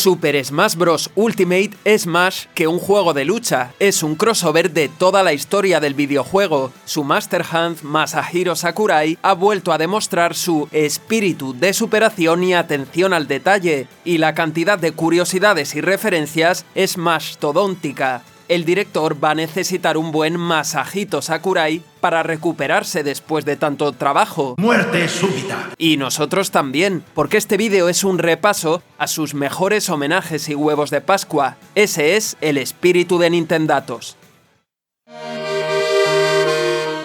Super 0.01 0.43
Smash 0.43 0.73
Bros. 0.77 1.11
Ultimate 1.13 1.69
es 1.85 2.07
más 2.07 2.49
que 2.55 2.65
un 2.65 2.79
juego 2.79 3.13
de 3.13 3.23
lucha, 3.23 3.71
es 3.77 4.01
un 4.01 4.15
crossover 4.15 4.71
de 4.71 4.89
toda 4.89 5.21
la 5.21 5.31
historia 5.31 5.79
del 5.79 5.93
videojuego. 5.93 6.71
Su 6.85 7.03
Master 7.03 7.45
Hand, 7.51 7.83
Masahiro 7.83 8.55
Sakurai, 8.55 9.19
ha 9.21 9.33
vuelto 9.33 9.71
a 9.71 9.77
demostrar 9.77 10.33
su 10.33 10.67
espíritu 10.71 11.53
de 11.53 11.73
superación 11.73 12.43
y 12.43 12.55
atención 12.55 13.13
al 13.13 13.27
detalle, 13.27 13.87
y 14.03 14.17
la 14.17 14.33
cantidad 14.33 14.79
de 14.79 14.91
curiosidades 14.91 15.75
y 15.75 15.81
referencias 15.81 16.65
es 16.73 16.97
mastodóntica 16.97 18.23
el 18.51 18.65
director 18.65 19.23
va 19.23 19.31
a 19.31 19.35
necesitar 19.35 19.97
un 19.97 20.11
buen 20.11 20.37
masajito 20.37 21.21
Sakurai 21.21 21.81
para 22.01 22.21
recuperarse 22.21 23.01
después 23.01 23.45
de 23.45 23.55
tanto 23.55 23.93
trabajo. 23.93 24.55
Muerte 24.57 25.07
súbita. 25.07 25.69
Y 25.77 25.95
nosotros 25.95 26.51
también, 26.51 27.01
porque 27.13 27.37
este 27.37 27.55
vídeo 27.55 27.87
es 27.87 28.03
un 28.03 28.17
repaso 28.17 28.83
a 28.97 29.07
sus 29.07 29.33
mejores 29.33 29.89
homenajes 29.89 30.49
y 30.49 30.55
huevos 30.55 30.89
de 30.89 30.99
Pascua. 30.99 31.55
Ese 31.75 32.17
es 32.17 32.35
el 32.41 32.57
espíritu 32.57 33.19
de 33.19 33.29
Nintendatos. 33.29 34.17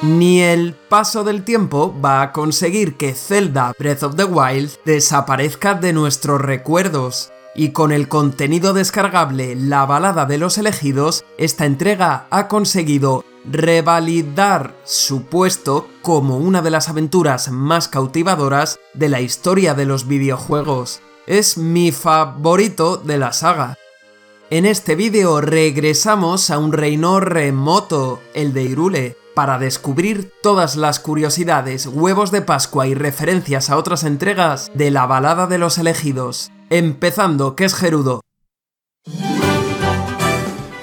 Ni 0.03 0.43
el 0.43 0.75
paso 0.75 1.23
del 1.23 1.45
tiempo 1.45 1.95
va 2.05 2.23
a 2.23 2.33
conseguir 2.33 2.97
que 2.97 3.15
Zelda 3.15 3.73
Breath 3.79 4.03
of 4.03 4.17
the 4.17 4.25
Wild 4.25 4.73
desaparezca 4.85 5.75
de 5.75 5.93
nuestros 5.93 6.41
recuerdos 6.41 7.31
y 7.57 7.71
con 7.71 7.91
el 7.91 8.09
contenido 8.09 8.75
descargable 8.75 9.57
La 9.57 9.87
balada 9.87 10.27
de 10.27 10.39
los 10.39 10.59
elegidos, 10.59 11.25
esta 11.39 11.65
entrega 11.65 12.27
ha 12.31 12.49
conseguido 12.49 13.25
revalidar 13.51 14.75
su 14.85 15.25
puesto 15.25 15.89
como 16.03 16.37
una 16.37 16.63
de 16.63 16.71
las 16.71 16.89
aventuras 16.89 17.51
más 17.51 17.89
cautivadoras 17.89 18.79
de 18.95 19.09
la 19.09 19.21
historia 19.21 19.75
de 19.75 19.87
los 19.87 20.07
videojuegos. 20.07 21.01
Es 21.27 21.57
mi 21.57 21.93
favorito 21.93 22.97
de 22.97 23.19
la 23.19 23.33
saga. 23.33 23.77
En 24.51 24.65
este 24.65 24.95
vídeo 24.95 25.41
regresamos 25.41 26.51
a 26.51 26.59
un 26.59 26.73
reino 26.73 27.19
remoto, 27.19 28.21
el 28.35 28.53
de 28.53 28.63
Irule, 28.63 29.17
para 29.35 29.59
descubrir 29.59 30.33
todas 30.43 30.77
las 30.77 31.01
curiosidades, 31.01 31.87
huevos 31.87 32.31
de 32.31 32.43
Pascua 32.43 32.87
y 32.87 32.95
referencias 32.95 33.71
a 33.71 33.77
otras 33.77 34.05
entregas 34.05 34.71
de 34.75 34.91
la 34.91 35.07
balada 35.07 35.47
de 35.47 35.59
los 35.59 35.79
elegidos. 35.79 36.53
Empezando, 36.69 37.55
que 37.55 37.65
es 37.65 37.75
Gerudo. 37.75 38.23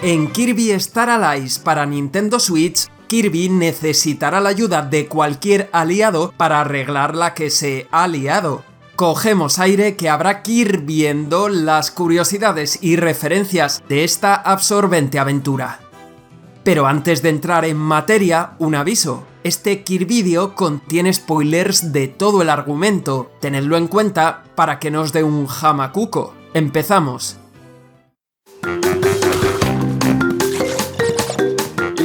En 0.01 0.31
Kirby 0.31 0.71
Star 0.71 1.09
Allies 1.09 1.59
para 1.59 1.85
Nintendo 1.85 2.39
Switch, 2.39 2.87
Kirby 3.07 3.49
necesitará 3.49 4.39
la 4.39 4.49
ayuda 4.49 4.81
de 4.81 5.07
cualquier 5.07 5.69
aliado 5.73 6.33
para 6.37 6.61
arreglar 6.61 7.15
la 7.15 7.33
que 7.33 7.49
se 7.49 7.87
ha 7.91 8.07
liado. 8.07 8.63
Cogemos 8.95 9.59
aire 9.59 9.97
que 9.97 10.07
habrá 10.07 10.41
que 10.41 10.51
ir 10.51 10.81
viendo 10.81 11.49
las 11.49 11.91
curiosidades 11.91 12.79
y 12.81 12.95
referencias 12.95 13.83
de 13.89 14.05
esta 14.05 14.35
absorbente 14.35 15.19
aventura. 15.19 15.82
Pero 16.63 16.87
antes 16.87 17.21
de 17.21 17.29
entrar 17.29 17.65
en 17.65 17.77
materia, 17.77 18.53
un 18.59 18.75
aviso. 18.75 19.25
Este 19.43 19.83
Kirvídeo 19.83 20.55
contiene 20.55 21.11
spoilers 21.13 21.91
de 21.91 22.07
todo 22.07 22.41
el 22.41 22.49
argumento, 22.49 23.31
tenedlo 23.41 23.75
en 23.75 23.87
cuenta 23.87 24.43
para 24.55 24.79
que 24.79 24.89
nos 24.89 25.11
dé 25.11 25.23
un 25.23 25.47
jamacuco. 25.47 26.33
Empezamos. 26.53 27.37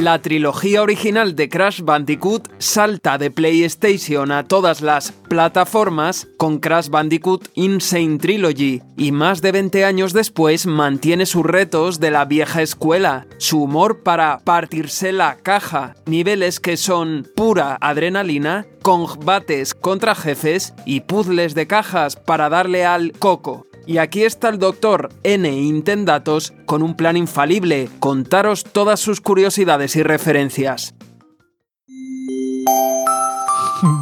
La 0.09 0.23
trilogía 0.23 0.81
original 0.81 1.35
de 1.35 1.49
Crash 1.49 1.81
Bandicoot 1.81 2.49
salta 2.57 3.19
de 3.19 3.29
PlayStation 3.29 4.31
a 4.31 4.43
todas 4.47 4.81
las 4.81 5.11
plataformas 5.11 6.27
con 6.35 6.57
Crash 6.57 6.89
Bandicoot 6.89 7.47
Insane 7.53 8.17
Trilogy 8.17 8.81
y 8.97 9.11
más 9.11 9.43
de 9.43 9.51
20 9.51 9.85
años 9.85 10.13
después 10.13 10.65
mantiene 10.65 11.27
sus 11.27 11.45
retos 11.45 11.99
de 11.99 12.09
la 12.09 12.25
vieja 12.25 12.63
escuela, 12.63 13.27
su 13.37 13.61
humor 13.61 14.01
para 14.01 14.39
partirse 14.39 15.11
la 15.11 15.37
caja, 15.37 15.93
niveles 16.07 16.59
que 16.59 16.75
son 16.75 17.27
pura 17.35 17.77
adrenalina, 17.79 18.65
combates 18.81 19.75
contra 19.75 20.15
jefes 20.15 20.73
y 20.87 21.01
puzzles 21.01 21.53
de 21.53 21.67
cajas 21.67 22.15
para 22.15 22.49
darle 22.49 22.83
al 22.83 23.11
coco. 23.11 23.68
Y 23.89 23.97
aquí 23.97 24.21
está 24.21 24.49
el 24.49 24.59
doctor 24.59 25.09
N 25.23 25.51
Intendatos 25.51 26.53
con 26.67 26.83
un 26.83 26.93
plan 26.93 27.17
infalible, 27.17 27.89
contaros 27.97 28.63
todas 28.63 28.99
sus 28.99 29.19
curiosidades 29.19 29.95
y 29.95 30.03
referencias. 30.03 30.93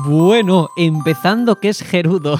Bueno, 0.06 0.68
empezando 0.76 1.62
que 1.62 1.70
es 1.70 1.82
Gerudo. 1.82 2.38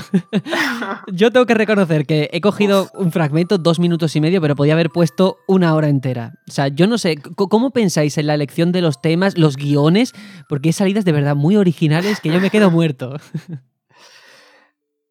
Yo 1.14 1.32
tengo 1.32 1.45
que 1.45 1.53
reconocer 1.53 2.06
que 2.06 2.30
he 2.34 2.41
cogido 2.41 2.90
un 2.94 3.14
fragmento, 3.14 3.57
dos 3.57 3.80
minutos 3.80 4.14
y 4.18 4.19
medio, 4.19 4.41
pero 4.41 4.57
podía 4.57 4.74
haber 4.74 4.90
puesto 4.90 5.38
una 5.48 5.74
hora 5.74 5.88
entera. 5.88 6.34
O 6.49 6.52
sea, 6.52 6.68
yo 6.68 6.86
no 6.86 6.98
sé, 6.98 7.15
¿cómo 7.15 7.72
pensáis 7.72 8.18
en 8.18 8.28
la 8.28 8.34
elección 8.34 8.74
de 8.74 8.82
los 8.82 8.99
temas, 8.99 9.38
los 9.38 9.56
guiones? 9.56 10.11
Porque 10.49 10.69
hay 10.69 10.74
salidas 10.74 11.06
de 11.06 11.14
verdad 11.14 11.38
muy 11.38 11.56
originales 11.56 12.19
que 12.19 12.30
yo 12.30 12.41
me 12.41 12.49
quedo 12.49 12.72
muerto. 12.72 13.15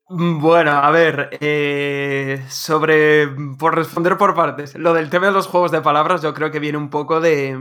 Mm, 0.09 0.41
bueno, 0.41 0.71
a 0.71 0.91
ver, 0.91 1.37
eh, 1.41 2.45
sobre, 2.49 3.27
por 3.59 3.75
responder 3.75 4.17
por 4.17 4.35
partes, 4.35 4.75
lo 4.77 4.95
del 4.95 5.11
tema 5.11 5.27
de 5.27 5.33
los 5.33 5.49
juegos 5.49 5.73
de 5.73 5.81
palabras 5.81 6.23
yo 6.23 6.33
creo 6.33 6.51
que 6.51 6.61
viene 6.61 6.79
un 6.79 6.91
poco 6.91 7.21
de... 7.21 7.59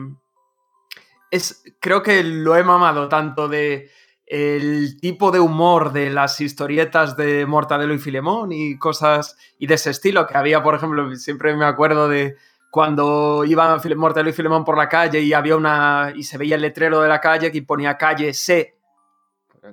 Es, 1.31 1.63
creo 1.79 2.03
que 2.03 2.23
lo 2.23 2.55
he 2.55 2.63
mamado 2.63 3.09
tanto 3.09 3.47
de 3.47 3.89
el 4.27 4.99
tipo 4.99 5.31
de 5.31 5.39
humor 5.39 5.91
de 5.91 6.09
las 6.09 6.39
historietas 6.41 7.15
de 7.17 7.45
Mortadelo 7.45 7.93
y 7.93 7.99
Filemón 7.99 8.51
y 8.51 8.77
cosas 8.77 9.37
y 9.59 9.67
de 9.67 9.75
ese 9.75 9.91
estilo 9.91 10.25
que 10.27 10.37
había, 10.37 10.63
por 10.63 10.75
ejemplo, 10.75 11.13
siempre 11.15 11.55
me 11.55 11.65
acuerdo 11.65 12.07
de 12.07 12.35
cuando 12.71 13.43
iban 13.45 13.79
Mortelo 13.95 14.29
y 14.29 14.33
Filemón 14.33 14.65
por 14.65 14.77
la 14.77 14.89
calle 14.89 15.19
y 15.21 15.33
había 15.33 15.55
una 15.55 16.11
y 16.15 16.23
se 16.23 16.37
veía 16.37 16.55
el 16.55 16.61
letrero 16.61 17.01
de 17.01 17.09
la 17.09 17.21
calle 17.21 17.51
que 17.51 17.61
ponía 17.61 17.97
calle 17.97 18.33
C. 18.33 18.74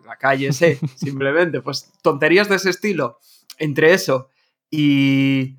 La 0.05 0.17
calle 0.17 0.53
C, 0.53 0.79
simplemente. 0.97 1.61
Pues 1.61 1.93
tonterías 2.03 2.49
de 2.49 2.57
ese 2.57 2.71
estilo. 2.71 3.19
Entre 3.59 3.93
eso 3.93 4.29
y 4.71 5.59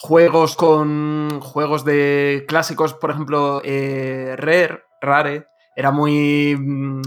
juegos 0.00 0.56
con 0.56 1.40
juegos 1.40 1.84
de 1.84 2.44
clásicos, 2.48 2.94
por 2.94 3.10
ejemplo, 3.10 3.60
eh, 3.64 4.34
Rare, 4.36 4.84
Rare, 5.00 5.46
era 5.76 5.90
muy. 5.90 6.56
Mm, 6.56 7.02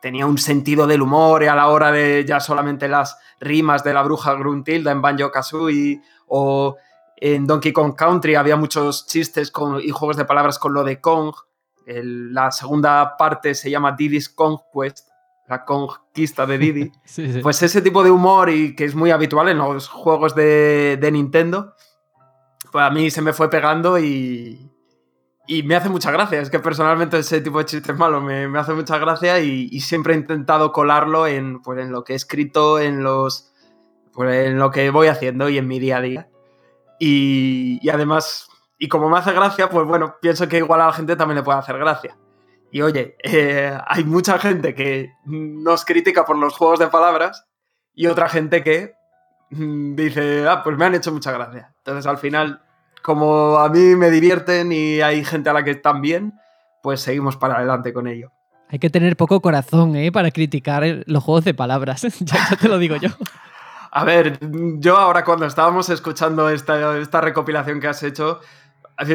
tenía 0.00 0.26
un 0.26 0.38
sentido 0.38 0.86
del 0.86 1.02
humor 1.02 1.44
a 1.44 1.54
la 1.54 1.68
hora 1.68 1.90
de 1.90 2.24
ya 2.26 2.38
solamente 2.38 2.88
las 2.88 3.16
rimas 3.40 3.82
de 3.82 3.94
la 3.94 4.02
bruja 4.02 4.34
Gruntilda 4.34 4.92
en 4.92 5.00
Banjo 5.00 5.30
Kazooie 5.30 6.02
o 6.26 6.76
en 7.16 7.46
Donkey 7.46 7.72
Kong 7.72 7.94
Country 7.96 8.34
había 8.34 8.56
muchos 8.56 9.06
chistes 9.06 9.50
con, 9.50 9.80
y 9.80 9.88
juegos 9.88 10.18
de 10.18 10.26
palabras 10.26 10.58
con 10.58 10.74
lo 10.74 10.84
de 10.84 11.00
Kong. 11.00 11.32
la 11.86 12.50
segunda 12.50 13.16
parte 13.16 13.54
se 13.54 13.70
llama 13.70 13.92
Diddy's 13.92 14.28
Conquest, 14.28 15.08
la 15.48 15.64
conquista 15.64 16.46
de 16.46 16.58
Diddy. 16.58 16.92
Pues 17.42 17.62
ese 17.62 17.82
tipo 17.82 18.02
de 18.02 18.10
humor 18.10 18.50
y 18.50 18.74
que 18.74 18.84
es 18.84 18.94
muy 18.94 19.10
habitual 19.10 19.48
en 19.48 19.58
los 19.58 19.88
juegos 19.88 20.34
de, 20.34 21.08
Nintendo, 21.12 21.74
pues 22.72 22.84
a 22.84 22.90
mí 22.90 23.10
se 23.10 23.22
me 23.22 23.32
fue 23.32 23.50
pegando 23.50 23.98
y, 23.98 24.70
y 25.46 25.62
me 25.62 25.76
hace 25.76 25.88
mucha 25.88 26.10
gracia. 26.10 26.40
Es 26.40 26.50
que 26.50 26.58
personalmente 26.58 27.18
ese 27.18 27.40
tipo 27.40 27.58
de 27.58 27.66
chistes 27.66 27.96
malos 27.96 28.22
me, 28.22 28.48
me 28.48 28.58
hace 28.58 28.72
mucha 28.72 28.98
gracia 28.98 29.40
y, 29.40 29.80
siempre 29.80 30.14
he 30.14 30.16
intentado 30.16 30.72
colarlo 30.72 31.26
en, 31.26 31.60
pues, 31.60 31.78
en 31.80 31.92
lo 31.92 32.04
que 32.04 32.14
he 32.14 32.16
escrito, 32.16 32.78
en, 32.78 33.02
los, 33.02 33.52
pues, 34.12 34.46
en 34.46 34.58
lo 34.58 34.70
que 34.70 34.90
voy 34.90 35.08
haciendo 35.08 35.48
y 35.48 35.58
en 35.58 35.68
mi 35.68 35.78
día 35.78 35.98
a 35.98 36.00
día. 36.00 36.28
Y, 36.98 37.88
además, 37.90 38.48
y 38.78 38.88
como 38.88 39.10
me 39.10 39.18
hace 39.18 39.32
gracia, 39.32 39.68
pues 39.68 39.86
bueno, 39.86 40.16
pienso 40.20 40.48
que 40.48 40.58
igual 40.58 40.80
a 40.80 40.86
la 40.86 40.92
gente 40.92 41.16
también 41.16 41.36
le 41.36 41.42
puede 41.42 41.58
hacer 41.58 41.78
gracia. 41.78 42.16
Y 42.74 42.82
oye, 42.82 43.16
eh, 43.22 43.78
hay 43.86 44.02
mucha 44.02 44.36
gente 44.36 44.74
que 44.74 45.12
nos 45.26 45.84
critica 45.84 46.24
por 46.24 46.36
los 46.36 46.56
juegos 46.56 46.80
de 46.80 46.88
palabras 46.88 47.46
y 47.94 48.08
otra 48.08 48.28
gente 48.28 48.64
que 48.64 48.94
mm, 49.50 49.94
dice, 49.94 50.48
ah, 50.48 50.64
pues 50.64 50.76
me 50.76 50.84
han 50.84 50.96
hecho 50.96 51.12
mucha 51.12 51.30
gracia. 51.30 51.72
Entonces 51.78 52.04
al 52.04 52.18
final, 52.18 52.64
como 53.00 53.58
a 53.58 53.68
mí 53.68 53.94
me 53.94 54.10
divierten 54.10 54.72
y 54.72 55.00
hay 55.02 55.24
gente 55.24 55.50
a 55.50 55.52
la 55.52 55.62
que 55.62 55.76
también, 55.76 56.34
pues 56.82 57.00
seguimos 57.00 57.36
para 57.36 57.58
adelante 57.58 57.92
con 57.92 58.08
ello. 58.08 58.32
Hay 58.68 58.80
que 58.80 58.90
tener 58.90 59.16
poco 59.16 59.40
corazón, 59.40 59.94
¿eh? 59.94 60.10
Para 60.10 60.32
criticar 60.32 60.82
los 61.06 61.22
juegos 61.22 61.44
de 61.44 61.54
palabras. 61.54 62.02
ya 62.22 62.56
te 62.60 62.68
lo 62.68 62.78
digo 62.80 62.96
yo. 62.96 63.10
A 63.92 64.02
ver, 64.02 64.40
yo 64.80 64.96
ahora 64.96 65.24
cuando 65.24 65.46
estábamos 65.46 65.90
escuchando 65.90 66.50
esta, 66.50 66.98
esta 66.98 67.20
recopilación 67.20 67.78
que 67.78 67.86
has 67.86 68.02
hecho, 68.02 68.40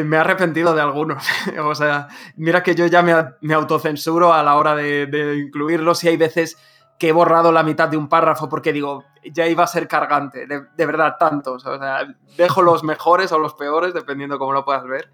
me 0.06 0.18
he 0.18 0.20
arrepentido 0.20 0.74
de 0.74 0.82
algunos. 0.82 1.24
o 1.64 1.76
sea, 1.76 2.08
mira 2.36 2.64
que 2.64 2.76
yo 2.76 2.86
ya 2.88 3.02
me, 3.02 3.54
autocensuro 3.54 4.34
a 4.34 4.44
la 4.44 4.56
hora 4.56 4.76
de, 4.76 5.38
incluirlos 5.38 6.04
y 6.04 6.10
hay 6.10 6.18
veces 6.18 6.58
que 6.98 7.10
he 7.10 7.12
borrado 7.12 7.52
la 7.52 7.64
mitad 7.64 7.88
de 7.88 7.96
un 7.96 8.10
párrafo 8.10 8.50
porque 8.50 8.74
digo, 8.74 9.06
ya 9.32 9.48
iba 9.48 9.64
a 9.64 9.68
ser 9.68 9.88
cargante, 9.88 10.46
de, 10.48 10.86
verdad, 10.86 11.16
tantos. 11.18 11.66
O 11.66 11.78
sea, 11.80 12.06
dejo 12.38 12.62
los 12.62 12.84
mejores 12.84 13.32
o 13.32 13.40
los 13.40 13.54
peores, 13.54 13.94
dependiendo 13.94 14.38
cómo 14.38 14.52
lo 14.52 14.66
puedas 14.66 14.84
ver. 14.86 15.10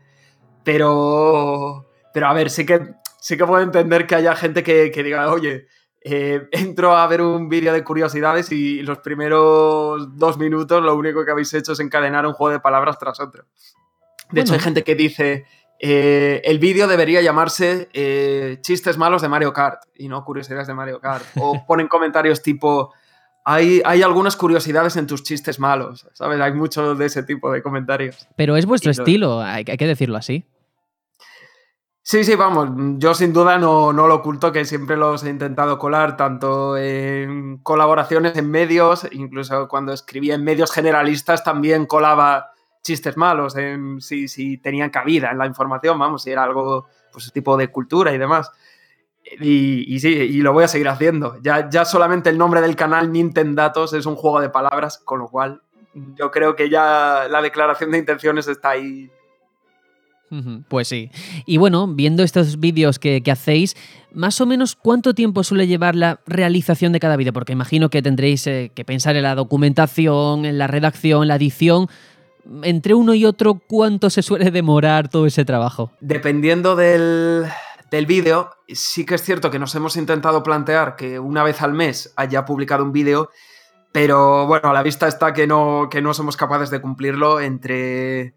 Pero, 0.63 1.85
pero 2.11 2.27
a 2.27 2.33
ver, 2.33 2.49
sí 2.49 2.65
que, 2.65 2.95
sí 3.19 3.37
que 3.37 3.45
puedo 3.45 3.61
entender 3.61 4.07
que 4.07 4.15
haya 4.15 4.35
gente 4.35 4.63
que, 4.63 4.89
que 4.89 5.03
diga, 5.03 5.31
oye, 5.31 5.67
eh, 6.07 6.47
entro 6.51 6.95
a 6.95 7.07
ver 7.07 7.23
un 7.23 7.49
vídeo 7.49 7.73
de 7.73 7.83
curiosidades 7.83 8.51
y 8.51 8.83
los 8.83 8.99
primeros 8.99 10.15
dos 10.15 10.37
minutos 10.37 10.83
lo 10.83 10.95
único 10.95 11.25
que 11.25 11.31
habéis 11.31 11.51
hecho 11.55 11.71
es 11.71 11.79
encadenar 11.79 12.27
un 12.27 12.33
juego 12.33 12.53
de 12.53 12.59
palabras 12.59 12.99
tras 12.99 13.19
otro. 13.19 13.45
De 14.31 14.41
hecho, 14.41 14.53
hay 14.53 14.59
gente 14.59 14.83
que 14.83 14.95
dice, 14.95 15.45
eh, 15.79 16.41
el 16.45 16.59
vídeo 16.59 16.87
debería 16.87 17.21
llamarse 17.21 17.89
eh, 17.93 18.57
chistes 18.61 18.97
malos 18.97 19.21
de 19.21 19.29
Mario 19.29 19.53
Kart 19.53 19.83
y 19.95 20.07
no 20.07 20.23
curiosidades 20.23 20.67
de 20.67 20.73
Mario 20.73 20.99
Kart. 20.99 21.25
O 21.37 21.63
ponen 21.67 21.87
comentarios 21.87 22.41
tipo, 22.41 22.93
hay, 23.43 23.81
hay, 23.85 24.01
algunas 24.01 24.35
curiosidades 24.35 24.95
en 24.97 25.07
tus 25.07 25.23
chistes 25.23 25.59
malos, 25.59 26.07
¿sabes? 26.13 26.39
Hay 26.41 26.53
mucho 26.53 26.95
de 26.95 27.05
ese 27.05 27.23
tipo 27.23 27.51
de 27.51 27.61
comentarios. 27.61 28.27
Pero 28.35 28.57
es 28.57 28.65
vuestro 28.65 28.91
estilo, 28.91 29.41
hay 29.41 29.63
que 29.65 29.87
decirlo 29.87 30.17
así. 30.17 30.45
Sí, 32.07 32.23
sí, 32.23 32.35
vamos, 32.35 32.69
yo 32.99 33.15
sin 33.15 33.33
duda 33.33 33.57
no, 33.57 33.91
no, 33.91 34.07
lo 34.07 34.15
oculto 34.17 34.51
que 34.51 34.63
siempre 34.63 34.95
los 34.95 35.23
he 35.23 35.29
intentado 35.31 35.79
colar, 35.79 36.15
tanto 36.15 36.77
en 36.77 37.57
colaboraciones 37.63 38.37
en 38.37 38.51
medios, 38.51 39.07
incluso 39.11 39.67
cuando 39.67 39.91
escribía 39.91 40.35
en 40.35 40.43
medios 40.43 40.71
generalistas 40.71 41.43
también 41.43 41.87
colaba 41.87 42.51
chistes 42.85 43.17
malos, 43.17 43.57
en, 43.57 43.99
si, 43.99 44.27
si 44.27 44.57
tenían 44.57 44.91
cabida 44.91 45.31
en 45.31 45.39
la 45.39 45.47
información, 45.47 45.97
vamos, 45.97 46.23
si 46.23 46.31
era 46.31 46.43
algo, 46.43 46.87
pues 47.11 47.31
tipo 47.33 47.57
de 47.57 47.69
cultura 47.69 48.13
y 48.13 48.17
demás. 48.17 48.51
Y, 49.41 49.99
sí, 49.99 50.09
y 50.09 50.41
lo 50.41 50.53
voy 50.53 50.65
a 50.65 50.67
seguir 50.67 50.87
haciendo. 50.87 51.37
Ya, 51.41 51.67
ya 51.67 51.83
solamente 51.83 52.29
el 52.29 52.37
nombre 52.37 52.61
del 52.61 52.75
canal 52.75 53.11
Nintendatos 53.11 53.93
es 53.93 54.05
un 54.05 54.15
juego 54.15 54.39
de 54.39 54.49
palabras, 54.49 54.99
con 54.99 55.17
lo 55.17 55.27
cual 55.27 55.63
yo 56.15 56.29
creo 56.29 56.55
que 56.55 56.69
ya 56.69 57.27
la 57.27 57.41
declaración 57.41 57.89
de 57.89 57.97
intenciones 57.97 58.47
está 58.47 58.71
ahí 58.71 59.09
pues 60.67 60.87
sí. 60.87 61.11
Y 61.45 61.57
bueno, 61.57 61.87
viendo 61.87 62.23
estos 62.23 62.59
vídeos 62.59 62.99
que, 62.99 63.21
hacéis, 63.31 63.75
más 64.13 64.41
o 64.41 64.45
menos 64.45 64.75
cuánto 64.75 65.13
tiempo 65.13 65.43
suele 65.43 65.67
llevar 65.67 65.95
la 65.95 66.19
realización 66.25 66.91
de 66.91 66.99
cada 66.99 67.15
vídeo, 67.15 67.33
porque 67.33 67.53
imagino 67.53 67.89
que 67.89 68.01
tendréis 68.01 68.45
eh, 68.47 68.71
que 68.73 68.85
pensar 68.85 69.15
en 69.15 69.23
la 69.23 69.35
documentación, 69.35 70.45
en 70.45 70.57
la 70.57 70.67
redacción, 70.67 71.23
en 71.23 71.27
la 71.29 71.35
edición. 71.35 71.87
Entre 72.63 72.93
uno 72.93 73.13
y 73.13 73.25
otro, 73.25 73.55
¿cuánto 73.55 74.09
se 74.09 74.21
suele 74.21 74.51
demorar 74.51 75.09
todo 75.09 75.25
ese 75.25 75.45
trabajo? 75.45 75.91
Dependiendo 75.99 76.75
del, 76.75 77.45
del 77.91 78.05
vídeo, 78.05 78.51
sí 78.67 79.05
que 79.05 79.15
es 79.15 79.23
cierto 79.23 79.49
que 79.49 79.59
nos 79.59 79.73
hemos 79.75 79.97
intentado 79.97 80.43
plantear 80.43 80.95
que 80.95 81.19
una 81.19 81.43
vez 81.43 81.61
al 81.61 81.73
mes 81.73 82.13
haya 82.15 82.45
publicado 82.45 82.83
un 82.83 82.91
vídeo, 82.91 83.29
pero 83.91 84.45
bueno, 84.45 84.69
a 84.69 84.73
la 84.73 84.83
vista 84.83 85.07
está 85.07 85.33
que 85.33 85.47
no, 85.47 85.87
que 85.89 86.01
no 86.01 86.13
somos 86.13 86.37
capaces 86.37 86.69
de 86.69 86.81
cumplirlo 86.81 87.39
entre 87.39 88.33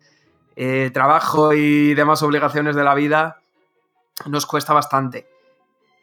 eh, 0.56 0.90
trabajo 0.94 1.52
y 1.52 1.94
demás 1.94 2.22
obligaciones 2.22 2.76
de 2.76 2.84
la 2.84 2.94
vida, 2.94 3.40
nos 4.26 4.46
cuesta 4.46 4.72
bastante. 4.72 5.26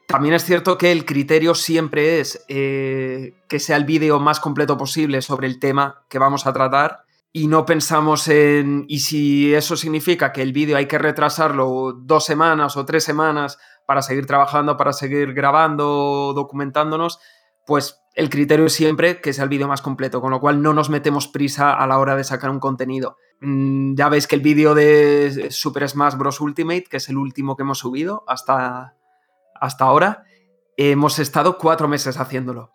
También 0.08 0.36
es 0.36 0.44
cierto 0.44 0.78
que 0.78 0.92
el 0.92 1.06
criterio 1.06 1.56
siempre 1.56 2.20
es 2.20 2.46
eh, 2.48 3.34
que 3.48 3.60
sea 3.60 3.78
el 3.78 3.86
vídeo 3.86 4.20
más 4.20 4.40
completo 4.40 4.78
posible 4.78 5.22
sobre 5.22 5.48
el 5.48 5.60
tema 5.60 6.04
que 6.10 6.20
vamos 6.20 6.46
a 6.46 6.54
tratar 6.54 7.05
y 7.36 7.48
no 7.48 7.66
pensamos 7.66 8.30
en, 8.30 8.86
y 8.88 9.00
si 9.00 9.54
eso 9.54 9.76
significa 9.76 10.32
que 10.32 10.42
el 10.42 10.54
vídeo 10.54 10.78
hay 10.78 10.86
que 10.86 10.98
retrasarlo 10.98 11.92
dos 11.92 12.24
semanas 12.24 12.78
o 12.78 12.86
tres 12.86 13.04
semanas 13.04 13.58
para 13.86 14.02
seguir 14.02 14.26
trabajando, 14.26 14.78
para 14.78 14.94
seguir 14.94 15.34
grabando, 15.34 16.32
documentándonos, 16.34 17.20
pues 17.66 18.00
el 18.14 18.30
criterio 18.30 18.68
es 18.68 18.74
siempre 18.74 19.20
que 19.20 19.34
sea 19.34 19.44
el 19.44 19.50
vídeo 19.50 19.68
más 19.68 19.82
completo, 19.82 20.22
con 20.22 20.32
lo 20.32 20.40
cual 20.40 20.62
no 20.62 20.74
nos 20.74 20.90
metemos 20.90 21.28
prisa 21.28 21.74
a 21.74 21.86
la 21.88 22.00
hora 22.00 22.16
de 22.16 22.24
sacar 22.24 22.50
un 22.50 22.62
contenido. 22.62 23.18
Mm, 23.42 23.96
ya 23.96 24.08
veis 24.08 24.28
que 24.28 24.36
el 24.36 24.42
vídeo 24.42 24.74
de 24.74 25.50
Super 25.52 25.90
Smash 25.90 26.16
Bros. 26.16 26.40
Ultimate, 26.40 26.86
que 26.90 26.98
es 26.98 27.10
el 27.10 27.18
último 27.18 27.58
que 27.58 27.64
hemos 27.64 27.80
subido 27.80 28.24
hasta, 28.28 28.96
hasta 29.60 29.84
ahora, 29.84 30.24
hemos 30.78 31.20
estado 31.20 31.58
cuatro 31.58 31.90
meses 31.90 32.18
haciéndolo. 32.18 32.75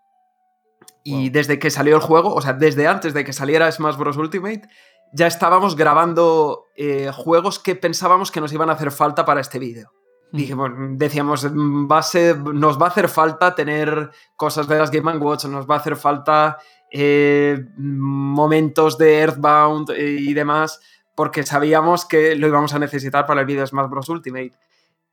Y 1.02 1.30
desde 1.30 1.58
que 1.58 1.70
salió 1.70 1.96
el 1.96 2.02
juego, 2.02 2.34
o 2.34 2.42
sea, 2.42 2.52
desde 2.52 2.86
antes 2.86 3.14
de 3.14 3.24
que 3.24 3.32
saliera 3.32 3.70
Smash 3.70 3.96
Bros. 3.96 4.16
Ultimate, 4.16 4.68
ya 5.12 5.26
estábamos 5.26 5.76
grabando 5.76 6.66
eh, 6.76 7.10
juegos 7.12 7.58
que 7.58 7.74
pensábamos 7.74 8.30
que 8.30 8.40
nos 8.40 8.52
iban 8.52 8.70
a 8.70 8.74
hacer 8.74 8.90
falta 8.90 9.24
para 9.24 9.40
este 9.40 9.58
vídeo. 9.58 9.92
Dijimos, 10.32 10.70
decíamos, 10.92 11.44
va 11.46 11.98
a 11.98 12.52
nos 12.52 12.80
va 12.80 12.86
a 12.86 12.90
hacer 12.90 13.08
falta 13.08 13.54
tener 13.54 14.10
cosas 14.36 14.68
de 14.68 14.78
las 14.78 14.90
Game 14.90 15.16
Watch, 15.16 15.46
nos 15.46 15.68
va 15.68 15.74
a 15.74 15.78
hacer 15.78 15.96
falta 15.96 16.58
eh, 16.92 17.66
momentos 17.76 18.96
de 18.96 19.18
Earthbound 19.18 19.90
eh, 19.90 20.18
y 20.20 20.32
demás, 20.34 20.80
porque 21.16 21.42
sabíamos 21.42 22.04
que 22.04 22.36
lo 22.36 22.46
íbamos 22.46 22.74
a 22.74 22.78
necesitar 22.78 23.26
para 23.26 23.40
el 23.40 23.46
vídeo 23.46 23.66
Smash 23.66 23.88
Bros. 23.88 24.08
Ultimate. 24.08 24.52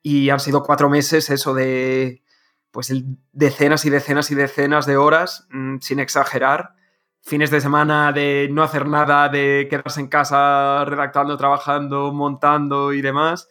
Y 0.04 0.30
han 0.30 0.40
sido 0.40 0.62
cuatro 0.62 0.90
meses 0.90 1.30
eso 1.32 1.56
de 1.56 2.22
pues 2.72 2.94
decenas 3.32 3.86
y 3.86 3.90
decenas 3.90 4.32
y 4.32 4.36
decenas 4.36 4.86
de 4.86 4.98
horas, 4.98 5.48
mm, 5.52 5.78
sin 5.80 6.00
exagerar. 6.00 6.74
Fines 7.22 7.52
de 7.52 7.62
semana 7.62 8.12
de 8.14 8.50
no 8.52 8.64
hacer 8.64 8.88
nada, 8.88 9.30
de 9.30 9.68
quedarse 9.70 10.00
en 10.00 10.08
casa 10.08 10.86
redactando, 10.86 11.38
trabajando, 11.38 12.14
montando 12.14 12.94
y 12.94 13.02
demás 13.02 13.50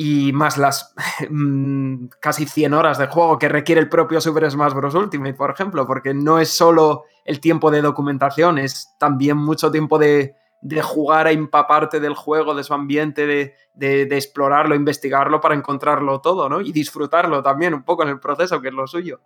y 0.00 0.32
más 0.32 0.56
las 0.56 0.94
mm, 1.28 2.06
casi 2.20 2.46
100 2.46 2.72
horas 2.72 2.98
de 2.98 3.08
juego 3.08 3.36
que 3.36 3.48
requiere 3.48 3.80
el 3.80 3.88
propio 3.88 4.20
Super 4.20 4.48
Smash 4.48 4.72
Bros. 4.72 4.94
Ultimate, 4.94 5.34
por 5.34 5.50
ejemplo, 5.50 5.88
porque 5.88 6.14
no 6.14 6.38
es 6.38 6.50
solo 6.50 7.02
el 7.24 7.40
tiempo 7.40 7.72
de 7.72 7.82
documentación, 7.82 8.58
es 8.58 8.94
también 9.00 9.36
mucho 9.36 9.72
tiempo 9.72 9.98
de, 9.98 10.36
jugar 10.82 11.26
a 11.26 11.32
empaparte 11.32 12.00
del 12.00 12.14
juego, 12.14 12.54
de 12.54 12.64
su 12.64 12.74
ambiente, 12.74 13.26
de, 13.26 13.54
de, 13.74 14.16
explorarlo, 14.16 14.74
investigarlo 14.74 15.40
para 15.40 15.54
encontrarlo 15.54 16.20
todo, 16.20 16.48
¿no? 16.48 16.60
Y 16.60 16.72
disfrutarlo 16.72 17.42
también 17.42 17.74
un 17.74 17.84
poco 17.84 18.02
en 18.02 18.08
el 18.08 18.20
proceso, 18.20 18.60
que 18.60 18.68
es 18.68 18.74
lo 18.74 18.86
suyo. 18.86 19.20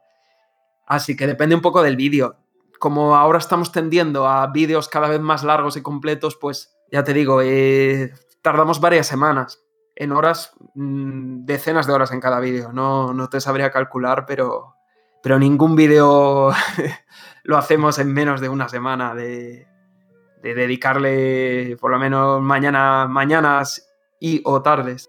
Así 0.87 1.17
que 1.17 1.27
depende 1.27 1.55
un 1.55 1.63
poco 1.63 1.83
del 1.83 1.97
vídeo. 1.97 2.37
Como 2.79 3.17
ahora 3.17 3.39
estamos 3.39 3.73
tendiendo 3.73 4.27
a 4.29 4.47
vídeos 4.49 4.89
cada 4.89 5.09
vez 5.09 5.21
más 5.21 5.45
largos 5.45 5.77
y 5.77 5.83
completos, 5.83 6.37
pues 6.37 6.77
ya 6.91 7.05
te 7.05 7.15
digo, 7.15 7.41
eh, 7.41 8.13
tardamos 8.43 8.81
varias 8.81 9.07
semanas, 9.07 9.63
en 9.97 10.13
horas, 10.13 10.53
mm, 10.75 11.45
decenas 11.45 11.87
de 11.87 11.93
horas 11.93 12.13
en 12.13 12.21
cada 12.21 12.41
vídeo. 12.41 12.73
No, 12.73 13.15
no 13.15 13.29
te 13.29 13.41
sabría 13.41 13.71
calcular, 13.71 14.27
pero, 14.27 14.75
pero 15.23 15.39
ningún 15.39 15.77
vídeo 15.77 16.51
lo 17.45 17.57
hacemos 17.57 17.99
en 17.99 18.13
menos 18.13 18.41
de 18.41 18.49
una 18.49 18.69
semana 18.69 19.15
de, 19.15 19.67
de 20.43 20.55
dedicarle 20.55 21.77
por 21.81 21.91
lo 21.91 21.99
menos 21.99 22.43
mañana, 22.43 23.07
mañanas 23.09 23.89
y 24.21 24.41
o 24.45 24.63
tardes. 24.63 25.09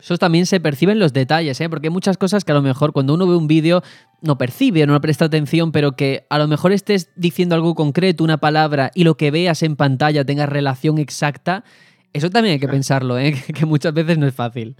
Eso 0.00 0.18
también 0.18 0.46
se 0.46 0.58
percibe 0.58 0.92
en 0.92 0.98
los 0.98 1.12
detalles, 1.12 1.60
¿eh? 1.60 1.68
porque 1.68 1.86
hay 1.86 1.92
muchas 1.92 2.18
cosas 2.18 2.44
que 2.44 2.50
a 2.50 2.56
lo 2.56 2.62
mejor 2.62 2.92
cuando 2.92 3.14
uno 3.14 3.26
ve 3.28 3.36
un 3.36 3.46
vídeo 3.46 3.82
no 4.20 4.36
percibe, 4.36 4.84
no 4.84 5.00
presta 5.00 5.26
atención, 5.26 5.70
pero 5.70 5.92
que 5.92 6.26
a 6.28 6.38
lo 6.38 6.48
mejor 6.48 6.72
estés 6.72 7.10
diciendo 7.14 7.54
algo 7.54 7.76
concreto, 7.76 8.24
una 8.24 8.38
palabra, 8.38 8.90
y 8.94 9.04
lo 9.04 9.16
que 9.16 9.30
veas 9.30 9.62
en 9.62 9.76
pantalla 9.76 10.24
tenga 10.24 10.46
relación 10.46 10.98
exacta. 10.98 11.62
Eso 12.12 12.30
también 12.30 12.54
hay 12.54 12.58
que 12.58 12.66
pensarlo, 12.66 13.16
¿eh? 13.16 13.32
que 13.54 13.64
muchas 13.64 13.94
veces 13.94 14.18
no 14.18 14.26
es 14.26 14.34
fácil. 14.34 14.74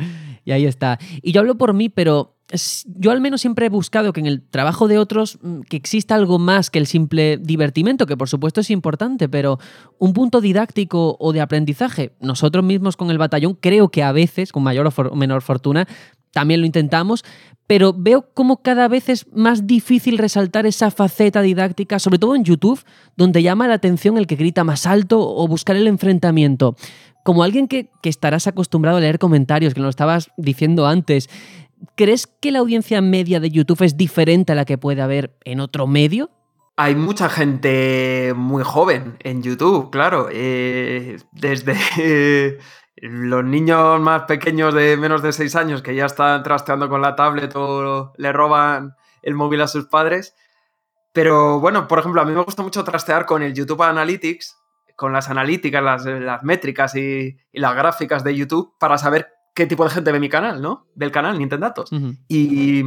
Y 0.44 0.50
ahí 0.50 0.66
está. 0.66 0.98
Y 1.22 1.30
yo 1.30 1.40
hablo 1.40 1.56
por 1.56 1.72
mí, 1.72 1.88
pero 1.88 2.39
yo 2.86 3.10
al 3.10 3.20
menos 3.20 3.40
siempre 3.40 3.66
he 3.66 3.68
buscado 3.68 4.12
que 4.12 4.20
en 4.20 4.26
el 4.26 4.42
trabajo 4.42 4.88
de 4.88 4.98
otros 4.98 5.38
mm, 5.42 5.60
que 5.62 5.76
exista 5.76 6.14
algo 6.14 6.38
más 6.38 6.70
que 6.70 6.78
el 6.78 6.86
simple 6.86 7.38
divertimento, 7.38 8.06
que 8.06 8.16
por 8.16 8.28
supuesto 8.28 8.60
es 8.60 8.70
importante, 8.70 9.28
pero 9.28 9.58
un 9.98 10.12
punto 10.12 10.40
didáctico 10.40 11.16
o 11.18 11.32
de 11.32 11.40
aprendizaje. 11.40 12.12
Nosotros 12.20 12.64
mismos 12.64 12.96
con 12.96 13.10
el 13.10 13.18
batallón 13.18 13.54
creo 13.54 13.90
que 13.90 14.02
a 14.02 14.12
veces, 14.12 14.52
con 14.52 14.62
mayor 14.62 14.92
o 14.94 15.16
menor 15.16 15.42
fortuna, 15.42 15.86
también 16.32 16.60
lo 16.60 16.66
intentamos, 16.66 17.24
pero 17.66 17.94
veo 17.96 18.28
como 18.34 18.62
cada 18.62 18.88
vez 18.88 19.08
es 19.08 19.26
más 19.32 19.66
difícil 19.66 20.18
resaltar 20.18 20.66
esa 20.66 20.90
faceta 20.90 21.42
didáctica, 21.42 21.98
sobre 22.00 22.18
todo 22.18 22.34
en 22.34 22.44
YouTube, 22.44 22.82
donde 23.16 23.42
llama 23.42 23.68
la 23.68 23.74
atención 23.74 24.18
el 24.18 24.26
que 24.26 24.36
grita 24.36 24.64
más 24.64 24.86
alto 24.86 25.20
o 25.20 25.46
buscar 25.46 25.76
el 25.76 25.86
enfrentamiento. 25.86 26.74
Como 27.22 27.44
alguien 27.44 27.68
que, 27.68 27.90
que 28.02 28.08
estarás 28.08 28.46
acostumbrado 28.46 28.96
a 28.96 29.00
leer 29.00 29.18
comentarios, 29.18 29.74
que 29.74 29.80
lo 29.80 29.88
estabas 29.88 30.30
diciendo 30.36 30.86
antes, 30.86 31.28
¿Crees 31.96 32.26
que 32.26 32.50
la 32.50 32.58
audiencia 32.58 33.00
media 33.00 33.40
de 33.40 33.50
YouTube 33.50 33.82
es 33.82 33.96
diferente 33.96 34.52
a 34.52 34.54
la 34.54 34.64
que 34.64 34.78
puede 34.78 35.02
haber 35.02 35.36
en 35.44 35.60
otro 35.60 35.86
medio? 35.86 36.30
Hay 36.76 36.94
mucha 36.94 37.28
gente 37.28 38.32
muy 38.36 38.64
joven 38.64 39.16
en 39.20 39.42
YouTube, 39.42 39.90
claro. 39.90 40.28
Eh, 40.30 41.18
desde 41.32 42.58
los 42.96 43.44
niños 43.44 44.00
más 44.00 44.22
pequeños 44.22 44.74
de 44.74 44.96
menos 44.96 45.22
de 45.22 45.32
6 45.32 45.56
años 45.56 45.82
que 45.82 45.94
ya 45.94 46.06
están 46.06 46.42
trasteando 46.42 46.88
con 46.88 47.00
la 47.00 47.16
tablet 47.16 47.52
o 47.54 48.12
le 48.16 48.32
roban 48.32 48.94
el 49.22 49.34
móvil 49.34 49.62
a 49.62 49.68
sus 49.68 49.86
padres. 49.86 50.34
Pero 51.12 51.60
bueno, 51.60 51.88
por 51.88 51.98
ejemplo, 51.98 52.20
a 52.20 52.24
mí 52.24 52.32
me 52.32 52.42
gusta 52.42 52.62
mucho 52.62 52.84
trastear 52.84 53.26
con 53.26 53.42
el 53.42 53.52
YouTube 53.52 53.82
Analytics, 53.82 54.56
con 54.96 55.12
las 55.12 55.28
analíticas, 55.28 55.82
las, 56.04 56.42
métricas 56.42 56.94
y, 56.94 57.36
y, 57.52 57.60
las 57.60 57.74
gráficas 57.74 58.22
de 58.22 58.36
YouTube 58.36 58.74
para 58.78 58.96
saber 58.96 59.28
qué 59.54 59.66
tipo 59.66 59.84
de 59.84 59.90
gente 59.90 60.12
ve 60.12 60.20
mi 60.20 60.28
canal, 60.28 60.60
¿no? 60.62 60.86
Del 60.94 61.10
canal 61.10 61.38
Nintendo 61.38 61.66
Datos. 61.66 61.90
y, 62.28 62.84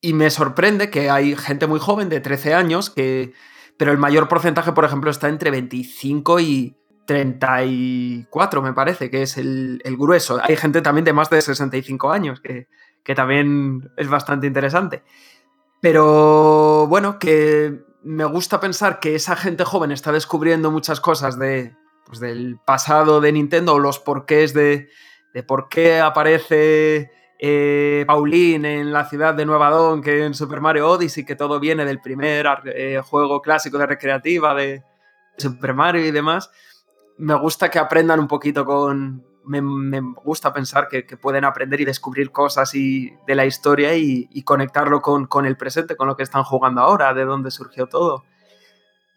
y, 0.00 0.12
me 0.12 0.30
sorprende 0.30 0.90
que 0.90 1.10
hay 1.10 1.36
gente 1.36 1.66
muy 1.66 1.80
joven 1.80 2.08
de 2.08 2.20
13 2.20 2.54
años 2.54 2.90
que... 2.90 3.32
Pero 3.76 3.92
el 3.92 3.98
mayor 3.98 4.26
porcentaje, 4.26 4.72
por 4.72 4.84
ejemplo, 4.84 5.10
está 5.10 5.28
entre 5.28 5.52
25 5.52 6.40
y 6.40 6.76
34, 7.08 8.60
me 8.60 8.74
parece, 8.74 9.08
que 9.08 9.22
es 9.22 9.38
el, 9.38 9.80
grueso. 9.98 10.40
Hay 10.42 10.56
gente 10.56 10.82
también 10.82 11.06
de 11.06 11.14
más 11.14 11.30
de 11.30 11.40
65 11.40 12.10
años, 12.10 12.40
que, 12.40 12.68
que 13.02 13.14
también 13.14 13.90
es 13.96 14.08
bastante 14.08 14.46
interesante. 14.46 15.02
Pero 15.80 16.86
bueno, 16.86 17.18
que 17.18 17.80
me 18.02 18.26
gusta 18.26 18.60
pensar 18.60 19.00
que 19.00 19.14
esa 19.14 19.36
gente 19.36 19.64
joven 19.64 19.90
está 19.90 20.12
descubriendo 20.12 20.70
muchas 20.70 21.00
cosas 21.00 21.38
de, 21.38 21.74
pues, 22.04 22.20
del 22.20 22.58
pasado 22.66 23.22
de 23.22 23.32
Nintendo 23.32 23.74
o 23.74 23.78
los 23.78 23.98
porqués 23.98 24.52
de, 24.52 24.90
por 25.42 25.68
qué 25.68 26.00
aparece 26.00 27.10
eh, 27.40 28.04
Pauline 28.06 28.80
en 28.80 28.92
la 28.92 29.04
ciudad 29.04 29.32
de 29.32 29.46
Nueva 29.46 29.70
Don 29.70 30.02
que 30.02 30.24
en 30.24 30.34
Super 30.34 30.60
Mario 30.60 30.90
Odyssey, 30.90 31.24
que 31.24 31.36
todo 31.36 31.60
viene 31.60 31.84
del 31.84 32.00
primer 32.00 32.46
eh, 32.64 33.00
juego 33.04 33.40
clásico 33.40 33.78
de 33.78 33.86
recreativa 33.86 34.54
de 34.54 34.82
Super 35.36 35.72
Mario 35.72 36.04
y 36.04 36.10
demás. 36.10 36.50
Me 37.16 37.34
gusta 37.34 37.70
que 37.70 37.78
aprendan 37.78 38.20
un 38.20 38.28
poquito 38.28 38.64
con... 38.64 39.24
Me, 39.44 40.00
gusta 40.22 40.52
pensar 40.52 40.88
que, 40.88 41.02
pueden 41.16 41.46
aprender 41.46 41.80
y 41.80 41.86
descubrir 41.86 42.30
cosas 42.32 42.74
y, 42.74 43.14
de 43.26 43.34
la 43.34 43.46
historia 43.46 43.94
y, 43.96 44.42
conectarlo 44.42 45.00
con, 45.00 45.26
con, 45.26 45.46
el 45.46 45.56
presente, 45.56 45.96
con 45.96 46.06
lo 46.06 46.16
que 46.16 46.22
están 46.22 46.44
jugando 46.44 46.82
ahora, 46.82 47.14
de 47.14 47.24
dónde 47.24 47.50
surgió 47.50 47.86
todo. 47.86 48.24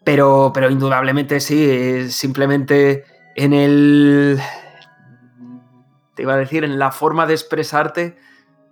Pero, 0.05 0.51
pero 0.53 0.69
indudablemente 0.69 1.41
sí, 1.41 2.09
simplemente 2.09 3.03
en 3.35 3.51
el, 3.51 4.39
te 6.15 6.23
iba 6.23 6.33
a 6.33 6.37
decir, 6.37 6.63
en 6.63 6.79
la 6.79 6.91
forma 6.91 7.25
de 7.25 7.33
expresarte, 7.33 8.17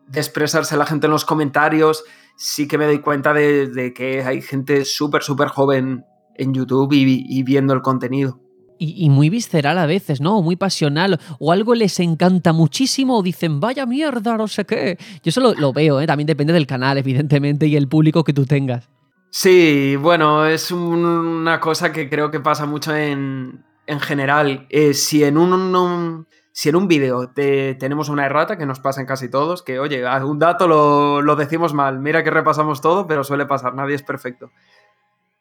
de 0.07 0.19
expresarse 0.19 0.77
la 0.77 0.85
gente 0.85 1.07
en 1.07 1.11
los 1.11 1.25
comentarios, 1.25 2.03
sí 2.35 2.67
que 2.67 2.77
me 2.77 2.85
doy 2.85 2.99
cuenta 2.99 3.33
de, 3.33 3.93
que 3.95 4.23
hay 4.23 4.41
gente 4.41 4.85
súper, 4.85 5.23
súper 5.23 5.49
joven 5.49 6.05
en 6.35 6.53
YouTube 6.53 6.93
y, 6.93 7.43
viendo 7.43 7.73
el 7.73 7.81
contenido. 7.81 8.39
Y, 8.81 9.09
muy 9.09 9.29
visceral 9.29 9.77
a 9.77 9.85
veces, 9.85 10.21
¿no? 10.21 10.41
Muy 10.41 10.55
pasional. 10.55 11.19
O 11.37 11.51
algo 11.51 11.75
les 11.75 11.99
encanta 11.99 12.53
muchísimo 12.53 13.17
o 13.17 13.23
dicen, 13.23 13.59
vaya 13.59 13.85
mierda, 13.85 14.37
no 14.37 14.47
sé 14.47 14.63
qué. 14.63 14.97
Yo 15.21 15.29
eso 15.29 15.41
lo, 15.53 15.73
veo, 15.73 15.99
¿eh? 15.99 16.07
También 16.07 16.27
depende 16.27 16.53
del 16.53 16.65
canal, 16.65 16.97
evidentemente, 16.97 17.67
y 17.67 17.75
el 17.75 17.89
público 17.89 18.23
que 18.23 18.31
tú 18.31 18.45
tengas. 18.45 18.87
Sí, 19.31 19.97
bueno, 19.97 20.45
es 20.45 20.71
una 20.71 21.59
cosa 21.59 21.91
que 21.91 22.09
creo 22.09 22.31
que 22.31 22.39
pasa 22.39 22.65
mucho 22.65 22.95
en, 22.95 23.65
en 23.85 23.99
general. 23.99 24.65
Eh, 24.69 24.93
si 24.93 25.23
en 25.23 25.37
un, 25.37 26.25
si 26.59 26.67
en 26.67 26.75
un 26.75 26.89
vídeo 26.89 27.31
tenemos 27.33 28.09
una 28.09 28.25
errata, 28.25 28.57
que 28.57 28.65
nos 28.65 28.81
pasa 28.81 28.99
en 28.99 29.07
casi 29.07 29.29
todos, 29.29 29.63
que 29.63 29.79
oye, 29.79 30.05
algún 30.05 30.39
dato 30.39 30.67
lo, 30.67 31.35
decimos 31.37 31.73
mal, 31.73 32.01
mira 32.01 32.21
que 32.21 32.31
repasamos 32.31 32.81
todo, 32.81 33.07
pero 33.07 33.23
suele 33.23 33.45
pasar, 33.45 33.75
nadie 33.75 33.95
es 33.95 34.03
perfecto. 34.03 34.51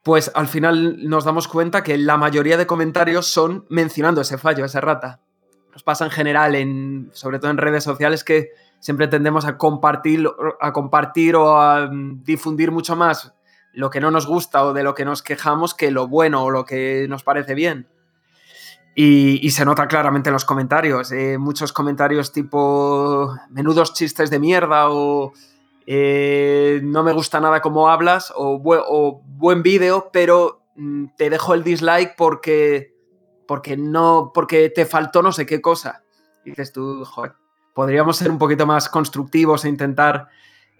Pues 0.04 0.30
al 0.36 0.46
final 0.46 1.08
nos 1.08 1.24
damos 1.24 1.48
cuenta 1.48 1.82
que 1.82 1.98
la 1.98 2.18
mayoría 2.18 2.56
de 2.56 2.68
comentarios 2.68 3.26
son 3.26 3.66
mencionando 3.68 4.20
ese 4.20 4.38
fallo, 4.38 4.64
esa 4.64 4.78
errata. 4.78 5.18
Nos 5.72 5.82
pasa 5.82 6.04
en 6.04 6.12
general, 6.12 6.54
en, 6.54 7.10
sobre 7.12 7.40
todo 7.40 7.50
en 7.50 7.58
redes 7.58 7.82
sociales, 7.82 8.22
que 8.22 8.50
siempre 8.78 9.08
tendemos 9.08 9.44
a 9.44 9.58
compartir, 9.58 10.24
a 10.60 10.72
compartir 10.72 11.34
o 11.34 11.60
a 11.60 11.88
mm, 11.88 12.22
difundir 12.22 12.70
mucho 12.70 12.94
más 12.94 13.34
lo 13.72 13.90
que 13.90 13.98
no 13.98 14.12
nos 14.12 14.28
gusta 14.28 14.64
o 14.64 14.72
de 14.72 14.84
lo 14.84 14.94
que 14.94 15.04
nos 15.04 15.24
quejamos 15.24 15.74
que 15.74 15.90
lo 15.90 16.06
bueno 16.06 16.44
o 16.44 16.50
lo 16.50 16.64
que 16.64 17.06
nos 17.08 17.24
parece 17.24 17.56
bien. 17.56 17.88
Y, 19.00 19.50
se 19.52 19.64
nota 19.64 19.86
claramente 19.86 20.28
en 20.28 20.32
los 20.32 20.44
comentarios. 20.44 21.12
Eh, 21.12 21.38
muchos 21.38 21.72
comentarios 21.72 22.32
tipo 22.32 23.32
menudos 23.48 23.94
chistes 23.94 24.28
de 24.28 24.40
mierda 24.40 24.90
o 24.90 25.32
eh, 25.86 26.80
no 26.82 27.04
me 27.04 27.12
gusta 27.12 27.38
nada 27.38 27.60
cómo 27.60 27.90
hablas 27.90 28.32
o, 28.34 29.22
buen 29.24 29.62
vídeo, 29.62 30.10
pero 30.12 30.64
mm, 30.74 31.10
te 31.16 31.30
dejo 31.30 31.54
el 31.54 31.62
dislike 31.62 32.16
porque, 32.16 32.92
porque, 33.46 33.76
no, 33.76 34.32
porque 34.34 34.68
te 34.68 34.84
faltó 34.84 35.22
no 35.22 35.30
sé 35.30 35.46
qué 35.46 35.60
cosa. 35.60 36.02
dices 36.44 36.72
tú, 36.72 37.04
joder, 37.04 37.34
podríamos 37.74 38.16
ser 38.16 38.32
un 38.32 38.38
poquito 38.38 38.66
más 38.66 38.88
constructivos 38.88 39.64
e 39.64 39.68
intentar 39.68 40.26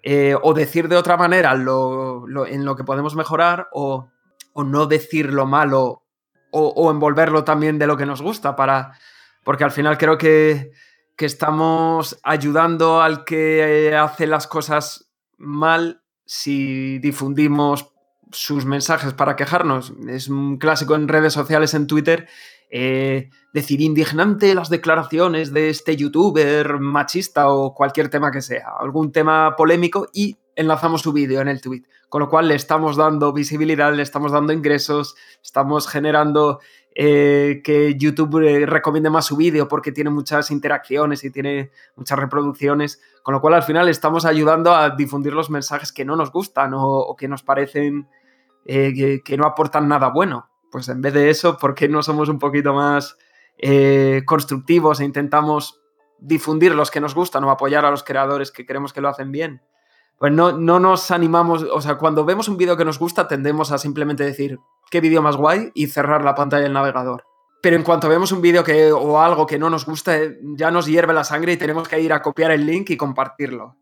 eh, 0.03 0.35
o 0.41 0.53
decir 0.53 0.89
de 0.89 0.97
otra 0.97 1.15
manera 1.15 1.55
lo, 1.55 2.25
en 2.45 2.65
lo 2.65 2.75
que 2.75 2.83
podemos 2.83 3.15
mejorar 3.15 3.69
o 3.71 4.09
no 4.57 4.87
decir 4.87 5.31
lo 5.31 5.45
malo 5.45 6.03
o, 6.51 6.91
envolverlo 6.91 7.43
también 7.43 7.79
de 7.79 7.87
lo 7.87 7.97
que 7.97 8.05
nos 8.05 8.21
gusta 8.21 8.55
para, 8.55 8.97
porque 9.43 9.63
al 9.63 9.71
final 9.71 9.97
creo 9.97 10.17
que, 10.17 10.71
estamos 11.17 12.17
ayudando 12.23 13.01
al 13.01 13.25
que 13.25 13.93
hace 13.93 14.25
las 14.25 14.47
cosas 14.47 15.11
mal 15.37 16.01
si 16.25 16.97
difundimos 16.99 17.91
sus 18.31 18.63
mensajes 18.63 19.11
para 19.13 19.35
quejarnos. 19.35 19.93
Es 20.07 20.29
un 20.29 20.57
clásico 20.57 20.95
en 20.95 21.09
redes 21.09 21.33
sociales, 21.33 21.73
en 21.73 21.87
Twitter, 21.87 22.29
eh, 22.71 23.31
decir 23.53 23.81
indignante 23.81 24.55
las 24.55 24.69
declaraciones 24.69 25.51
de 25.51 25.69
este 25.69 25.97
youtuber 25.97 26.79
machista 26.79 27.49
o 27.49 27.73
cualquier 27.73 28.07
tema 28.09 28.31
que 28.31 28.41
sea, 28.41 28.75
algún 28.79 29.11
tema 29.11 29.55
polémico 29.57 30.07
y 30.13 30.37
enlazamos 30.59 31.01
su 31.01 31.13
vídeo 31.13 31.39
en 31.39 31.47
el 31.47 31.61
tweet. 31.61 31.83
Con 32.09 32.21
lo 32.21 32.29
cual 32.29 32.49
le 32.49 32.55
estamos 32.55 32.97
dando 32.97 33.31
visibilidad, 33.31 33.93
le 33.93 34.03
estamos 34.03 34.31
dando 34.33 34.51
ingresos, 34.51 35.15
estamos 35.41 35.87
generando 35.87 36.59
eh, 36.93 37.61
que 37.63 37.95
YouTube 37.97 38.45
eh, 38.45 38.65
recomiende 38.65 39.09
más 39.09 39.25
su 39.25 39.37
vídeo 39.37 39.69
porque 39.69 39.93
tiene 39.93 40.09
muchas 40.09 40.51
interacciones 40.51 41.23
y 41.23 41.31
tiene 41.31 41.71
muchas 41.95 42.19
reproducciones. 42.19 43.01
Con 43.23 43.33
lo 43.33 43.41
cual 43.41 43.53
al 43.53 43.63
final 43.63 43.87
estamos 43.87 44.25
ayudando 44.25 44.75
a 44.75 44.89
difundir 44.89 45.33
los 45.33 45.49
mensajes 45.49 45.93
que 45.93 46.03
no 46.03 46.17
nos 46.17 46.29
gustan 46.31 46.71
o, 46.75 47.15
que 47.17 47.29
nos 47.29 47.41
parecen 47.41 48.09
eh, 48.65 49.21
que, 49.23 49.37
no 49.37 49.45
aportan 49.45 49.87
nada 49.87 50.09
bueno. 50.09 50.49
Pues 50.69 50.89
en 50.89 51.01
vez 51.01 51.13
de 51.13 51.29
eso, 51.29 51.57
¿por 51.57 51.73
qué 51.73 51.87
no 51.87 52.03
somos 52.03 52.27
un 52.27 52.37
poquito 52.37 52.73
más 52.73 53.17
constructivos 54.25 55.01
e 55.01 55.05
intentamos 55.05 55.81
difundir 56.17 56.73
los 56.73 56.91
que 56.91 57.01
nos 57.01 57.13
gustan 57.13 57.43
o 57.43 57.51
apoyar 57.51 57.83
a 57.83 57.91
los 57.91 58.03
creadores 58.03 58.51
que 58.51 58.65
creemos 58.65 58.93
que 58.93 59.01
lo 59.01 59.09
hacen 59.09 59.31
bien? 59.31 59.61
Pues 60.19 60.33
no, 60.33 60.51
no 60.51 60.79
nos 60.79 61.11
animamos, 61.11 61.63
o 61.63 61.81
sea, 61.81 61.95
cuando 61.97 62.25
vemos 62.25 62.49
un 62.49 62.57
vídeo 62.57 62.75
que 62.75 62.83
nos 62.83 62.99
gusta 62.99 63.27
tendemos 63.27 63.71
a 63.71 63.77
simplemente 63.77 64.25
decir 64.25 64.59
qué 64.91 64.99
vídeo 64.99 65.21
más 65.21 65.37
guay 65.37 65.71
y 65.73 65.87
cerrar 65.87 66.25
la 66.25 66.35
pantalla 66.35 66.63
del 66.63 66.73
navegador. 66.73 67.23
pero 67.61 67.75
en 67.75 67.83
cuanto 67.83 68.09
vemos 68.09 68.31
un 68.31 68.41
vídeo 68.41 68.63
que, 68.63 68.91
o 68.91 69.19
algo 69.19 69.45
que 69.45 69.57
no 69.57 69.69
nos 69.69 69.85
gusta, 69.85 70.17
ya 70.41 70.71
nos 70.71 70.85
hierve 70.85 71.13
la 71.13 71.23
sangre 71.23 71.53
y 71.53 71.57
tenemos 71.57 71.87
que 71.87 71.99
ir 71.99 72.13
a 72.13 72.21
copiar 72.21 72.51
el 72.51 72.65
link 72.65 72.89
y 72.89 72.97
compartirlo. 72.97 73.75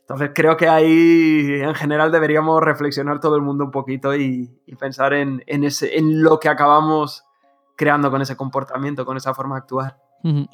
Entonces 0.00 0.30
creo 0.34 0.56
que 0.56 0.68
ahí 0.68 1.60
en 1.60 1.74
general 1.74 2.12
deberíamos 2.12 2.62
reflexionar 2.62 3.18
todo 3.18 3.34
el 3.36 3.42
mundo 3.42 3.64
un 3.64 3.72
poquito 3.72 4.14
y, 4.14 4.48
pensar 4.78 5.12
en, 5.14 5.42
en 5.46 6.22
lo 6.22 6.38
que 6.38 6.48
acabamos 6.48 7.24
creando 7.76 8.10
con 8.10 8.22
ese 8.22 8.36
comportamiento, 8.36 9.04
con 9.04 9.16
esa 9.16 9.34
forma 9.34 9.56
de 9.56 9.60
actuar. 9.60 10.05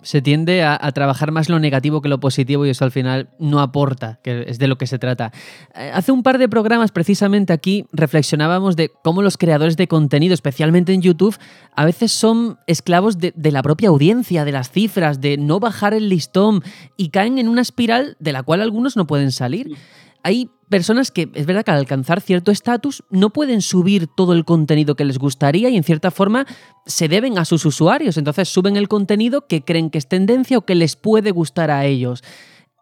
Se 0.03 0.21
tiende 0.21 0.65
a, 0.65 0.79
trabajar 0.93 1.33
más 1.33 1.49
lo 1.49 1.59
negativo 1.59 2.03
que 2.03 2.11
lo 2.11 2.21
positivo 2.21 2.67
y 2.67 2.71
eso 2.71 2.85
al 2.85 2.91
final 2.91 3.31
no 3.39 3.61
aporta, 3.61 4.19
que 4.23 4.45
es 4.47 4.59
de 4.59 4.69
lo 4.69 4.77
que 4.77 4.87
se 4.87 4.99
trata. 4.99 5.33
Eh, 5.75 5.91
hace 5.95 6.13
un 6.13 6.23
par 6.23 6.37
de 6.37 6.49
programas 6.49 6.93
precisamente 6.93 7.55
aquí 7.55 7.87
reflexionábamos 7.91 8.77
de 8.77 8.91
cómo 9.03 9.23
los 9.23 9.39
creadores 9.39 9.79
de 9.79 9.89
contenido, 9.89 10.35
especialmente 10.35 10.93
en 10.93 11.01
YouTube, 11.01 11.39
a 11.75 11.87
veces 11.87 12.13
son 12.13 12.59
esclavos 12.67 13.19
de, 13.19 13.33
de 13.35 13.51
la 13.51 13.63
propia 13.63 13.89
audiencia, 13.89 14.45
de 14.45 14.53
las 14.53 14.71
cifras, 14.71 15.23
de 15.23 15.39
no 15.39 15.59
bajar 15.59 15.95
el 15.95 16.11
listón 16.11 16.63
y 16.99 17.09
caen 17.09 17.39
en 17.39 17.49
una 17.49 17.63
espiral 17.63 18.17
de 18.21 18.33
la 18.33 18.43
cual 18.43 18.61
algunos 18.61 18.97
no 18.97 19.07
pueden 19.07 19.33
salir 19.33 19.75
hay 20.23 20.51
personas 20.69 21.11
que 21.11 21.31
es 21.35 21.47
verdad 21.47 21.65
que 21.65 21.71
al 21.71 21.79
alcanzar 21.79 22.21
cierto 22.21 22.51
estatus 22.51 23.05
no 23.11 23.31
pueden 23.31 23.61
subir 23.61 24.07
todo 24.07 24.33
el 24.33 24.45
contenido 24.45 24.97
que 24.97 25.05
les 25.05 25.19
gustaría 25.19 25.69
y 25.69 25.77
en 25.77 25.85
cierta 25.85 26.11
forma 26.11 26.47
se 26.87 27.09
deben 27.09 27.39
a 27.39 27.45
sus 27.45 27.67
usuarios. 27.67 28.17
Entonces 28.17 28.49
suben 28.49 28.77
el 28.77 28.89
contenido 28.89 29.47
que 29.47 29.63
creen 29.63 29.91
que 29.91 29.99
es 29.99 30.09
tendencia 30.09 30.57
o 30.59 30.63
que 30.63 30.75
les 30.75 30.97
puede 30.97 31.31
gustar 31.31 31.71
a 31.71 31.85
ellos. 31.85 32.23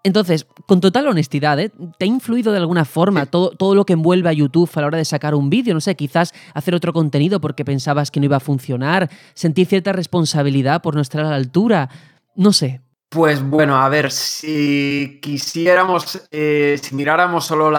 Entonces, 0.03 0.47
con 0.67 0.81
total 0.81 1.09
honestidad, 1.09 1.61
¿eh? 1.61 1.73
¿te 1.99 2.07
ha 2.07 2.09
influido 2.09 2.53
de 2.53 2.59
alguna 2.59 2.87
forma 2.87 3.27
todo, 3.27 3.51
todo 3.51 3.75
lo 3.75 3.85
que 3.85 3.93
envuelve 3.93 4.31
a 4.31 4.33
YouTube 4.33 4.71
a 4.75 4.81
la 4.81 4.87
hora 4.87 4.99
de 4.99 5.05
sacar 5.05 5.35
un 5.35 5.51
vídeo? 5.51 5.75
No 5.75 5.81
sé, 5.81 5.95
quizás 5.95 6.33
hacer 6.55 6.75
otro 6.75 6.95
contenido 6.95 7.41
porque 7.41 7.67
pensabas 7.67 8.11
que 8.11 8.19
no 8.19 8.25
iba 8.25 8.37
a 8.37 8.41
funcionar, 8.41 9.11
sentir 9.35 9.67
cierta 9.67 9.93
responsabilidad 9.93 10.81
por 10.81 10.95
no 10.95 11.03
estar 11.03 11.21
a 11.23 11.31
la 11.31 11.37
altura. 11.37 11.91
No 12.35 12.55
sé. 12.55 12.81
Pues 13.11 13.43
bueno, 13.43 13.75
a 13.75 13.89
ver, 13.89 14.13
si 14.13 15.19
quisiéramos, 15.21 16.29
eh, 16.31 16.79
si 16.81 16.95
miráramos 16.95 17.45
solo 17.45 17.73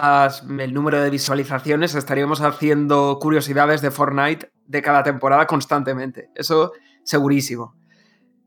el 0.60 0.74
número 0.74 1.02
de 1.02 1.10
visualizaciones, 1.10 1.96
estaríamos 1.96 2.42
haciendo 2.42 3.18
curiosidades 3.18 3.80
de 3.80 3.92
Fortnite 3.92 4.52
de 4.68 4.82
cada 4.82 5.04
temporada 5.04 5.48
constantemente. 5.48 6.30
Eso 6.36 6.74
segurísimo. 7.04 7.78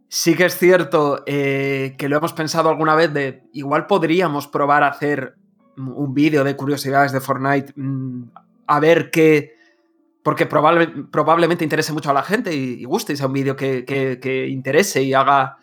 Sí 0.09 0.36
que 0.36 0.44
es 0.44 0.59
cierto 0.59 1.23
eh, 1.24 1.94
que 1.97 2.11
lo 2.11 2.19
hemos 2.19 2.35
pensado 2.35 2.69
alguna 2.69 2.94
vez 2.94 3.15
de 3.15 3.44
igual 3.55 3.86
podríamos 3.86 4.47
probar 4.47 4.82
a 4.82 4.89
hacer 4.89 5.36
un 5.78 6.12
vídeo 6.12 6.44
de 6.44 6.55
curiosidades 6.55 7.12
de 7.12 7.20
Fortnite 7.23 7.73
mm, 7.77 8.24
a 8.66 8.81
ver 8.81 9.11
qué, 9.11 9.55
porque 10.23 10.44
probablemente 10.44 11.65
interese 11.65 11.94
mucho 11.94 12.11
a 12.11 12.15
la 12.15 12.23
gente 12.23 12.55
y, 12.55 12.85
guste 12.85 13.15
y 13.15 13.16
sea 13.16 13.27
un 13.27 13.32
vídeo 13.32 13.56
que 13.56 14.47
interese 14.51 15.02
y 15.02 15.15
haga 15.15 15.56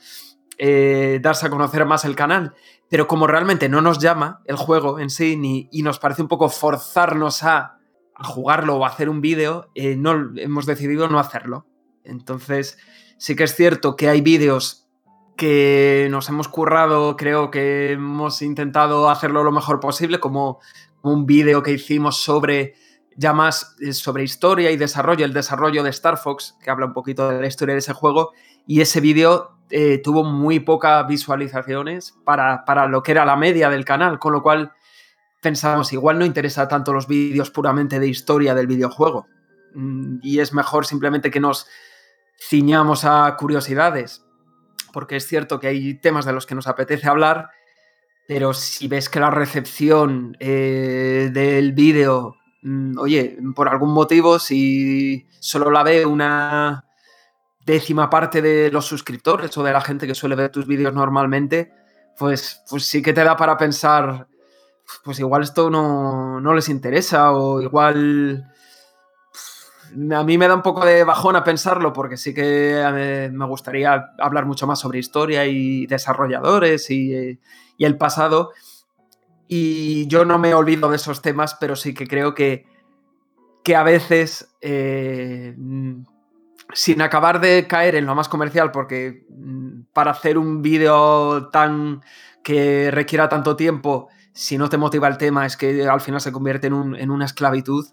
eh, 0.63 1.19
darse 1.23 1.47
a 1.47 1.49
conocer 1.49 1.87
más 1.87 2.05
el 2.05 2.15
canal. 2.15 2.53
Pero 2.87 3.07
como 3.07 3.25
realmente 3.25 3.67
no 3.67 3.81
nos 3.81 3.97
llama 3.97 4.43
el 4.45 4.57
juego 4.57 4.99
en 4.99 5.09
sí 5.09 5.35
ni, 5.35 5.67
y 5.71 5.81
nos 5.81 5.97
parece 5.97 6.21
un 6.21 6.27
poco 6.27 6.49
forzarnos 6.49 7.41
a, 7.41 7.79
jugarlo 8.23 8.75
o 8.75 8.85
hacer 8.85 9.09
un 9.09 9.21
vídeo, 9.21 9.71
eh, 9.73 9.95
no, 9.95 10.33
hemos 10.37 10.67
decidido 10.67 11.07
no 11.07 11.17
hacerlo. 11.17 11.65
Entonces, 12.03 12.77
sí 13.17 13.35
que 13.35 13.45
es 13.45 13.55
cierto 13.55 13.95
que 13.95 14.07
hay 14.07 14.21
vídeos 14.21 14.87
que 15.35 16.07
nos 16.11 16.29
hemos 16.29 16.47
currado, 16.47 17.17
creo 17.17 17.49
que 17.49 17.93
hemos 17.93 18.43
intentado 18.43 19.09
hacerlo 19.09 19.43
lo 19.43 19.51
mejor 19.51 19.79
posible, 19.79 20.19
como 20.19 20.59
un 21.01 21.25
vídeo 21.25 21.63
que 21.63 21.71
hicimos 21.71 22.17
sobre 22.21 22.75
ya 23.17 23.33
más 23.33 23.75
eh, 23.81 23.93
sobre 23.93 24.23
historia 24.23 24.69
y 24.69 24.77
desarrollo, 24.77 25.25
el 25.25 25.33
desarrollo 25.33 25.81
de 25.81 25.89
Star 25.89 26.19
Fox, 26.19 26.55
que 26.63 26.69
habla 26.69 26.85
un 26.85 26.93
poquito 26.93 27.27
de 27.29 27.41
la 27.41 27.47
historia 27.47 27.73
de 27.73 27.79
ese 27.79 27.93
juego, 27.93 28.33
y 28.67 28.81
ese 28.81 29.01
vídeo 29.01 29.57
eh, 29.71 29.99
tuvo 30.03 30.23
muy 30.23 30.59
pocas 30.59 31.07
visualizaciones 31.07 32.15
para, 32.25 32.87
lo 32.87 33.01
que 33.01 33.11
era 33.11 33.25
la 33.25 33.35
media 33.35 33.69
del 33.69 33.85
canal, 33.85 34.19
con 34.19 34.33
lo 34.33 34.43
cual 34.43 34.73
pensamos, 35.41 35.93
igual 35.93 36.19
no 36.19 36.25
interesa 36.25 36.67
tanto 36.67 36.93
los 36.93 37.07
vídeos 37.07 37.49
puramente 37.49 37.99
de 37.99 38.07
historia 38.07 38.53
del 38.53 38.67
videojuego. 38.67 39.27
Mm, 39.73 40.17
y 40.21 40.39
es 40.39 40.53
mejor 40.53 40.85
simplemente 40.85 41.31
que 41.31 41.39
nos 41.39 41.67
ciñamos 42.39 43.05
a 43.05 43.35
curiosidades, 43.37 44.25
porque 44.91 45.15
es 45.15 45.27
cierto 45.27 45.59
que 45.59 45.67
hay 45.67 45.93
temas 45.95 46.25
de 46.25 46.33
los 46.33 46.45
que 46.45 46.55
nos 46.55 46.67
apetece 46.67 47.07
hablar, 47.07 47.49
pero 48.27 48.53
si 48.53 48.87
ves 48.87 49.09
que 49.09 49.19
la 49.19 49.31
recepción 49.31 50.35
eh, 50.39 51.29
del 51.33 51.71
vídeo, 51.73 52.35
mm, 52.61 52.97
oye, 52.99 53.37
por 53.55 53.69
algún 53.69 53.93
motivo, 53.93 54.37
si 54.37 55.27
solo 55.39 55.71
la 55.71 55.83
ve 55.83 56.05
una 56.05 56.85
décima 57.65 58.09
parte 58.09 58.41
de 58.41 58.71
los 58.71 58.85
suscriptores 58.85 59.57
o 59.57 59.63
de 59.63 59.73
la 59.73 59.81
gente 59.81 60.07
que 60.07 60.15
suele 60.15 60.35
ver 60.35 60.51
tus 60.51 60.65
vídeos 60.65 60.93
normalmente, 60.93 61.73
pues, 62.17 62.61
pues 62.69 62.85
sí 62.85 63.01
que 63.01 63.13
te 63.13 63.23
da 63.23 63.35
para 63.35 63.57
pensar, 63.57 64.27
pues 65.03 65.19
igual 65.19 65.43
esto 65.43 65.69
no, 65.69 66.39
no 66.39 66.53
les 66.53 66.69
interesa 66.69 67.31
o 67.31 67.61
igual... 67.61 68.47
A 70.13 70.23
mí 70.23 70.37
me 70.37 70.47
da 70.47 70.55
un 70.55 70.61
poco 70.61 70.85
de 70.85 71.03
bajón 71.03 71.35
a 71.35 71.43
pensarlo 71.43 71.91
porque 71.91 72.15
sí 72.15 72.33
que 72.33 73.29
me 73.33 73.45
gustaría 73.45 74.13
hablar 74.19 74.45
mucho 74.45 74.65
más 74.65 74.79
sobre 74.79 74.99
historia 74.99 75.45
y 75.45 75.85
desarrolladores 75.85 76.89
y, 76.89 77.37
y 77.77 77.85
el 77.85 77.97
pasado. 77.97 78.51
Y 79.49 80.07
yo 80.07 80.23
no 80.23 80.39
me 80.39 80.53
olvido 80.53 80.89
de 80.89 80.95
esos 80.95 81.21
temas, 81.21 81.55
pero 81.55 81.75
sí 81.75 81.93
que 81.93 82.07
creo 82.07 82.33
que, 82.33 82.65
que 83.65 83.75
a 83.75 83.83
veces 83.83 84.55
eh, 84.61 85.53
sin 86.73 87.01
acabar 87.01 87.39
de 87.41 87.67
caer 87.67 87.95
en 87.95 88.05
lo 88.05 88.15
más 88.15 88.29
comercial, 88.29 88.71
porque 88.71 89.25
mm, 89.29 89.83
para 89.93 90.11
hacer 90.11 90.37
un 90.37 90.61
vídeo 90.61 91.49
tan 91.49 92.01
que 92.43 92.89
requiera 92.91 93.29
tanto 93.29 93.55
tiempo, 93.55 94.09
si 94.33 94.57
no 94.57 94.69
te 94.69 94.77
motiva 94.77 95.07
el 95.07 95.17
tema, 95.17 95.45
es 95.45 95.57
que 95.57 95.87
al 95.87 96.01
final 96.01 96.21
se 96.21 96.31
convierte 96.31 96.67
en, 96.67 97.11
una 97.11 97.25
esclavitud, 97.25 97.85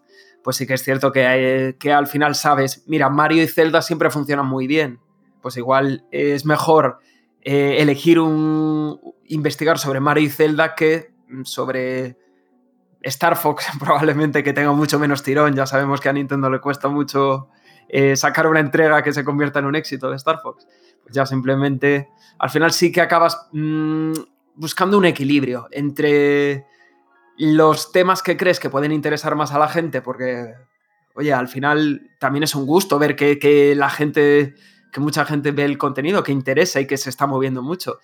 pues 0.43 0.57
sí 0.57 0.67
que 0.67 0.75
es 0.75 0.83
cierto 0.83 1.13
que, 1.13 1.77
que 1.79 1.93
al 1.93 2.07
final 2.07 2.35
sabes, 2.35 2.85
mira, 2.87 3.09
Mario 3.09 3.43
y 3.43 3.49
Zelda 3.49 3.83
siempre 3.83 4.11
funcionan 4.11 4.47
muy 4.47 4.67
bien, 4.67 5.01
pues 5.43 5.57
igual 5.57 6.07
es 6.11 6.45
mejor 6.45 7.01
eh, 7.43 7.77
elegir 7.81 8.21
un... 8.21 9.01
investigar 9.27 9.79
sobre 9.79 10.01
Mario 10.01 10.25
y 10.25 10.31
Zelda 10.31 10.75
que 10.75 11.13
sobre 11.45 12.17
Star 13.03 13.37
Fox, 13.37 13.67
probablemente 13.81 14.43
que 14.43 14.53
tenga 14.53 14.73
mucho 14.73 14.99
menos 14.99 15.23
tirón, 15.23 15.55
ya 15.55 15.67
sabemos 15.67 16.01
que 16.01 16.09
a 16.09 16.13
Nintendo 16.13 16.51
le 16.51 16.61
cuesta 16.61 16.89
mucho 16.89 17.49
eh, 17.89 18.17
sacar 18.17 18.47
una 18.47 18.61
entrega 18.61 19.03
que 19.03 19.13
se 19.13 19.25
convierta 19.25 19.59
en 19.61 19.67
un 19.67 19.75
éxito 19.75 20.11
de 20.11 20.17
Star 20.17 20.41
Fox. 20.43 20.67
Pues 21.03 21.15
ya 21.15 21.25
simplemente, 21.25 22.09
al 22.39 22.51
final 22.51 22.73
sí 22.73 22.93
que 22.93 23.01
acabas 23.01 23.49
mm, 23.53 24.13
buscando 24.55 24.99
un 24.99 25.07
equilibrio 25.07 25.69
entre 25.71 26.67
los 27.39 27.93
temas 27.93 28.23
que 28.23 28.37
crees 28.37 28.61
que 28.61 28.69
pueden 28.69 28.93
interesar 28.93 29.35
más 29.37 29.53
a 29.53 29.59
la 29.59 29.69
gente, 29.69 30.03
porque, 30.03 30.55
oye, 31.15 31.33
al 31.33 31.49
final 31.49 32.11
también 32.19 32.43
es 32.43 32.55
un 32.55 32.67
gusto 32.67 32.99
ver 32.99 33.17
que, 33.17 33.75
la 33.77 33.89
gente, 33.89 34.55
que 34.93 35.01
mucha 35.01 35.25
gente 35.25 35.53
ve 35.53 35.65
el 35.65 35.79
contenido, 35.79 36.23
que 36.23 36.33
interesa 36.33 36.81
y 36.81 36.87
que 36.87 36.97
se 36.97 37.11
está 37.11 37.27
moviendo 37.27 37.63
mucho. 37.63 38.01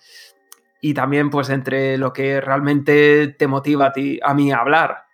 Y 0.81 0.93
también, 0.93 1.29
pues, 1.29 1.49
entre 1.49 1.97
lo 1.97 2.13
que 2.13 2.39
realmente 2.39 3.27
te 3.27 3.47
motiva 3.47 3.87
a 3.87 3.93
ti, 3.93 4.19
a 4.23 4.33
mí 4.33 4.51
a 4.51 4.57
hablar 4.57 5.04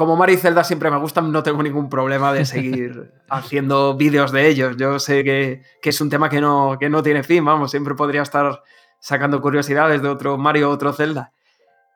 como 0.00 0.16
Mario 0.16 0.36
y 0.36 0.38
Zelda 0.38 0.64
siempre 0.64 0.90
me 0.90 0.96
gustan, 0.96 1.30
no 1.30 1.42
tengo 1.42 1.62
ningún 1.62 1.90
problema 1.90 2.32
de 2.32 2.46
seguir 2.46 3.12
haciendo 3.28 3.98
vídeos 3.98 4.32
de 4.32 4.48
ellos. 4.48 4.78
Yo 4.78 4.98
sé 4.98 5.22
que, 5.22 5.60
es 5.82 6.00
un 6.00 6.08
tema 6.08 6.30
que 6.30 6.40
no, 6.40 6.78
que 6.80 6.88
no 6.88 7.02
tiene 7.02 7.22
fin, 7.22 7.44
vamos, 7.44 7.70
siempre 7.70 7.94
podría 7.94 8.22
estar 8.22 8.62
sacando 8.98 9.42
curiosidades 9.42 10.00
de 10.00 10.08
otro 10.08 10.38
Mario 10.38 10.70
o 10.70 10.72
otro 10.72 10.94
Zelda. 10.94 11.34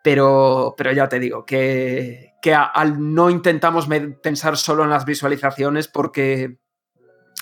Pero, 0.02 0.74
pero 0.76 0.92
ya 0.92 1.08
te 1.08 1.18
digo, 1.18 1.46
que, 1.46 2.34
que 2.42 2.52
al 2.54 3.14
no 3.14 3.30
intentamos 3.30 3.88
pensar 4.22 4.58
solo 4.58 4.84
en 4.84 4.90
las 4.90 5.06
visualizaciones 5.06 5.88
porque, 5.88 6.58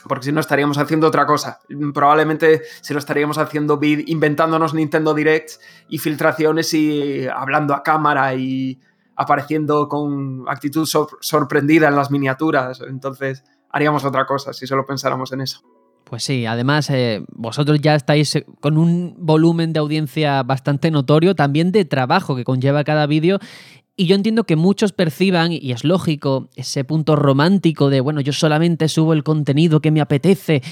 porque 0.06 0.26
si 0.26 0.30
no 0.30 0.38
estaríamos 0.38 0.78
haciendo 0.78 1.08
otra 1.08 1.26
cosa. 1.26 1.58
Probablemente 1.92 2.62
si 2.82 2.92
lo 2.92 3.00
estaríamos 3.00 3.36
haciendo 3.36 3.80
inventándonos 3.82 4.74
Nintendo 4.74 5.12
Directs 5.12 5.58
y 5.88 5.98
filtraciones 5.98 6.72
y 6.72 7.26
hablando 7.26 7.74
a 7.74 7.82
cámara 7.82 8.36
y 8.36 8.78
apareciendo 9.16 9.88
con 9.88 10.44
actitud 10.48 10.88
sorprendida 11.20 11.88
en 11.88 11.96
las 11.96 12.10
miniaturas. 12.10 12.80
Entonces 12.86 13.44
haríamos 13.70 14.04
otra 14.04 14.26
cosa 14.26 14.52
si 14.52 14.66
solo 14.66 14.86
pensáramos 14.86 15.32
en 15.32 15.42
eso. 15.42 15.60
Pues 16.04 16.24
sí, 16.24 16.44
además 16.44 16.90
eh, 16.90 17.24
vosotros 17.32 17.80
ya 17.80 17.94
estáis 17.94 18.36
eh, 18.36 18.44
con 18.60 18.76
un 18.76 19.14
volumen 19.16 19.72
de 19.72 19.80
audiencia 19.80 20.42
bastante 20.42 20.90
notorio, 20.90 21.34
también 21.34 21.72
de 21.72 21.86
trabajo 21.86 22.36
que 22.36 22.44
conlleva 22.44 22.84
cada 22.84 23.06
vídeo. 23.06 23.38
Y 23.96 24.06
yo 24.06 24.14
entiendo 24.14 24.44
que 24.44 24.56
muchos 24.56 24.92
perciban, 24.92 25.52
y 25.52 25.72
es 25.72 25.84
lógico, 25.84 26.48
ese 26.54 26.84
punto 26.84 27.16
romántico 27.16 27.88
de, 27.88 28.00
bueno, 28.00 28.20
yo 28.20 28.32
solamente 28.32 28.88
subo 28.88 29.12
el 29.12 29.22
contenido 29.22 29.80
que 29.80 29.90
me 29.90 30.00
apetece. 30.00 30.62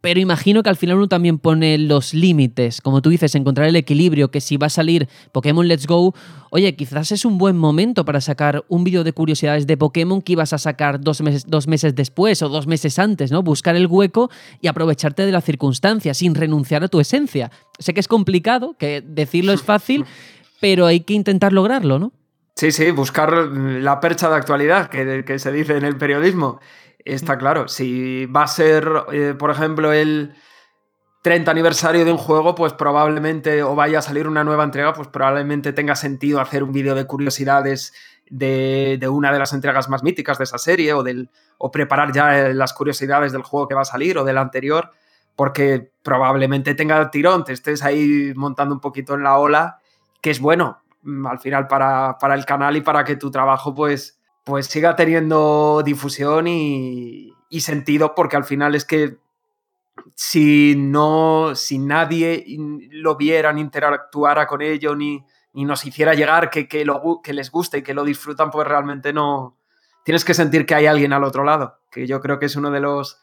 Pero 0.00 0.20
imagino 0.20 0.62
que 0.62 0.70
al 0.70 0.76
final 0.76 0.96
uno 0.96 1.08
también 1.08 1.38
pone 1.38 1.76
los 1.76 2.14
límites, 2.14 2.80
como 2.80 3.02
tú 3.02 3.10
dices, 3.10 3.34
encontrar 3.34 3.68
el 3.68 3.74
equilibrio, 3.74 4.30
que 4.30 4.40
si 4.40 4.56
va 4.56 4.68
a 4.68 4.70
salir 4.70 5.08
Pokémon 5.32 5.66
Let's 5.66 5.86
Go, 5.88 6.14
oye, 6.50 6.76
quizás 6.76 7.10
es 7.10 7.24
un 7.24 7.36
buen 7.36 7.56
momento 7.56 8.04
para 8.04 8.20
sacar 8.20 8.64
un 8.68 8.84
vídeo 8.84 9.02
de 9.02 9.12
curiosidades 9.12 9.66
de 9.66 9.76
Pokémon 9.76 10.22
que 10.22 10.32
ibas 10.32 10.52
a 10.52 10.58
sacar 10.58 11.00
dos 11.00 11.20
meses, 11.20 11.46
dos 11.46 11.66
meses 11.66 11.96
después 11.96 12.42
o 12.42 12.48
dos 12.48 12.68
meses 12.68 12.98
antes, 13.00 13.32
¿no? 13.32 13.42
Buscar 13.42 13.74
el 13.74 13.88
hueco 13.88 14.30
y 14.60 14.68
aprovecharte 14.68 15.26
de 15.26 15.32
la 15.32 15.40
circunstancia 15.40 16.14
sin 16.14 16.36
renunciar 16.36 16.84
a 16.84 16.88
tu 16.88 17.00
esencia. 17.00 17.50
Sé 17.80 17.92
que 17.92 18.00
es 18.00 18.08
complicado, 18.08 18.76
que 18.78 19.02
decirlo 19.04 19.52
es 19.52 19.62
fácil, 19.62 20.04
pero 20.60 20.86
hay 20.86 21.00
que 21.00 21.14
intentar 21.14 21.52
lograrlo, 21.52 21.98
¿no? 21.98 22.12
Sí, 22.54 22.72
sí, 22.72 22.90
buscar 22.90 23.32
la 23.32 24.00
percha 24.00 24.28
de 24.28 24.36
actualidad 24.36 24.88
que, 24.90 25.24
que 25.24 25.38
se 25.38 25.52
dice 25.52 25.76
en 25.76 25.84
el 25.84 25.96
periodismo. 25.96 26.60
Está 27.08 27.38
claro, 27.38 27.68
si 27.68 28.26
va 28.26 28.42
a 28.42 28.46
ser, 28.46 28.86
eh, 29.12 29.34
por 29.38 29.50
ejemplo, 29.50 29.94
el 29.94 30.34
30 31.22 31.50
aniversario 31.50 32.04
de 32.04 32.12
un 32.12 32.18
juego, 32.18 32.54
pues 32.54 32.74
probablemente, 32.74 33.62
o 33.62 33.74
vaya 33.74 34.00
a 34.00 34.02
salir 34.02 34.28
una 34.28 34.44
nueva 34.44 34.64
entrega, 34.64 34.92
pues 34.92 35.08
probablemente 35.08 35.72
tenga 35.72 35.96
sentido 35.96 36.38
hacer 36.38 36.62
un 36.62 36.70
vídeo 36.70 36.94
de 36.94 37.06
curiosidades 37.06 37.94
de, 38.28 39.00
una 39.10 39.32
de 39.32 39.38
las 39.38 39.54
entregas 39.54 39.88
más 39.88 40.02
míticas 40.02 40.36
de 40.36 40.44
esa 40.44 40.58
serie, 40.58 40.92
o, 40.92 41.02
del, 41.02 41.30
o 41.56 41.70
preparar 41.70 42.12
ya 42.12 42.38
eh, 42.38 42.52
las 42.52 42.74
curiosidades 42.74 43.32
del 43.32 43.42
juego 43.42 43.68
que 43.68 43.74
va 43.74 43.82
a 43.82 43.86
salir 43.86 44.18
o 44.18 44.24
del 44.24 44.36
anterior, 44.36 44.90
porque 45.34 45.90
probablemente 46.02 46.74
tenga 46.74 47.10
tirón, 47.10 47.42
te 47.42 47.54
estés 47.54 47.82
ahí 47.82 48.34
montando 48.36 48.74
un 48.74 48.80
poquito 48.82 49.14
en 49.14 49.22
la 49.22 49.38
ola, 49.38 49.78
que 50.20 50.28
es 50.30 50.40
bueno 50.40 50.82
mm, 51.04 51.26
al 51.26 51.38
final 51.38 51.68
para, 51.68 52.18
para 52.20 52.34
el 52.34 52.44
canal 52.44 52.76
y 52.76 52.82
para 52.82 53.02
que 53.02 53.16
tu 53.16 53.30
trabajo, 53.30 53.74
pues 53.74 54.17
pues 54.48 54.64
siga 54.64 54.96
teniendo 54.96 55.82
difusión 55.84 56.46
y, 56.48 57.34
sentido, 57.60 58.14
porque 58.14 58.34
al 58.34 58.44
final 58.44 58.74
es 58.74 58.86
que 58.86 59.18
si 60.14 60.74
no, 60.74 61.54
si 61.54 61.76
nadie 61.76 62.46
lo 62.92 63.16
viera, 63.16 63.52
ni 63.52 63.60
interactuara 63.60 64.46
con 64.46 64.62
ello, 64.62 64.96
ni, 64.96 65.22
nos 65.52 65.84
hiciera 65.84 66.14
llegar 66.14 66.48
que, 66.48 66.66
que, 66.66 66.86
lo, 66.86 67.20
que 67.22 67.34
les 67.34 67.50
guste 67.50 67.78
y 67.78 67.82
que 67.82 67.92
lo 67.92 68.04
disfrutan, 68.04 68.50
pues 68.50 68.66
realmente 68.66 69.12
no. 69.12 69.58
Tienes 70.02 70.24
que 70.24 70.32
sentir 70.32 70.64
que 70.64 70.74
hay 70.74 70.86
alguien 70.86 71.12
al 71.12 71.24
otro 71.24 71.44
lado, 71.44 71.80
que 71.90 72.06
yo 72.06 72.18
creo 72.22 72.38
que 72.38 72.46
es 72.46 72.56
uno 72.56 72.70
de 72.70 72.80
los 72.80 73.20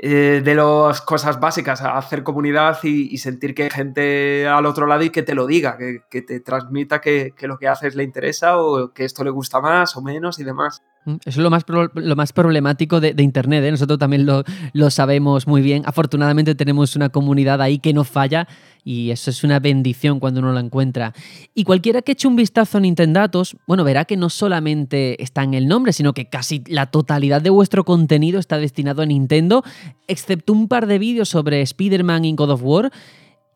eh, 0.00 0.42
de 0.44 0.54
las 0.54 1.00
cosas 1.00 1.40
básicas, 1.40 1.82
hacer 1.82 2.22
comunidad 2.22 2.78
y, 2.84 3.18
sentir 3.18 3.52
que 3.52 3.64
hay 3.64 3.70
gente 3.70 4.46
al 4.46 4.64
otro 4.64 4.86
lado 4.86 5.02
y 5.02 5.10
que 5.10 5.24
te 5.24 5.34
lo 5.34 5.44
diga, 5.44 5.76
que, 5.76 6.22
te 6.22 6.38
transmita 6.38 7.00
que, 7.00 7.34
lo 7.42 7.58
que 7.58 7.66
haces 7.66 7.96
le 7.96 8.04
interesa 8.04 8.62
o 8.62 8.92
que 8.92 9.04
esto 9.04 9.24
le 9.24 9.30
gusta 9.30 9.60
más 9.60 9.96
o 9.96 10.02
menos 10.02 10.38
y 10.38 10.44
demás. 10.44 10.84
Mm, 11.04 11.14
eso 11.24 11.30
es 11.30 11.36
lo 11.38 11.50
más, 11.50 11.64
lo 11.94 12.16
más 12.16 12.32
problemático 12.32 13.00
de, 13.00 13.14
Internet, 13.18 13.64
¿eh? 13.64 13.70
nosotros 13.70 13.98
también 13.98 14.26
lo, 14.26 14.44
lo, 14.72 14.90
sabemos 14.90 15.46
muy 15.46 15.62
bien. 15.62 15.82
Afortunadamente 15.86 16.54
tenemos 16.54 16.96
una 16.96 17.08
comunidad 17.08 17.60
ahí 17.62 17.78
que 17.78 17.92
no 17.92 18.04
falla 18.04 18.46
y 18.84 19.10
eso 19.10 19.30
es 19.30 19.44
una 19.44 19.60
bendición 19.60 20.18
cuando 20.18 20.40
uno 20.40 20.52
la 20.52 20.60
encuentra. 20.60 21.12
Y 21.54 21.64
cualquiera 21.64 22.02
que 22.02 22.12
eche 22.12 22.26
un 22.26 22.36
vistazo 22.36 22.78
a 22.78 22.80
Nintendatos, 22.80 23.56
bueno, 23.66 23.84
verá 23.84 24.04
que 24.04 24.16
no 24.16 24.30
solamente 24.30 25.22
está 25.22 25.42
en 25.42 25.54
el 25.54 25.68
nombre, 25.68 25.92
sino 25.92 26.14
que 26.14 26.28
casi 26.28 26.62
la 26.66 26.86
totalidad 26.86 27.42
de 27.42 27.50
vuestro 27.50 27.84
contenido 27.84 28.40
está 28.40 28.58
destinado 28.58 29.02
a 29.02 29.06
Nintendo, 29.06 29.62
excepto 30.06 30.52
un 30.52 30.68
par 30.68 30.86
de 30.86 30.98
vídeos 30.98 31.28
sobre 31.28 31.60
Spider-Man 31.60 32.24
y 32.24 32.34
God 32.34 32.50
of 32.50 32.62
War. 32.62 32.90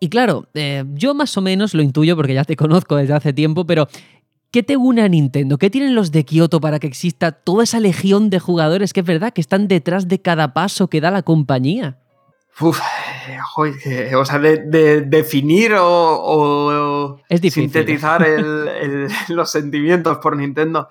Y 0.00 0.08
claro, 0.08 0.48
eh, 0.54 0.84
yo 0.94 1.14
más 1.14 1.36
o 1.36 1.40
menos 1.40 1.74
lo 1.74 1.82
intuyo 1.82 2.16
porque 2.16 2.34
ya 2.34 2.44
te 2.44 2.56
conozco 2.56 2.96
desde 2.96 3.14
hace 3.14 3.32
tiempo, 3.32 3.64
pero 3.64 3.88
¿Qué 4.52 4.62
te 4.62 4.76
une 4.76 5.00
a 5.00 5.08
Nintendo? 5.08 5.56
¿Qué 5.56 5.70
tienen 5.70 5.94
los 5.94 6.12
de 6.12 6.26
Kyoto 6.26 6.60
para 6.60 6.78
que 6.78 6.86
exista 6.86 7.32
toda 7.32 7.64
esa 7.64 7.80
legión 7.80 8.28
de 8.28 8.38
jugadores 8.38 8.92
que 8.92 9.00
es 9.00 9.06
verdad 9.06 9.32
que 9.32 9.40
están 9.40 9.66
detrás 9.66 10.08
de 10.08 10.20
cada 10.20 10.52
paso 10.52 10.88
que 10.88 11.00
da 11.00 11.10
la 11.10 11.22
compañía? 11.22 11.98
Uf, 12.60 12.78
o 13.56 14.24
sea, 14.26 14.38
de, 14.38 15.00
definir 15.06 15.72
o, 15.78 17.18
sintetizar 17.48 18.26
los 19.28 19.50
sentimientos 19.50 20.18
por 20.18 20.36
Nintendo. 20.36 20.90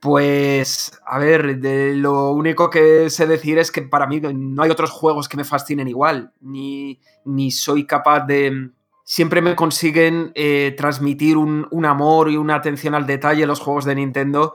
Pues, 0.00 0.98
a 1.04 1.18
ver, 1.18 1.58
de 1.58 1.94
lo 1.96 2.30
único 2.30 2.70
que 2.70 3.10
sé 3.10 3.26
decir 3.26 3.58
es 3.58 3.70
que 3.70 3.82
para 3.82 4.06
mí 4.06 4.20
no 4.20 4.62
hay 4.62 4.70
otros 4.70 4.90
juegos 4.90 5.28
que 5.28 5.36
me 5.36 5.44
fascinen 5.44 5.86
igual, 5.86 6.32
ni, 6.40 6.98
ni 7.26 7.50
soy 7.50 7.84
capaz 7.84 8.20
de... 8.20 8.70
Siempre 9.08 9.40
me 9.40 9.54
consiguen 9.54 10.32
eh, 10.34 10.74
transmitir 10.76 11.36
un, 11.36 11.66
un, 11.70 11.84
amor 11.84 12.28
y 12.28 12.36
una 12.36 12.56
atención 12.56 12.94
al 12.94 13.06
detalle 13.06 13.46
los 13.46 13.60
juegos 13.60 13.84
de 13.84 13.94
Nintendo 13.94 14.54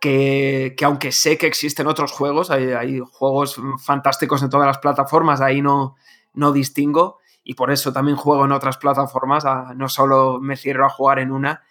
que, 0.00 0.76
aunque 0.84 1.12
sé 1.12 1.38
que 1.38 1.46
existen 1.46 1.86
otros 1.86 2.12
juegos, 2.12 2.50
hay, 2.50 3.00
juegos 3.00 3.60
fantásticos 3.78 4.42
en 4.42 4.50
todas 4.50 4.66
las 4.66 4.78
plataformas, 4.78 5.40
ahí 5.40 5.60
no, 5.60 5.96
no 6.34 6.52
distingo 6.52 7.18
y 7.42 7.54
por 7.54 7.70
eso 7.70 7.92
también 7.92 8.16
juego 8.16 8.44
en 8.44 8.52
otras 8.52 8.76
plataformas, 8.76 9.44
no 9.74 9.88
solo 9.88 10.38
me 10.40 10.56
cierro 10.56 10.86
a 10.86 10.90
jugar 10.90 11.18
en 11.18 11.32
una. 11.32 11.62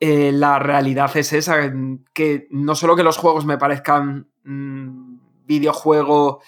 Eh, 0.00 0.30
la 0.32 0.58
realidad 0.58 1.14
es 1.16 1.32
esa, 1.32 1.70
que 2.14 2.46
no 2.50 2.74
solo 2.74 2.96
que 2.96 3.02
los 3.02 3.18
juegos 3.18 3.44
me 3.44 3.58
parezcan 3.58 4.28
mm, 4.44 5.18
videojuego, 5.44 6.40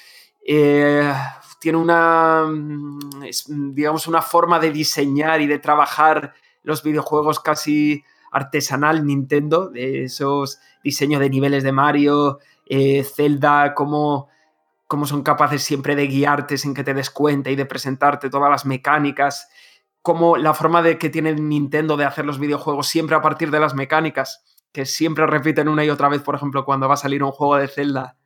eh, 0.46 1.12
tiene 1.60 1.78
una, 1.78 2.46
mm, 2.46 3.74
digamos, 3.74 4.08
una 4.08 4.22
forma 4.22 4.58
de 4.58 4.72
diseñar 4.72 5.40
y 5.40 5.46
de 5.46 5.58
trabajar 5.58 6.34
los 6.62 6.82
videojuegos 6.82 7.38
casi 7.38 8.02
artesanal 8.32 9.06
Nintendo, 9.06 9.68
de 9.68 10.04
esos 10.04 10.58
diseños 10.82 11.20
de 11.20 11.30
niveles 11.30 11.62
de 11.62 11.72
Mario, 11.72 12.38
eh, 12.66 13.04
Zelda, 13.04 13.74
cómo, 13.74 14.28
cómo, 14.86 15.06
son 15.06 15.22
capaces 15.22 15.62
siempre 15.62 15.96
de 15.96 16.06
guiarte 16.06 16.56
sin 16.56 16.72
que 16.74 16.84
te 16.84 16.94
des 16.94 17.10
cuenta 17.10 17.50
y 17.50 17.56
de 17.56 17.66
presentarte 17.66 18.30
todas 18.30 18.50
las 18.50 18.64
mecánicas, 18.64 19.48
como 20.00 20.38
la 20.38 20.54
forma 20.54 20.80
de 20.80 20.96
que 20.96 21.10
tiene 21.10 21.34
Nintendo 21.34 21.96
de 21.98 22.06
hacer 22.06 22.24
los 22.24 22.38
videojuegos 22.38 22.86
siempre 22.88 23.16
a 23.16 23.22
partir 23.22 23.50
de 23.50 23.60
las 23.60 23.74
mecánicas, 23.74 24.44
que 24.72 24.86
siempre 24.86 25.26
repiten 25.26 25.68
una 25.68 25.84
y 25.84 25.90
otra 25.90 26.08
vez, 26.08 26.22
por 26.22 26.36
ejemplo, 26.36 26.64
cuando 26.64 26.88
va 26.88 26.94
a 26.94 26.96
salir 26.96 27.22
un 27.22 27.32
juego 27.32 27.56
de 27.56 27.68
Zelda, 27.68 28.16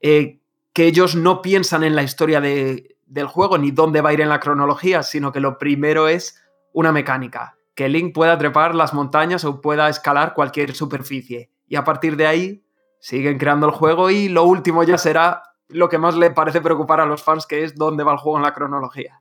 eh, 0.00 0.40
que 0.74 0.86
ellos 0.86 1.16
no 1.16 1.40
piensan 1.40 1.84
en 1.84 1.96
la 1.96 2.02
historia 2.02 2.40
de, 2.40 2.98
del 3.06 3.26
juego 3.26 3.56
ni 3.56 3.70
dónde 3.70 4.02
va 4.02 4.10
a 4.10 4.12
ir 4.12 4.20
en 4.20 4.28
la 4.28 4.40
cronología, 4.40 5.02
sino 5.02 5.32
que 5.32 5.40
lo 5.40 5.56
primero 5.56 6.08
es 6.08 6.42
una 6.72 6.92
mecánica 6.92 7.56
que 7.74 7.88
Link 7.88 8.14
pueda 8.14 8.38
trepar 8.38 8.74
las 8.74 8.94
montañas 8.94 9.44
o 9.44 9.60
pueda 9.60 9.88
escalar 9.88 10.34
cualquier 10.34 10.74
superficie. 10.74 11.50
Y 11.66 11.76
a 11.76 11.84
partir 11.84 12.16
de 12.16 12.26
ahí 12.26 12.64
siguen 13.00 13.38
creando 13.38 13.66
el 13.66 13.72
juego 13.72 14.10
y 14.10 14.28
lo 14.28 14.44
último 14.44 14.84
ya 14.84 14.96
será 14.96 15.42
lo 15.68 15.88
que 15.88 15.98
más 15.98 16.14
le 16.14 16.30
parece 16.30 16.60
preocupar 16.60 17.00
a 17.00 17.06
los 17.06 17.22
fans, 17.22 17.46
que 17.46 17.64
es 17.64 17.74
dónde 17.74 18.04
va 18.04 18.12
el 18.12 18.18
juego 18.18 18.38
en 18.38 18.44
la 18.44 18.54
cronología. 18.54 19.20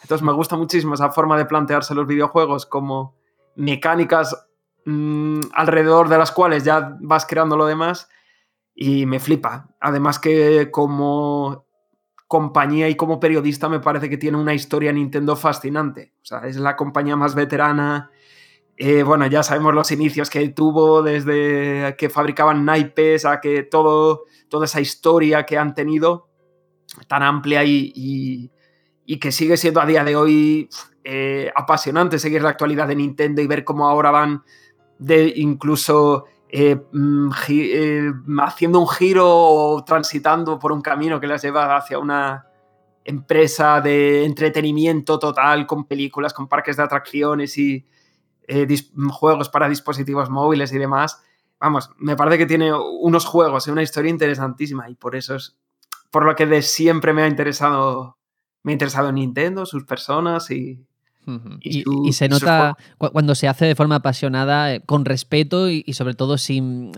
Entonces 0.00 0.24
me 0.24 0.32
gusta 0.32 0.56
muchísimo 0.56 0.94
esa 0.94 1.10
forma 1.10 1.36
de 1.36 1.44
plantearse 1.44 1.94
los 1.94 2.06
videojuegos 2.06 2.66
como 2.66 3.14
mecánicas 3.56 4.48
mm, 4.86 5.40
alrededor 5.52 6.08
de 6.08 6.18
las 6.18 6.32
cuales 6.32 6.64
ya 6.64 6.96
vas 7.00 7.26
creando 7.26 7.56
lo 7.56 7.66
demás 7.66 8.08
y 8.74 9.06
me 9.06 9.20
flipa. 9.20 9.68
Además 9.80 10.18
que 10.18 10.70
como 10.70 11.66
compañía 12.26 12.88
y 12.88 12.94
como 12.94 13.20
periodista 13.20 13.68
me 13.68 13.80
parece 13.80 14.08
que 14.08 14.16
tiene 14.16 14.38
una 14.38 14.54
historia 14.54 14.92
Nintendo 14.92 15.36
fascinante. 15.36 16.14
O 16.22 16.24
sea, 16.24 16.46
es 16.46 16.56
la 16.56 16.76
compañía 16.76 17.14
más 17.14 17.34
veterana. 17.34 18.10
Eh, 18.78 19.02
bueno, 19.02 19.26
ya 19.26 19.42
sabemos 19.42 19.74
los 19.74 19.92
inicios 19.92 20.30
que 20.30 20.48
tuvo 20.48 21.02
desde 21.02 21.94
que 21.98 22.08
fabricaban 22.08 22.64
naipes 22.64 23.26
a 23.26 23.40
que 23.40 23.64
todo, 23.64 24.24
toda 24.48 24.64
esa 24.64 24.80
historia 24.80 25.44
que 25.44 25.58
han 25.58 25.74
tenido 25.74 26.30
tan 27.06 27.22
amplia 27.22 27.64
y, 27.64 28.50
que 29.20 29.30
sigue 29.30 29.58
siendo 29.58 29.82
a 29.82 29.86
día 29.86 30.02
de 30.04 30.16
hoy 30.16 30.70
eh, 31.04 31.52
apasionante 31.54 32.18
seguir 32.18 32.42
la 32.42 32.48
actualidad 32.48 32.88
de 32.88 32.96
Nintendo 32.96 33.42
y 33.42 33.46
ver 33.46 33.62
cómo 33.62 33.86
ahora 33.86 34.10
van 34.10 34.42
de 34.98 35.34
incluso 35.36 36.24
eh, 36.54 36.76
mm, 36.92 37.30
eh, 37.48 38.12
haciendo 38.40 38.78
un 38.78 38.86
giro 38.86 39.26
o 39.26 39.84
transitando 39.84 40.58
por 40.58 40.70
un 40.70 40.82
camino 40.82 41.18
que 41.18 41.26
las 41.26 41.40
lleva 41.40 41.74
hacia 41.74 41.98
una 41.98 42.46
empresa 43.04 43.80
de 43.80 44.26
entretenimiento 44.26 45.18
total 45.18 45.66
con 45.66 45.86
películas, 45.86 46.34
con 46.34 46.48
parques 46.48 46.76
de 46.76 46.82
atracciones 46.82 47.56
y 47.56 47.86
eh, 48.46 48.66
juegos 49.10 49.48
para 49.48 49.66
dispositivos 49.66 50.28
móviles 50.28 50.70
y 50.74 50.78
demás. 50.78 51.22
Vamos, 51.58 51.90
me 51.96 52.16
parece 52.16 52.36
que 52.36 52.46
tiene 52.46 52.70
unos 52.74 53.24
juegos 53.24 53.66
y 53.66 53.70
una 53.70 53.82
historia 53.82 54.10
interesantísima 54.10 54.90
y 54.90 54.94
por 54.94 55.16
eso 55.16 55.36
es 55.36 55.56
por 56.10 56.26
lo 56.26 56.36
que 56.36 56.44
de 56.44 56.60
siempre 56.60 57.14
me 57.14 57.22
ha 57.22 57.28
interesado 57.28 58.18
me 58.62 58.72
ha 58.72 58.74
interesado 58.74 59.10
Nintendo, 59.10 59.64
sus 59.64 59.84
personas 59.84 60.50
y, 60.50 60.84
y, 61.60 62.12
se 62.12 62.28
nota 62.28 62.76
cuando 62.98 63.34
se 63.34 63.48
hace 63.48 63.66
de 63.66 63.74
forma 63.74 63.96
apasionada, 63.96 64.74
eh, 64.74 64.80
con 64.80 65.04
respeto 65.04 65.70
y, 65.70 65.84
sobre 65.92 66.14
todo 66.14 66.38
sin, 66.38 66.92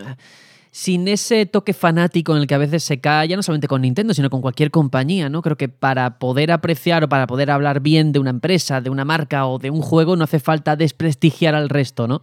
sin 0.71 1.07
ese 1.07 1.45
toque 1.45 1.73
fanático 1.73 2.33
en 2.35 2.41
el 2.41 2.47
que 2.47 2.55
a 2.55 2.59
veces 2.59 2.83
se 2.83 2.99
cae, 2.99 3.27
ya 3.27 3.35
no 3.35 3.43
solamente 3.43 3.67
con 3.67 3.81
Nintendo, 3.81 4.13
sino 4.13 4.29
con 4.29 4.41
cualquier 4.41 4.71
compañía, 4.71 5.29
¿no? 5.29 5.41
Creo 5.41 5.57
que 5.57 5.69
para 5.69 6.17
poder 6.17 6.51
apreciar 6.51 7.03
o 7.03 7.09
para 7.09 7.27
poder 7.27 7.51
hablar 7.51 7.81
bien 7.81 8.11
de 8.11 8.19
una 8.19 8.31
empresa, 8.31 8.81
de 8.81 8.89
una 8.89 9.05
marca 9.05 9.45
o 9.45 9.59
de 9.59 9.69
un 9.69 9.81
juego, 9.81 10.15
no 10.15 10.23
hace 10.23 10.39
falta 10.39 10.75
desprestigiar 10.75 11.55
al 11.55 11.69
resto, 11.69 12.07
¿no? 12.07 12.21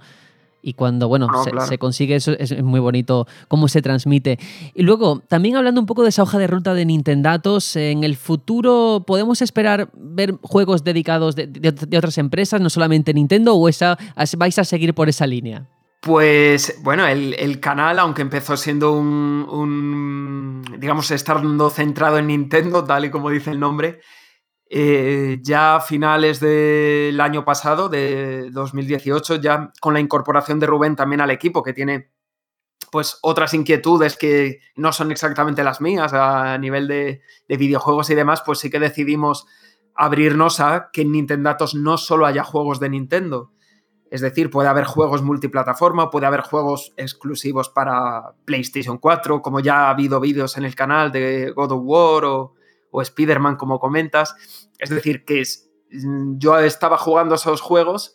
Y 0.62 0.74
cuando, 0.74 1.08
bueno, 1.08 1.26
No, 1.26 1.42
se, 1.44 1.50
claro. 1.50 1.66
se 1.66 1.76
consigue 1.78 2.14
eso, 2.14 2.32
es 2.38 2.62
muy 2.62 2.78
bonito 2.80 3.26
cómo 3.48 3.66
se 3.68 3.82
transmite. 3.82 4.38
Y 4.74 4.82
luego, 4.82 5.20
también 5.28 5.56
hablando 5.56 5.80
un 5.80 5.86
poco 5.86 6.02
de 6.04 6.10
esa 6.10 6.22
hoja 6.22 6.38
de 6.38 6.46
ruta 6.46 6.72
de 6.74 6.84
Nintendatos, 6.84 7.74
en 7.76 8.04
el 8.04 8.16
futuro 8.16 9.04
podemos 9.06 9.42
esperar 9.42 9.90
ver 9.94 10.36
juegos 10.42 10.84
dedicados 10.84 11.34
de, 11.36 11.46
de- 11.48 11.72
de 11.72 11.98
otras 11.98 12.16
empresas, 12.18 12.60
no 12.60 12.70
solamente 12.70 13.12
Nintendo, 13.12 13.54
o 13.56 13.68
esa, 13.68 13.98
vais 14.38 14.58
a 14.58 14.64
seguir 14.64 14.94
por 14.94 15.08
esa 15.08 15.26
línea. 15.26 15.66
Pues 16.00 16.80
bueno, 16.82 17.06
el, 17.06 17.34
el 17.38 17.60
canal, 17.60 17.98
aunque 18.00 18.22
empezó 18.22 18.56
siendo 18.56 18.92
un, 18.92 19.46
un, 19.48 20.64
digamos, 20.80 21.10
estando 21.12 21.70
centrado 21.70 22.18
en 22.18 22.26
Nintendo, 22.26 22.82
tal 22.84 23.04
y 23.04 23.10
como 23.10 23.30
dice 23.30 23.50
el 23.50 23.60
nombre, 23.60 24.00
eh, 24.74 25.38
ya 25.42 25.76
a 25.76 25.80
finales 25.80 26.40
del 26.40 27.20
año 27.20 27.44
pasado, 27.44 27.90
de 27.90 28.48
2018, 28.52 29.36
ya 29.36 29.70
con 29.82 29.92
la 29.92 30.00
incorporación 30.00 30.58
de 30.60 30.66
Rubén 30.66 30.96
también 30.96 31.20
al 31.20 31.30
equipo, 31.30 31.62
que 31.62 31.74
tiene 31.74 32.10
pues 32.90 33.18
otras 33.20 33.52
inquietudes 33.52 34.16
que 34.16 34.60
no 34.74 34.94
son 34.94 35.12
exactamente 35.12 35.62
las 35.62 35.82
mías 35.82 36.14
a 36.14 36.56
nivel 36.56 36.88
de, 36.88 37.20
de 37.48 37.56
videojuegos 37.58 38.08
y 38.08 38.14
demás, 38.14 38.42
pues 38.46 38.60
sí 38.60 38.70
que 38.70 38.80
decidimos 38.80 39.46
abrirnos 39.94 40.58
a 40.60 40.88
que 40.90 41.02
en 41.02 41.12
Nintendatos 41.12 41.74
no 41.74 41.98
solo 41.98 42.24
haya 42.24 42.42
juegos 42.42 42.80
de 42.80 42.88
Nintendo, 42.88 43.52
es 44.10 44.22
decir, 44.22 44.48
puede 44.48 44.70
haber 44.70 44.84
juegos 44.84 45.20
multiplataforma, 45.20 46.08
puede 46.08 46.24
haber 46.24 46.40
juegos 46.40 46.94
exclusivos 46.96 47.68
para 47.68 48.36
PlayStation 48.46 48.96
4, 48.96 49.42
como 49.42 49.60
ya 49.60 49.88
ha 49.88 49.90
habido 49.90 50.18
vídeos 50.18 50.56
en 50.56 50.64
el 50.64 50.74
canal 50.74 51.12
de 51.12 51.50
God 51.50 51.72
of 51.72 51.82
War 51.84 52.24
o, 52.24 52.54
o 52.92 53.02
Spider-Man, 53.02 53.56
como 53.56 53.80
comentas. 53.80 54.36
Es 54.78 54.90
decir, 54.90 55.24
que 55.24 55.40
es- 55.40 55.68
yo 55.90 56.58
estaba 56.58 56.96
jugando 56.96 57.34
esos 57.34 57.60
juegos 57.60 58.14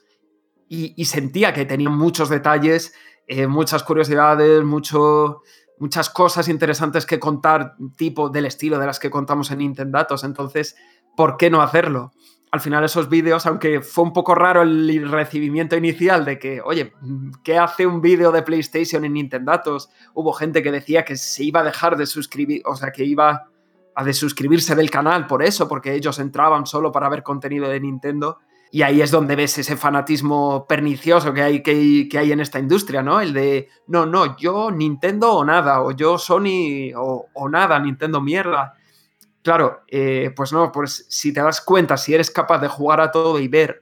y, 0.70 1.04
sentía 1.06 1.54
que 1.54 1.66
tenían 1.66 1.98
muchos 1.98 2.30
detalles, 2.30 2.94
eh, 3.28 3.48
muchas 3.48 3.84
curiosidades, 3.84 4.64
mucho, 4.64 5.42
muchas 5.78 6.10
cosas 6.10 6.48
interesantes 6.48 7.06
que 7.06 7.20
contar, 7.20 7.76
tipo 7.98 8.30
del 8.30 8.46
estilo 8.46 8.80
de 8.80 8.86
las 8.86 9.00
que 9.00 9.10
contamos 9.10 9.52
en 9.52 9.60
Nintendatos. 9.60 10.24
Entonces, 10.24 10.76
¿por 11.16 11.38
qué 11.38 11.50
no 11.50 11.62
hacerlo? 11.62 12.14
al 12.50 12.62
final 12.62 12.84
esos 12.86 13.10
vídeos, 13.10 13.46
aunque 13.46 13.82
fue 13.82 14.06
un 14.06 14.14
poco 14.14 14.34
raro 14.34 14.62
el 14.62 15.12
recibimiento 15.12 15.76
inicial 15.76 16.24
de 16.24 16.40
que, 16.40 16.62
oye, 16.62 16.94
¿qué 17.44 17.58
hace 17.58 17.86
un 17.86 18.02
vídeo 18.02 18.32
de 18.32 18.42
PlayStation 18.42 19.04
en 19.04 19.14
Nintendatos? 19.14 19.90
Hubo 20.14 20.32
gente 20.32 20.64
que 20.64 20.72
decía 20.72 21.04
que 21.04 21.18
se 21.18 21.44
iba 21.44 21.60
a 21.60 21.64
dejar 21.64 21.98
de 21.98 22.06
suscribir, 22.06 22.62
o 22.66 22.76
sea, 22.76 22.92
que 22.92 23.04
iba 23.04 23.50
a 24.00 24.04
desuscribirse 24.04 24.76
del 24.76 24.92
canal 24.92 25.26
por 25.26 25.42
eso, 25.42 25.68
porque 25.68 25.96
ellos 25.96 26.20
entraban 26.20 26.68
solo 26.68 26.92
para 26.92 27.10
ver 27.10 27.24
contenido 27.24 27.68
de 27.68 27.80
Nintendo. 27.80 28.38
Y 28.70 28.84
ahí 28.84 29.02
es 29.02 29.10
donde 29.10 29.36
ves 29.36 29.58
ese 29.58 29.76
fanatismo 29.76 30.68
pernicioso 30.68 31.34
que 31.34 31.42
hay, 31.42 31.64
que, 31.64 32.08
que 32.08 32.20
hay 32.20 32.32
en 32.32 32.40
esta 32.40 32.60
industria, 32.60 33.02
¿no? 33.02 33.20
El 33.20 33.34
de, 33.34 33.70
no, 33.88 34.06
no, 34.06 34.38
yo 34.38 34.70
Nintendo 34.70 35.34
o 35.34 35.44
nada, 35.44 35.82
o 35.82 35.94
yo 35.94 36.20
Sony 36.20 36.92
o, 36.96 37.50
nada, 37.50 37.80
Nintendo 37.80 38.22
mierda. 38.22 38.76
Claro, 39.42 39.80
eh, 39.88 40.32
pues 40.36 40.54
no, 40.54 40.72
pues 40.72 41.08
si 41.10 41.34
te 41.34 41.42
das 41.42 41.62
cuenta, 41.62 41.98
si 41.98 42.14
eres 42.14 42.30
capaz 42.30 42.60
de 42.60 42.68
jugar 42.68 43.02
a 43.02 43.12
todo 43.12 43.40
y 43.40 43.48
ver 43.48 43.82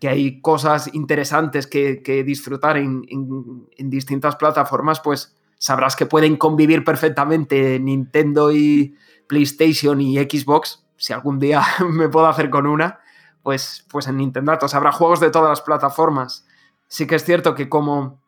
que 0.00 0.08
hay 0.08 0.40
cosas 0.40 0.94
interesantes 0.94 1.66
que, 1.66 2.02
que 2.02 2.24
disfrutar 2.24 2.78
en- 2.78 3.04
en 3.10 3.90
distintas 3.90 4.36
plataformas, 4.36 5.00
pues 5.00 5.36
sabrás 5.58 5.94
que 5.94 6.06
pueden 6.06 6.36
convivir 6.36 6.84
perfectamente 6.84 7.78
Nintendo 7.78 8.50
y 8.50 8.96
PlayStation 9.32 9.98
y 10.02 10.18
Xbox. 10.18 10.84
Si 10.96 11.14
algún 11.14 11.38
día 11.38 11.62
me 11.88 12.10
puedo 12.10 12.26
hacer 12.26 12.50
con 12.50 12.66
una, 12.66 13.00
pues, 13.42 13.86
pues 13.90 14.06
en 14.06 14.18
Nintendo 14.18 14.52
habrá 14.52 14.92
juegos 14.92 15.20
de 15.20 15.30
todas 15.30 15.48
las 15.48 15.62
plataformas. 15.62 16.46
Sí 16.86 17.06
que 17.06 17.14
es 17.14 17.24
cierto 17.24 17.54
que 17.54 17.70
como 17.70 18.20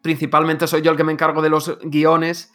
principalmente 0.00 0.66
soy 0.66 0.80
yo 0.80 0.92
el 0.92 0.96
que 0.96 1.04
me 1.04 1.12
encargo 1.12 1.42
de 1.42 1.50
los 1.50 1.78
guiones, 1.82 2.54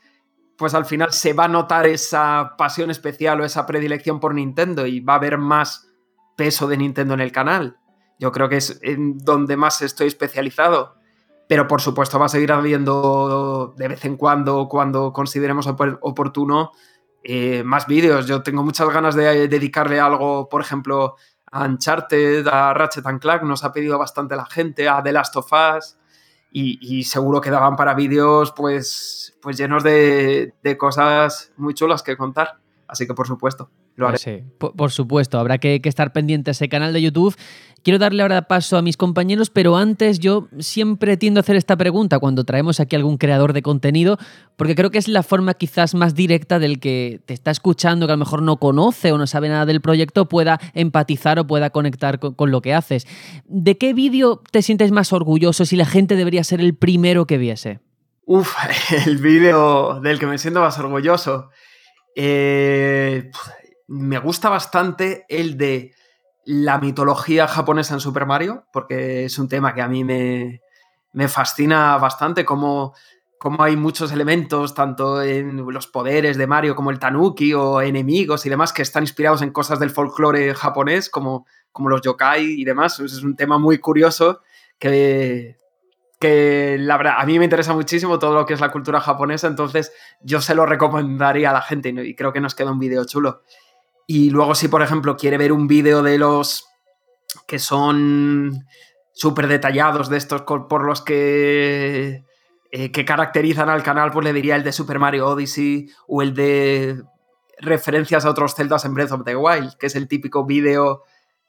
pues 0.58 0.74
al 0.74 0.86
final 0.86 1.14
se 1.14 1.34
va 1.34 1.44
a 1.46 1.48
notar 1.48 1.86
esa 1.86 2.56
pasión 2.58 2.90
especial 2.90 3.40
o 3.40 3.46
esa 3.46 3.68
predilección 3.68 4.20
por 4.20 4.34
Nintendo 4.34 4.88
y 4.88 5.00
va 5.00 5.14
a 5.14 5.18
haber 5.18 5.38
más 5.38 5.88
peso 6.36 6.68
de 6.68 6.78
Nintendo 6.78 7.14
en 7.14 7.20
el 7.20 7.32
canal. 7.32 7.78
Yo 8.18 8.32
creo 8.32 8.50
que 8.50 8.58
es 8.58 8.80
en 8.82 9.20
donde 9.20 9.58
más 9.58 9.84
estoy 9.84 10.08
especializado. 10.08 10.96
Pero 11.48 11.68
por 11.68 11.82
supuesto 11.82 12.18
va 12.18 12.28
a 12.28 12.30
seguir 12.30 12.52
habiendo 12.52 13.76
de 13.78 13.90
vez 13.90 14.06
en 14.06 14.16
cuando, 14.16 14.68
cuando 14.70 15.12
consideremos 15.12 15.68
opor- 15.68 16.00
oportuno, 16.02 16.72
eh, 17.24 17.64
más 17.64 17.88
vídeos. 17.88 18.28
Yo 18.28 18.42
tengo 18.44 18.64
muchas 18.64 18.90
ganas 18.90 19.16
de 19.16 19.48
dedicarle 19.48 20.00
algo, 20.00 20.50
por 20.50 20.62
ejemplo, 20.62 21.16
a 21.52 21.66
Uncharted, 21.66 22.48
a 22.48 22.74
Ratchet 22.74 23.04
Clank, 23.20 23.44
nos 23.44 23.64
ha 23.64 23.74
pedido 23.74 24.00
bastante 24.00 24.36
la 24.36 24.46
gente, 24.46 24.88
a 24.88 25.04
The 25.04 25.12
Last 25.12 25.36
of 25.36 25.52
Us, 25.52 25.98
y, 26.52 26.80
y 26.82 27.04
seguro 27.04 27.42
que 27.42 27.50
daban 27.50 27.76
para 27.76 27.94
vídeos 27.94 28.52
pues, 28.52 29.38
pues 29.42 29.58
llenos 29.58 29.84
de, 29.84 30.54
de 30.64 30.78
cosas 30.78 31.52
muy 31.58 31.74
chulas 31.74 32.04
que 32.04 32.18
contar. 32.18 32.60
Así 32.88 33.08
que 33.08 33.14
por 33.14 33.28
supuesto, 33.28 33.70
lo 33.96 34.08
haré. 34.08 34.18
Sí, 34.18 34.44
por, 34.58 34.76
por 34.76 34.92
supuesto, 34.92 35.40
habrá 35.40 35.58
que, 35.58 35.82
que 35.82 35.90
estar 35.90 36.14
pendiente 36.14 36.52
a 36.52 36.54
ese 36.54 36.70
canal 36.70 36.94
de 36.94 37.02
YouTube. 37.02 37.36
Quiero 37.84 37.98
darle 37.98 38.22
ahora 38.22 38.44
paso 38.44 38.78
a 38.78 38.84
mis 38.84 38.96
compañeros, 38.96 39.50
pero 39.50 39.76
antes 39.76 40.20
yo 40.20 40.48
siempre 40.60 41.18
tiendo 41.18 41.40
a 41.40 41.42
hacer 41.42 41.56
esta 41.56 41.76
pregunta 41.76 42.20
cuando 42.20 42.44
traemos 42.44 42.80
aquí 42.80 42.96
algún 42.96 43.18
creador 43.18 43.54
de 43.54 43.64
contenido, 43.64 44.20
porque 44.56 44.76
creo 44.76 44.92
que 44.92 45.00
es 45.00 45.08
la 45.08 45.24
forma 45.24 45.56
quizás 45.56 45.96
más 45.96 46.14
directa 46.14 46.60
del 46.60 46.80
que 46.80 47.22
te 47.26 47.34
está 47.34 47.50
escuchando, 47.50 48.06
que 48.06 48.14
a 48.14 48.16
lo 48.16 48.20
mejor 48.20 48.44
no 48.44 48.58
conoce 48.58 49.12
o 49.12 49.18
no 49.18 49.26
sabe 49.26 49.50
nada 49.50 49.66
del 49.66 49.82
proyecto, 49.82 50.30
pueda 50.30 50.60
empatizar 50.76 51.40
o 51.40 51.48
pueda 51.48 51.72
conectar 51.72 52.20
con, 52.20 52.36
con 52.36 52.52
lo 52.52 52.62
que 52.62 52.76
haces. 52.76 53.08
¿De 53.46 53.78
qué 53.80 53.96
vídeo 53.96 54.44
te 54.52 54.62
sientes 54.62 54.92
más 54.92 55.12
orgulloso 55.12 55.66
si 55.66 55.76
la 55.76 55.86
gente 55.86 56.16
debería 56.16 56.44
ser 56.44 56.62
el 56.62 56.76
primero 56.76 57.26
que 57.26 57.40
viese? 57.40 57.80
Uf, 58.26 58.56
el 59.08 59.18
vídeo 59.18 60.00
del 60.02 60.20
que 60.20 60.28
me 60.28 60.38
siento 60.38 60.62
más 60.62 60.78
orgulloso. 60.78 61.50
Eh, 62.16 63.32
me 63.92 64.20
gusta 64.20 64.48
bastante 64.48 65.26
el 65.28 65.58
de 65.58 65.94
la 66.46 66.78
mitología 66.78 67.46
japonesa 67.46 67.94
en 67.94 68.00
Super 68.00 68.26
Mario, 68.26 68.64
porque 68.72 69.26
es 69.26 69.38
un 69.38 69.50
tema 69.50 69.74
que 69.74 69.82
a 69.82 69.90
mí 69.90 70.06
me, 70.06 70.62
me 71.12 71.28
fascina 71.28 71.98
bastante, 71.98 72.46
como, 72.46 72.94
como 73.38 73.62
hay 73.62 73.76
muchos 73.76 74.14
elementos, 74.14 74.74
tanto 74.74 75.22
en 75.22 75.58
los 75.58 75.88
poderes 75.88 76.38
de 76.38 76.48
Mario 76.48 76.74
como 76.74 76.90
el 76.90 77.00
Tanuki 77.00 77.54
o 77.54 77.82
enemigos 77.82 78.46
y 78.46 78.50
demás, 78.50 78.72
que 78.72 78.82
están 78.82 79.04
inspirados 79.04 79.42
en 79.42 79.52
cosas 79.52 79.78
del 79.78 79.90
folclore 79.90 80.56
japonés, 80.56 81.10
como, 81.10 81.46
como 81.74 81.90
los 81.90 82.02
yokai 82.02 82.46
y 82.46 82.64
demás. 82.64 82.98
Es 83.02 83.22
un 83.24 83.36
tema 83.36 83.60
muy 83.60 83.80
curioso 83.80 84.40
que, 84.80 85.60
que 86.18 86.78
la 86.80 86.96
verdad, 86.96 87.16
a 87.18 87.26
mí 87.26 87.38
me 87.38 87.44
interesa 87.44 87.74
muchísimo 87.74 88.20
todo 88.20 88.36
lo 88.36 88.46
que 88.46 88.54
es 88.54 88.62
la 88.62 88.72
cultura 88.72 89.02
japonesa, 89.02 89.48
entonces 89.48 89.92
yo 90.22 90.40
se 90.40 90.56
lo 90.56 90.66
recomendaría 90.66 91.50
a 91.50 91.54
la 91.54 91.62
gente 91.62 91.90
y 91.90 92.16
creo 92.16 92.32
que 92.32 92.40
nos 92.40 92.56
queda 92.56 92.72
un 92.72 92.80
vídeo 92.80 93.04
chulo. 93.04 93.42
Y 94.08 94.30
luego 94.30 94.56
si, 94.56 94.68
por 94.68 94.82
ejemplo, 94.82 95.16
quiere 95.16 95.38
ver 95.38 95.52
un 95.52 95.68
vídeo 95.68 96.02
de 96.02 96.18
los 96.18 96.66
que 97.48 97.60
son 97.60 98.66
súper 99.14 99.48
detallados, 99.48 100.10
de 100.10 100.18
estos 100.18 100.42
por 100.44 100.84
los 100.84 101.02
que, 101.02 102.24
eh, 102.72 102.92
que 102.92 103.06
caracterizan 103.06 103.70
al 103.70 103.84
canal, 103.84 104.12
pues 104.12 104.26
le 104.26 104.34
diría 104.34 104.56
el 104.56 104.64
de 104.64 104.72
Super 104.72 105.00
Mario 105.00 105.28
Odyssey 105.28 105.90
o 106.08 106.22
el 106.22 106.34
de 106.34 107.02
referencias 107.60 108.26
a 108.26 108.30
otros 108.30 108.56
celdas 108.56 108.86
en 108.86 108.94
Breath 108.94 109.12
of 109.12 109.24
the 109.24 109.36
Wild, 109.36 109.78
que 109.78 109.88
es 109.88 109.96
el 109.96 110.08
típico 110.08 110.46
vídeo 110.46 111.04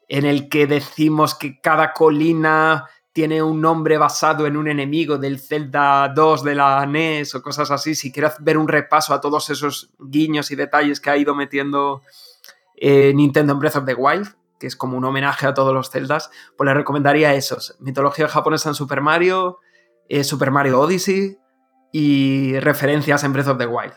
en 0.07 0.25
el 0.25 0.49
que 0.49 0.67
decimos 0.67 1.35
que 1.35 1.59
cada 1.59 1.93
colina 1.93 2.85
tiene 3.13 3.43
un 3.43 3.61
nombre 3.61 3.97
basado 3.97 4.47
en 4.47 4.57
un 4.57 4.67
enemigo 4.67 5.17
del 5.17 5.39
Zelda 5.39 6.09
2 6.09 6.43
de 6.43 6.55
la 6.55 6.85
NES 6.85 7.35
o 7.35 7.43
cosas 7.43 7.69
así. 7.69 7.93
Si 7.93 8.11
quieres 8.11 8.33
ver 8.39 8.57
un 8.57 8.67
repaso 8.67 9.13
a 9.13 9.21
todos 9.21 9.49
esos 9.51 9.91
guiños 9.99 10.49
y 10.51 10.55
detalles 10.55 10.99
que 10.99 11.11
ha 11.11 11.17
ido 11.17 11.35
metiendo 11.35 12.01
eh, 12.85 13.13
Nintendo 13.15 13.53
en 13.53 13.59
Breath 13.59 13.77
of 13.77 13.85
the 13.85 13.93
Wild, 13.93 14.27
que 14.59 14.67
es 14.67 14.75
como 14.75 14.97
un 14.97 15.05
homenaje 15.05 15.47
a 15.47 15.53
todos 15.53 15.73
los 15.73 15.89
Zeldas, 15.89 16.29
pues 16.57 16.65
le 16.65 16.73
recomendaría 16.73 17.33
esos. 17.33 17.77
Mitología 17.79 18.27
japonesa 18.27 18.67
en 18.67 18.75
Super 18.75 18.99
Mario, 18.99 19.59
eh, 20.09 20.25
Super 20.25 20.51
Mario 20.51 20.81
Odyssey 20.81 21.37
y 21.93 22.59
referencias 22.59 23.23
en 23.23 23.31
Breath 23.31 23.47
of 23.47 23.57
the 23.57 23.67
Wild. 23.67 23.93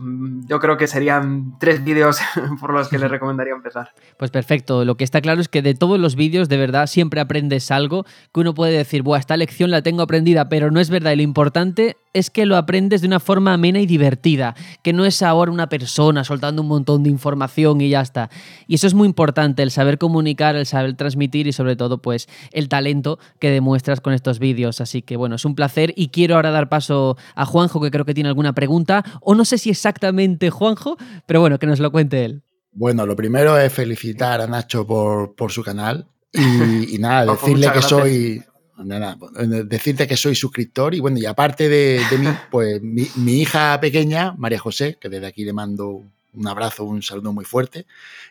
Mm, 0.00 0.48
Yo 0.48 0.58
creo 0.58 0.76
que 0.76 0.88
serían 0.88 1.56
tres 1.60 1.84
vídeos 1.84 2.18
por 2.60 2.72
los 2.72 2.88
que 2.88 2.98
le 2.98 3.06
recomendaría 3.16 3.54
empezar. 3.54 3.90
Pues 4.18 4.32
perfecto, 4.32 4.84
lo 4.84 4.96
que 4.96 5.04
está 5.04 5.20
claro 5.20 5.40
es 5.40 5.48
que 5.48 5.62
de 5.62 5.74
todos 5.76 6.00
los 6.00 6.16
vídeos 6.16 6.48
de 6.48 6.56
verdad 6.56 6.88
siempre 6.88 7.20
aprendes 7.20 7.70
algo 7.70 8.04
que 8.32 8.40
uno 8.40 8.52
puede 8.52 8.76
decir, 8.76 9.04
Buah, 9.04 9.20
esta 9.20 9.36
lección 9.36 9.70
la 9.70 9.82
tengo 9.82 10.02
aprendida, 10.02 10.48
pero 10.48 10.72
no 10.72 10.80
es 10.80 10.90
verdad 10.90 11.12
y 11.12 11.16
lo 11.16 11.22
importante 11.22 11.96
es 12.14 12.30
que 12.30 12.46
lo 12.46 12.56
aprendes 12.56 13.02
de 13.02 13.08
una 13.08 13.20
forma 13.20 13.52
amena 13.52 13.80
y 13.80 13.86
divertida, 13.86 14.54
que 14.82 14.92
no 14.92 15.04
es 15.04 15.20
ahora 15.20 15.52
una 15.52 15.68
persona 15.68 16.24
soltando 16.24 16.62
un 16.62 16.68
montón 16.68 17.02
de 17.02 17.10
información 17.10 17.80
y 17.80 17.90
ya 17.90 18.00
está. 18.00 18.30
Y 18.66 18.76
eso 18.76 18.86
es 18.86 18.94
muy 18.94 19.06
importante, 19.06 19.62
el 19.62 19.70
saber 19.70 19.98
comunicar, 19.98 20.56
el 20.56 20.64
saber 20.64 20.94
transmitir 20.94 21.46
y 21.46 21.52
sobre 21.52 21.76
todo 21.76 21.98
pues 21.98 22.28
el 22.52 22.68
talento 22.68 23.18
que 23.40 23.50
demuestras 23.50 24.00
con 24.00 24.12
estos 24.12 24.38
vídeos. 24.38 24.80
Así 24.80 25.02
que 25.02 25.16
bueno, 25.16 25.34
es 25.34 25.44
un 25.44 25.54
placer 25.54 25.92
y 25.96 26.08
quiero 26.08 26.36
ahora 26.36 26.50
dar 26.50 26.68
paso 26.68 27.18
a 27.34 27.44
Juanjo 27.44 27.80
que 27.80 27.90
creo 27.90 28.04
que 28.04 28.14
tiene 28.14 28.28
alguna 28.28 28.54
pregunta 28.54 29.04
o 29.20 29.34
no 29.34 29.44
sé 29.44 29.58
si 29.58 29.70
exactamente 29.70 30.50
Juanjo, 30.50 30.96
pero 31.26 31.40
bueno, 31.40 31.58
que 31.58 31.66
nos 31.66 31.80
lo 31.80 31.90
cuente 31.90 32.24
él. 32.24 32.42
Bueno, 32.72 33.06
lo 33.06 33.14
primero 33.14 33.58
es 33.58 33.72
felicitar 33.72 34.40
a 34.40 34.46
Nacho 34.46 34.86
por, 34.86 35.34
por 35.34 35.52
su 35.52 35.62
canal 35.62 36.08
y, 36.32 36.94
y 36.94 36.98
nada, 36.98 37.24
decirle 37.32 37.66
que 37.66 37.72
gracias. 37.72 37.90
soy, 37.90 38.42
nada, 38.78 39.16
decirte 39.64 40.06
que 40.06 40.16
soy 40.16 40.34
suscriptor 40.34 40.94
y 40.94 41.00
bueno, 41.00 41.18
y 41.18 41.26
aparte 41.26 41.68
de, 41.68 42.00
mí, 42.18 42.26
pues 42.50 42.82
mi, 42.82 43.06
mi, 43.16 43.40
hija 43.40 43.78
pequeña, 43.80 44.34
María 44.36 44.58
José, 44.58 44.98
que 45.00 45.08
desde 45.08 45.26
aquí 45.26 45.44
le 45.44 45.52
mando 45.52 46.02
un 46.34 46.48
abrazo, 46.48 46.84
un 46.84 47.02
saludo 47.02 47.32
muy 47.32 47.44
fuerte, 47.44 47.86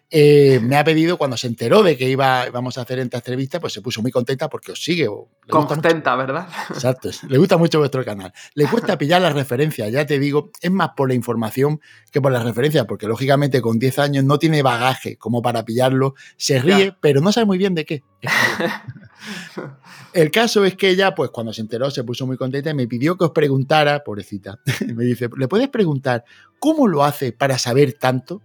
eh, 0.10 0.60
me 0.62 0.78
ha 0.78 0.84
pedido, 0.84 1.18
cuando 1.18 1.38
se 1.38 1.48
enteró 1.48 1.82
de 1.84 1.98
que 1.98 2.10
iba, 2.10 2.46
íbamos 2.48 2.78
a 2.78 2.82
hacer 2.82 3.00
esta 3.00 3.18
entrevista, 3.18 3.60
pues 3.60 3.74
se 3.74 3.82
puso 3.82 4.02
muy 4.02 4.12
contenta 4.12 4.50
porque 4.50 4.74
os 4.74 4.84
sigue. 4.84 5.10
Contenta, 5.50 6.16
¿verdad? 6.16 6.48
Exacto, 6.70 7.10
le 7.28 7.38
gusta 7.38 7.58
mucho 7.58 7.80
vuestro 7.80 8.04
canal. 8.04 8.34
Le 8.54 8.68
cuesta 8.68 8.98
pillar 8.98 9.22
las 9.22 9.34
referencias, 9.34 9.92
ya 9.92 10.06
te 10.06 10.20
digo, 10.20 10.52
es 10.62 10.72
más 10.72 10.90
por 10.96 11.10
la 11.10 11.16
información 11.16 11.82
que 12.12 12.22
por 12.22 12.32
las 12.32 12.44
referencias, 12.44 12.86
porque 12.86 13.08
lógicamente 13.08 13.62
con 13.62 13.80
10 13.80 14.00
años 14.00 14.24
no 14.24 14.38
tiene 14.38 14.62
bagaje 14.62 15.18
como 15.18 15.42
para 15.42 15.66
pillarlo, 15.66 16.16
se 16.38 16.60
ríe, 16.60 16.96
pero 17.00 17.22
no 17.22 17.32
sabe 17.32 17.46
muy 17.46 17.58
bien 17.58 17.74
de 17.74 17.86
qué. 17.86 18.04
El 20.14 20.32
caso 20.32 20.64
es 20.66 20.76
que 20.76 20.90
ella, 20.90 21.16
pues 21.16 21.32
cuando 21.32 21.54
se 21.54 21.62
enteró, 21.62 21.90
se 21.90 22.04
puso 22.04 22.28
muy 22.28 22.38
contenta 22.38 22.70
y 22.70 22.74
me 22.74 22.88
pidió 22.88 23.18
que 23.18 23.26
os 23.26 23.32
preguntara, 23.32 24.04
pobrecita, 24.04 24.60
me 24.94 25.04
dice, 25.04 25.30
¿le 25.38 25.48
puedes 25.48 25.70
preguntar 25.70 26.24
cómo 26.60 26.88
lo 26.88 27.04
hace 27.04 27.32
para 27.32 27.58
saber 27.58 27.94
tanto? 27.94 28.42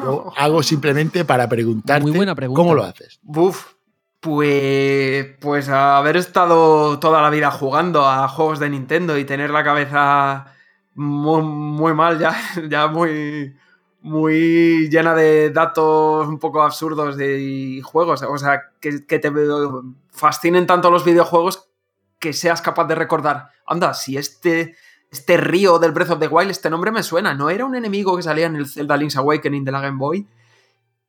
Yo 0.00 0.32
hago 0.36 0.62
simplemente 0.62 1.24
para 1.24 1.48
preguntarte 1.48 2.02
muy 2.02 2.12
buena 2.12 2.34
pregunta. 2.34 2.60
cómo 2.60 2.74
lo 2.74 2.84
haces. 2.84 3.18
Buf, 3.22 3.74
pues, 4.20 5.26
pues 5.40 5.68
haber 5.68 6.16
estado 6.16 6.98
toda 7.00 7.22
la 7.22 7.30
vida 7.30 7.50
jugando 7.50 8.06
a 8.06 8.28
juegos 8.28 8.60
de 8.60 8.70
Nintendo 8.70 9.18
y 9.18 9.24
tener 9.24 9.50
la 9.50 9.64
cabeza 9.64 10.46
muy, 10.94 11.42
muy 11.42 11.94
mal 11.94 12.18
ya, 12.18 12.36
ya 12.68 12.86
muy, 12.86 13.56
muy 14.02 14.88
llena 14.90 15.14
de 15.14 15.50
datos 15.50 16.26
un 16.26 16.38
poco 16.38 16.62
absurdos 16.62 17.16
de 17.16 17.80
juegos. 17.84 18.22
O 18.22 18.36
sea, 18.36 18.70
que, 18.80 19.06
que, 19.06 19.18
te 19.18 19.32
fascinen 20.10 20.66
tanto 20.66 20.90
los 20.90 21.04
videojuegos 21.04 21.68
que 22.18 22.32
seas 22.32 22.62
capaz 22.62 22.84
de 22.84 22.94
recordar, 22.94 23.48
anda, 23.66 23.94
si 23.94 24.16
este, 24.16 24.76
este 25.10 25.36
río 25.36 25.78
del 25.78 25.92
Breath 25.92 26.10
of 26.10 26.20
the 26.20 26.28
Wild, 26.28 26.50
este 26.50 26.70
nombre 26.70 26.92
me 26.92 27.02
suena, 27.02 27.34
¿no 27.34 27.50
era 27.50 27.64
un 27.64 27.74
enemigo 27.74 28.16
que 28.16 28.22
salía 28.22 28.46
en 28.46 28.56
el 28.56 28.68
Zelda 28.68 28.96
Link's 28.96 29.16
Awakening 29.16 29.64
de 29.64 29.72
la 29.72 29.80
Game 29.80 29.98
Boy? 29.98 30.28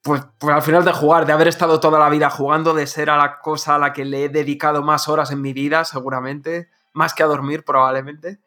Pues, 0.02 0.24
pues 0.38 0.56
al 0.56 0.62
final 0.62 0.84
de 0.84 0.92
jugar, 0.92 1.26
de 1.26 1.34
haber 1.34 1.48
estado 1.48 1.80
toda 1.80 2.00
la 2.00 2.10
vida 2.10 2.30
jugando, 2.30 2.74
de 2.74 2.88
ser 2.88 3.10
a 3.10 3.18
la 3.18 3.40
cosa 3.40 3.76
a 3.76 3.80
la 3.80 3.94
que 3.94 4.06
le 4.06 4.26
he 4.26 4.30
dedicado 4.30 4.82
más 4.82 5.08
horas 5.08 5.32
en 5.32 5.42
mi 5.42 5.54
vida, 5.54 5.86
seguramente, 5.86 6.70
más 6.94 7.14
que 7.14 7.24
a 7.24 7.28
dormir 7.28 7.64
probablemente. 7.64 8.40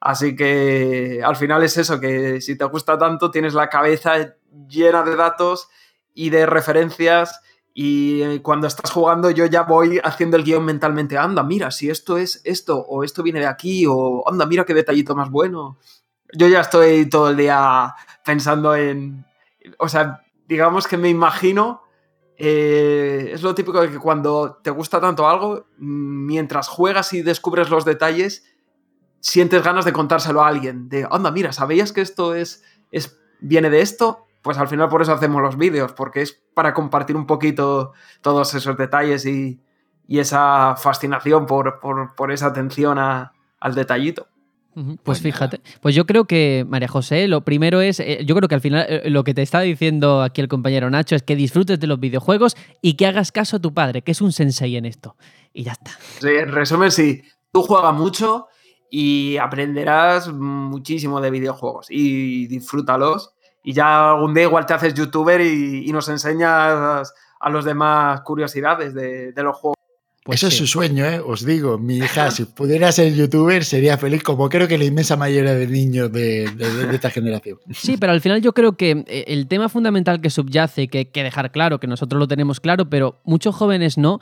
Así 0.00 0.34
que 0.34 1.20
al 1.22 1.36
final 1.36 1.62
es 1.62 1.76
eso, 1.76 2.00
que 2.00 2.40
si 2.40 2.56
te 2.56 2.64
gusta 2.64 2.98
tanto, 2.98 3.30
tienes 3.30 3.52
la 3.52 3.68
cabeza 3.68 4.34
llena 4.68 5.02
de 5.02 5.14
datos 5.14 5.68
y 6.14 6.30
de 6.30 6.46
referencias 6.46 7.40
y 7.72 8.40
cuando 8.40 8.66
estás 8.66 8.90
jugando 8.90 9.30
yo 9.30 9.46
ya 9.46 9.62
voy 9.62 10.00
haciendo 10.02 10.36
el 10.36 10.44
guion 10.44 10.64
mentalmente, 10.64 11.16
anda, 11.18 11.42
mira, 11.42 11.70
si 11.70 11.88
esto 11.88 12.16
es 12.16 12.40
esto 12.44 12.78
o 12.78 13.04
esto 13.04 13.22
viene 13.22 13.40
de 13.40 13.46
aquí 13.46 13.84
o 13.88 14.28
anda, 14.28 14.46
mira 14.46 14.64
qué 14.64 14.74
detallito 14.74 15.14
más 15.14 15.30
bueno. 15.30 15.78
Yo 16.32 16.48
ya 16.48 16.60
estoy 16.60 17.08
todo 17.08 17.30
el 17.30 17.36
día 17.36 17.94
pensando 18.24 18.74
en, 18.74 19.24
o 19.78 19.88
sea, 19.88 20.22
digamos 20.48 20.86
que 20.86 20.96
me 20.96 21.08
imagino, 21.08 21.82
eh, 22.36 23.30
es 23.32 23.42
lo 23.42 23.54
típico 23.54 23.80
de 23.80 23.90
que 23.90 23.98
cuando 23.98 24.60
te 24.62 24.70
gusta 24.70 25.00
tanto 25.00 25.28
algo, 25.28 25.66
mientras 25.76 26.68
juegas 26.68 27.12
y 27.12 27.22
descubres 27.22 27.70
los 27.70 27.84
detalles, 27.84 28.49
sientes 29.20 29.62
ganas 29.62 29.84
de 29.84 29.92
contárselo 29.92 30.42
a 30.42 30.48
alguien, 30.48 30.88
de, 30.88 31.06
anda, 31.10 31.30
mira, 31.30 31.52
¿sabías 31.52 31.92
que 31.92 32.00
esto 32.00 32.34
es, 32.34 32.64
es 32.90 33.18
viene 33.40 33.70
de 33.70 33.80
esto? 33.80 34.26
Pues 34.42 34.58
al 34.58 34.68
final 34.68 34.88
por 34.88 35.02
eso 35.02 35.12
hacemos 35.12 35.42
los 35.42 35.56
vídeos, 35.56 35.92
porque 35.92 36.22
es 36.22 36.42
para 36.54 36.72
compartir 36.72 37.16
un 37.16 37.26
poquito 37.26 37.92
todos 38.22 38.54
esos 38.54 38.76
detalles 38.76 39.26
y, 39.26 39.60
esa 40.08 40.74
fascinación 40.76 41.46
por, 41.46 42.32
esa 42.32 42.46
atención 42.46 42.98
al 42.98 43.74
detallito. 43.76 44.26
Pues, 44.74 44.98
pues 45.04 45.22
fíjate, 45.22 45.60
pues 45.80 45.94
yo 45.94 46.06
creo 46.06 46.24
que, 46.24 46.64
María 46.68 46.88
José, 46.88 47.26
lo 47.28 47.44
primero 47.44 47.80
es, 47.80 48.00
eh, 48.00 48.24
yo 48.24 48.34
creo 48.36 48.48
que 48.48 48.54
al 48.54 48.60
final 48.60 48.86
eh, 48.88 49.10
lo 49.10 49.24
que 49.24 49.34
te 49.34 49.42
está 49.42 49.60
diciendo 49.60 50.22
aquí 50.22 50.40
el 50.40 50.48
compañero 50.48 50.88
Nacho 50.90 51.16
es 51.16 51.22
que 51.22 51.34
disfrutes 51.34 51.80
de 51.80 51.86
los 51.86 51.98
videojuegos 51.98 52.56
y 52.80 52.94
que 52.94 53.06
hagas 53.06 53.32
caso 53.32 53.56
a 53.56 53.60
tu 53.60 53.74
padre, 53.74 54.02
que 54.02 54.12
es 54.12 54.20
un 54.20 54.32
sensei 54.32 54.76
en 54.76 54.84
esto. 54.84 55.16
Y 55.52 55.64
ya 55.64 55.72
está. 55.72 55.90
Sí, 56.20 56.28
en 56.28 56.52
resumen, 56.52 56.92
sí, 56.92 57.22
tú 57.52 57.62
juegas 57.62 57.94
mucho, 57.94 58.46
y 58.90 59.36
aprenderás 59.36 60.32
muchísimo 60.32 61.20
de 61.20 61.30
videojuegos 61.30 61.86
y 61.88 62.46
disfrútalos. 62.48 63.32
Y 63.62 63.72
ya 63.72 64.10
algún 64.10 64.34
día 64.34 64.44
igual 64.44 64.66
te 64.66 64.74
haces 64.74 64.94
youtuber 64.94 65.40
y, 65.40 65.90
nos 65.92 66.08
enseñas 66.08 67.12
a 67.40 67.50
los 67.50 67.64
demás 67.64 68.22
curiosidades 68.22 68.92
de, 68.94 69.32
los 69.36 69.56
juegos. 69.56 69.76
Pues 70.24 70.42
Eso 70.42 70.48
es 70.48 70.56
su 70.56 70.66
sueño, 70.66 71.04
¿eh? 71.06 71.20
os 71.24 71.44
digo. 71.44 71.78
Mi 71.78 71.98
hija, 71.98 72.30
si 72.30 72.44
pudiera 72.44 72.90
ser 72.92 73.14
youtuber, 73.14 73.64
sería 73.64 73.96
feliz, 73.96 74.22
como 74.22 74.48
creo 74.48 74.66
que 74.66 74.76
la 74.76 74.84
inmensa 74.84 75.16
mayoría 75.16 75.54
de 75.54 75.66
niños 75.66 76.12
de, 76.12 76.44
esta 76.92 77.10
generación. 77.10 77.58
Sí, 77.72 77.96
pero 77.98 78.12
al 78.12 78.20
final 78.20 78.42
yo 78.42 78.52
creo 78.52 78.76
que 78.76 79.04
eh, 79.06 79.24
el 79.28 79.46
tema 79.46 79.68
fundamental 79.68 80.20
que 80.20 80.30
subyace, 80.30 80.88
que 80.88 80.98
hay 80.98 81.06
que 81.06 81.22
dejar 81.22 81.52
claro, 81.52 81.80
que 81.80 81.86
nosotros 81.86 82.18
lo 82.18 82.28
tenemos 82.28 82.60
claro, 82.60 82.90
pero 82.90 83.20
muchos 83.24 83.54
jóvenes 83.54 83.98
no, 83.98 84.20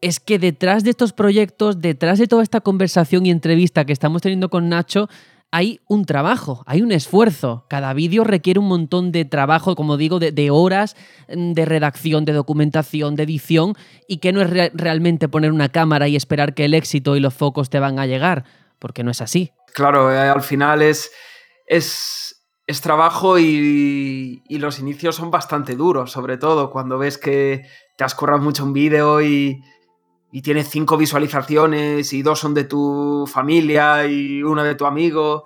es 0.00 0.20
que 0.20 0.38
detrás 0.38 0.84
de 0.84 0.90
estos 0.90 1.12
proyectos, 1.12 1.80
detrás 1.80 2.18
de 2.18 2.26
toda 2.26 2.42
esta 2.42 2.60
conversación 2.60 3.26
y 3.26 3.30
entrevista 3.30 3.84
que 3.84 3.92
estamos 3.92 4.22
teniendo 4.22 4.48
con 4.48 4.68
Nacho, 4.68 5.08
hay 5.50 5.80
un 5.88 6.04
trabajo, 6.04 6.62
hay 6.66 6.82
un 6.82 6.92
esfuerzo. 6.92 7.64
Cada 7.68 7.94
vídeo 7.94 8.22
requiere 8.22 8.60
un 8.60 8.68
montón 8.68 9.12
de 9.12 9.24
trabajo, 9.24 9.74
como 9.76 9.96
digo, 9.96 10.18
de, 10.18 10.50
horas 10.50 10.94
mm, 11.28 11.52
de 11.52 11.64
redacción, 11.64 12.24
de 12.24 12.32
documentación, 12.32 13.16
de 13.16 13.22
edición, 13.22 13.74
y 14.06 14.18
que 14.18 14.32
no 14.32 14.42
es 14.42 14.72
realmente 14.74 15.28
poner 15.28 15.52
una 15.52 15.70
cámara 15.70 16.06
y 16.08 16.16
esperar 16.16 16.54
que 16.54 16.66
el 16.66 16.74
éxito 16.74 17.16
y 17.16 17.20
los 17.20 17.34
focos 17.34 17.70
te 17.70 17.80
van 17.80 17.98
a 17.98 18.06
llegar, 18.06 18.44
porque 18.78 19.02
no 19.02 19.10
es 19.10 19.20
así. 19.20 19.52
Claro, 19.72 20.12
eh, 20.12 20.18
al 20.18 20.42
final 20.42 20.82
es, 20.82 21.10
es, 21.66 22.44
es 22.66 22.80
trabajo 22.82 23.38
y, 23.38 24.42
y, 24.48 24.58
los 24.58 24.78
inicios 24.78 25.16
son 25.16 25.30
bastante 25.30 25.76
duros, 25.76 26.12
sobre 26.12 26.36
todo 26.36 26.70
cuando 26.70 26.98
ves 26.98 27.16
que 27.16 27.62
te 27.96 28.04
has 28.04 28.14
currado 28.14 28.42
mucho 28.42 28.64
un 28.64 28.72
vídeo 28.72 29.22
y 29.22 29.62
y 30.30 30.42
tienes 30.42 30.68
cinco 30.68 30.96
visualizaciones 30.96 32.12
y 32.12 32.22
dos 32.22 32.38
son 32.38 32.54
de 32.54 32.64
tu 32.64 33.26
familia 33.26 34.06
y 34.06 34.42
una 34.42 34.62
de 34.64 34.74
tu 34.74 34.84
amigo 34.84 35.44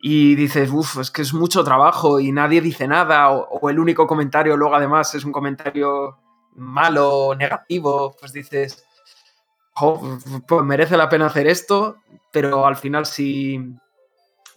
y 0.00 0.34
dices, 0.34 0.70
uff, 0.70 0.98
es 0.98 1.10
que 1.10 1.22
es 1.22 1.34
mucho 1.34 1.64
trabajo 1.64 2.20
y 2.20 2.32
nadie 2.32 2.60
dice 2.60 2.86
nada 2.86 3.30
o, 3.30 3.68
el 3.68 3.78
único 3.78 4.06
comentario 4.06 4.56
luego 4.56 4.74
además 4.74 5.14
es 5.14 5.24
un 5.24 5.32
comentario 5.32 6.18
malo, 6.54 7.34
negativo, 7.36 8.16
pues 8.18 8.32
dices, 8.32 8.86
pues 10.48 10.64
merece 10.64 10.96
la 10.96 11.10
pena 11.10 11.26
hacer 11.26 11.46
esto, 11.46 11.96
pero 12.32 12.66
al 12.66 12.76
final 12.76 13.04
si, 13.04 13.60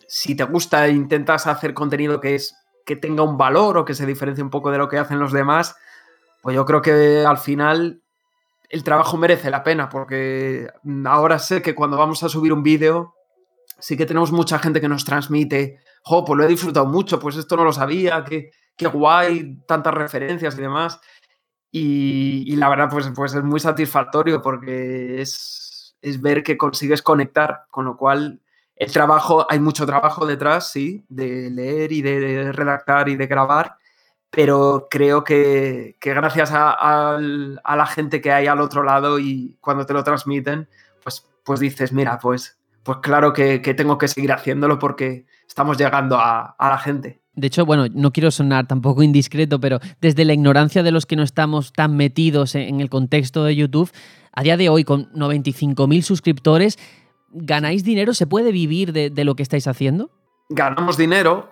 si 0.07 0.35
te 0.35 0.45
gusta 0.45 0.87
e 0.87 0.91
intentas 0.91 1.45
hacer 1.47 1.73
contenido 1.73 2.21
que, 2.21 2.35
es, 2.35 2.55
que 2.85 2.95
tenga 2.95 3.23
un 3.23 3.37
valor 3.37 3.77
o 3.77 3.85
que 3.85 3.95
se 3.95 4.05
diferencie 4.05 4.43
un 4.43 4.49
poco 4.49 4.71
de 4.71 4.77
lo 4.77 4.87
que 4.87 4.97
hacen 4.97 5.19
los 5.19 5.33
demás, 5.33 5.75
pues 6.41 6.55
yo 6.55 6.65
creo 6.65 6.81
que 6.81 7.25
al 7.25 7.37
final 7.37 8.01
el 8.69 8.83
trabajo 8.83 9.17
merece 9.17 9.49
la 9.49 9.63
pena, 9.63 9.89
porque 9.89 10.69
ahora 11.05 11.39
sé 11.39 11.61
que 11.61 11.73
cuando 11.73 11.97
vamos 11.97 12.21
a 12.23 12.29
subir 12.29 12.53
un 12.53 12.63
vídeo, 12.63 13.15
sí 13.79 13.97
que 13.97 14.05
tenemos 14.05 14.31
mucha 14.31 14.59
gente 14.59 14.79
que 14.79 14.87
nos 14.87 15.05
transmite, 15.05 15.79
jo, 16.03 16.23
pues 16.23 16.37
lo 16.37 16.45
he 16.45 16.47
disfrutado 16.47 16.85
mucho, 16.85 17.19
pues 17.19 17.35
esto 17.35 17.57
no 17.57 17.63
lo 17.63 17.73
sabía, 17.73 18.23
qué, 18.23 18.51
qué 18.77 18.87
guay, 18.87 19.57
tantas 19.67 19.93
referencias 19.93 20.57
y 20.57 20.61
demás. 20.61 20.99
Y, 21.71 22.55
la 22.55 22.69
verdad, 22.69 22.89
pues, 22.89 23.11
pues 23.15 23.33
es 23.33 23.43
muy 23.43 23.59
satisfactorio 23.59 24.41
porque 24.41 25.21
es, 25.21 25.95
es 26.01 26.21
ver 26.21 26.43
que 26.43 26.57
consigues 26.57 27.01
conectar, 27.01 27.65
con 27.71 27.85
lo 27.85 27.97
cual 27.97 28.41
el 28.75 28.91
trabajo, 28.91 29.45
hay 29.49 29.59
mucho 29.59 29.85
trabajo 29.85 30.25
detrás, 30.25 30.71
sí, 30.71 31.05
de 31.09 31.49
leer 31.49 31.91
y 31.91 32.01
de 32.01 32.51
redactar 32.51 33.09
y 33.09 33.17
de 33.17 33.27
grabar, 33.27 33.78
pero 34.31 34.87
creo 34.89 35.23
que, 35.23 35.95
gracias 36.01 36.51
a, 36.53 37.17
la 37.19 37.85
gente 37.87 38.21
que 38.21 38.31
hay 38.31 38.47
al 38.47 38.61
otro 38.61 38.83
lado 38.83 39.19
y 39.19 39.57
cuando 39.59 39.85
te 39.85 39.93
lo 39.93 40.03
transmiten, 40.03 40.67
pues, 41.03 41.25
pues 41.43 41.59
dices, 41.59 41.91
mira, 41.91 42.19
pues, 42.19 42.57
pues 42.83 42.99
claro 43.01 43.33
que, 43.33 43.59
tengo 43.75 43.97
que 43.97 44.07
seguir 44.07 44.31
haciéndolo 44.31 44.77
porque 44.77 45.25
estamos 45.47 45.77
llegando 45.77 46.17
a, 46.19 46.55
la 46.59 46.77
gente. 46.77 47.21
De 47.33 47.47
hecho, 47.47 47.65
bueno, 47.65 47.87
no 47.93 48.11
quiero 48.11 48.31
sonar 48.31 48.67
tampoco 48.67 49.01
indiscreto, 49.01 49.59
pero 49.59 49.79
desde 50.01 50.25
la 50.25 50.33
ignorancia 50.33 50.83
de 50.83 50.91
los 50.91 51.05
que 51.05 51.15
no 51.15 51.23
estamos 51.23 51.73
tan 51.73 51.95
metidos 51.95 52.53
en 52.55 52.81
el 52.81 52.89
contexto 52.89 53.43
de 53.45 53.55
YouTube, 53.55 53.91
a 54.33 54.43
día 54.43 54.57
de 54.57 54.69
hoy, 54.69 54.83
con 54.83 55.11
95.000 55.13 56.01
suscriptores, 56.01 56.77
¿ganáis 57.31 57.83
dinero? 57.83 58.13
¿Se 58.13 58.27
puede 58.27 58.51
vivir 58.51 58.93
de, 58.93 59.09
de 59.09 59.23
lo 59.23 59.35
que 59.35 59.43
estáis 59.43 59.67
haciendo? 59.67 60.11
Ganamos 60.49 60.97
dinero, 60.97 61.49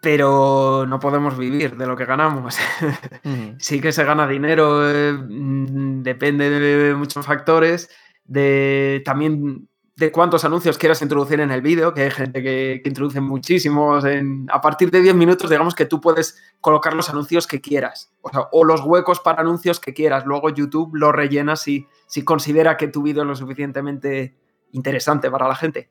pero 0.00 0.86
no 0.86 0.98
podemos 0.98 1.36
vivir 1.36 1.76
de 1.76 1.86
lo 1.86 1.96
que 1.96 2.06
ganamos. 2.06 2.56
sí 3.58 3.80
que 3.80 3.92
se 3.92 4.04
gana 4.04 4.26
dinero, 4.26 4.88
eh, 4.90 5.12
mm, 5.12 6.02
depende 6.02 6.48
de 6.50 6.94
muchos 6.94 7.24
factores, 7.24 7.90
de 8.24 9.02
también 9.04 9.68
de 10.00 10.10
cuántos 10.10 10.46
anuncios 10.46 10.78
quieras 10.78 11.02
introducir 11.02 11.40
en 11.40 11.50
el 11.50 11.60
vídeo, 11.60 11.92
que 11.92 12.04
hay 12.04 12.10
gente 12.10 12.42
que, 12.42 12.80
introduce 12.86 13.20
muchísimos. 13.20 14.02
En, 14.06 14.46
a 14.50 14.58
partir 14.58 14.90
de 14.90 15.02
10 15.02 15.14
minutos, 15.14 15.50
digamos 15.50 15.74
que 15.74 15.84
tú 15.84 16.00
puedes 16.00 16.42
colocar 16.60 16.94
los 16.94 17.10
anuncios 17.10 17.46
que 17.46 17.60
quieras, 17.60 18.10
o, 18.22 18.64
los 18.64 18.80
huecos 18.80 19.20
para 19.20 19.42
anuncios 19.42 19.78
que 19.78 19.92
quieras. 19.92 20.24
Luego 20.24 20.48
YouTube 20.48 20.94
lo 20.94 21.12
rellena 21.12 21.54
si, 21.54 21.86
si 22.06 22.24
considera 22.24 22.78
que 22.78 22.88
tu 22.88 23.02
vídeo 23.02 23.22
es 23.22 23.28
lo 23.28 23.36
suficientemente 23.36 24.34
interesante 24.72 25.30
para 25.30 25.46
la 25.46 25.54
gente. 25.54 25.90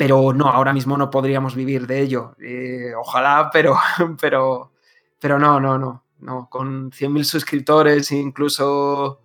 Pero 0.00 0.32
no, 0.32 0.46
ahora 0.46 0.72
mismo 0.72 0.96
no 0.96 1.10
podríamos 1.10 1.54
vivir 1.54 1.86
de 1.86 2.00
ello. 2.00 2.34
Eh, 2.40 2.94
ojalá, 2.96 3.50
pero, 3.52 3.76
pero, 4.18 4.72
pero 5.20 5.38
no, 5.38 5.60
no, 5.60 5.76
no, 5.76 6.04
no. 6.20 6.48
Con 6.48 6.90
100.000 6.90 7.22
suscriptores, 7.22 8.10
incluso 8.10 9.20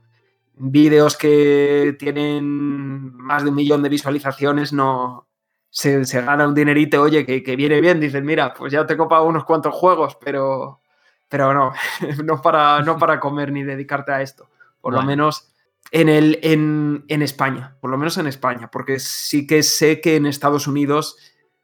vídeos 0.58 1.16
que 1.16 1.96
tienen 1.98 3.16
más 3.16 3.46
de 3.46 3.52
un 3.52 3.56
millón 3.56 3.84
de 3.84 3.88
visualizaciones, 3.88 4.74
no 4.74 5.30
se, 5.70 6.04
gana 6.22 6.46
un 6.46 6.54
dinerito, 6.54 7.02
oye, 7.04 7.26
que, 7.26 7.56
viene 7.56 7.80
bien, 7.80 8.02
dices, 8.02 8.22
mira, 8.22 8.54
pues 8.54 8.74
ya 8.74 8.86
te 8.86 8.96
he 8.96 8.98
copado 8.98 9.24
unos 9.24 9.46
cuantos 9.46 9.74
juegos, 9.74 10.18
pero, 10.18 10.82
pero 11.30 11.54
no, 11.54 11.72
no 12.26 12.42
para, 12.42 12.82
no 12.82 12.98
para 12.98 13.22
comer 13.22 13.54
ni 13.54 13.64
dedicarte 13.64 14.12
a 14.12 14.22
esto. 14.22 14.50
Por 14.82 14.94
lo 14.94 15.04
menos 15.04 15.55
en, 15.92 16.10
el, 16.10 16.40
en, 16.42 17.22
España, 17.22 17.78
por 17.80 17.90
lo 17.90 17.98
menos 17.98 18.18
en 18.18 18.28
España, 18.28 18.70
porque 18.72 19.00
sí 19.00 19.48
que 19.48 19.64
sé 19.64 20.02
que 20.02 20.16
en 20.16 20.26
Estados 20.26 20.68
Unidos 20.68 21.18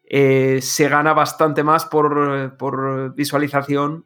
eh, 0.04 0.60
se 0.62 0.88
gana 0.90 1.14
bastante 1.14 1.64
más 1.64 1.86
por, 1.86 2.58
por 2.58 3.16
visualización, 3.16 4.06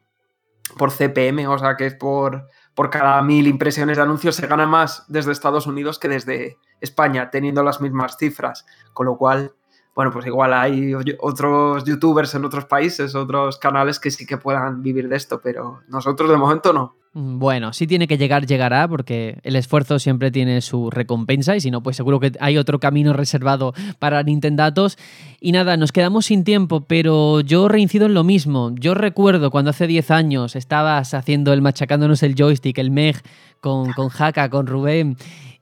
por 0.76 0.90
CPM, 0.90 1.46
o 1.46 1.58
sea, 1.58 1.76
que 1.76 1.86
es 1.86 1.94
por 1.94 2.46
por 2.76 2.90
cada 2.90 3.22
mil 3.22 3.46
impresiones 3.46 3.96
de 3.96 4.02
anuncios 4.02 4.36
se 4.36 4.46
gana 4.46 4.66
más 4.66 5.06
desde 5.08 5.32
Estados 5.32 5.66
Unidos 5.66 5.98
que 5.98 6.08
desde 6.08 6.58
España, 6.82 7.30
teniendo 7.30 7.62
las 7.62 7.80
mismas 7.80 8.18
cifras. 8.18 8.66
Con 8.92 9.06
lo 9.06 9.16
cual, 9.16 9.54
bueno, 9.96 10.12
pues 10.12 10.26
igual 10.26 10.52
hay 10.52 10.92
otros 11.20 11.82
youtubers 11.84 12.34
en 12.34 12.44
otros 12.44 12.66
países, 12.66 13.14
otros 13.14 13.56
canales 13.56 13.98
que 13.98 14.10
sí 14.10 14.26
que 14.26 14.36
puedan 14.36 14.82
vivir 14.82 15.08
de 15.08 15.16
esto, 15.16 15.40
pero 15.42 15.80
nosotros 15.88 16.28
de 16.28 16.36
momento 16.36 16.74
no. 16.74 16.96
Mm, 17.14 17.38
bueno, 17.38 17.72
si 17.72 17.86
tiene 17.86 18.06
que 18.06 18.18
llegar, 18.18 18.44
llegará, 18.44 18.86
porque 18.88 19.38
el 19.42 19.56
esfuerzo 19.56 19.98
siempre 19.98 20.30
tiene 20.30 20.60
su 20.60 20.90
recompensa 20.90 21.56
y 21.56 21.62
si 21.62 21.70
no, 21.70 21.82
pues 21.82 21.96
seguro 21.96 22.20
que 22.20 22.32
hay 22.40 22.58
otro 22.58 22.78
camino 22.78 23.14
reservado 23.14 23.72
para 23.98 24.22
Nintendatos. 24.22 24.98
Y 25.40 25.52
nada, 25.52 25.78
nos 25.78 25.92
quedamos 25.92 26.26
sin 26.26 26.44
tiempo, 26.44 26.82
pero 26.82 27.40
yo 27.40 27.66
reincido 27.66 28.04
en 28.04 28.12
lo 28.12 28.22
mismo. 28.22 28.72
Yo 28.74 28.92
recuerdo 28.92 29.50
cuando 29.50 29.70
hace 29.70 29.86
10 29.86 30.10
años 30.10 30.56
estabas 30.56 31.14
haciendo 31.14 31.54
el 31.54 31.62
machacándonos 31.62 32.22
el 32.22 32.34
joystick, 32.34 32.76
el 32.76 32.90
MEG, 32.90 33.22
con, 33.62 33.94
con 33.94 34.10
Haka, 34.10 34.50
con 34.50 34.66
Rubén. 34.66 35.16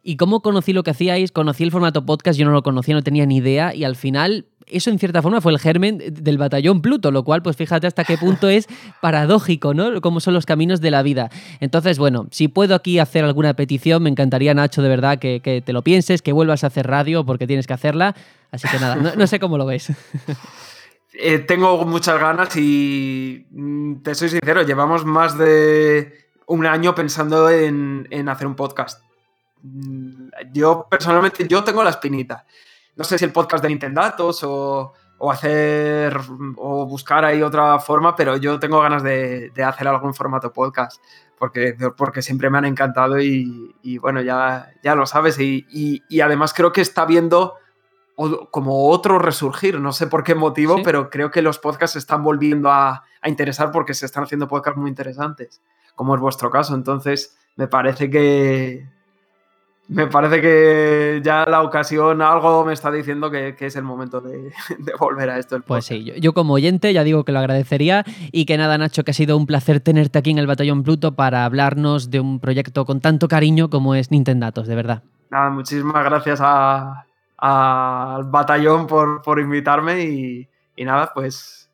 ¿Y 0.07 0.19
cómo 0.19 0.41
conocí 0.41 0.75
lo 0.75 0.83
que 0.83 0.91
hacíais? 0.91 1.33
Conocí 1.33 1.65
el 1.65 1.71
formato 1.71 2.05
podcast, 2.05 2.39
yo 2.39 2.45
no 2.45 2.53
lo 2.53 2.63
conocía, 2.63 2.95
no 2.95 3.03
tenía 3.03 3.25
ni 3.25 3.39
idea 3.39 3.75
y 3.75 3.85
al 3.85 3.97
final 3.97 4.45
eso 4.67 4.91
en 4.91 4.99
cierta 4.99 5.23
forma 5.23 5.41
fue 5.41 5.51
el 5.51 5.59
germen 5.59 5.99
del 5.99 6.37
batallón 6.37 6.83
Pluto, 6.83 7.11
lo 7.11 7.25
cual 7.25 7.43
pues 7.43 7.57
fíjate 7.57 7.87
hasta 7.87 8.05
qué 8.05 8.19
punto 8.19 8.49
es 8.49 8.67
paradójico, 9.01 9.73
¿no? 9.73 10.03
Cómo 10.03 10.21
son 10.21 10.35
los 10.35 10.45
caminos 10.45 10.83
de 10.83 10.91
la 10.91 11.03
vida. 11.03 11.31
Entonces, 11.61 11.99
bueno, 11.99 12.27
si 12.31 12.49
puedo 12.49 12.75
aquí 12.75 12.99
hacer 12.99 13.25
alguna 13.25 13.55
petición, 13.55 14.03
me 14.03 14.11
encantaría, 14.11 14.53
Nacho, 14.53 14.83
de 14.83 14.91
verdad, 14.91 15.19
que, 15.19 15.63
te 15.65 15.73
lo 15.73 15.81
pienses, 15.81 16.21
que 16.21 16.33
vuelvas 16.33 16.65
a 16.65 16.67
hacer 16.67 16.87
radio 16.87 17.25
porque 17.25 17.47
tienes 17.47 17.67
que 17.67 17.73
hacerla. 17.73 18.15
Así 18.51 18.69
que 18.69 18.79
nada, 18.79 18.97
no, 18.97 19.27
sé 19.27 19.41
cómo 19.41 19.59
lo 19.59 19.67
ves. 19.67 19.91
Eh, 21.17 21.39
tengo 21.39 21.85
muchas 21.85 22.19
ganas 22.19 22.57
y 22.57 23.47
mm, 23.53 24.03
te 24.03 24.17
soy 24.17 24.31
sincero, 24.31 24.63
llevamos 24.63 25.05
más 25.05 25.39
de 25.39 26.13
un 26.49 26.67
año 26.67 26.97
pensando 26.97 27.49
en, 27.49 28.09
en 28.11 28.29
hacer 28.29 28.49
un 28.49 28.57
podcast. 28.57 29.04
Mm, 29.65 30.29
yo 30.53 30.87
personalmente, 30.91 31.49
yo 31.49 31.65
tengo 31.65 31.83
la 31.83 31.91
espinita. 31.91 32.45
No 32.97 33.03
sé 33.03 33.19
si 33.19 33.25
el 33.25 33.33
podcast 33.33 33.63
de 33.63 33.71
Nintendatos 33.71 34.45
o, 34.45 34.93
o 35.19 35.31
hacer 35.31 36.17
o 36.57 36.87
buscar 36.87 37.25
ahí 37.25 37.43
otra 37.43 37.79
forma, 37.79 38.15
pero 38.15 38.37
yo 38.37 38.61
tengo 38.61 38.81
ganas 38.81 39.03
de, 39.03 39.51
hacer 39.67 39.89
algo 39.89 40.07
en 40.07 40.15
formato 40.15 40.53
podcast 40.53 41.03
porque, 41.39 41.77
porque 41.97 42.23
siempre 42.23 42.51
me 42.51 42.59
han 42.59 42.67
encantado 42.67 43.19
y, 43.21 43.99
bueno, 43.99 44.21
ya, 44.21 44.71
ya 44.83 44.95
lo 44.95 45.07
sabes. 45.07 45.39
Y, 45.41 46.03
además 46.21 46.53
creo 46.55 46.73
que 46.73 46.83
está 46.83 47.07
viendo 47.07 47.55
como 48.51 48.89
otro 48.91 49.19
resurgir, 49.19 49.81
no 49.81 49.93
sé 49.93 50.07
por 50.07 50.23
qué 50.23 50.37
motivo, 50.37 50.77
pero 50.85 51.11
creo 51.11 51.33
que 51.33 51.43
los 51.43 51.59
podcasts 51.59 51.95
se 51.95 51.99
están 51.99 52.23
volviendo 52.23 52.71
a, 52.71 53.05
a 53.21 53.29
interesar 53.29 53.73
porque 53.73 53.93
se 53.93 54.07
están 54.07 54.23
haciendo 54.23 54.47
podcasts 54.47 54.79
muy 54.79 54.89
interesantes, 54.89 55.61
como 55.97 56.15
es 56.15 56.21
vuestro 56.21 56.49
caso, 56.49 56.77
entonces 56.77 57.37
me 57.57 57.67
parece 57.67 58.09
que, 58.11 58.87
me 59.89 60.07
parece 60.07 60.41
que 60.41 61.21
ya 61.23 61.45
la 61.47 61.63
ocasión, 61.63 62.23
algo 62.23 62.65
me 62.65 62.73
está 62.73 62.91
diciendo 62.91 63.31
que, 63.31 63.55
es 63.59 63.77
el 63.77 63.83
momento 63.83 64.21
de, 64.21 64.51
volver 64.99 65.31
a 65.31 65.39
esto. 65.39 65.61
Pues 65.61 65.85
sí, 65.85 66.13
yo, 66.21 66.33
como 66.33 66.55
oyente 66.55 66.93
ya 66.93 67.05
digo 67.05 67.25
que 67.25 67.33
lo 67.33 67.39
agradecería 67.39 68.05
y 68.33 68.47
que 68.47 68.57
nada, 68.57 68.79
Nacho, 68.79 69.05
que 69.05 69.11
ha 69.11 69.15
sido 69.15 69.37
un 69.37 69.47
placer 69.47 69.81
tenerte 69.81 70.19
aquí 70.19 70.31
en 70.31 70.39
el 70.39 70.47
Batallón 70.47 70.83
Pluto 70.83 71.15
para 71.15 71.45
hablarnos 71.45 72.11
de 72.11 72.21
un 72.21 72.41
proyecto 72.41 72.85
con 72.85 73.01
tanto 73.01 73.29
cariño 73.29 73.69
como 73.69 73.95
es 73.95 74.11
Nintendatos, 74.11 74.67
de 74.67 74.75
verdad. 74.75 75.03
Nada, 75.31 75.51
muchísimas 75.51 76.05
gracias 76.05 76.41
al 76.41 78.25
batallón 78.25 78.87
por, 78.87 79.39
invitarme 79.39 80.05
y, 80.05 80.49
y 80.77 80.85
nada, 80.85 81.11
pues 81.13 81.71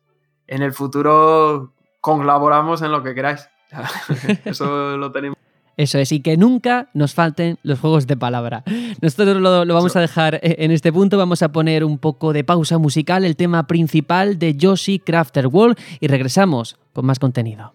en 0.47 0.63
el 0.63 0.73
futuro 0.73 1.71
colaboramos 2.01 2.81
en 2.81 2.91
lo 2.91 3.03
que 3.03 3.13
queráis. 3.13 3.49
Eso 4.45 4.97
lo 4.97 5.11
tenemos. 5.11 5.37
Eso 5.81 5.97
es, 5.97 6.11
y 6.11 6.19
que 6.19 6.37
nunca 6.37 6.89
nos 6.93 7.15
falten 7.15 7.57
los 7.63 7.79
juegos 7.79 8.05
de 8.05 8.15
palabra. 8.15 8.63
Nosotros 9.01 9.41
lo, 9.41 9.65
vamos 9.65 9.95
a 9.95 9.99
dejar 9.99 10.35
e, 10.35 10.57
en 10.59 10.69
este 10.69 10.93
punto, 10.93 11.17
vamos 11.17 11.41
a 11.41 11.51
poner 11.51 11.83
un 11.83 11.97
poco 11.97 12.33
de 12.33 12.43
pausa 12.43 12.77
musical, 12.77 13.25
el 13.25 13.35
tema 13.35 13.65
principal 13.65 14.37
de 14.37 14.55
Yoshi 14.55 14.99
Crafter 14.99 15.47
World, 15.47 15.79
y 15.99 16.07
regresamos 16.07 16.77
con 16.93 17.07
más 17.07 17.17
contenido. 17.17 17.73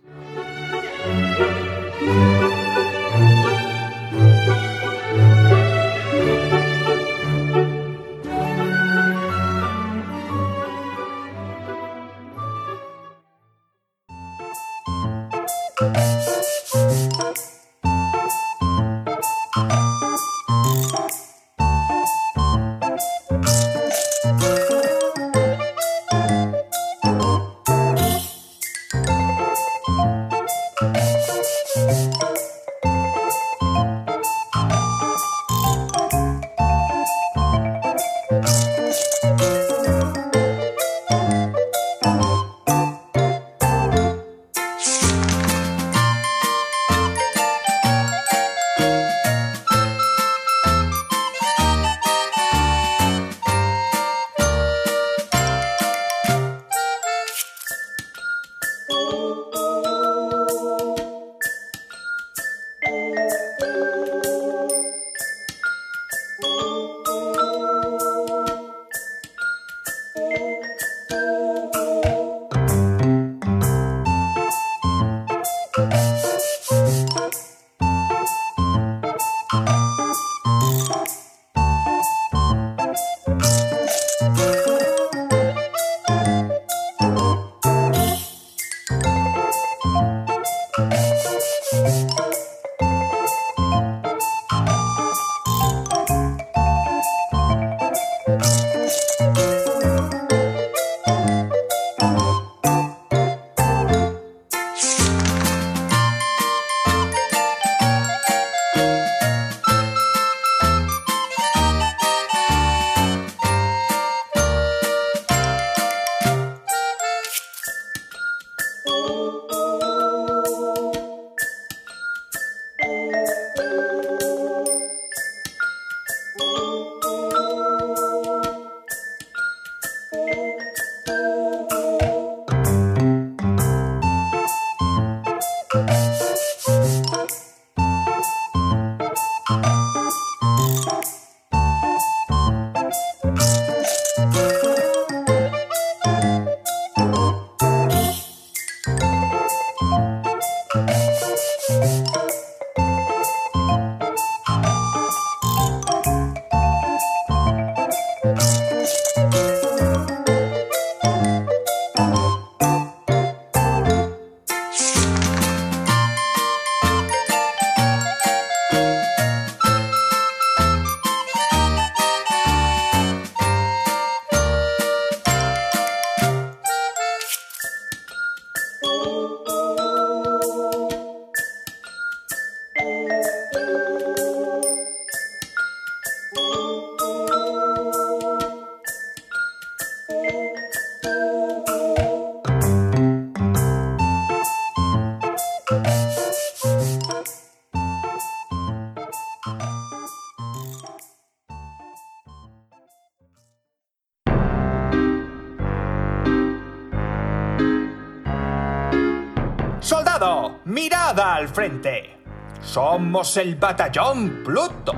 Somos 212.61 213.39
el 213.39 213.57
batallón 213.57 214.43
Pluto. 214.45 214.93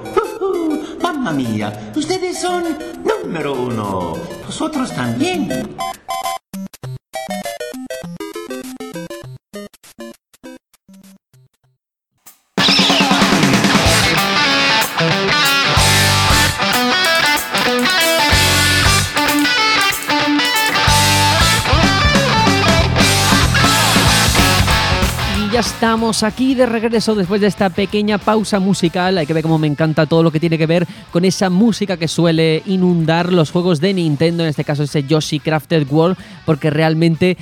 Mamma 1.03 1.33
mía, 1.33 1.91
ustedes 1.93 2.39
son 2.39 2.63
número 3.03 3.53
uno. 3.53 4.13
Vosotros 4.45 4.89
también. 4.93 5.75
Estamos 25.75 26.23
aquí 26.23 26.55
de 26.55 26.65
regreso 26.65 27.15
después 27.15 27.41
de 27.41 27.47
esta 27.47 27.69
pequeña 27.69 28.17
pausa 28.17 28.61
musical. 28.61 29.17
Hay 29.17 29.25
que 29.25 29.33
ver 29.33 29.43
cómo 29.43 29.57
me 29.57 29.67
encanta 29.67 30.05
todo 30.05 30.23
lo 30.23 30.31
que 30.31 30.39
tiene 30.39 30.57
que 30.57 30.67
ver 30.67 30.87
con 31.11 31.25
esa 31.25 31.49
música 31.49 31.97
que 31.97 32.07
suele 32.07 32.63
inundar 32.65 33.33
los 33.33 33.51
juegos 33.51 33.81
de 33.81 33.93
Nintendo, 33.93 34.43
en 34.43 34.49
este 34.49 34.63
caso 34.63 34.83
ese 34.83 35.03
Yoshi 35.03 35.41
Crafted 35.41 35.85
World, 35.91 36.15
porque 36.45 36.69
realmente 36.69 37.37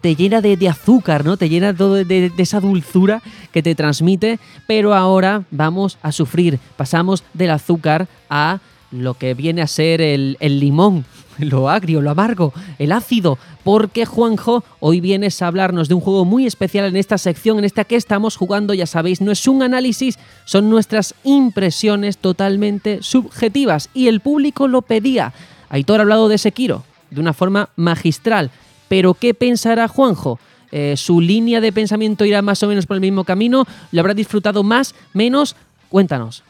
te 0.00 0.16
llena 0.16 0.40
de, 0.40 0.56
de 0.56 0.70
azúcar, 0.70 1.26
¿no? 1.26 1.36
Te 1.36 1.50
llena 1.50 1.76
todo 1.76 1.96
de, 1.96 2.04
de 2.04 2.42
esa 2.42 2.58
dulzura 2.58 3.22
que 3.52 3.62
te 3.62 3.74
transmite. 3.74 4.38
Pero 4.66 4.94
ahora 4.94 5.44
vamos 5.50 5.98
a 6.00 6.10
sufrir. 6.10 6.58
Pasamos 6.78 7.22
del 7.34 7.50
azúcar 7.50 8.08
a 8.30 8.60
lo 8.90 9.12
que 9.14 9.34
viene 9.34 9.60
a 9.60 9.66
ser 9.66 10.00
el, 10.00 10.38
el 10.40 10.58
limón, 10.58 11.04
lo 11.38 11.68
agrio, 11.68 12.00
lo 12.00 12.10
amargo, 12.10 12.52
el 12.78 12.92
ácido, 12.92 13.38
porque 13.64 14.06
Juanjo, 14.06 14.64
hoy 14.80 15.00
vienes 15.00 15.40
a 15.42 15.46
hablarnos 15.46 15.88
de 15.88 15.94
un 15.94 16.00
juego 16.00 16.24
muy 16.24 16.46
especial 16.46 16.86
en 16.86 16.96
esta 16.96 17.18
sección, 17.18 17.58
en 17.58 17.64
esta 17.64 17.84
que 17.84 17.96
estamos 17.96 18.36
jugando, 18.36 18.74
ya 18.74 18.86
sabéis, 18.86 19.20
no 19.20 19.32
es 19.32 19.46
un 19.46 19.62
análisis, 19.62 20.18
son 20.44 20.70
nuestras 20.70 21.14
impresiones 21.24 22.18
totalmente 22.18 23.02
subjetivas 23.02 23.88
y 23.94 24.08
el 24.08 24.20
público 24.20 24.68
lo 24.68 24.82
pedía. 24.82 25.32
Aitor 25.68 26.00
ha 26.00 26.02
hablado 26.02 26.28
de 26.28 26.38
Sekiro 26.38 26.84
de 27.10 27.20
una 27.20 27.32
forma 27.32 27.70
magistral, 27.76 28.50
pero 28.88 29.14
¿qué 29.14 29.34
pensará 29.34 29.88
Juanjo? 29.88 30.38
Eh, 30.70 30.96
¿Su 30.96 31.20
línea 31.20 31.60
de 31.60 31.70
pensamiento 31.70 32.24
irá 32.24 32.40
más 32.40 32.62
o 32.62 32.68
menos 32.68 32.86
por 32.86 32.96
el 32.96 33.02
mismo 33.02 33.24
camino? 33.24 33.66
¿Lo 33.90 34.00
habrá 34.00 34.14
disfrutado 34.14 34.62
más, 34.62 34.94
menos? 35.12 35.54
Cuéntanos. 35.90 36.42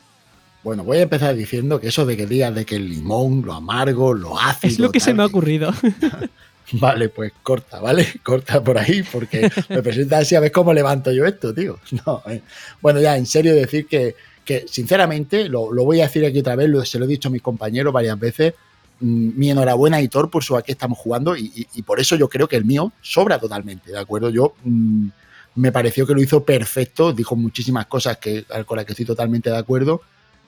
Bueno, 0.62 0.84
voy 0.84 0.98
a 0.98 1.02
empezar 1.02 1.34
diciendo 1.34 1.80
que 1.80 1.88
eso 1.88 2.06
de 2.06 2.16
que 2.16 2.26
digas 2.26 2.54
de 2.54 2.64
que 2.64 2.76
el 2.76 2.88
limón, 2.88 3.42
lo 3.44 3.52
amargo, 3.52 4.14
lo 4.14 4.38
ácido. 4.38 4.72
Es 4.72 4.78
lo 4.78 4.92
que 4.92 5.00
se 5.00 5.06
tal, 5.06 5.16
me 5.16 5.22
ha 5.24 5.26
ocurrido. 5.26 5.72
Vale, 6.72 7.08
pues 7.08 7.32
corta, 7.42 7.80
¿vale? 7.80 8.06
Corta 8.22 8.62
por 8.62 8.78
ahí, 8.78 9.02
porque 9.02 9.50
me 9.68 9.82
presentas 9.82 10.22
así 10.22 10.34
a 10.34 10.40
ver 10.40 10.52
cómo 10.52 10.72
levanto 10.72 11.12
yo 11.12 11.26
esto, 11.26 11.52
tío. 11.52 11.78
No, 12.06 12.22
eh. 12.26 12.42
Bueno, 12.80 13.00
ya, 13.00 13.16
en 13.16 13.26
serio 13.26 13.54
decir 13.54 13.86
que, 13.86 14.14
que 14.44 14.64
sinceramente, 14.66 15.48
lo, 15.48 15.72
lo, 15.72 15.84
voy 15.84 16.00
a 16.00 16.04
decir 16.04 16.24
aquí 16.24 16.38
otra 16.38 16.56
vez, 16.56 16.70
lo, 16.70 16.84
se 16.84 16.98
lo 16.98 17.04
he 17.04 17.08
dicho 17.08 17.28
a 17.28 17.32
mis 17.32 17.42
compañeros 17.42 17.92
varias 17.92 18.18
veces, 18.18 18.54
mmm, 19.00 19.30
mi 19.36 19.50
enhorabuena 19.50 19.98
a 19.98 20.02
Hitor 20.02 20.30
por 20.30 20.44
su 20.44 20.56
a 20.56 20.62
qué 20.62 20.72
estamos 20.72 20.96
jugando 20.96 21.36
y, 21.36 21.52
y, 21.54 21.66
y, 21.74 21.82
por 21.82 22.00
eso 22.00 22.16
yo 22.16 22.28
creo 22.28 22.48
que 22.48 22.56
el 22.56 22.64
mío 22.64 22.92
sobra 23.02 23.38
totalmente, 23.38 23.90
¿de 23.90 23.98
acuerdo? 23.98 24.30
Yo 24.30 24.54
mmm, 24.64 25.08
me 25.56 25.72
pareció 25.72 26.06
que 26.06 26.14
lo 26.14 26.22
hizo 26.22 26.44
perfecto, 26.44 27.12
dijo 27.12 27.36
muchísimas 27.36 27.86
cosas 27.86 28.16
que, 28.16 28.44
con 28.64 28.76
las 28.76 28.86
que 28.86 28.92
estoy 28.92 29.04
totalmente 29.04 29.50
de 29.50 29.58
acuerdo 29.58 30.00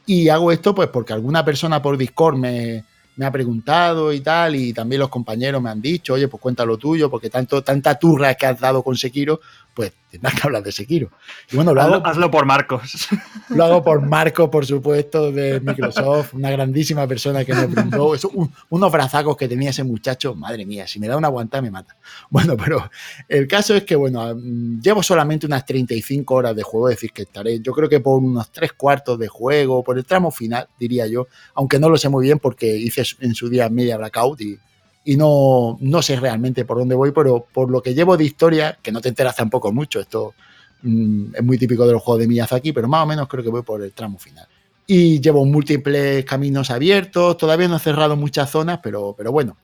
y 0.06 0.28
hago 0.28 0.52
esto 0.52 0.74
pues 0.74 0.88
porque 0.88 1.12
alguna 1.12 1.44
persona 1.44 1.80
por 1.80 1.96
Discord 1.96 2.36
me, 2.36 2.84
ha 3.20 3.30
preguntado 3.30 4.12
y 4.12 4.20
tal, 4.20 4.56
y 4.56 4.72
también 4.72 5.00
los 5.00 5.08
compañeros 5.08 5.62
me 5.62 5.70
han 5.70 5.80
dicho, 5.80 6.14
oye, 6.14 6.28
pues 6.28 6.40
cuenta 6.40 6.64
lo 6.64 6.76
tuyo, 6.76 7.08
porque 7.08 7.30
tanto, 7.30 7.62
tanta 7.62 7.98
turra 7.98 8.34
que 8.34 8.46
has 8.46 8.58
dado 8.58 8.82
con 8.82 8.96
Sekiro, 8.96 9.40
pues 9.74 9.92
tendrás 10.10 10.34
que 10.34 10.40
hablar 10.44 10.62
de 10.62 10.72
Sekiro. 10.72 11.10
Y 11.50 11.56
bueno, 11.56 11.74
lo 11.74 11.82
hazlo, 11.82 11.94
hago, 11.96 12.06
hazlo 12.06 12.30
por 12.30 12.46
Marcos. 12.46 13.08
Lo 13.50 13.64
hago 13.64 13.84
por 13.84 14.00
Marcos, 14.00 14.48
por 14.48 14.64
supuesto, 14.64 15.30
de 15.30 15.60
Microsoft, 15.60 16.34
una 16.34 16.50
grandísima 16.50 17.06
persona 17.06 17.44
que 17.44 17.54
me 17.54 17.66
brindó 17.66 18.14
eso, 18.14 18.30
un, 18.30 18.50
unos 18.70 18.90
brazacos 18.90 19.36
que 19.36 19.48
tenía 19.48 19.70
ese 19.70 19.84
muchacho, 19.84 20.34
madre 20.34 20.64
mía, 20.64 20.86
si 20.86 20.98
me 20.98 21.08
da 21.08 21.16
una 21.16 21.28
aguantada 21.28 21.60
me 21.60 21.70
mata. 21.70 21.96
Bueno, 22.30 22.56
pero 22.56 22.90
el 23.28 23.46
caso 23.46 23.74
es 23.74 23.84
que, 23.84 23.96
bueno, 23.96 24.34
llevo 24.80 25.02
solamente 25.02 25.46
unas 25.46 25.66
35 25.66 26.34
horas 26.34 26.56
de 26.56 26.62
juego, 26.62 26.88
es 26.88 26.96
decir, 26.96 27.12
que 27.12 27.22
estaré, 27.22 27.60
yo 27.60 27.72
creo 27.72 27.88
que 27.88 28.00
por 28.00 28.22
unos 28.22 28.50
tres 28.50 28.72
cuartos 28.72 29.18
de 29.18 29.28
juego, 29.28 29.84
por 29.84 29.98
el 29.98 30.04
tramo 30.04 30.30
final, 30.30 30.68
diría 30.78 31.06
yo, 31.06 31.26
aunque 31.54 31.78
no 31.78 31.88
lo 31.88 31.98
sé 31.98 32.08
muy 32.08 32.24
bien 32.24 32.38
porque 32.38 32.74
hice 32.76 33.02
en 33.20 33.34
su 33.34 33.48
día 33.48 33.68
media 33.68 33.96
blackout 33.96 34.40
y 34.40 34.58
y 35.04 35.16
no, 35.16 35.76
no 35.80 36.02
sé 36.02 36.16
realmente 36.16 36.64
por 36.64 36.78
dónde 36.78 36.94
voy, 36.94 37.12
pero 37.12 37.46
por 37.52 37.70
lo 37.70 37.82
que 37.82 37.94
llevo 37.94 38.16
de 38.16 38.24
historia, 38.24 38.78
que 38.82 38.90
no 38.90 39.00
te 39.00 39.10
enteras 39.10 39.36
tampoco 39.36 39.70
mucho, 39.70 40.00
esto 40.00 40.34
mmm, 40.82 41.34
es 41.34 41.44
muy 41.44 41.58
típico 41.58 41.86
de 41.86 41.92
los 41.92 42.02
juegos 42.02 42.20
de 42.20 42.28
Miyazaki, 42.28 42.72
pero 42.72 42.88
más 42.88 43.02
o 43.02 43.06
menos 43.06 43.28
creo 43.28 43.44
que 43.44 43.50
voy 43.50 43.62
por 43.62 43.82
el 43.82 43.92
tramo 43.92 44.18
final. 44.18 44.46
Y 44.86 45.20
llevo 45.20 45.44
múltiples 45.44 46.24
caminos 46.24 46.70
abiertos, 46.70 47.36
todavía 47.36 47.68
no 47.68 47.76
he 47.76 47.80
cerrado 47.80 48.16
muchas 48.16 48.50
zonas, 48.50 48.80
pero, 48.82 49.14
pero 49.16 49.30
bueno. 49.30 49.56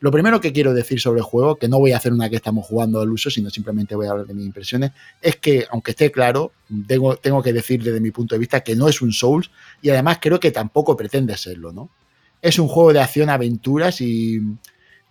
Lo 0.00 0.10
primero 0.10 0.40
que 0.40 0.52
quiero 0.52 0.74
decir 0.74 1.00
sobre 1.00 1.20
el 1.20 1.24
juego, 1.24 1.56
que 1.56 1.66
no 1.66 1.78
voy 1.78 1.92
a 1.92 1.96
hacer 1.96 2.12
una 2.12 2.28
que 2.28 2.36
estamos 2.36 2.66
jugando 2.66 3.00
al 3.00 3.10
uso, 3.10 3.30
sino 3.30 3.48
simplemente 3.48 3.94
voy 3.94 4.06
a 4.06 4.10
hablar 4.10 4.26
de 4.26 4.34
mis 4.34 4.44
impresiones, 4.44 4.90
es 5.22 5.36
que, 5.36 5.66
aunque 5.70 5.92
esté 5.92 6.10
claro, 6.10 6.52
tengo, 6.86 7.16
tengo 7.16 7.42
que 7.42 7.54
decir 7.54 7.82
desde 7.82 8.00
mi 8.00 8.10
punto 8.10 8.34
de 8.34 8.40
vista 8.40 8.60
que 8.60 8.76
no 8.76 8.86
es 8.88 9.00
un 9.00 9.12
Souls 9.12 9.50
y 9.80 9.88
además 9.90 10.18
creo 10.20 10.38
que 10.38 10.50
tampoco 10.50 10.94
pretende 10.94 11.34
serlo, 11.38 11.72
¿no? 11.72 11.88
Es 12.42 12.58
un 12.58 12.68
juego 12.68 12.92
de 12.92 13.00
acción-aventuras 13.00 14.02
y, 14.02 14.42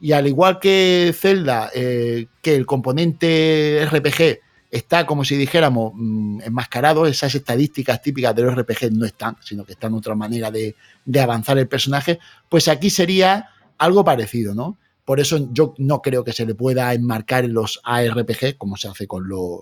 y 0.04 0.12
al 0.12 0.28
igual 0.28 0.60
que 0.60 1.16
Zelda, 1.18 1.72
eh, 1.74 2.28
que 2.42 2.58
el 2.58 2.66
componente 2.66 3.88
RPG 3.90 4.42
está, 4.70 5.06
como 5.06 5.24
si 5.24 5.38
dijéramos, 5.38 5.94
mmm, 5.96 6.42
enmascarado, 6.42 7.06
esas 7.06 7.34
estadísticas 7.36 8.02
típicas 8.02 8.36
de 8.36 8.42
los 8.42 8.54
RPG 8.54 8.92
no 8.92 9.06
están, 9.06 9.38
sino 9.40 9.64
que 9.64 9.72
están 9.72 9.94
otra 9.94 10.14
manera 10.14 10.52
de, 10.52 10.76
de, 11.06 11.20
avanzar 11.22 11.58
el 11.58 11.70
personaje, 11.70 12.20
pues 12.50 12.68
aquí 12.68 12.90
sería 12.90 13.48
algo 13.78 14.04
parecido, 14.04 14.54
¿no? 14.54 14.78
Por 15.06 15.22
eso 15.22 15.48
yo 15.54 15.74
no 15.78 16.02
creo 16.02 16.26
que 16.26 16.34
se 16.34 16.46
le 16.46 16.54
pueda 16.54 16.94
enmarcar 16.94 17.46
en 17.46 17.54
los 17.54 17.80
ARPG 17.86 18.58
como 18.58 18.76
se 18.76 18.90
hace 18.90 19.08
con 19.08 19.30
los, 19.30 19.62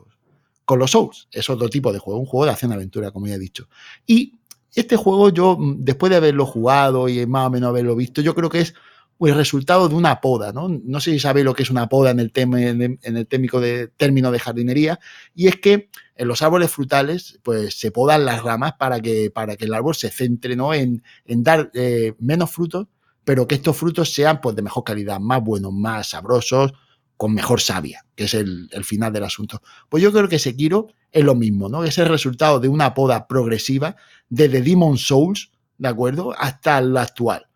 con 0.66 0.80
los 0.80 0.90
Souls. 0.90 1.28
Es 1.32 1.52
otro 1.52 1.70
tipo 1.70 1.94
de 1.94 2.00
juego, 2.00 2.20
un 2.20 2.26
juego 2.26 2.46
de 2.46 2.54
acción-aventura, 2.54 3.12
como 3.12 3.28
ya 3.28 3.36
he 3.36 3.40
dicho. 3.40 3.68
Y 4.08 4.40
este 4.74 4.96
juego 4.96 5.30
yo, 5.30 5.56
después 5.78 6.10
de 6.10 6.16
haberlo 6.16 6.48
jugado 6.48 7.10
y 7.10 7.28
más 7.28 7.46
o 7.46 7.52
menos 7.52 7.70
haberlo 7.70 7.96
visto, 7.96 8.22
yo 8.22 8.34
creo 8.34 8.50
que 8.50 8.62
es 8.62 8.74
o 9.24 9.28
el 9.28 9.36
resultado 9.36 9.88
de 9.88 9.94
una 9.94 10.20
poda, 10.20 10.52
¿no? 10.52 10.68
No 10.68 11.00
sé 11.00 11.12
si 11.12 11.20
sabéis 11.20 11.46
lo 11.46 11.54
que 11.54 11.62
es 11.62 11.70
una 11.70 11.88
poda 11.88 12.10
en 12.10 12.20
el, 12.20 12.32
tema, 12.32 12.60
en 12.60 13.00
el 13.04 13.28
técnico 13.28 13.62
de, 13.62 13.88
término 13.90 14.32
de 14.32 14.40
jardinería, 14.40 15.00
y 15.36 15.48
es 15.48 15.58
que 15.58 15.92
en 16.16 16.28
los 16.28 16.42
árboles 16.42 16.72
frutales, 16.72 17.40
pues 17.44 17.80
se 17.80 17.92
podan 17.92 18.26
las 18.26 18.42
ramas 18.42 18.74
para 18.80 19.00
que, 19.00 19.30
para 19.30 19.58
que 19.58 19.66
el 19.66 19.76
árbol 19.76 19.94
se 19.94 20.10
centre, 20.10 20.56
¿no? 20.56 20.74
En, 20.74 21.04
en 21.26 21.44
dar 21.44 21.70
eh, 21.76 22.16
menos 22.18 22.50
frutos, 22.50 22.88
pero 23.24 23.46
que 23.46 23.54
estos 23.54 23.78
frutos 23.78 24.12
sean, 24.12 24.42
pues, 24.42 24.56
de 24.56 24.64
mejor 24.64 24.84
calidad, 24.84 25.20
más 25.20 25.44
buenos, 25.44 25.72
más 25.72 26.10
sabrosos, 26.10 26.74
con 27.16 27.36
mejor 27.36 27.62
savia, 27.62 28.04
que 28.16 28.24
es 28.24 28.34
el, 28.34 28.70
el, 28.72 28.84
final 28.84 29.14
del 29.14 29.26
asunto. 29.26 29.62
Pues 29.88 30.02
yo 30.02 30.12
creo 30.12 30.30
que 30.30 30.40
Sekiro 30.40 30.88
es 31.12 31.24
lo 31.24 31.36
mismo, 31.36 31.70
¿no? 31.70 31.84
Es 31.84 32.00
el 32.00 32.08
resultado 32.08 32.60
de 32.60 32.70
una 32.70 32.96
poda 32.96 33.28
progresiva 33.28 33.96
desde 34.30 34.64
Demon 34.64 34.98
Souls, 34.98 35.52
¿de 35.78 35.90
acuerdo? 35.90 36.34
Hasta 36.36 36.82
lo 36.82 37.00
actual. 37.00 37.51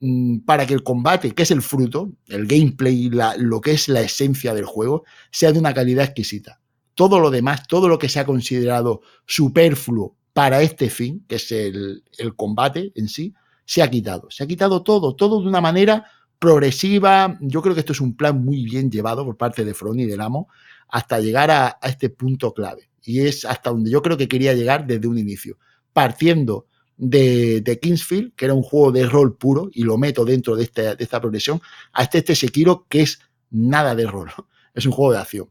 Mm, 0.00 0.40
para 0.40 0.64
que 0.66 0.74
el 0.74 0.84
combate, 0.84 1.32
que 1.32 1.42
es 1.42 1.50
el 1.50 1.60
fruto, 1.62 2.12
el 2.28 2.46
gameplay, 2.46 3.10
lo 3.38 3.60
que 3.60 3.72
es 3.72 3.88
la 3.88 4.00
esencia 4.00 4.54
del 4.54 4.64
juego, 4.64 5.04
sea 5.32 5.52
de 5.52 5.58
una 5.58 5.74
calidad 5.74 6.04
exquisita. 6.04 6.60
Todo 6.94 7.18
lo 7.18 7.30
demás, 7.30 7.66
todo 7.66 7.88
lo 7.88 7.98
que 7.98 8.08
se 8.08 8.20
ha 8.20 8.26
considerado 8.26 9.00
superfluo 9.26 10.16
para 10.32 10.62
este 10.62 10.88
fin, 10.88 11.24
que 11.28 11.36
es 11.36 11.50
el, 11.50 12.04
el 12.16 12.36
combate 12.36 12.92
en 12.94 13.08
sí, 13.08 13.34
se 13.64 13.82
ha 13.82 13.90
quitado. 13.90 14.30
Se 14.30 14.44
ha 14.44 14.46
quitado 14.46 14.82
todo, 14.84 15.16
todo 15.16 15.40
de 15.42 15.48
una 15.48 15.60
manera 15.60 16.06
progresiva. 16.38 17.36
Yo 17.40 17.60
creo 17.60 17.74
que 17.74 17.80
esto 17.80 17.92
es 17.92 18.00
un 18.00 18.16
plan 18.16 18.44
muy 18.44 18.64
bien 18.64 18.90
llevado 18.90 19.24
por 19.24 19.36
parte 19.36 19.64
de 19.64 19.74
Front 19.74 20.00
y 20.00 20.06
del 20.06 20.20
amo 20.20 20.48
hasta 20.88 21.18
llegar 21.18 21.50
a, 21.50 21.78
este 21.82 22.08
punto 22.08 22.54
clave. 22.54 22.88
Y 23.02 23.20
es 23.20 23.44
hasta 23.44 23.70
donde 23.70 23.90
yo 23.90 24.00
creo 24.00 24.16
que 24.16 24.28
quería 24.28 24.54
llegar 24.54 24.86
desde 24.86 25.08
un 25.08 25.18
inicio, 25.18 25.58
partiendo 25.92 26.67
de, 26.98 27.60
de, 27.60 27.78
Kingsfield, 27.78 28.34
que 28.34 28.44
era 28.44 28.54
un 28.54 28.62
juego 28.62 28.92
de 28.92 29.06
rol 29.06 29.36
puro, 29.36 29.70
y 29.72 29.84
lo 29.84 29.96
meto 29.96 30.24
dentro 30.24 30.56
de, 30.56 30.64
este, 30.64 30.96
de 30.96 31.04
esta 31.04 31.20
progresión, 31.20 31.60
hasta 31.92 32.18
este 32.18 32.34
Sekiro, 32.34 32.86
que 32.88 33.02
es 33.02 33.20
nada 33.50 33.94
de 33.94 34.06
rol, 34.06 34.30
es 34.74 34.84
un 34.84 34.92
juego 34.92 35.12
de 35.12 35.18
acción. 35.18 35.48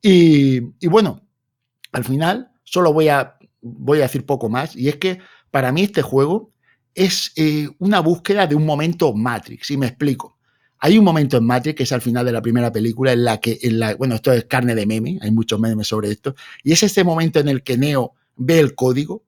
Y, 0.00 0.60
y 0.78 0.86
bueno, 0.88 1.22
al 1.92 2.04
final 2.04 2.52
solo 2.62 2.92
voy 2.92 3.08
a, 3.08 3.36
voy 3.60 3.98
a 3.98 4.02
decir 4.02 4.24
poco 4.26 4.48
más, 4.48 4.76
y 4.76 4.88
es 4.88 4.96
que 4.96 5.18
para 5.50 5.72
mí 5.72 5.82
este 5.82 6.02
juego 6.02 6.52
es 6.94 7.32
eh, 7.36 7.68
una 7.78 8.00
búsqueda 8.00 8.46
de 8.46 8.54
un 8.54 8.66
momento 8.66 9.12
Matrix, 9.14 9.70
y 9.70 9.76
me 9.76 9.86
explico. 9.86 10.38
Hay 10.78 10.98
un 10.98 11.04
momento 11.04 11.36
en 11.36 11.44
Matrix, 11.44 11.76
que 11.76 11.82
es 11.84 11.92
al 11.92 12.02
final 12.02 12.26
de 12.26 12.32
la 12.32 12.42
primera 12.42 12.72
película, 12.72 13.12
en 13.12 13.24
la 13.24 13.40
que, 13.40 13.58
en 13.62 13.78
la, 13.78 13.94
bueno, 13.94 14.16
esto 14.16 14.32
es 14.32 14.44
carne 14.44 14.74
de 14.74 14.84
meme, 14.84 15.18
hay 15.22 15.30
muchos 15.30 15.58
memes 15.58 15.86
sobre 15.86 16.10
esto, 16.10 16.34
y 16.62 16.72
es 16.72 16.82
ese 16.82 17.04
momento 17.04 17.40
en 17.40 17.48
el 17.48 17.62
que 17.62 17.78
Neo 17.78 18.12
ve 18.36 18.58
el 18.58 18.74
código, 18.74 19.24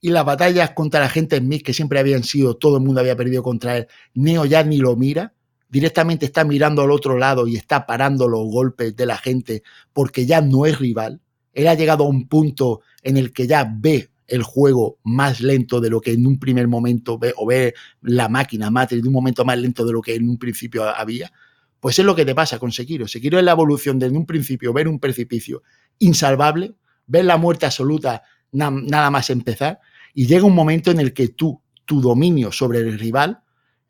y 0.00 0.10
las 0.10 0.24
batallas 0.24 0.70
contra 0.70 1.00
la 1.00 1.08
gente 1.08 1.38
Smith, 1.38 1.64
que 1.64 1.72
siempre 1.72 1.98
habían 1.98 2.22
sido, 2.22 2.56
todo 2.56 2.76
el 2.76 2.84
mundo 2.84 3.00
había 3.00 3.16
perdido 3.16 3.42
contra 3.42 3.76
él, 3.78 3.86
Neo 4.14 4.44
ya 4.44 4.62
ni 4.62 4.78
lo 4.78 4.96
mira, 4.96 5.32
directamente 5.68 6.26
está 6.26 6.44
mirando 6.44 6.82
al 6.82 6.90
otro 6.90 7.18
lado 7.18 7.46
y 7.46 7.56
está 7.56 7.86
parando 7.86 8.28
los 8.28 8.44
golpes 8.46 8.94
de 8.94 9.06
la 9.06 9.16
gente 9.16 9.62
porque 9.92 10.26
ya 10.26 10.40
no 10.40 10.66
es 10.66 10.78
rival. 10.78 11.20
Él 11.52 11.68
ha 11.68 11.74
llegado 11.74 12.04
a 12.04 12.08
un 12.08 12.28
punto 12.28 12.82
en 13.02 13.16
el 13.16 13.32
que 13.32 13.46
ya 13.46 13.70
ve 13.70 14.10
el 14.26 14.42
juego 14.42 14.98
más 15.04 15.40
lento 15.40 15.80
de 15.80 15.90
lo 15.90 16.00
que 16.00 16.12
en 16.12 16.26
un 16.26 16.38
primer 16.38 16.68
momento 16.68 17.18
ve, 17.18 17.32
o 17.36 17.46
ve 17.46 17.74
la 18.02 18.28
máquina 18.28 18.70
Matrix 18.70 19.02
de 19.02 19.08
un 19.08 19.14
momento 19.14 19.44
más 19.44 19.58
lento 19.58 19.84
de 19.84 19.92
lo 19.92 20.02
que 20.02 20.14
en 20.14 20.28
un 20.28 20.38
principio 20.38 20.84
había. 20.84 21.32
Pues 21.80 21.98
es 21.98 22.04
lo 22.04 22.16
que 22.16 22.24
te 22.24 22.34
pasa 22.34 22.58
con 22.58 22.72
Sekiro. 22.72 23.06
Sekiro 23.06 23.38
es 23.38 23.44
la 23.44 23.52
evolución 23.52 23.98
de 23.98 24.06
en 24.06 24.16
un 24.16 24.26
principio 24.26 24.72
ver 24.72 24.88
un 24.88 24.98
precipicio 24.98 25.62
insalvable, 25.98 26.74
ver 27.06 27.24
la 27.24 27.36
muerte 27.36 27.66
absoluta 27.66 28.22
na 28.56 28.70
nada 28.70 29.10
más 29.10 29.30
empezar, 29.30 29.80
y 30.14 30.26
llega 30.26 30.44
un 30.44 30.54
momento 30.54 30.90
en 30.90 31.00
el 31.00 31.12
que 31.12 31.28
tú, 31.28 31.60
tu 31.84 32.00
dominio 32.00 32.50
sobre 32.50 32.78
el 32.80 32.98
rival 32.98 33.40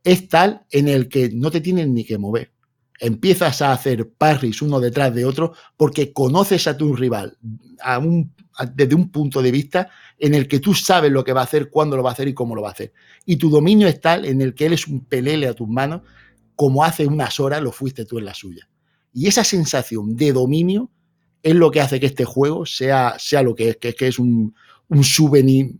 es 0.02 0.28
tal 0.28 0.66
en 0.70 0.88
el 0.88 1.08
que 1.08 1.30
no 1.32 1.50
te 1.50 1.60
tienes 1.60 1.88
ni 1.88 2.04
que 2.04 2.18
mover. 2.18 2.52
Empiezas 2.98 3.60
a 3.62 3.72
hacer 3.72 4.10
parries 4.10 4.62
uno 4.62 4.80
detrás 4.80 5.14
de 5.14 5.24
otro 5.24 5.52
porque 5.76 6.12
conoces 6.12 6.66
a 6.66 6.76
tu 6.76 6.94
rival 6.94 7.36
a 7.82 7.98
un, 7.98 8.32
desde 8.74 8.94
un 8.94 9.10
punto 9.10 9.42
de 9.42 9.50
vista 9.50 9.90
en 10.18 10.34
el 10.34 10.48
que 10.48 10.60
tú 10.60 10.74
sabes 10.74 11.12
lo 11.12 11.22
que 11.24 11.32
va 11.32 11.42
a 11.42 11.44
hacer, 11.44 11.70
cuándo 11.70 11.96
lo 11.96 12.02
va 12.02 12.10
a 12.10 12.12
hacer 12.12 12.28
y 12.28 12.34
cómo 12.34 12.54
lo 12.54 12.62
va 12.62 12.68
a 12.68 12.72
hacer. 12.72 12.92
Y 13.24 13.36
tu 13.36 13.50
dominio 13.50 13.86
es 13.86 14.00
tal 14.00 14.24
en 14.24 14.40
el 14.40 14.54
que 14.54 14.66
él 14.66 14.72
es 14.72 14.86
un 14.86 15.04
pelele 15.04 15.46
a 15.46 15.54
tus 15.54 15.68
manos 15.68 16.02
como 16.56 16.82
hace 16.82 17.06
unas 17.06 17.38
horas 17.38 17.62
lo 17.62 17.70
fuiste 17.70 18.04
tú 18.04 18.18
en 18.18 18.24
la 18.24 18.34
suya. 18.34 18.68
Y 19.12 19.28
esa 19.28 19.44
sensación 19.44 20.16
de 20.16 20.32
dominio 20.32 20.90
es 21.46 21.54
lo 21.54 21.70
que 21.70 21.80
hace 21.80 22.00
que 22.00 22.06
este 22.06 22.24
juego 22.24 22.66
sea, 22.66 23.14
sea 23.20 23.40
lo 23.40 23.54
que 23.54 23.68
es, 23.68 23.76
que, 23.76 23.94
es 24.00 24.18
un, 24.18 24.52
un 24.88 25.04
souvenir. 25.04 25.76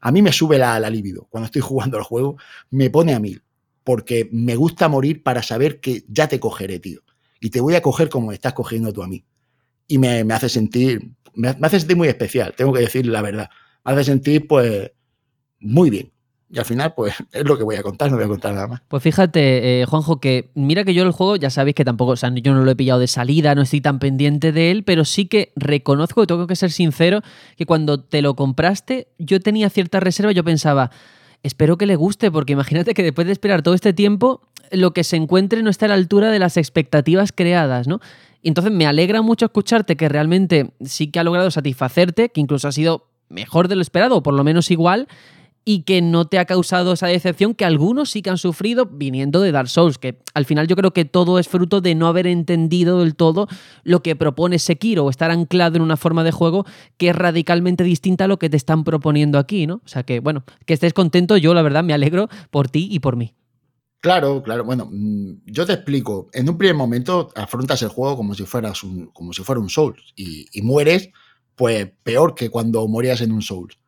A 0.00 0.10
mí 0.10 0.22
me 0.22 0.32
sube 0.32 0.56
la, 0.56 0.80
la 0.80 0.88
libido. 0.88 1.26
Cuando 1.28 1.44
estoy 1.44 1.60
jugando 1.70 1.98
al 1.98 2.02
juego, 2.02 2.38
me 2.70 2.88
pone 2.88 3.12
a 3.12 3.20
mil. 3.20 3.42
Porque 3.84 4.30
me 4.32 4.56
gusta 4.56 4.88
morir 4.88 5.22
para 5.22 5.42
saber 5.42 5.80
que 5.80 6.04
ya 6.08 6.28
te 6.28 6.40
cogeré, 6.40 6.78
tío. 6.78 7.02
Y 7.40 7.50
te 7.50 7.60
voy 7.60 7.74
a 7.74 7.82
coger 7.82 8.08
como 8.08 8.28
me 8.28 8.34
estás 8.34 8.54
cogiendo 8.54 8.90
tú 8.90 9.02
a 9.02 9.08
mí. 9.08 9.22
Y 9.86 9.98
me, 9.98 10.24
me 10.24 10.32
hace 10.32 10.48
sentir. 10.48 11.10
Me, 11.34 11.52
me 11.52 11.66
hace 11.66 11.78
sentir 11.78 11.98
muy 11.98 12.08
especial, 12.08 12.54
tengo 12.56 12.72
que 12.72 12.80
decir 12.80 13.04
la 13.06 13.20
verdad. 13.20 13.50
Me 13.84 13.92
hace 13.92 14.04
sentir, 14.04 14.46
pues, 14.46 14.92
muy 15.58 15.90
bien. 15.90 16.10
Y 16.52 16.58
al 16.58 16.64
final, 16.64 16.94
pues 16.94 17.14
es 17.32 17.44
lo 17.44 17.56
que 17.56 17.64
voy 17.64 17.76
a 17.76 17.82
contar, 17.82 18.10
no 18.10 18.16
voy 18.16 18.24
a 18.24 18.28
contar 18.28 18.54
nada 18.54 18.66
más. 18.66 18.82
Pues 18.88 19.02
fíjate, 19.02 19.82
eh, 19.82 19.86
Juanjo, 19.86 20.20
que 20.20 20.50
mira 20.54 20.84
que 20.84 20.94
yo 20.94 21.04
el 21.04 21.12
juego, 21.12 21.36
ya 21.36 21.50
sabéis 21.50 21.74
que 21.74 21.84
tampoco, 21.84 22.12
o 22.12 22.16
sea, 22.16 22.32
yo 22.34 22.52
no 22.52 22.64
lo 22.64 22.70
he 22.70 22.76
pillado 22.76 23.00
de 23.00 23.06
salida, 23.06 23.54
no 23.54 23.62
estoy 23.62 23.80
tan 23.80 23.98
pendiente 23.98 24.52
de 24.52 24.70
él, 24.70 24.82
pero 24.84 25.04
sí 25.04 25.26
que 25.26 25.52
reconozco, 25.56 26.26
tengo 26.26 26.46
que 26.46 26.56
ser 26.56 26.72
sincero, 26.72 27.20
que 27.56 27.66
cuando 27.66 28.00
te 28.00 28.22
lo 28.22 28.34
compraste, 28.34 29.08
yo 29.18 29.40
tenía 29.40 29.70
cierta 29.70 30.00
reserva, 30.00 30.32
yo 30.32 30.44
pensaba, 30.44 30.90
espero 31.42 31.78
que 31.78 31.86
le 31.86 31.96
guste, 31.96 32.30
porque 32.30 32.52
imagínate 32.52 32.94
que 32.94 33.02
después 33.02 33.26
de 33.26 33.32
esperar 33.32 33.62
todo 33.62 33.74
este 33.74 33.92
tiempo, 33.92 34.42
lo 34.72 34.92
que 34.92 35.04
se 35.04 35.16
encuentre 35.16 35.62
no 35.62 35.70
está 35.70 35.86
a 35.86 35.88
la 35.90 35.94
altura 35.94 36.30
de 36.30 36.38
las 36.38 36.56
expectativas 36.56 37.32
creadas, 37.32 37.86
¿no? 37.88 38.00
Y 38.42 38.48
entonces 38.48 38.72
me 38.72 38.86
alegra 38.86 39.20
mucho 39.22 39.46
escucharte 39.46 39.96
que 39.96 40.08
realmente 40.08 40.72
sí 40.82 41.10
que 41.10 41.20
ha 41.20 41.24
logrado 41.24 41.50
satisfacerte, 41.50 42.30
que 42.30 42.40
incluso 42.40 42.68
ha 42.68 42.72
sido 42.72 43.06
mejor 43.28 43.68
de 43.68 43.76
lo 43.76 43.82
esperado, 43.82 44.16
o 44.16 44.22
por 44.22 44.34
lo 44.34 44.44
menos 44.44 44.70
igual, 44.70 45.08
y 45.64 45.82
que 45.82 46.00
no 46.02 46.26
te 46.26 46.38
ha 46.38 46.46
causado 46.46 46.92
esa 46.92 47.06
decepción 47.06 47.54
que 47.54 47.64
algunos 47.64 48.10
sí 48.10 48.22
que 48.22 48.30
han 48.30 48.38
sufrido 48.38 48.86
viniendo 48.86 49.40
de 49.40 49.52
Dark 49.52 49.68
Souls, 49.68 49.98
que 49.98 50.18
al 50.34 50.44
final 50.44 50.66
yo 50.66 50.76
creo 50.76 50.92
que 50.92 51.04
todo 51.04 51.38
es 51.38 51.48
fruto 51.48 51.80
de 51.80 51.94
no 51.94 52.06
haber 52.06 52.26
entendido 52.26 53.00
del 53.00 53.14
todo 53.14 53.46
lo 53.84 54.02
que 54.02 54.16
propone 54.16 54.58
Sekiro 54.58 55.04
o 55.04 55.10
estar 55.10 55.30
anclado 55.30 55.76
en 55.76 55.82
una 55.82 55.96
forma 55.96 56.24
de 56.24 56.32
juego 56.32 56.64
que 56.96 57.10
es 57.10 57.16
radicalmente 57.16 57.84
distinta 57.84 58.24
a 58.24 58.28
lo 58.28 58.38
que 58.38 58.48
te 58.48 58.56
están 58.56 58.84
proponiendo 58.84 59.38
aquí, 59.38 59.66
¿no? 59.66 59.82
O 59.84 59.88
sea 59.88 60.02
que, 60.02 60.20
bueno, 60.20 60.44
que 60.66 60.74
estés 60.74 60.94
contento, 60.94 61.36
yo 61.36 61.52
la 61.54 61.62
verdad 61.62 61.84
me 61.84 61.92
alegro 61.92 62.28
por 62.50 62.68
ti 62.68 62.88
y 62.90 63.00
por 63.00 63.16
mí. 63.16 63.34
Claro, 64.00 64.42
claro. 64.42 64.64
Bueno, 64.64 64.88
mm, 64.90 65.42
yo 65.44 65.66
te 65.66 65.74
explico. 65.74 66.30
En 66.32 66.48
un 66.48 66.56
primer 66.56 66.74
momento 66.74 67.30
afrontas 67.36 67.82
el 67.82 67.90
juego 67.90 68.16
como 68.16 68.34
si 68.34 68.44
fueras 68.44 68.82
un, 68.82 69.08
como 69.08 69.34
si 69.34 69.42
fuera 69.42 69.60
un 69.60 69.68
Souls 69.68 70.14
y, 70.16 70.46
y 70.52 70.62
mueres, 70.62 71.10
pues 71.54 71.92
peor 72.02 72.34
que 72.34 72.48
cuando 72.48 72.88
morías 72.88 73.20
en 73.20 73.32
un 73.32 73.42
Souls 73.42 73.79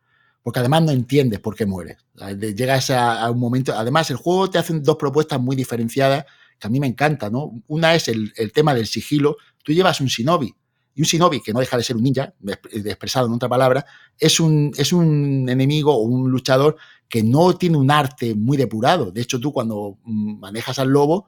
porque 0.43 0.59
además 0.59 0.83
no 0.83 0.91
entiendes 0.91 1.39
por 1.39 1.55
qué 1.55 1.65
mueres. 1.65 1.97
Llegas 2.37 2.89
a, 2.91 3.29
un 3.31 3.39
momento, 3.39 3.73
además 3.73 4.11
el 4.11 4.17
juego 4.17 4.49
te 4.49 4.59
hace 4.59 4.79
dos 4.79 4.97
propuestas 4.97 5.39
muy 5.39 5.55
diferenciadas 5.55 6.25
que 6.59 6.67
a 6.67 6.69
mí 6.69 6.79
me 6.79 6.87
encanta, 6.87 7.29
¿no? 7.29 7.51
Una 7.67 7.95
es 7.95 8.07
el, 8.09 8.31
el 8.35 8.51
tema 8.51 8.75
del 8.75 8.85
sigilo. 8.85 9.37
Tú 9.63 9.71
llevas 9.71 9.99
un 10.01 10.07
shinobi, 10.07 10.53
y 10.95 11.01
un 11.01 11.05
shinobi, 11.05 11.41
que 11.41 11.53
no 11.53 11.59
deja 11.59 11.77
de 11.77 11.83
ser 11.83 11.95
un 11.95 12.03
ninja, 12.03 12.33
expresado 12.71 13.25
en 13.25 13.33
otra 13.33 13.49
palabra, 13.49 13.85
es 14.19 14.39
un, 14.39 14.71
es 14.77 14.93
un 14.93 15.47
enemigo 15.49 15.95
o 15.95 16.01
un 16.03 16.29
luchador 16.29 16.77
que 17.09 17.23
no 17.23 17.55
tiene 17.57 17.77
un 17.77 17.89
arte 17.89 18.35
muy 18.35 18.57
depurado. 18.57 19.11
De 19.11 19.21
hecho, 19.21 19.39
tú 19.39 19.51
cuando 19.51 19.97
manejas 20.03 20.77
al 20.77 20.89
lobo, 20.89 21.27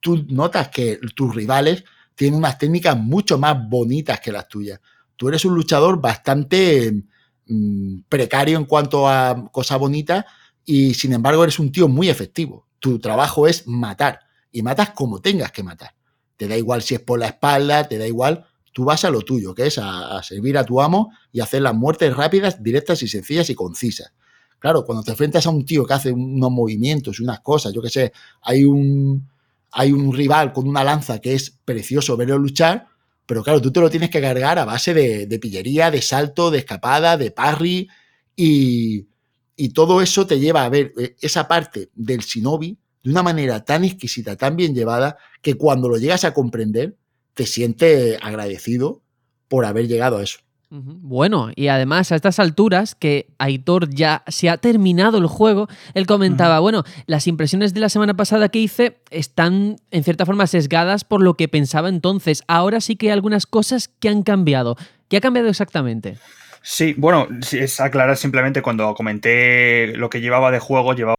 tú 0.00 0.26
notas 0.28 0.68
que 0.68 0.98
tus 1.14 1.34
rivales 1.34 1.84
tienen 2.14 2.38
unas 2.38 2.58
técnicas 2.58 2.96
mucho 2.98 3.38
más 3.38 3.56
bonitas 3.68 4.20
que 4.20 4.32
las 4.32 4.48
tuyas. 4.48 4.80
Tú 5.14 5.28
eres 5.28 5.44
un 5.44 5.54
luchador 5.54 6.00
bastante 6.00 7.04
mmm, 7.48 8.00
precario 8.08 8.58
en 8.58 8.64
cuanto 8.64 9.08
a 9.08 9.50
cosa 9.50 9.76
bonita 9.76 10.26
y 10.64 10.94
sin 10.94 11.12
embargo 11.12 11.42
eres 11.42 11.58
un 11.58 11.72
tío 11.72 11.88
muy 11.88 12.08
efectivo. 12.08 12.66
Tu 12.78 12.98
trabajo 12.98 13.46
es 13.46 13.66
matar 13.66 14.20
y 14.52 14.62
matas 14.62 14.90
como 14.90 15.20
tengas 15.20 15.50
que 15.52 15.62
matar. 15.62 15.94
Te 16.36 16.46
da 16.46 16.56
igual 16.56 16.82
si 16.82 16.94
es 16.94 17.00
por 17.00 17.18
la 17.18 17.26
espalda, 17.26 17.88
te 17.88 17.98
da 17.98 18.06
igual. 18.06 18.46
Tú 18.72 18.84
vas 18.84 19.04
a 19.04 19.10
lo 19.10 19.22
tuyo, 19.22 19.54
que 19.54 19.66
es 19.66 19.78
a, 19.78 20.22
servir 20.22 20.56
a 20.56 20.64
tu 20.64 20.80
amo 20.80 21.10
y 21.32 21.40
hacer 21.40 21.62
las 21.62 21.74
muertes 21.74 22.14
rápidas, 22.16 22.62
directas 22.62 23.02
y 23.02 23.08
sencillas 23.08 23.50
y 23.50 23.54
concisas. 23.54 24.12
Claro, 24.58 24.84
cuando 24.84 25.02
te 25.02 25.12
enfrentas 25.12 25.46
a 25.46 25.50
un 25.50 25.64
tío 25.64 25.84
que 25.84 25.94
hace 25.94 26.12
unos 26.12 26.50
movimientos 26.50 27.18
y 27.18 27.22
unas 27.22 27.40
cosas, 27.40 27.72
yo 27.72 27.82
que 27.82 27.90
sé, 27.90 28.12
hay 28.42 28.64
un, 28.64 29.28
hay 29.72 29.92
un 29.92 30.12
rival 30.12 30.52
con 30.52 30.68
una 30.68 30.84
lanza 30.84 31.18
que 31.20 31.34
es 31.34 31.58
precioso 31.64 32.16
verlo 32.16 32.38
luchar, 32.38 32.88
pero 33.28 33.42
claro, 33.42 33.60
tú 33.60 33.70
te 33.70 33.80
lo 33.80 33.90
tienes 33.90 34.08
que 34.08 34.22
cargar 34.22 34.58
a 34.58 34.64
base 34.64 34.94
de, 34.94 35.26
de 35.26 35.38
pillería, 35.38 35.90
de 35.90 36.00
salto, 36.00 36.50
de 36.50 36.60
escapada, 36.60 37.18
de 37.18 37.30
parry, 37.30 37.86
y, 38.34 39.06
y, 39.54 39.68
todo 39.74 40.00
eso 40.00 40.26
te 40.26 40.40
lleva 40.40 40.64
a 40.64 40.70
ver 40.70 40.94
eh, 40.96 41.14
esa 41.20 41.46
parte 41.46 41.90
del 41.94 42.20
shinobi 42.20 42.78
de 43.02 43.10
una 43.10 43.22
manera 43.22 43.62
tan 43.66 43.84
exquisita, 43.84 44.36
tan 44.36 44.56
bien 44.56 44.74
llevada, 44.74 45.18
que 45.42 45.54
cuando 45.54 45.90
lo 45.90 45.98
llegas 45.98 46.24
a 46.24 46.32
comprender, 46.32 46.96
te 47.34 47.44
sientes 47.44 48.16
agradecido 48.22 49.02
por 49.46 49.66
haber 49.66 49.88
llegado 49.88 50.16
a 50.16 50.22
eso. 50.22 50.38
Bueno, 50.70 51.48
y 51.56 51.68
además 51.68 52.12
a 52.12 52.16
estas 52.16 52.38
alturas, 52.38 52.94
que 52.94 53.28
Aitor 53.38 53.88
ya 53.88 54.22
se 54.26 54.50
ha 54.50 54.58
terminado 54.58 55.16
el 55.16 55.26
juego, 55.26 55.66
él 55.94 56.06
comentaba, 56.06 56.60
bueno, 56.60 56.84
las 57.06 57.26
impresiones 57.26 57.72
de 57.72 57.80
la 57.80 57.88
semana 57.88 58.14
pasada 58.14 58.50
que 58.50 58.58
hice 58.58 59.00
están 59.10 59.76
en 59.90 60.04
cierta 60.04 60.26
forma 60.26 60.46
sesgadas 60.46 61.04
por 61.04 61.22
lo 61.22 61.34
que 61.34 61.48
pensaba 61.48 61.88
entonces. 61.88 62.42
Ahora 62.48 62.82
sí 62.82 62.96
que 62.96 63.06
hay 63.06 63.12
algunas 63.12 63.46
cosas 63.46 63.88
que 63.88 64.10
han 64.10 64.22
cambiado. 64.22 64.76
¿Qué 65.08 65.16
ha 65.16 65.22
cambiado 65.22 65.48
exactamente? 65.48 66.18
Sí, 66.62 66.94
bueno, 66.98 67.28
es 67.52 67.80
aclarar 67.80 68.18
simplemente 68.18 68.60
cuando 68.60 68.92
comenté 68.94 69.96
lo 69.96 70.10
que 70.10 70.20
llevaba 70.20 70.50
de 70.50 70.58
juego, 70.58 70.92
llevaba 70.92 71.16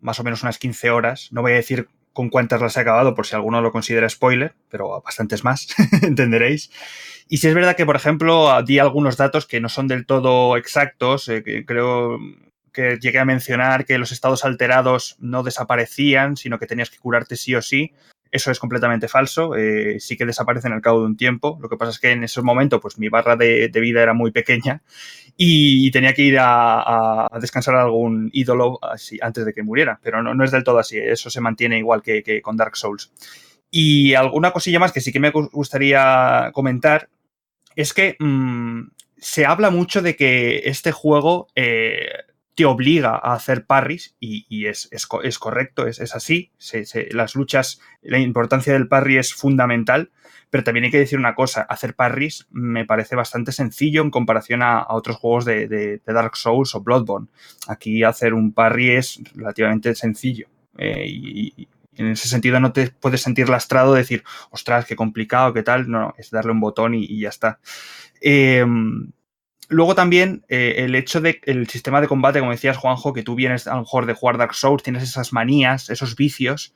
más 0.00 0.20
o 0.20 0.24
menos 0.24 0.42
unas 0.42 0.58
15 0.58 0.90
horas. 0.90 1.28
No 1.32 1.40
voy 1.40 1.52
a 1.52 1.56
decir 1.56 1.88
con 2.12 2.28
cuántas 2.28 2.60
las 2.60 2.76
he 2.76 2.80
acabado 2.80 3.14
por 3.14 3.26
si 3.26 3.34
alguno 3.34 3.62
lo 3.62 3.72
considera 3.72 4.08
spoiler, 4.08 4.54
pero 4.68 5.02
bastantes 5.02 5.42
más, 5.42 5.68
entenderéis. 6.02 6.70
Y 7.28 7.38
si 7.38 7.48
es 7.48 7.54
verdad 7.54 7.76
que, 7.76 7.86
por 7.86 7.96
ejemplo, 7.96 8.62
di 8.62 8.78
algunos 8.78 9.16
datos 9.16 9.46
que 9.46 9.60
no 9.60 9.68
son 9.68 9.88
del 9.88 10.06
todo 10.06 10.56
exactos, 10.56 11.28
eh, 11.28 11.42
que 11.42 11.64
creo 11.64 12.18
que 12.72 12.98
llegué 13.00 13.20
a 13.20 13.24
mencionar 13.24 13.86
que 13.86 13.98
los 13.98 14.12
estados 14.12 14.44
alterados 14.44 15.16
no 15.20 15.42
desaparecían, 15.42 16.36
sino 16.36 16.58
que 16.58 16.66
tenías 16.66 16.90
que 16.90 16.98
curarte 16.98 17.36
sí 17.36 17.54
o 17.54 17.62
sí. 17.62 17.92
Eso 18.30 18.50
es 18.50 18.58
completamente 18.58 19.06
falso. 19.06 19.54
Eh, 19.54 20.00
sí 20.00 20.16
que 20.16 20.26
desaparecen 20.26 20.72
al 20.72 20.80
cabo 20.80 21.00
de 21.00 21.06
un 21.06 21.16
tiempo. 21.16 21.56
Lo 21.62 21.68
que 21.68 21.76
pasa 21.76 21.92
es 21.92 22.00
que 22.00 22.10
en 22.10 22.24
ese 22.24 22.42
momento, 22.42 22.80
pues 22.80 22.98
mi 22.98 23.08
barra 23.08 23.36
de, 23.36 23.70
vida 23.72 24.02
era 24.02 24.12
muy 24.12 24.32
pequeña 24.32 24.82
y, 25.36 25.88
tenía 25.92 26.14
que 26.14 26.22
ir 26.22 26.38
a, 26.40 27.28
descansar 27.40 27.76
a 27.76 27.82
algún 27.82 28.30
ídolo 28.32 28.80
antes 29.20 29.44
de 29.44 29.52
que 29.52 29.62
muriera. 29.62 30.00
Pero 30.02 30.20
no, 30.20 30.34
no, 30.34 30.44
es 30.44 30.50
del 30.50 30.64
todo 30.64 30.80
así. 30.80 30.98
Eso 30.98 31.30
se 31.30 31.40
mantiene 31.40 31.78
igual 31.78 32.02
que, 32.02 32.42
con 32.42 32.56
Dark 32.56 32.76
Souls. 32.76 33.12
Y 33.70 34.14
alguna 34.14 34.50
cosilla 34.50 34.80
más 34.80 34.90
que 34.90 35.00
sí 35.00 35.12
que 35.12 35.20
me 35.20 35.30
gustaría 35.30 36.50
comentar 36.52 37.08
es 37.76 37.92
que 37.92 38.16
mm, 38.18 38.88
se 39.18 39.46
habla 39.46 39.70
mucho 39.70 40.02
de 40.02 40.16
que 40.16 40.62
este 40.64 40.92
juego 40.92 41.48
eh, 41.54 42.08
te 42.54 42.64
obliga 42.64 43.10
a 43.10 43.34
hacer 43.34 43.66
parries 43.66 44.14
y, 44.20 44.66
es, 44.66 44.88
correcto, 45.38 45.86
es, 45.86 46.14
así. 46.14 46.52
las 47.10 47.34
luchas, 47.34 47.80
la 48.02 48.18
importancia 48.18 48.72
del 48.72 48.86
parry 48.86 49.18
es 49.18 49.34
fundamental, 49.34 50.10
pero 50.50 50.62
también 50.62 50.84
hay 50.84 50.90
que 50.90 50.98
decir 50.98 51.18
una 51.18 51.34
cosa, 51.34 51.62
hacer 51.62 51.94
parries 51.94 52.46
me 52.50 52.84
parece 52.84 53.16
bastante 53.16 53.50
sencillo 53.50 54.02
en 54.02 54.10
comparación 54.10 54.62
a, 54.62 54.86
otros 54.90 55.16
juegos 55.16 55.44
de, 55.44 56.00
Dark 56.06 56.36
Souls 56.36 56.74
o 56.74 56.80
Bloodborne. 56.80 57.28
Aquí 57.66 58.04
hacer 58.04 58.34
un 58.34 58.52
parry 58.52 58.90
es 58.90 59.20
relativamente 59.34 59.94
sencillo. 59.94 60.46
Eh, 60.78 61.50
en 61.96 62.08
ese 62.08 62.28
sentido 62.28 62.60
no 62.60 62.72
te 62.72 62.90
puedes 62.90 63.22
sentir 63.22 63.48
lastrado 63.48 63.94
de 63.94 64.00
decir, 64.00 64.24
ostras, 64.50 64.86
qué 64.86 64.96
complicado, 64.96 65.52
qué 65.52 65.62
tal. 65.62 65.90
No, 65.90 66.14
es 66.18 66.30
darle 66.30 66.52
un 66.52 66.60
botón 66.60 66.94
y, 66.94 67.20
ya 67.20 67.28
está. 67.28 67.60
Em, 68.20 69.12
luego 69.68 69.94
también 69.94 70.44
eh, 70.48 70.76
el 70.78 70.94
hecho 70.94 71.20
de 71.20 71.40
el 71.44 71.68
sistema 71.68 72.00
de 72.00 72.08
combate, 72.08 72.40
como 72.40 72.52
decías, 72.52 72.76
Juanjo, 72.76 73.12
que 73.12 73.22
tú 73.22 73.34
vienes 73.34 73.66
a 73.66 73.74
lo 73.74 73.80
mejor 73.80 74.06
de 74.06 74.14
jugar 74.14 74.38
Dark 74.38 74.54
Souls, 74.54 74.82
tienes 74.82 75.02
esas 75.02 75.32
manías, 75.32 75.90
esos 75.90 76.16
vicios. 76.16 76.74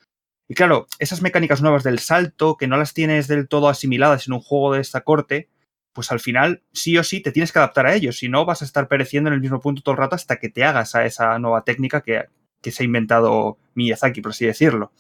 Y 0.49 0.55
claro, 0.55 0.87
esas 0.99 1.21
mecánicas 1.23 1.61
nuevas 1.61 1.85
del 1.85 1.99
salto, 1.99 2.57
que 2.57 2.69
no 2.69 2.77
las 2.77 2.95
tienes 2.95 3.29
del 3.29 3.49
todo 3.49 3.69
asimiladas 3.69 4.27
en 4.27 4.35
un 4.35 4.41
juego 4.41 4.73
de 4.75 4.81
esta 4.81 5.03
corte, 5.03 5.49
pues 5.93 6.11
al 6.13 6.21
final 6.21 6.63
sí 6.73 6.97
o 6.97 7.05
sí 7.05 7.21
te 7.21 7.33
tienes 7.33 7.53
que 7.53 7.59
adaptar 7.59 7.87
a 7.87 7.95
ellos. 7.95 8.19
Si 8.19 8.29
no, 8.29 8.45
vas 8.45 8.63
a 8.63 8.65
estar 8.65 8.89
pereciendo 8.89 9.29
en 9.29 9.35
el 9.35 9.41
mismo 9.41 9.61
punto 9.61 9.83
todo 9.83 9.93
el 9.93 9.99
rato 9.99 10.15
hasta 10.15 10.37
que 10.37 10.49
te 10.49 10.65
hagas 10.65 10.95
a 10.95 11.05
esa 11.05 11.39
nueva 11.39 11.65
técnica 11.65 12.01
que, 12.03 12.27
que 12.61 12.71
se 12.71 12.83
ha 12.83 12.87
inventado 12.87 13.59
Miyazaki, 13.75 14.21
por 14.21 14.31
así 14.31 14.47
decirlo. 14.47 14.93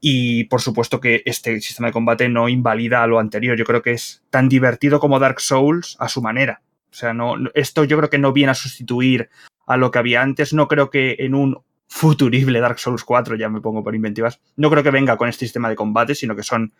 Y 0.00 0.44
por 0.44 0.60
supuesto 0.60 1.00
que 1.00 1.22
este 1.24 1.60
sistema 1.60 1.88
de 1.88 1.92
combate 1.92 2.28
no 2.28 2.48
invalida 2.48 3.06
lo 3.06 3.18
anterior. 3.18 3.56
Yo 3.56 3.64
creo 3.64 3.82
que 3.82 3.92
es 3.92 4.22
tan 4.30 4.48
divertido 4.48 5.00
como 5.00 5.18
Dark 5.18 5.40
Souls 5.40 5.96
a 5.98 6.08
su 6.08 6.22
manera. 6.22 6.62
O 6.90 6.94
sea, 6.94 7.12
no, 7.12 7.34
esto 7.54 7.84
yo 7.84 7.96
creo 7.98 8.10
que 8.10 8.18
no 8.18 8.32
viene 8.32 8.52
a 8.52 8.54
sustituir 8.54 9.28
a 9.66 9.76
lo 9.76 9.90
que 9.90 9.98
había 9.98 10.22
antes. 10.22 10.52
No 10.52 10.68
creo 10.68 10.90
que 10.90 11.16
en 11.18 11.34
un 11.34 11.62
futurible 11.88 12.60
Dark 12.60 12.78
Souls 12.78 13.04
4, 13.04 13.36
ya 13.36 13.48
me 13.48 13.60
pongo 13.60 13.82
por 13.82 13.94
inventivas, 13.94 14.40
no 14.56 14.70
creo 14.70 14.82
que 14.82 14.90
venga 14.90 15.16
con 15.16 15.28
este 15.28 15.46
sistema 15.46 15.68
de 15.68 15.76
combate, 15.76 16.14
sino 16.14 16.36
que 16.36 16.42
son 16.42 16.72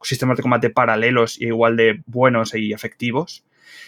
sistemas 0.00 0.36
de 0.36 0.42
combate 0.42 0.70
paralelos 0.70 1.40
y 1.40 1.46
igual 1.46 1.76
de 1.76 2.02
buenos 2.06 2.54
y 2.54 2.72
efectivos. 2.72 3.44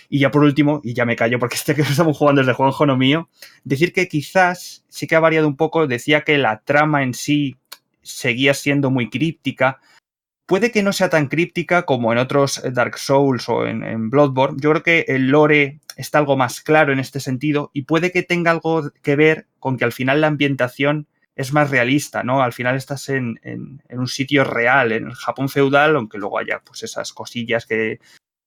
Y 0.09 0.21
ya 0.21 0.31
por 0.31 0.43
último, 0.43 0.81
y 0.85 0.95
ya 0.95 1.05
me 1.05 1.17
callo 1.17 1.39
porque 1.39 1.55
este 1.57 1.75
que 1.75 1.83
estamos 1.83 2.17
jugando 2.17 2.41
desde 2.41 2.55
Juanjo 2.55 2.87
no 2.87 2.97
mío, 2.97 3.29
decir 3.65 3.93
que 3.93 4.09
quizás 4.09 4.85
sí 4.89 5.07
que 5.07 5.17
ha 5.17 5.21
variado 5.21 5.49
un 5.49 5.57
poco, 5.57 5.87
decía 5.87 6.23
que 6.23 6.39
la 6.39 6.61
trama 6.61 7.03
en 7.03 7.15
sí 7.15 7.57
seguía 8.03 8.55
siendo 8.55 8.91
muy 8.91 9.11
críptica. 9.11 9.81
Puede 10.47 10.71
que 10.71 10.83
no 10.83 10.93
sea 10.93 11.11
tan 11.11 11.27
críptica 11.27 11.83
como 11.83 12.13
en 12.13 12.19
otros 12.19 12.63
Dark 12.73 12.99
Souls 12.99 13.49
o 13.49 13.67
en, 13.67 14.11
Bloodborne. 14.11 14.59
Yo 14.61 14.71
creo 14.71 14.83
que 14.83 15.05
el 15.09 15.29
lore 15.29 15.81
está 15.97 16.19
algo 16.19 16.37
más 16.37 16.61
claro 16.61 16.93
en 16.93 17.01
este 17.01 17.19
sentido 17.19 17.71
y 17.73 17.83
puede 17.83 18.13
que 18.13 18.23
tenga 18.23 18.53
algo 18.53 18.91
que 19.03 19.17
ver 19.17 19.47
con 19.59 19.77
que 19.77 19.85
al 19.85 19.93
final 19.93 20.21
la 20.21 20.29
ambientación 20.29 21.09
es 21.35 21.53
más 21.53 21.71
realista, 21.71 22.23
¿no? 22.23 22.43
Al 22.43 22.53
final 22.53 22.77
estás 22.77 23.09
en, 23.09 23.41
en, 23.43 23.81
un 23.91 24.09
sitio 24.09 24.45
real, 24.45 24.93
en 24.93 25.07
el 25.07 25.15
Japón 25.15 25.49
feudal, 25.49 25.97
aunque 25.97 26.17
luego 26.17 26.39
haya 26.39 26.61
pues 26.65 26.83
esas 26.83 27.13
cosillas 27.13 27.67
que, 27.67 27.99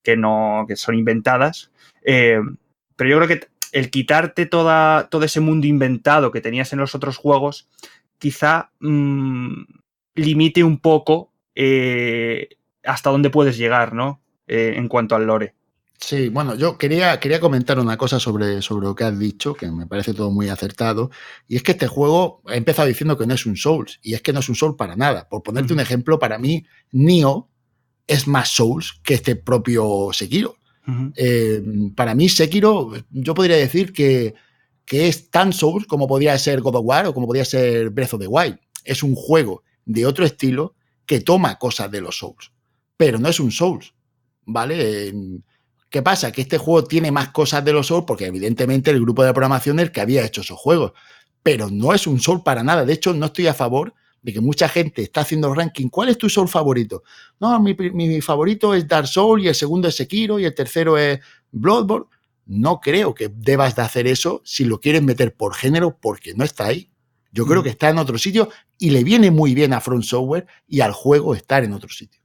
que 0.02 0.16
no, 0.16 0.64
que 0.66 0.76
son 0.76 0.94
inventadas. 0.94 1.70
Eh, 2.04 2.40
pero 2.96 3.10
yo 3.10 3.16
creo 3.16 3.28
que 3.28 3.48
el 3.72 3.90
quitarte 3.90 4.46
toda, 4.46 5.08
todo 5.08 5.24
ese 5.24 5.40
mundo 5.40 5.66
inventado 5.66 6.30
que 6.30 6.40
tenías 6.40 6.72
en 6.72 6.80
los 6.80 6.94
otros 6.94 7.16
juegos, 7.16 7.68
quizá 8.18 8.70
mm, 8.80 9.62
limite 10.14 10.64
un 10.64 10.78
poco 10.78 11.32
eh, 11.54 12.48
hasta 12.84 13.10
dónde 13.10 13.30
puedes 13.30 13.56
llegar, 13.56 13.94
¿no? 13.94 14.20
Eh, 14.46 14.74
en 14.76 14.88
cuanto 14.88 15.14
al 15.14 15.26
lore. 15.26 15.54
Sí, 16.00 16.30
bueno, 16.30 16.54
yo 16.54 16.78
quería, 16.78 17.20
quería 17.20 17.40
comentar 17.40 17.78
una 17.78 17.98
cosa 17.98 18.18
sobre, 18.18 18.62
sobre 18.62 18.86
lo 18.86 18.94
que 18.94 19.04
has 19.04 19.18
dicho, 19.18 19.54
que 19.54 19.70
me 19.70 19.86
parece 19.86 20.14
todo 20.14 20.30
muy 20.30 20.48
acertado, 20.48 21.10
y 21.46 21.56
es 21.56 21.62
que 21.62 21.72
este 21.72 21.86
juego 21.88 22.42
he 22.48 22.56
empezado 22.56 22.88
diciendo 22.88 23.18
que 23.18 23.26
no 23.26 23.34
es 23.34 23.44
un 23.44 23.56
Souls, 23.56 24.00
y 24.02 24.14
es 24.14 24.22
que 24.22 24.32
no 24.32 24.40
es 24.40 24.48
un 24.48 24.54
Souls 24.54 24.76
para 24.76 24.96
nada. 24.96 25.28
Por 25.28 25.42
ponerte 25.42 25.74
un 25.74 25.80
ejemplo, 25.80 26.18
para 26.18 26.38
mí, 26.38 26.64
Nio 26.90 27.48
es 28.06 28.26
más 28.26 28.50
Souls 28.50 29.00
que 29.02 29.14
este 29.14 29.36
propio 29.36 30.10
Sekiro. 30.12 30.56
Eh, 31.14 31.62
para 31.94 32.16
mí, 32.16 32.28
Sekiro, 32.28 32.92
yo 33.10 33.34
podría 33.34 33.56
decir 33.56 33.92
que, 33.92 34.34
que, 34.84 35.06
es 35.06 35.30
tan 35.30 35.52
Souls 35.52 35.86
como 35.86 36.08
podría 36.08 36.36
ser 36.36 36.60
God 36.60 36.76
of 36.76 36.84
War 36.84 37.06
o 37.06 37.14
como 37.14 37.26
podría 37.26 37.44
ser 37.44 37.90
Breath 37.90 38.14
of 38.14 38.20
the 38.20 38.26
Wild. 38.26 38.58
Es 38.84 39.04
un 39.04 39.14
juego 39.14 39.62
de 39.84 40.06
otro 40.06 40.24
estilo 40.24 40.74
que 41.06 41.20
toma 41.20 41.58
cosas 41.58 41.90
de 41.90 42.00
los 42.00 42.18
Souls, 42.18 42.50
pero 42.96 43.18
no 43.18 43.28
es 43.28 43.38
un 43.38 43.52
Souls, 43.52 43.94
¿vale? 44.44 45.14
¿Qué 45.88 46.02
pasa? 46.02 46.32
Que 46.32 46.42
este 46.42 46.58
juego 46.58 46.84
tiene 46.84 47.12
más 47.12 47.28
cosas 47.28 47.64
de 47.64 47.72
los 47.72 47.86
Souls 47.86 48.04
porque 48.04 48.26
evidentemente 48.26 48.90
el 48.90 49.00
grupo 49.00 49.22
de 49.22 49.32
programación 49.32 49.78
es 49.78 49.86
el 49.86 49.92
que 49.92 50.00
había 50.00 50.24
hecho 50.24 50.40
esos 50.40 50.58
juegos, 50.58 50.92
pero 51.42 51.70
no 51.70 51.92
es 51.92 52.06
un 52.06 52.20
Soul 52.20 52.42
para 52.42 52.62
nada. 52.62 52.84
De 52.84 52.92
hecho, 52.92 53.14
no 53.14 53.26
estoy 53.26 53.46
a 53.46 53.54
favor 53.54 53.94
de 54.22 54.32
que 54.32 54.40
mucha 54.40 54.68
gente 54.68 55.02
está 55.02 55.22
haciendo 55.22 55.52
ranking. 55.54 55.88
¿Cuál 55.88 56.10
es 56.10 56.18
tu 56.18 56.28
Soul 56.28 56.48
favorito? 56.48 57.02
No, 57.38 57.58
mi, 57.60 58.20
favorito 58.20 58.74
es 58.74 58.86
Dark 58.86 59.06
Soul 59.06 59.42
y 59.42 59.48
el 59.48 59.54
segundo 59.54 59.88
es 59.88 59.96
Sekiro 59.96 60.38
y 60.38 60.44
el 60.44 60.54
tercero 60.54 60.98
es 60.98 61.20
Bloodborne. 61.50 62.06
No 62.46 62.80
creo 62.80 63.14
que 63.14 63.30
debas 63.32 63.76
de 63.76 63.82
hacer 63.82 64.06
eso 64.06 64.42
si 64.44 64.64
lo 64.64 64.80
quieres 64.80 65.02
meter 65.02 65.34
por 65.34 65.54
género 65.54 65.96
porque 66.00 66.34
no 66.34 66.44
está 66.44 66.66
ahí. 66.66 66.90
Yo 67.32 67.46
creo 67.46 67.60
mm. 67.60 67.64
que 67.64 67.70
está 67.70 67.88
en 67.88 67.98
otro 67.98 68.18
sitio 68.18 68.48
y 68.78 68.90
le 68.90 69.04
viene 69.04 69.30
muy 69.30 69.54
bien 69.54 69.72
a 69.72 69.80
Front 69.80 70.04
Software 70.04 70.46
y 70.66 70.80
al 70.80 70.92
juego 70.92 71.34
estar 71.34 71.64
en 71.64 71.72
otro 71.72 71.88
sitio. 71.88 72.19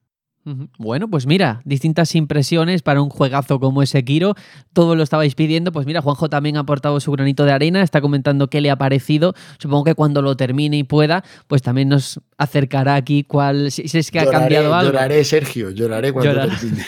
Bueno, 0.78 1.10
pues 1.10 1.26
mira, 1.26 1.62
distintas 1.66 2.14
impresiones 2.14 2.84
para 2.84 3.02
un 3.02 3.10
juegazo 3.10 3.60
como 3.60 3.82
ese 3.82 4.06
Kiro. 4.06 4.36
Todo 4.74 4.96
lo 4.96 5.02
estabais 5.02 5.34
pidiendo. 5.34 5.72
Pues 5.72 5.88
mira, 5.88 6.04
Juanjo 6.04 6.30
también 6.30 6.58
ha 6.58 6.60
aportado 6.60 7.00
su 7.00 7.12
granito 7.12 7.46
de 7.46 7.52
arena, 7.52 7.82
está 7.82 8.00
comentando 8.00 8.48
qué 8.48 8.62
le 8.62 8.70
ha 8.70 8.76
parecido. 8.76 9.34
Supongo 9.58 9.86
que 9.86 9.96
cuando 9.96 10.22
lo 10.22 10.38
termine 10.38 10.78
y 10.78 10.84
pueda, 10.84 11.24
pues 11.48 11.64
también 11.64 11.90
nos 11.90 12.20
acercará 12.38 12.94
aquí 12.94 13.24
cuál, 13.24 13.72
si, 13.72 13.86
es 13.92 14.12
que 14.12 14.20
ha 14.20 14.30
cambiado 14.30 14.76
algo. 14.76 14.92
Lloraré, 14.92 15.24
Sergio, 15.24 15.72
lloraré 15.72 16.14
cuando 16.14 16.48
termine. 16.48 16.86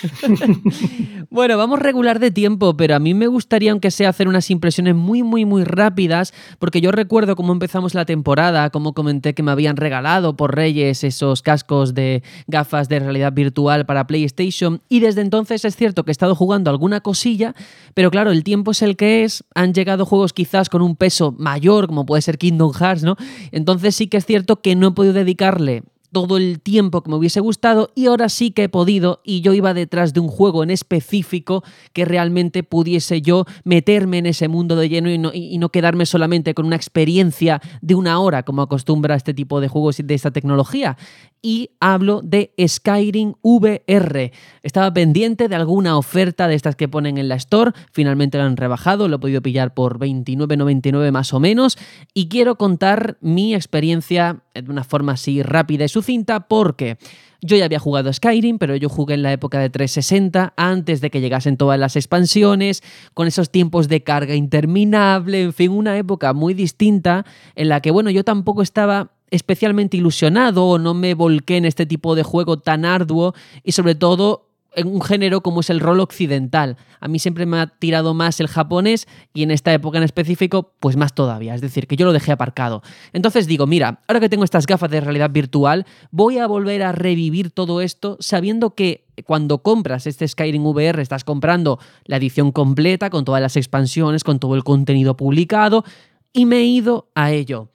bueno, 1.31 1.57
vamos 1.57 1.79
regular 1.79 2.19
de 2.19 2.29
tiempo, 2.29 2.77
pero 2.77 2.95
a 2.95 2.99
mí 2.99 3.15
me 3.15 3.25
gustaría, 3.25 3.71
aunque 3.71 3.89
sea, 3.89 4.09
hacer 4.09 4.27
unas 4.27 4.51
impresiones 4.51 4.93
muy, 4.93 5.23
muy, 5.23 5.45
muy 5.45 5.63
rápidas, 5.63 6.31
porque 6.59 6.79
yo 6.79 6.91
recuerdo 6.91 7.35
cómo 7.35 7.53
empezamos 7.53 7.95
la 7.95 8.05
temporada, 8.05 8.69
cómo 8.69 8.93
comenté 8.93 9.33
que 9.33 9.41
me 9.41 9.51
habían 9.51 9.77
regalado 9.77 10.35
por 10.35 10.55
Reyes 10.55 11.03
esos 11.03 11.41
cascos 11.41 11.95
de 11.95 12.21
gafas 12.45 12.87
de 12.87 12.99
realidad 12.99 13.33
virtual 13.33 13.46
virtual 13.47 13.85
para 13.85 14.07
PlayStation 14.07 14.81
y 14.89 14.99
desde 14.99 15.21
entonces 15.21 15.63
es 15.65 15.75
cierto 15.75 16.03
que 16.03 16.11
he 16.11 16.13
estado 16.13 16.35
jugando 16.35 16.69
alguna 16.69 17.01
cosilla, 17.01 17.55
pero 17.93 18.11
claro, 18.11 18.31
el 18.31 18.43
tiempo 18.43 18.71
es 18.71 18.81
el 18.81 18.95
que 18.95 19.23
es, 19.23 19.43
han 19.55 19.73
llegado 19.73 20.05
juegos 20.05 20.33
quizás 20.33 20.69
con 20.69 20.81
un 20.81 20.95
peso 20.95 21.33
mayor, 21.37 21.87
como 21.87 22.05
puede 22.05 22.21
ser 22.21 22.37
Kingdom 22.37 22.73
Hearts, 22.73 23.03
¿no? 23.03 23.15
Entonces 23.51 23.95
sí 23.95 24.07
que 24.07 24.17
es 24.17 24.25
cierto 24.25 24.61
que 24.61 24.75
no 24.75 24.89
he 24.89 24.91
podido 24.91 25.13
dedicarle 25.13 25.83
todo 26.11 26.37
el 26.37 26.59
tiempo 26.61 27.01
que 27.01 27.09
me 27.09 27.17
hubiese 27.17 27.39
gustado 27.39 27.91
y 27.95 28.07
ahora 28.07 28.29
sí 28.29 28.51
que 28.51 28.63
he 28.63 28.69
podido 28.69 29.21
y 29.23 29.41
yo 29.41 29.53
iba 29.53 29.73
detrás 29.73 30.13
de 30.13 30.19
un 30.19 30.27
juego 30.27 30.63
en 30.63 30.69
específico 30.69 31.63
que 31.93 32.05
realmente 32.05 32.63
pudiese 32.63 33.21
yo 33.21 33.45
meterme 33.63 34.19
en 34.19 34.25
ese 34.25 34.47
mundo 34.47 34.75
de 34.75 34.89
lleno 34.89 35.09
y 35.09 35.17
no, 35.17 35.31
y 35.33 35.57
no 35.57 35.69
quedarme 35.69 36.05
solamente 36.05 36.53
con 36.53 36.65
una 36.65 36.75
experiencia 36.75 37.61
de 37.81 37.95
una 37.95 38.19
hora 38.19 38.43
como 38.43 38.61
acostumbra 38.61 39.15
este 39.15 39.33
tipo 39.33 39.59
de 39.59 39.67
juegos 39.67 39.97
de 40.03 40.13
esta 40.13 40.31
tecnología. 40.31 40.97
Y 41.41 41.69
hablo 41.79 42.21
de 42.23 42.51
Skyrim 42.67 43.35
VR. 43.41 44.31
Estaba 44.63 44.91
pendiente 44.91 45.47
de 45.47 45.55
alguna 45.55 45.97
oferta 45.97 46.47
de 46.47 46.55
estas 46.55 46.75
que 46.75 46.87
ponen 46.87 47.17
en 47.17 47.29
la 47.29 47.35
Store, 47.35 47.71
finalmente 47.91 48.37
lo 48.37 48.43
han 48.43 48.57
rebajado, 48.57 49.07
lo 49.07 49.17
he 49.17 49.19
podido 49.19 49.41
pillar 49.41 49.73
por 49.73 49.99
29.99 49.99 51.11
más 51.11 51.33
o 51.33 51.39
menos 51.39 51.77
y 52.13 52.27
quiero 52.27 52.57
contar 52.57 53.17
mi 53.21 53.53
experiencia 53.53 54.41
de 54.53 54.71
una 54.71 54.83
forma 54.83 55.13
así 55.13 55.43
rápida 55.43 55.85
y 55.85 55.89
sucinta 55.97 56.47
porque 56.47 56.97
yo 57.41 57.55
ya 57.57 57.65
había 57.65 57.79
jugado 57.79 58.11
Skyrim, 58.11 58.57
pero 58.57 58.75
yo 58.75 58.89
jugué 58.89 59.15
en 59.15 59.23
la 59.23 59.31
época 59.31 59.59
de 59.59 59.69
360, 59.69 60.53
antes 60.55 61.01
de 61.01 61.09
que 61.09 61.21
llegasen 61.21 61.57
todas 61.57 61.79
las 61.79 61.95
expansiones, 61.95 62.83
con 63.13 63.27
esos 63.27 63.49
tiempos 63.49 63.87
de 63.87 64.03
carga 64.03 64.35
interminable, 64.35 65.41
en 65.41 65.53
fin, 65.53 65.71
una 65.71 65.97
época 65.97 66.33
muy 66.33 66.53
distinta 66.53 67.25
en 67.55 67.69
la 67.69 67.81
que, 67.81 67.91
bueno, 67.91 68.09
yo 68.09 68.23
tampoco 68.23 68.61
estaba 68.61 69.11
especialmente 69.29 69.97
ilusionado 69.97 70.65
o 70.65 70.79
no 70.79 70.93
me 70.93 71.13
volqué 71.13 71.57
en 71.57 71.65
este 71.65 71.85
tipo 71.85 72.15
de 72.15 72.23
juego 72.23 72.59
tan 72.59 72.85
arduo 72.85 73.33
y 73.63 73.73
sobre 73.73 73.95
todo 73.95 74.46
en 74.77 74.87
un 74.87 75.01
género 75.01 75.41
como 75.41 75.59
es 75.59 75.69
el 75.69 75.79
rol 75.79 75.99
occidental. 75.99 76.77
A 76.99 77.07
mí 77.07 77.19
siempre 77.19 77.45
me 77.45 77.59
ha 77.59 77.67
tirado 77.67 78.13
más 78.13 78.39
el 78.39 78.47
japonés 78.47 79.07
y 79.33 79.43
en 79.43 79.51
esta 79.51 79.73
época 79.73 79.97
en 79.97 80.03
específico, 80.03 80.73
pues 80.79 80.95
más 80.95 81.13
todavía. 81.13 81.55
Es 81.55 81.61
decir, 81.61 81.87
que 81.87 81.97
yo 81.97 82.05
lo 82.05 82.13
dejé 82.13 82.31
aparcado. 82.31 82.83
Entonces 83.11 83.47
digo, 83.47 83.67
mira, 83.67 84.01
ahora 84.07 84.19
que 84.19 84.29
tengo 84.29 84.43
estas 84.43 84.67
gafas 84.67 84.89
de 84.89 85.01
realidad 85.01 85.31
virtual, 85.31 85.85
voy 86.11 86.37
a 86.37 86.47
volver 86.47 86.83
a 86.83 86.91
revivir 86.91 87.51
todo 87.51 87.81
esto 87.81 88.17
sabiendo 88.19 88.75
que 88.75 89.07
cuando 89.25 89.63
compras 89.63 90.05
este 90.05 90.27
Skyrim 90.27 90.65
VR 90.65 91.01
estás 91.01 91.23
comprando 91.23 91.79
la 92.05 92.17
edición 92.17 92.51
completa 92.51 93.09
con 93.09 93.25
todas 93.25 93.41
las 93.41 93.57
expansiones, 93.57 94.23
con 94.23 94.39
todo 94.39 94.55
el 94.55 94.63
contenido 94.63 95.17
publicado 95.17 95.83
y 96.33 96.45
me 96.45 96.57
he 96.57 96.65
ido 96.65 97.09
a 97.15 97.31
ello. 97.31 97.71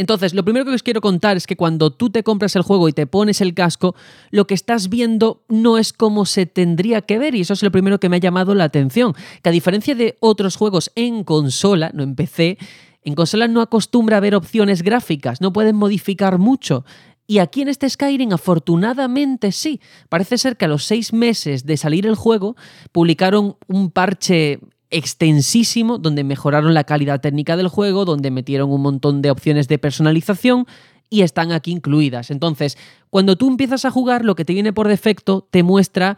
Entonces, 0.00 0.32
lo 0.32 0.44
primero 0.44 0.64
que 0.64 0.70
os 0.70 0.82
quiero 0.82 1.02
contar 1.02 1.36
es 1.36 1.46
que 1.46 1.56
cuando 1.56 1.90
tú 1.90 2.08
te 2.08 2.22
compras 2.22 2.56
el 2.56 2.62
juego 2.62 2.88
y 2.88 2.94
te 2.94 3.06
pones 3.06 3.42
el 3.42 3.52
casco, 3.52 3.94
lo 4.30 4.46
que 4.46 4.54
estás 4.54 4.88
viendo 4.88 5.44
no 5.50 5.76
es 5.76 5.92
como 5.92 6.24
se 6.24 6.46
tendría 6.46 7.02
que 7.02 7.18
ver 7.18 7.34
y 7.34 7.42
eso 7.42 7.52
es 7.52 7.62
lo 7.62 7.70
primero 7.70 8.00
que 8.00 8.08
me 8.08 8.16
ha 8.16 8.20
llamado 8.20 8.54
la 8.54 8.64
atención, 8.64 9.12
que 9.42 9.50
a 9.50 9.52
diferencia 9.52 9.94
de 9.94 10.16
otros 10.20 10.56
juegos 10.56 10.90
en 10.94 11.22
consola, 11.22 11.90
no 11.92 12.02
en 12.02 12.14
PC, 12.14 12.56
en 13.04 13.14
consola 13.14 13.46
no 13.46 13.60
acostumbra 13.60 14.16
a 14.16 14.20
ver 14.20 14.34
opciones 14.34 14.80
gráficas, 14.80 15.42
no 15.42 15.52
pueden 15.52 15.76
modificar 15.76 16.38
mucho. 16.38 16.86
Y 17.26 17.38
aquí 17.38 17.60
en 17.60 17.68
este 17.68 17.86
Skyrim, 17.90 18.32
afortunadamente 18.32 19.52
sí. 19.52 19.82
Parece 20.08 20.38
ser 20.38 20.56
que 20.56 20.64
a 20.64 20.68
los 20.68 20.84
seis 20.84 21.12
meses 21.12 21.66
de 21.66 21.76
salir 21.76 22.06
el 22.06 22.14
juego, 22.14 22.56
publicaron 22.90 23.58
un 23.68 23.90
parche 23.90 24.60
extensísimo 24.90 25.98
donde 25.98 26.24
mejoraron 26.24 26.74
la 26.74 26.84
calidad 26.84 27.20
técnica 27.20 27.56
del 27.56 27.68
juego, 27.68 28.04
donde 28.04 28.30
metieron 28.30 28.70
un 28.70 28.82
montón 28.82 29.22
de 29.22 29.30
opciones 29.30 29.68
de 29.68 29.78
personalización 29.78 30.66
y 31.08 31.22
están 31.22 31.52
aquí 31.52 31.72
incluidas. 31.72 32.30
Entonces, 32.30 32.78
cuando 33.10 33.36
tú 33.36 33.48
empiezas 33.48 33.84
a 33.84 33.90
jugar, 33.90 34.24
lo 34.24 34.34
que 34.34 34.44
te 34.44 34.52
viene 34.52 34.72
por 34.72 34.88
defecto 34.88 35.46
te 35.50 35.62
muestra 35.62 36.16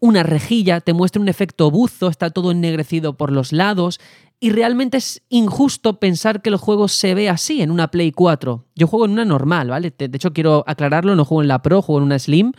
una 0.00 0.22
rejilla, 0.22 0.80
te 0.80 0.92
muestra 0.92 1.22
un 1.22 1.28
efecto 1.28 1.70
buzo, 1.70 2.08
está 2.08 2.30
todo 2.30 2.50
ennegrecido 2.50 3.16
por 3.16 3.32
los 3.32 3.52
lados 3.52 4.00
y 4.40 4.50
realmente 4.50 4.98
es 4.98 5.22
injusto 5.30 5.98
pensar 5.98 6.42
que 6.42 6.50
el 6.50 6.56
juego 6.56 6.88
se 6.88 7.14
ve 7.14 7.30
así 7.30 7.62
en 7.62 7.70
una 7.70 7.88
Play 7.88 8.12
4. 8.12 8.66
Yo 8.74 8.86
juego 8.86 9.06
en 9.06 9.12
una 9.12 9.24
normal, 9.24 9.70
¿vale? 9.70 9.94
De 9.96 10.10
hecho, 10.12 10.34
quiero 10.34 10.64
aclararlo, 10.66 11.16
no 11.16 11.24
juego 11.24 11.40
en 11.40 11.48
la 11.48 11.62
Pro, 11.62 11.80
juego 11.80 12.00
en 12.00 12.04
una 12.04 12.18
Slim. 12.18 12.52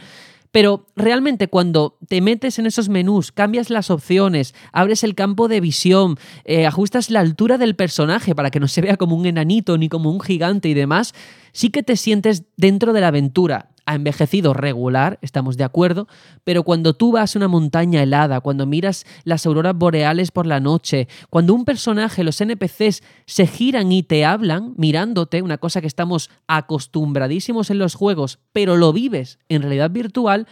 Pero 0.56 0.86
realmente 0.96 1.50
cuando 1.50 1.98
te 2.08 2.22
metes 2.22 2.60
en 2.60 2.66
esos 2.66 2.88
menús, 2.88 3.34
cambias 3.34 3.70
las 3.70 3.92
opciones, 3.92 4.56
abres 4.72 5.04
el 5.04 5.14
campo 5.14 5.50
de 5.50 5.60
visión, 5.60 6.18
eh, 6.46 6.66
ajustas 6.66 7.10
la 7.10 7.20
altura 7.20 7.58
del 7.58 7.76
personaje 7.76 8.34
para 8.34 8.52
que 8.52 8.62
no 8.62 8.70
se 8.70 8.80
vea 8.80 8.96
como 8.96 9.18
un 9.18 9.26
enanito 9.26 9.78
ni 9.78 9.90
como 9.90 10.10
un 10.10 10.22
gigante 10.22 10.70
y 10.70 10.74
demás, 10.74 11.14
sí 11.52 11.72
que 11.72 11.84
te 11.84 11.98
sientes 11.98 12.46
dentro 12.56 12.94
de 12.94 13.02
la 13.02 13.10
aventura 13.10 13.75
ha 13.86 13.96
envejecido 13.96 14.54
regular, 14.54 15.20
estamos 15.22 15.58
de 15.58 15.64
acuerdo, 15.64 16.08
pero 16.44 16.64
cuando 16.64 16.94
tú 16.94 17.12
vas 17.12 17.36
a 17.36 17.40
una 17.40 17.48
montaña 17.48 18.02
helada, 18.02 18.42
cuando 18.42 18.66
miras 18.66 19.06
las 19.24 19.46
auroras 19.46 19.76
boreales 19.76 20.32
por 20.32 20.48
la 20.48 20.60
noche, 20.60 21.08
cuando 21.30 21.54
un 21.54 21.66
personaje, 21.66 22.24
los 22.24 22.42
NPCs, 22.42 23.04
se 23.26 23.48
giran 23.48 23.92
y 23.92 24.04
te 24.04 24.26
hablan 24.26 24.74
mirándote, 24.78 25.42
una 25.42 25.58
cosa 25.58 25.82
que 25.82 25.88
estamos 25.88 26.30
acostumbradísimos 26.48 27.70
en 27.70 27.80
los 27.80 27.96
juegos, 27.96 28.40
pero 28.54 28.76
lo 28.76 28.92
vives 28.92 29.40
en 29.50 29.62
realidad 29.62 29.92
virtual, 29.92 30.48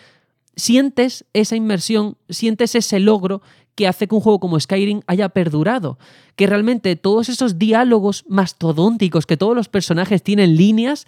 sientes 0.56 1.26
esa 1.34 1.56
inmersión, 1.56 2.18
sientes 2.30 2.76
ese 2.76 3.00
logro 3.00 3.42
que 3.76 3.88
hace 3.88 4.08
que 4.08 4.16
un 4.16 4.22
juego 4.22 4.40
como 4.40 4.60
Skyrim 4.60 5.02
haya 5.08 5.30
perdurado. 5.30 5.98
Que 6.36 6.48
realmente 6.48 6.96
todos 6.96 7.30
esos 7.30 7.58
diálogos 7.58 8.24
mastodónticos 8.28 9.26
que 9.26 9.38
todos 9.38 9.56
los 9.56 9.68
personajes 9.68 10.22
tienen 10.22 10.56
líneas, 10.56 11.08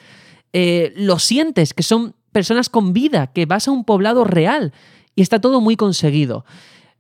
eh, 0.54 0.94
lo 0.96 1.20
sientes, 1.20 1.74
que 1.74 1.84
son 1.84 2.15
personas 2.36 2.68
con 2.68 2.92
vida, 2.92 3.28
que 3.28 3.46
vas 3.46 3.70
a 3.70 3.72
un 3.72 3.86
poblado 3.86 4.26
real 4.26 4.74
y 5.16 5.22
está 5.22 5.40
todo 5.40 5.62
muy 5.62 5.78
conseguido. 5.78 6.44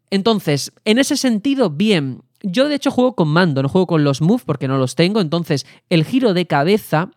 Entonces, 0.10 0.72
en 0.86 0.98
ese 0.98 1.18
sentido, 1.18 1.70
bien. 1.70 2.22
Yo 2.42 2.70
de 2.70 2.76
hecho 2.76 2.90
juego 2.90 3.16
con 3.16 3.28
mando, 3.28 3.62
no 3.62 3.68
juego 3.68 3.86
con 3.86 4.06
los 4.06 4.22
moves 4.22 4.46
porque 4.46 4.70
no 4.70 4.78
los 4.78 4.96
tengo, 4.96 5.20
entonces 5.20 5.66
el 5.90 6.06
giro 6.06 6.34
de 6.34 6.48
cabeza 6.48 7.10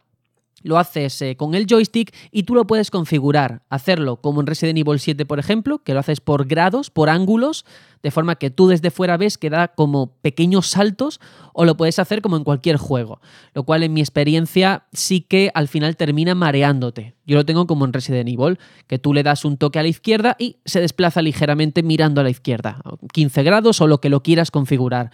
lo 0.63 0.79
haces 0.79 1.21
eh, 1.23 1.37
con 1.37 1.55
el 1.55 1.67
joystick 1.67 2.15
y 2.31 2.43
tú 2.43 2.55
lo 2.55 2.67
puedes 2.67 2.91
configurar, 2.91 3.63
hacerlo 3.69 4.17
como 4.21 4.41
en 4.41 4.47
Resident 4.47 4.79
Evil 4.79 4.99
7, 4.99 5.25
por 5.27 5.39
ejemplo, 5.39 5.79
que 5.79 5.95
lo 5.95 6.01
haces 6.01 6.21
por 6.21 6.47
grados, 6.47 6.91
por 6.91 7.09
ángulos, 7.09 7.65
de 8.03 8.11
forma 8.11 8.37
que 8.37 8.51
tú 8.51 8.69
desde 8.69 8.91
fuera 8.91 9.17
ves 9.17 9.39
que 9.39 9.51
da 9.51 9.69
como 9.69 10.13
pequeños 10.21 10.69
saltos, 10.69 11.21
o 11.53 11.65
lo 11.65 11.77
puedes 11.77 11.99
hacer 11.99 12.23
como 12.23 12.37
en 12.37 12.45
cualquier 12.45 12.77
juego, 12.77 13.21
lo 13.55 13.65
cual 13.65 13.83
en 13.83 13.93
mi 13.93 14.01
experiencia 14.01 14.85
sí 14.93 15.21
que 15.21 15.51
al 15.55 15.69
final 15.69 15.97
termina 15.97 16.35
mareándote. 16.35 17.15
Yo 17.27 17.37
lo 17.37 17.45
tengo 17.45 17.67
como 17.67 17.85
en 17.85 17.93
Resident 17.93 18.29
Evil, 18.29 18.59
que 18.87 18.99
tú 18.99 19.13
le 19.13 19.23
das 19.23 19.45
un 19.45 19.57
toque 19.57 19.79
a 19.79 19.83
la 19.83 19.89
izquierda 19.89 20.37
y 20.39 20.57
se 20.65 20.81
desplaza 20.81 21.23
ligeramente 21.23 21.83
mirando 21.83 22.21
a 22.21 22.25
la 22.25 22.31
izquierda, 22.31 22.81
15 23.13 23.43
grados 23.43 23.81
o 23.81 23.87
lo 23.87 24.01
que 24.01 24.11
lo 24.11 24.23
quieras 24.23 24.51
configurar. 24.51 25.11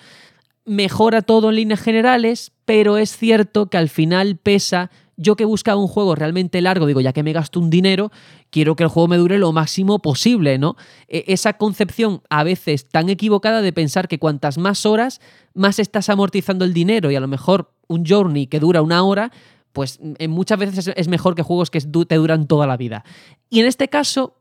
Mejora 0.66 1.20
todo 1.20 1.50
en 1.50 1.56
líneas 1.56 1.80
generales, 1.80 2.52
pero 2.64 2.96
es 2.96 3.16
cierto 3.16 3.66
que 3.66 3.76
al 3.76 3.90
final 3.90 4.36
pesa 4.36 4.90
yo 5.16 5.36
que 5.36 5.44
buscaba 5.44 5.80
un 5.80 5.88
juego 5.88 6.14
realmente 6.14 6.60
largo, 6.60 6.86
digo, 6.86 7.00
ya 7.00 7.12
que 7.12 7.22
me 7.22 7.32
gasto 7.32 7.60
un 7.60 7.70
dinero, 7.70 8.10
quiero 8.50 8.76
que 8.76 8.84
el 8.84 8.88
juego 8.88 9.08
me 9.08 9.16
dure 9.16 9.38
lo 9.38 9.52
máximo 9.52 10.00
posible, 10.00 10.58
¿no? 10.58 10.76
E, 11.08 11.24
esa 11.28 11.54
concepción 11.54 12.22
a 12.30 12.44
veces 12.44 12.88
tan 12.88 13.08
equivocada 13.08 13.62
de 13.62 13.72
pensar 13.72 14.08
que 14.08 14.18
cuantas 14.18 14.58
más 14.58 14.86
horas, 14.86 15.20
más 15.54 15.78
estás 15.78 16.08
amortizando 16.08 16.64
el 16.64 16.72
dinero 16.72 17.10
y 17.10 17.16
a 17.16 17.20
lo 17.20 17.28
mejor 17.28 17.72
un 17.86 18.04
journey 18.04 18.46
que 18.46 18.60
dura 18.60 18.82
una 18.82 19.02
hora, 19.04 19.30
pues 19.72 19.98
en 20.00 20.30
muchas 20.30 20.58
veces 20.58 20.92
es 20.94 21.08
mejor 21.08 21.34
que 21.34 21.42
juegos 21.42 21.70
que 21.70 21.80
te 21.80 22.14
duran 22.14 22.46
toda 22.46 22.66
la 22.66 22.76
vida. 22.76 23.04
Y 23.50 23.60
en 23.60 23.66
este 23.66 23.88
caso, 23.88 24.36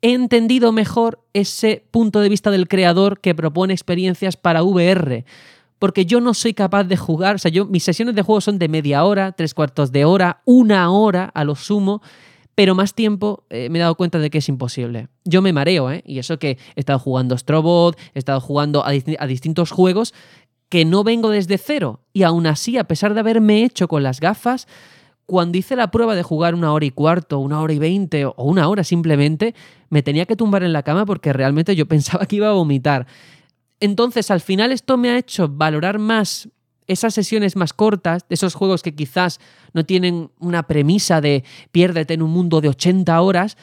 he 0.00 0.12
entendido 0.12 0.72
mejor 0.72 1.24
ese 1.32 1.84
punto 1.90 2.20
de 2.20 2.28
vista 2.28 2.50
del 2.50 2.68
creador 2.68 3.20
que 3.20 3.34
propone 3.34 3.74
experiencias 3.74 4.36
para 4.36 4.62
VR 4.62 5.24
porque 5.78 6.06
yo 6.06 6.20
no 6.20 6.34
soy 6.34 6.54
capaz 6.54 6.84
de 6.84 6.96
jugar, 6.96 7.36
o 7.36 7.38
sea, 7.38 7.50
yo, 7.50 7.66
mis 7.66 7.84
sesiones 7.84 8.14
de 8.14 8.22
juego 8.22 8.40
son 8.40 8.58
de 8.58 8.68
media 8.68 9.04
hora, 9.04 9.32
tres 9.32 9.54
cuartos 9.54 9.92
de 9.92 10.04
hora, 10.04 10.42
una 10.44 10.90
hora 10.90 11.30
a 11.34 11.44
lo 11.44 11.54
sumo, 11.54 12.02
pero 12.54 12.74
más 12.74 12.94
tiempo 12.94 13.44
eh, 13.50 13.68
me 13.70 13.78
he 13.78 13.82
dado 13.82 13.94
cuenta 13.94 14.18
de 14.18 14.30
que 14.30 14.38
es 14.38 14.48
imposible. 14.48 15.08
Yo 15.24 15.42
me 15.42 15.52
mareo, 15.52 15.92
¿eh? 15.92 16.02
Y 16.04 16.18
eso 16.18 16.40
que 16.40 16.58
he 16.74 16.80
estado 16.80 16.98
jugando 16.98 17.38
Strobot, 17.38 17.96
he 18.14 18.18
estado 18.18 18.40
jugando 18.40 18.84
a, 18.84 18.88
a 18.90 19.26
distintos 19.26 19.70
juegos 19.70 20.12
que 20.68 20.84
no 20.84 21.04
vengo 21.04 21.30
desde 21.30 21.56
cero. 21.58 22.00
Y 22.12 22.24
aún 22.24 22.46
así, 22.46 22.76
a 22.76 22.84
pesar 22.84 23.14
de 23.14 23.20
haberme 23.20 23.62
hecho 23.64 23.86
con 23.86 24.02
las 24.02 24.18
gafas, 24.18 24.66
cuando 25.24 25.58
hice 25.58 25.76
la 25.76 25.90
prueba 25.90 26.14
de 26.14 26.22
jugar 26.22 26.54
una 26.54 26.72
hora 26.72 26.86
y 26.86 26.90
cuarto, 26.90 27.38
una 27.38 27.60
hora 27.60 27.74
y 27.74 27.78
veinte 27.78 28.24
o 28.24 28.34
una 28.38 28.68
hora 28.68 28.82
simplemente, 28.82 29.54
me 29.90 30.02
tenía 30.02 30.26
que 30.26 30.36
tumbar 30.36 30.62
en 30.62 30.72
la 30.72 30.82
cama 30.82 31.04
porque 31.04 31.32
realmente 31.32 31.76
yo 31.76 31.86
pensaba 31.88 32.26
que 32.26 32.36
iba 32.36 32.48
a 32.48 32.52
vomitar. 32.52 33.06
Entonces, 33.80 34.30
al 34.30 34.40
final 34.40 34.72
esto 34.72 34.96
me 34.96 35.10
ha 35.10 35.18
hecho 35.18 35.48
valorar 35.48 35.98
más 35.98 36.48
esas 36.88 37.14
sesiones 37.14 37.54
más 37.54 37.72
cortas, 37.72 38.26
de 38.28 38.34
esos 38.34 38.54
juegos 38.54 38.82
que 38.82 38.94
quizás 38.94 39.40
no 39.74 39.84
tienen 39.84 40.30
una 40.40 40.66
premisa 40.66 41.20
de 41.20 41.44
piérdete 41.70 42.14
en 42.14 42.22
un 42.22 42.30
mundo 42.30 42.60
de 42.60 42.70
80 42.70 43.20
horas, 43.20 43.56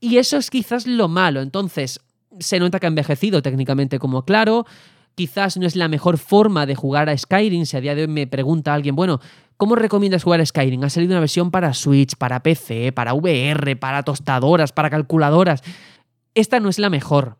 y 0.00 0.16
eso 0.16 0.38
es 0.38 0.50
quizás 0.50 0.86
lo 0.86 1.08
malo. 1.08 1.42
Entonces, 1.42 2.00
se 2.40 2.58
nota 2.58 2.80
que 2.80 2.86
ha 2.86 2.88
envejecido 2.88 3.42
técnicamente 3.42 3.98
como 3.98 4.24
claro, 4.24 4.66
quizás 5.14 5.56
no 5.58 5.66
es 5.66 5.76
la 5.76 5.88
mejor 5.88 6.18
forma 6.18 6.66
de 6.66 6.74
jugar 6.74 7.08
a 7.08 7.16
Skyrim, 7.16 7.66
si 7.66 7.76
a 7.76 7.80
día 7.80 7.94
de 7.94 8.02
hoy 8.02 8.08
me 8.08 8.26
pregunta 8.26 8.74
alguien, 8.74 8.96
bueno, 8.96 9.20
¿cómo 9.58 9.76
recomiendas 9.76 10.24
jugar 10.24 10.40
a 10.40 10.46
Skyrim? 10.46 10.82
Ha 10.84 10.90
salido 10.90 11.12
una 11.12 11.20
versión 11.20 11.50
para 11.50 11.74
Switch, 11.74 12.16
para 12.16 12.42
PC, 12.42 12.92
para 12.92 13.12
VR, 13.12 13.76
para 13.76 14.02
tostadoras, 14.02 14.72
para 14.72 14.90
calculadoras. 14.90 15.62
Esta 16.34 16.60
no 16.60 16.70
es 16.70 16.78
la 16.78 16.90
mejor 16.90 17.36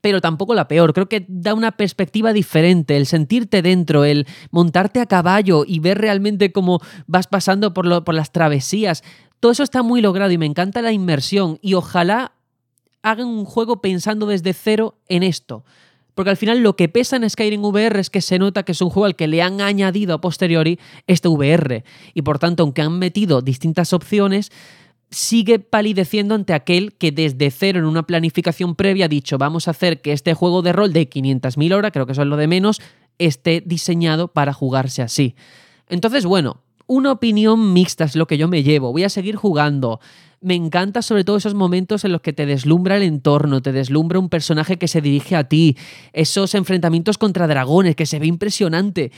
pero 0.00 0.20
tampoco 0.20 0.54
la 0.54 0.68
peor. 0.68 0.92
Creo 0.92 1.08
que 1.08 1.24
da 1.28 1.54
una 1.54 1.72
perspectiva 1.72 2.32
diferente, 2.32 2.96
el 2.96 3.06
sentirte 3.06 3.62
dentro, 3.62 4.04
el 4.04 4.26
montarte 4.50 5.00
a 5.00 5.06
caballo 5.06 5.64
y 5.66 5.80
ver 5.80 5.98
realmente 5.98 6.52
cómo 6.52 6.80
vas 7.06 7.26
pasando 7.26 7.74
por, 7.74 8.14
las 8.14 8.32
travesías. 8.32 9.02
Todo 9.40 9.52
eso 9.52 9.62
está 9.62 9.82
muy 9.82 10.00
logrado 10.00 10.32
y 10.32 10.38
me 10.38 10.46
encanta 10.46 10.82
la 10.82 10.92
inmersión 10.92 11.58
y 11.62 11.74
ojalá 11.74 12.32
hagan 13.02 13.28
un 13.28 13.44
juego 13.44 13.80
pensando 13.80 14.26
desde 14.26 14.52
cero 14.52 14.98
en 15.08 15.22
esto. 15.22 15.64
Porque 16.14 16.30
al 16.30 16.36
final 16.36 16.62
lo 16.62 16.76
que 16.76 16.88
pesa 16.88 17.16
en 17.16 17.28
Skyrim 17.28 17.64
VR 17.64 17.98
es 17.98 18.10
que 18.10 18.20
se 18.20 18.38
nota 18.38 18.62
que 18.62 18.72
es 18.72 18.80
un 18.82 18.90
juego 18.90 19.06
al 19.06 19.16
que 19.16 19.28
le 19.28 19.42
han 19.42 19.60
añadido 19.60 20.14
a 20.14 20.20
posteriori 20.20 20.78
este 21.06 21.28
VR. 21.28 21.84
Y 22.12 22.22
por 22.22 22.38
tanto, 22.38 22.62
aunque 22.62 22.82
han 22.82 22.98
metido 22.98 23.40
distintas 23.40 23.92
opciones, 23.92 24.50
sigue 25.10 25.58
palideciendo 25.58 26.34
ante 26.34 26.52
aquel 26.52 26.94
que 26.94 27.12
desde 27.12 27.50
cero 27.50 27.80
en 27.80 27.84
una 27.84 28.04
planificación 28.04 28.76
previa 28.76 29.06
ha 29.06 29.08
dicho 29.08 29.38
vamos 29.38 29.66
a 29.66 29.72
hacer 29.72 30.00
que 30.00 30.12
este 30.12 30.34
juego 30.34 30.62
de 30.62 30.72
rol 30.72 30.92
de 30.92 31.08
500.000 31.08 31.74
horas, 31.74 31.92
creo 31.92 32.06
que 32.06 32.12
eso 32.12 32.22
es 32.22 32.28
lo 32.28 32.36
de 32.36 32.46
menos, 32.46 32.80
esté 33.18 33.62
diseñado 33.64 34.28
para 34.28 34.52
jugarse 34.52 35.02
así. 35.02 35.34
Entonces, 35.88 36.24
bueno, 36.24 36.62
una 36.86 37.12
opinión 37.12 37.72
mixta 37.72 38.04
es 38.04 38.16
lo 38.16 38.26
que 38.26 38.38
yo 38.38 38.48
me 38.48 38.62
llevo. 38.62 38.92
Voy 38.92 39.04
a 39.04 39.08
seguir 39.08 39.36
jugando. 39.36 40.00
Me 40.40 40.54
encanta 40.54 41.02
sobre 41.02 41.22
todo 41.22 41.36
esos 41.36 41.54
momentos 41.54 42.04
en 42.04 42.12
los 42.12 42.20
que 42.20 42.32
te 42.32 42.46
deslumbra 42.46 42.96
el 42.96 43.02
entorno, 43.02 43.60
te 43.60 43.72
deslumbra 43.72 44.18
un 44.18 44.28
personaje 44.28 44.78
que 44.78 44.88
se 44.88 45.00
dirige 45.00 45.36
a 45.36 45.44
ti, 45.44 45.76
esos 46.12 46.54
enfrentamientos 46.54 47.18
contra 47.18 47.46
dragones 47.46 47.94
que 47.94 48.06
se 48.06 48.18
ve 48.18 48.26
impresionante, 48.26 49.12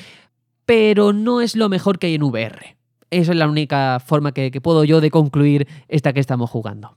pero 0.66 1.12
no 1.12 1.40
es 1.40 1.54
lo 1.54 1.68
mejor 1.68 1.98
que 1.98 2.08
hay 2.08 2.14
en 2.16 2.24
VR. 2.24 2.76
Esa 3.12 3.32
es 3.32 3.36
la 3.36 3.46
única 3.46 4.00
forma 4.00 4.32
que, 4.32 4.50
puedo 4.62 4.84
yo 4.84 5.02
de 5.02 5.10
concluir 5.10 5.68
esta 5.88 6.14
que 6.14 6.20
estamos 6.20 6.48
jugando. 6.48 6.96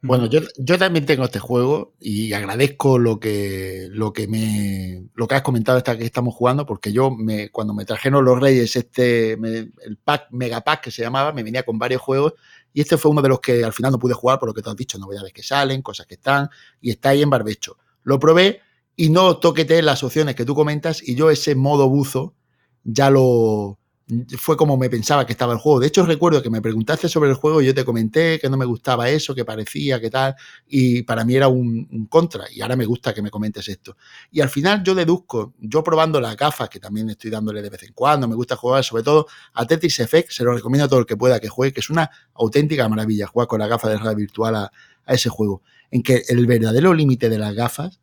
Bueno, 0.00 0.26
yo, 0.26 0.78
también 0.78 1.06
tengo 1.06 1.24
este 1.24 1.40
juego 1.40 1.94
y 1.98 2.32
agradezco 2.34 3.00
lo 3.00 3.18
que, 3.18 3.88
lo 3.90 4.12
que 4.12 4.28
me 4.28 5.08
lo 5.14 5.26
que 5.26 5.34
has 5.34 5.42
comentado 5.42 5.76
esta 5.76 5.98
que 5.98 6.04
estamos 6.04 6.36
jugando, 6.36 6.66
porque 6.66 6.92
yo 6.92 7.10
me, 7.10 7.50
cuando 7.50 7.74
me 7.74 7.84
trajeron 7.84 8.24
los 8.24 8.38
Reyes 8.38 8.76
este 8.76 9.32
el 9.32 9.98
pack 10.04 10.28
Megapack 10.30 10.82
que 10.82 10.90
se 10.92 11.02
llamaba, 11.02 11.32
me 11.32 11.42
venía 11.42 11.64
con 11.64 11.80
varios 11.80 12.00
juegos 12.00 12.34
y 12.72 12.82
este 12.82 12.96
fue 12.96 13.10
uno 13.10 13.20
de 13.20 13.30
los 13.30 13.40
que 13.40 13.64
al 13.64 13.72
final 13.72 13.90
no 13.90 13.98
pude 13.98 14.14
jugar 14.14 14.38
por 14.38 14.48
lo 14.48 14.54
que 14.54 14.62
te 14.62 14.70
has 14.70 14.76
dicho, 14.76 14.98
novedades 14.98 15.32
que 15.32 15.42
salen, 15.42 15.82
cosas 15.82 16.06
que 16.06 16.14
están 16.14 16.48
y 16.80 16.90
está 16.90 17.08
ahí 17.08 17.22
en 17.22 17.30
barbecho. 17.30 17.76
Lo 18.04 18.20
probé 18.20 18.60
y 18.94 19.10
no 19.10 19.38
toquete 19.38 19.82
las 19.82 20.04
opciones 20.04 20.36
que 20.36 20.44
tú 20.44 20.54
comentas 20.54 21.02
y 21.02 21.16
yo 21.16 21.28
ese 21.28 21.56
modo 21.56 21.88
buzo 21.88 22.36
ya 22.84 23.10
lo 23.10 23.80
fue 24.38 24.56
como 24.56 24.76
me 24.76 24.88
pensaba 24.88 25.26
que 25.26 25.32
estaba 25.32 25.52
el 25.52 25.58
juego. 25.58 25.80
De 25.80 25.88
hecho, 25.88 26.06
recuerdo 26.06 26.40
que 26.40 26.48
me 26.48 26.62
preguntaste 26.62 27.08
sobre 27.08 27.30
el 27.30 27.34
juego 27.34 27.60
y 27.60 27.66
yo 27.66 27.74
te 27.74 27.84
comenté 27.84 28.38
que 28.38 28.48
no 28.48 28.56
me 28.56 28.64
gustaba 28.64 29.08
eso, 29.08 29.34
que 29.34 29.44
parecía, 29.44 30.00
que 30.00 30.10
tal, 30.10 30.36
y 30.68 31.02
para 31.02 31.24
mí 31.24 31.34
era 31.34 31.48
un, 31.48 32.06
contra, 32.08 32.44
y 32.52 32.60
ahora 32.60 32.76
me 32.76 32.86
gusta 32.86 33.12
que 33.12 33.20
me 33.20 33.30
comentes 33.30 33.68
esto. 33.68 33.96
Y 34.30 34.40
al 34.40 34.48
final 34.48 34.84
yo 34.84 34.94
deduzco, 34.94 35.54
yo 35.58 35.82
probando 35.82 36.20
las 36.20 36.36
gafas, 36.36 36.68
que 36.68 36.78
también 36.78 37.10
estoy 37.10 37.30
dándole 37.30 37.62
de 37.62 37.68
vez 37.68 37.82
en 37.82 37.92
cuando, 37.94 38.28
me 38.28 38.36
gusta 38.36 38.54
jugar 38.54 38.84
sobre 38.84 39.02
todo 39.02 39.26
a 39.54 39.66
Tetris 39.66 39.98
Effect, 39.98 40.30
se 40.30 40.44
lo 40.44 40.54
recomiendo 40.54 40.84
a 40.84 40.88
todo 40.88 41.00
el 41.00 41.06
que 41.06 41.16
pueda 41.16 41.40
que 41.40 41.48
juegue, 41.48 41.72
que 41.72 41.80
es 41.80 41.90
una 41.90 42.08
auténtica 42.34 42.88
maravilla 42.88 43.26
jugar 43.26 43.48
con 43.48 43.58
la 43.58 43.66
gafa 43.66 43.88
de 43.88 43.96
realidad 43.96 44.16
virtual 44.16 44.54
a, 44.54 44.72
ese 45.08 45.28
juego, 45.28 45.62
en 45.92 46.02
que 46.02 46.22
el 46.28 46.46
verdadero 46.46 46.92
límite 46.92 47.28
de 47.28 47.38
las 47.38 47.54
gafas 47.54 48.00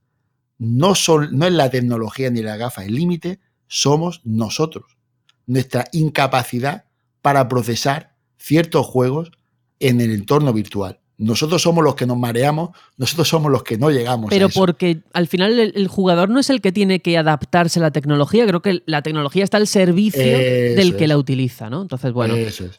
no, 0.58 0.96
son, 0.96 1.38
no 1.38 1.46
es 1.46 1.52
la 1.52 1.70
tecnología 1.70 2.30
ni 2.30 2.42
la 2.42 2.56
gafa, 2.56 2.86
el 2.86 2.96
límite 2.96 3.42
somos 3.68 4.22
nosotros 4.24 4.98
nuestra 5.46 5.86
incapacidad 5.92 6.86
para 7.22 7.48
procesar 7.48 8.16
ciertos 8.38 8.86
juegos 8.86 9.32
en 9.80 10.02
el 10.02 10.12
entorno 10.12 10.54
virtual. 10.54 11.00
Nosotros 11.24 11.62
somos 11.62 11.84
los 11.84 11.96
que 11.96 12.06
nos 12.06 12.18
mareamos, 12.18 12.72
nosotros 12.98 13.28
somos 13.28 13.52
los 13.52 13.64
que 13.64 13.78
no 13.78 13.90
llegamos. 13.90 14.30
Pero 14.30 14.48
a 14.48 14.50
eso. 14.50 14.60
porque 14.60 15.00
al 15.14 15.28
final 15.28 15.58
el, 15.60 15.88
jugador 15.88 16.30
no 16.30 16.40
es 16.40 16.50
el 16.50 16.60
que 16.60 16.72
tiene 16.72 17.00
que 17.00 17.18
adaptarse 17.18 17.80
a 17.80 17.82
la 17.82 17.92
tecnología, 17.92 18.46
creo 18.46 18.62
que 18.62 18.84
la 18.86 19.02
tecnología 19.02 19.44
está 19.44 19.58
al 19.58 19.68
servicio 19.68 20.22
del 20.22 20.98
que 20.98 21.08
la 21.08 21.18
utiliza, 21.18 21.70
¿no? 21.70 21.82
Entonces, 21.82 22.12
bueno, 22.12 22.36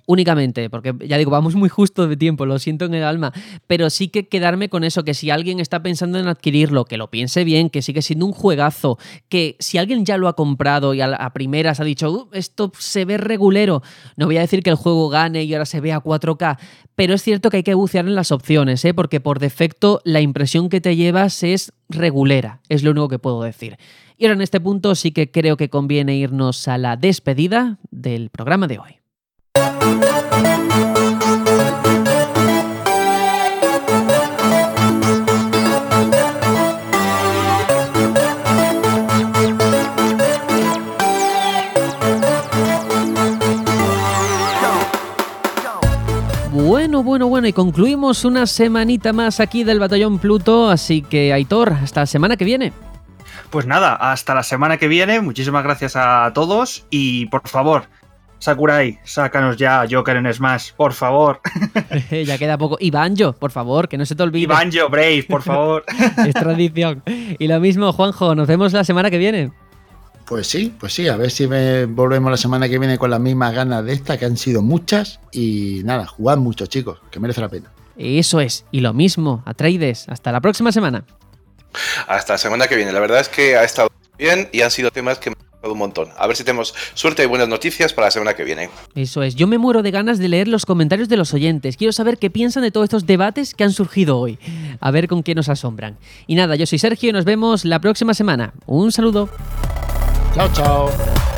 únicamente, 0.07 0.69
porque 0.69 0.95
ya 1.07 1.16
digo, 1.16 1.31
vamos 1.31 1.55
muy 1.55 1.69
justo 1.69 2.07
de 2.07 2.16
tiempo, 2.16 2.45
lo 2.45 2.59
siento 2.59 2.85
en 2.85 2.95
el 2.95 3.05
alma, 3.05 3.33
pero 3.66 3.89
sí 3.89 4.09
que 4.09 4.29
quedarme 4.29 4.69
con 4.69 4.85
eso, 4.85 5.05
que 5.05 5.15
si 5.15 5.31
alguien 5.31 5.61
está 5.61 5.83
pensando 5.83 6.19
en 6.19 6.29
adquirirlo, 6.29 6.85
que 6.85 6.97
lo 6.97 7.11
piense 7.11 7.45
bien, 7.45 7.71
que 7.71 7.83
sigue 7.83 8.03
siendo 8.03 8.27
un 8.27 8.33
juegazo, 8.33 8.99
que 9.29 9.57
si 9.59 9.79
alguien 9.79 10.05
ya 10.05 10.19
lo 10.19 10.29
ha 10.29 10.35
comprado 10.35 10.93
y 10.95 11.01
a, 11.01 11.31
primeras 11.33 11.81
ha 11.81 11.85
dicho, 11.85 12.11
uh, 12.11 12.29
esto 12.33 12.73
se 12.79 13.05
ve 13.05 13.16
regulero, 13.16 13.83
no 14.16 14.27
voy 14.27 14.37
a 14.37 14.41
decir 14.41 14.62
que 14.62 14.71
el 14.71 14.77
juego 14.77 15.09
gane 15.09 15.45
y 15.45 15.55
ahora 15.55 15.66
se 15.66 15.81
ve 15.81 15.93
a 15.93 16.03
4K, 16.03 16.59
pero 16.95 17.15
es 17.15 17.23
cierto 17.23 17.51
que 17.51 17.59
hay 17.59 17.62
que 17.62 17.75
bucear 17.75 18.07
en 18.07 18.15
las 18.15 18.31
opciones, 18.35 18.85
¿eh? 18.85 18.93
porque 18.93 19.20
por 19.20 19.39
defecto 19.39 20.01
la 20.05 20.20
impresión 20.20 20.69
que 20.69 20.81
te 20.81 20.97
llevas 20.97 21.43
es 21.43 21.73
regulera, 21.89 22.61
es 22.69 22.82
lo 22.82 22.90
único 22.90 23.09
que 23.09 23.19
puedo 23.19 23.43
decir. 23.43 23.78
Y 24.16 24.27
ahora 24.27 24.35
en 24.35 24.43
este 24.43 24.61
punto 24.61 24.94
sí 24.94 25.12
que 25.12 25.31
creo 25.31 25.56
que 25.56 25.70
conviene 25.70 26.16
irnos 26.16 26.69
a 26.69 26.78
la 26.78 26.97
despedida 26.97 27.78
del 27.90 28.31
programa 28.31 28.66
de 28.66 28.78
hoy. 28.78 28.98
Bueno, 46.95 47.03
bueno, 47.09 47.27
bueno, 47.27 47.48
y 47.48 47.53
concluimos 47.53 48.24
una 48.24 48.47
semanita 48.47 49.13
más 49.13 49.40
aquí 49.40 49.64
del 49.64 49.81
Batallón 49.81 50.21
Pluto, 50.21 50.71
así 50.71 51.03
que 51.03 51.32
Aitor, 51.32 51.73
hasta 51.73 52.03
la 52.03 52.06
semana 52.06 52.37
que 52.37 52.45
viene. 52.45 52.73
Pues 53.51 53.66
nada, 53.66 53.97
hasta 53.97 54.32
la 54.32 54.45
semana 54.45 54.77
que 54.77 54.87
viene, 54.87 55.21
muchísimas 55.21 55.64
gracias 55.64 55.97
a 55.97 56.31
todos 56.32 56.87
y 56.90 57.27
por 57.27 57.48
favor, 57.48 57.89
Sakurai, 58.39 59.01
sácanos 59.03 59.56
ya 59.56 59.85
Joker 59.90 60.19
en 60.19 60.32
Smash, 60.32 60.71
por 60.77 60.93
favor. 60.93 61.40
ya 62.27 62.39
queda 62.39 62.59
poco. 62.59 62.77
Y 62.79 62.93
Banjo, 62.93 63.32
por 63.32 63.51
favor, 63.51 63.89
que 63.89 63.98
no 63.98 64.06
se 64.06 64.14
te 64.14 64.23
olvide. 64.23 64.45
Y 64.45 64.47
Banjo, 64.47 64.89
Brave, 64.89 65.27
por 65.29 65.43
favor. 65.43 65.85
es 66.29 66.35
tradición. 66.35 67.03
Y 67.06 67.48
lo 67.48 67.59
mismo, 67.59 67.93
Juanjo, 67.93 68.37
nos 68.37 68.47
vemos 68.47 68.73
la 68.73 68.85
semana 68.85 69.11
que 69.11 69.19
viene. 69.19 69.51
Pues 70.27 70.46
sí, 70.46 70.74
pues 70.78 70.94
sí, 70.94 71.06
a 71.09 71.16
ver 71.16 71.30
si 71.30 71.46
me 71.46 71.85
volvemos 71.85 72.30
la 72.30 72.36
semana 72.38 72.69
que 72.69 72.78
viene 72.78 72.96
con 72.96 73.11
las 73.11 73.20
mismas 73.20 73.53
ganas 73.54 73.85
de 73.85 73.93
esta, 73.93 74.19
que 74.19 74.24
han 74.24 74.38
sido 74.38 74.62
muchas. 74.62 75.20
Y 75.32 75.82
nada, 75.85 76.06
jugad 76.06 76.38
mucho, 76.38 76.66
chicos, 76.66 76.98
que 77.11 77.20
merece 77.20 77.43
la 77.43 77.48
pena. 77.48 77.70
Eso 77.96 78.40
es, 78.40 78.64
y 78.72 78.80
lo 78.80 78.93
mismo, 78.93 79.43
Atreides, 79.46 80.09
hasta 80.09 80.32
la 80.32 80.40
próxima 80.40 80.72
semana. 80.72 81.04
Hasta 82.09 82.35
la 82.35 82.38
semana 82.38 82.66
que 82.66 82.77
viene. 82.77 82.93
La 82.93 83.01
verdad 83.01 83.20
es 83.20 83.28
que 83.28 83.56
ha 83.56 83.64
estado 83.64 83.88
bien 84.19 84.48
y 84.53 84.62
han 84.62 84.70
sido 84.70 84.90
temas 84.90 85.19
que 85.19 85.30
me 85.30 85.36
han 85.36 85.46
gustado 85.51 85.72
un 85.72 85.78
montón. 85.78 86.09
A 86.16 86.27
ver 86.27 86.36
si 86.36 86.44
tenemos 86.44 86.74
suerte 86.94 87.22
y 87.22 87.27
buenas 87.27 87.48
noticias 87.48 87.93
para 87.93 88.06
la 88.06 88.11
semana 88.11 88.35
que 88.35 88.44
viene. 88.44 88.70
Eso 88.94 89.22
es, 89.22 89.35
yo 89.35 89.46
me 89.46 89.59
muero 89.59 89.82
de 89.82 89.90
ganas 89.90 90.19
de 90.19 90.28
leer 90.28 90.48
los 90.48 90.66
comentarios 90.66 91.09
de 91.09 91.16
los 91.16 91.35
oyentes. 91.35 91.77
Quiero 91.77 91.93
saber 91.93 92.19
qué 92.19 92.30
piensan 92.30 92.62
de 92.62 92.70
todos 92.70 92.85
estos 92.85 93.06
debates 93.06 93.54
que 93.54 93.64
han 93.64 93.72
surgido 93.72 94.19
hoy. 94.19 94.38
A 94.80 94.90
ver 94.90 95.06
con 95.06 95.22
qué 95.22 95.35
nos 95.35 95.48
asombran. 95.48 95.98
Y 96.27 96.35
nada, 96.35 96.56
yo 96.56 96.66
soy 96.66 96.78
Sergio 96.78 97.11
y 97.11 97.12
nos 97.12 97.24
vemos 97.24 97.64
la 97.64 97.80
próxima 97.80 98.14
semana. 98.14 98.54
Un 98.66 98.90
saludo. 98.90 99.28
Tchau, 100.35 100.48
tchau. 100.48 101.34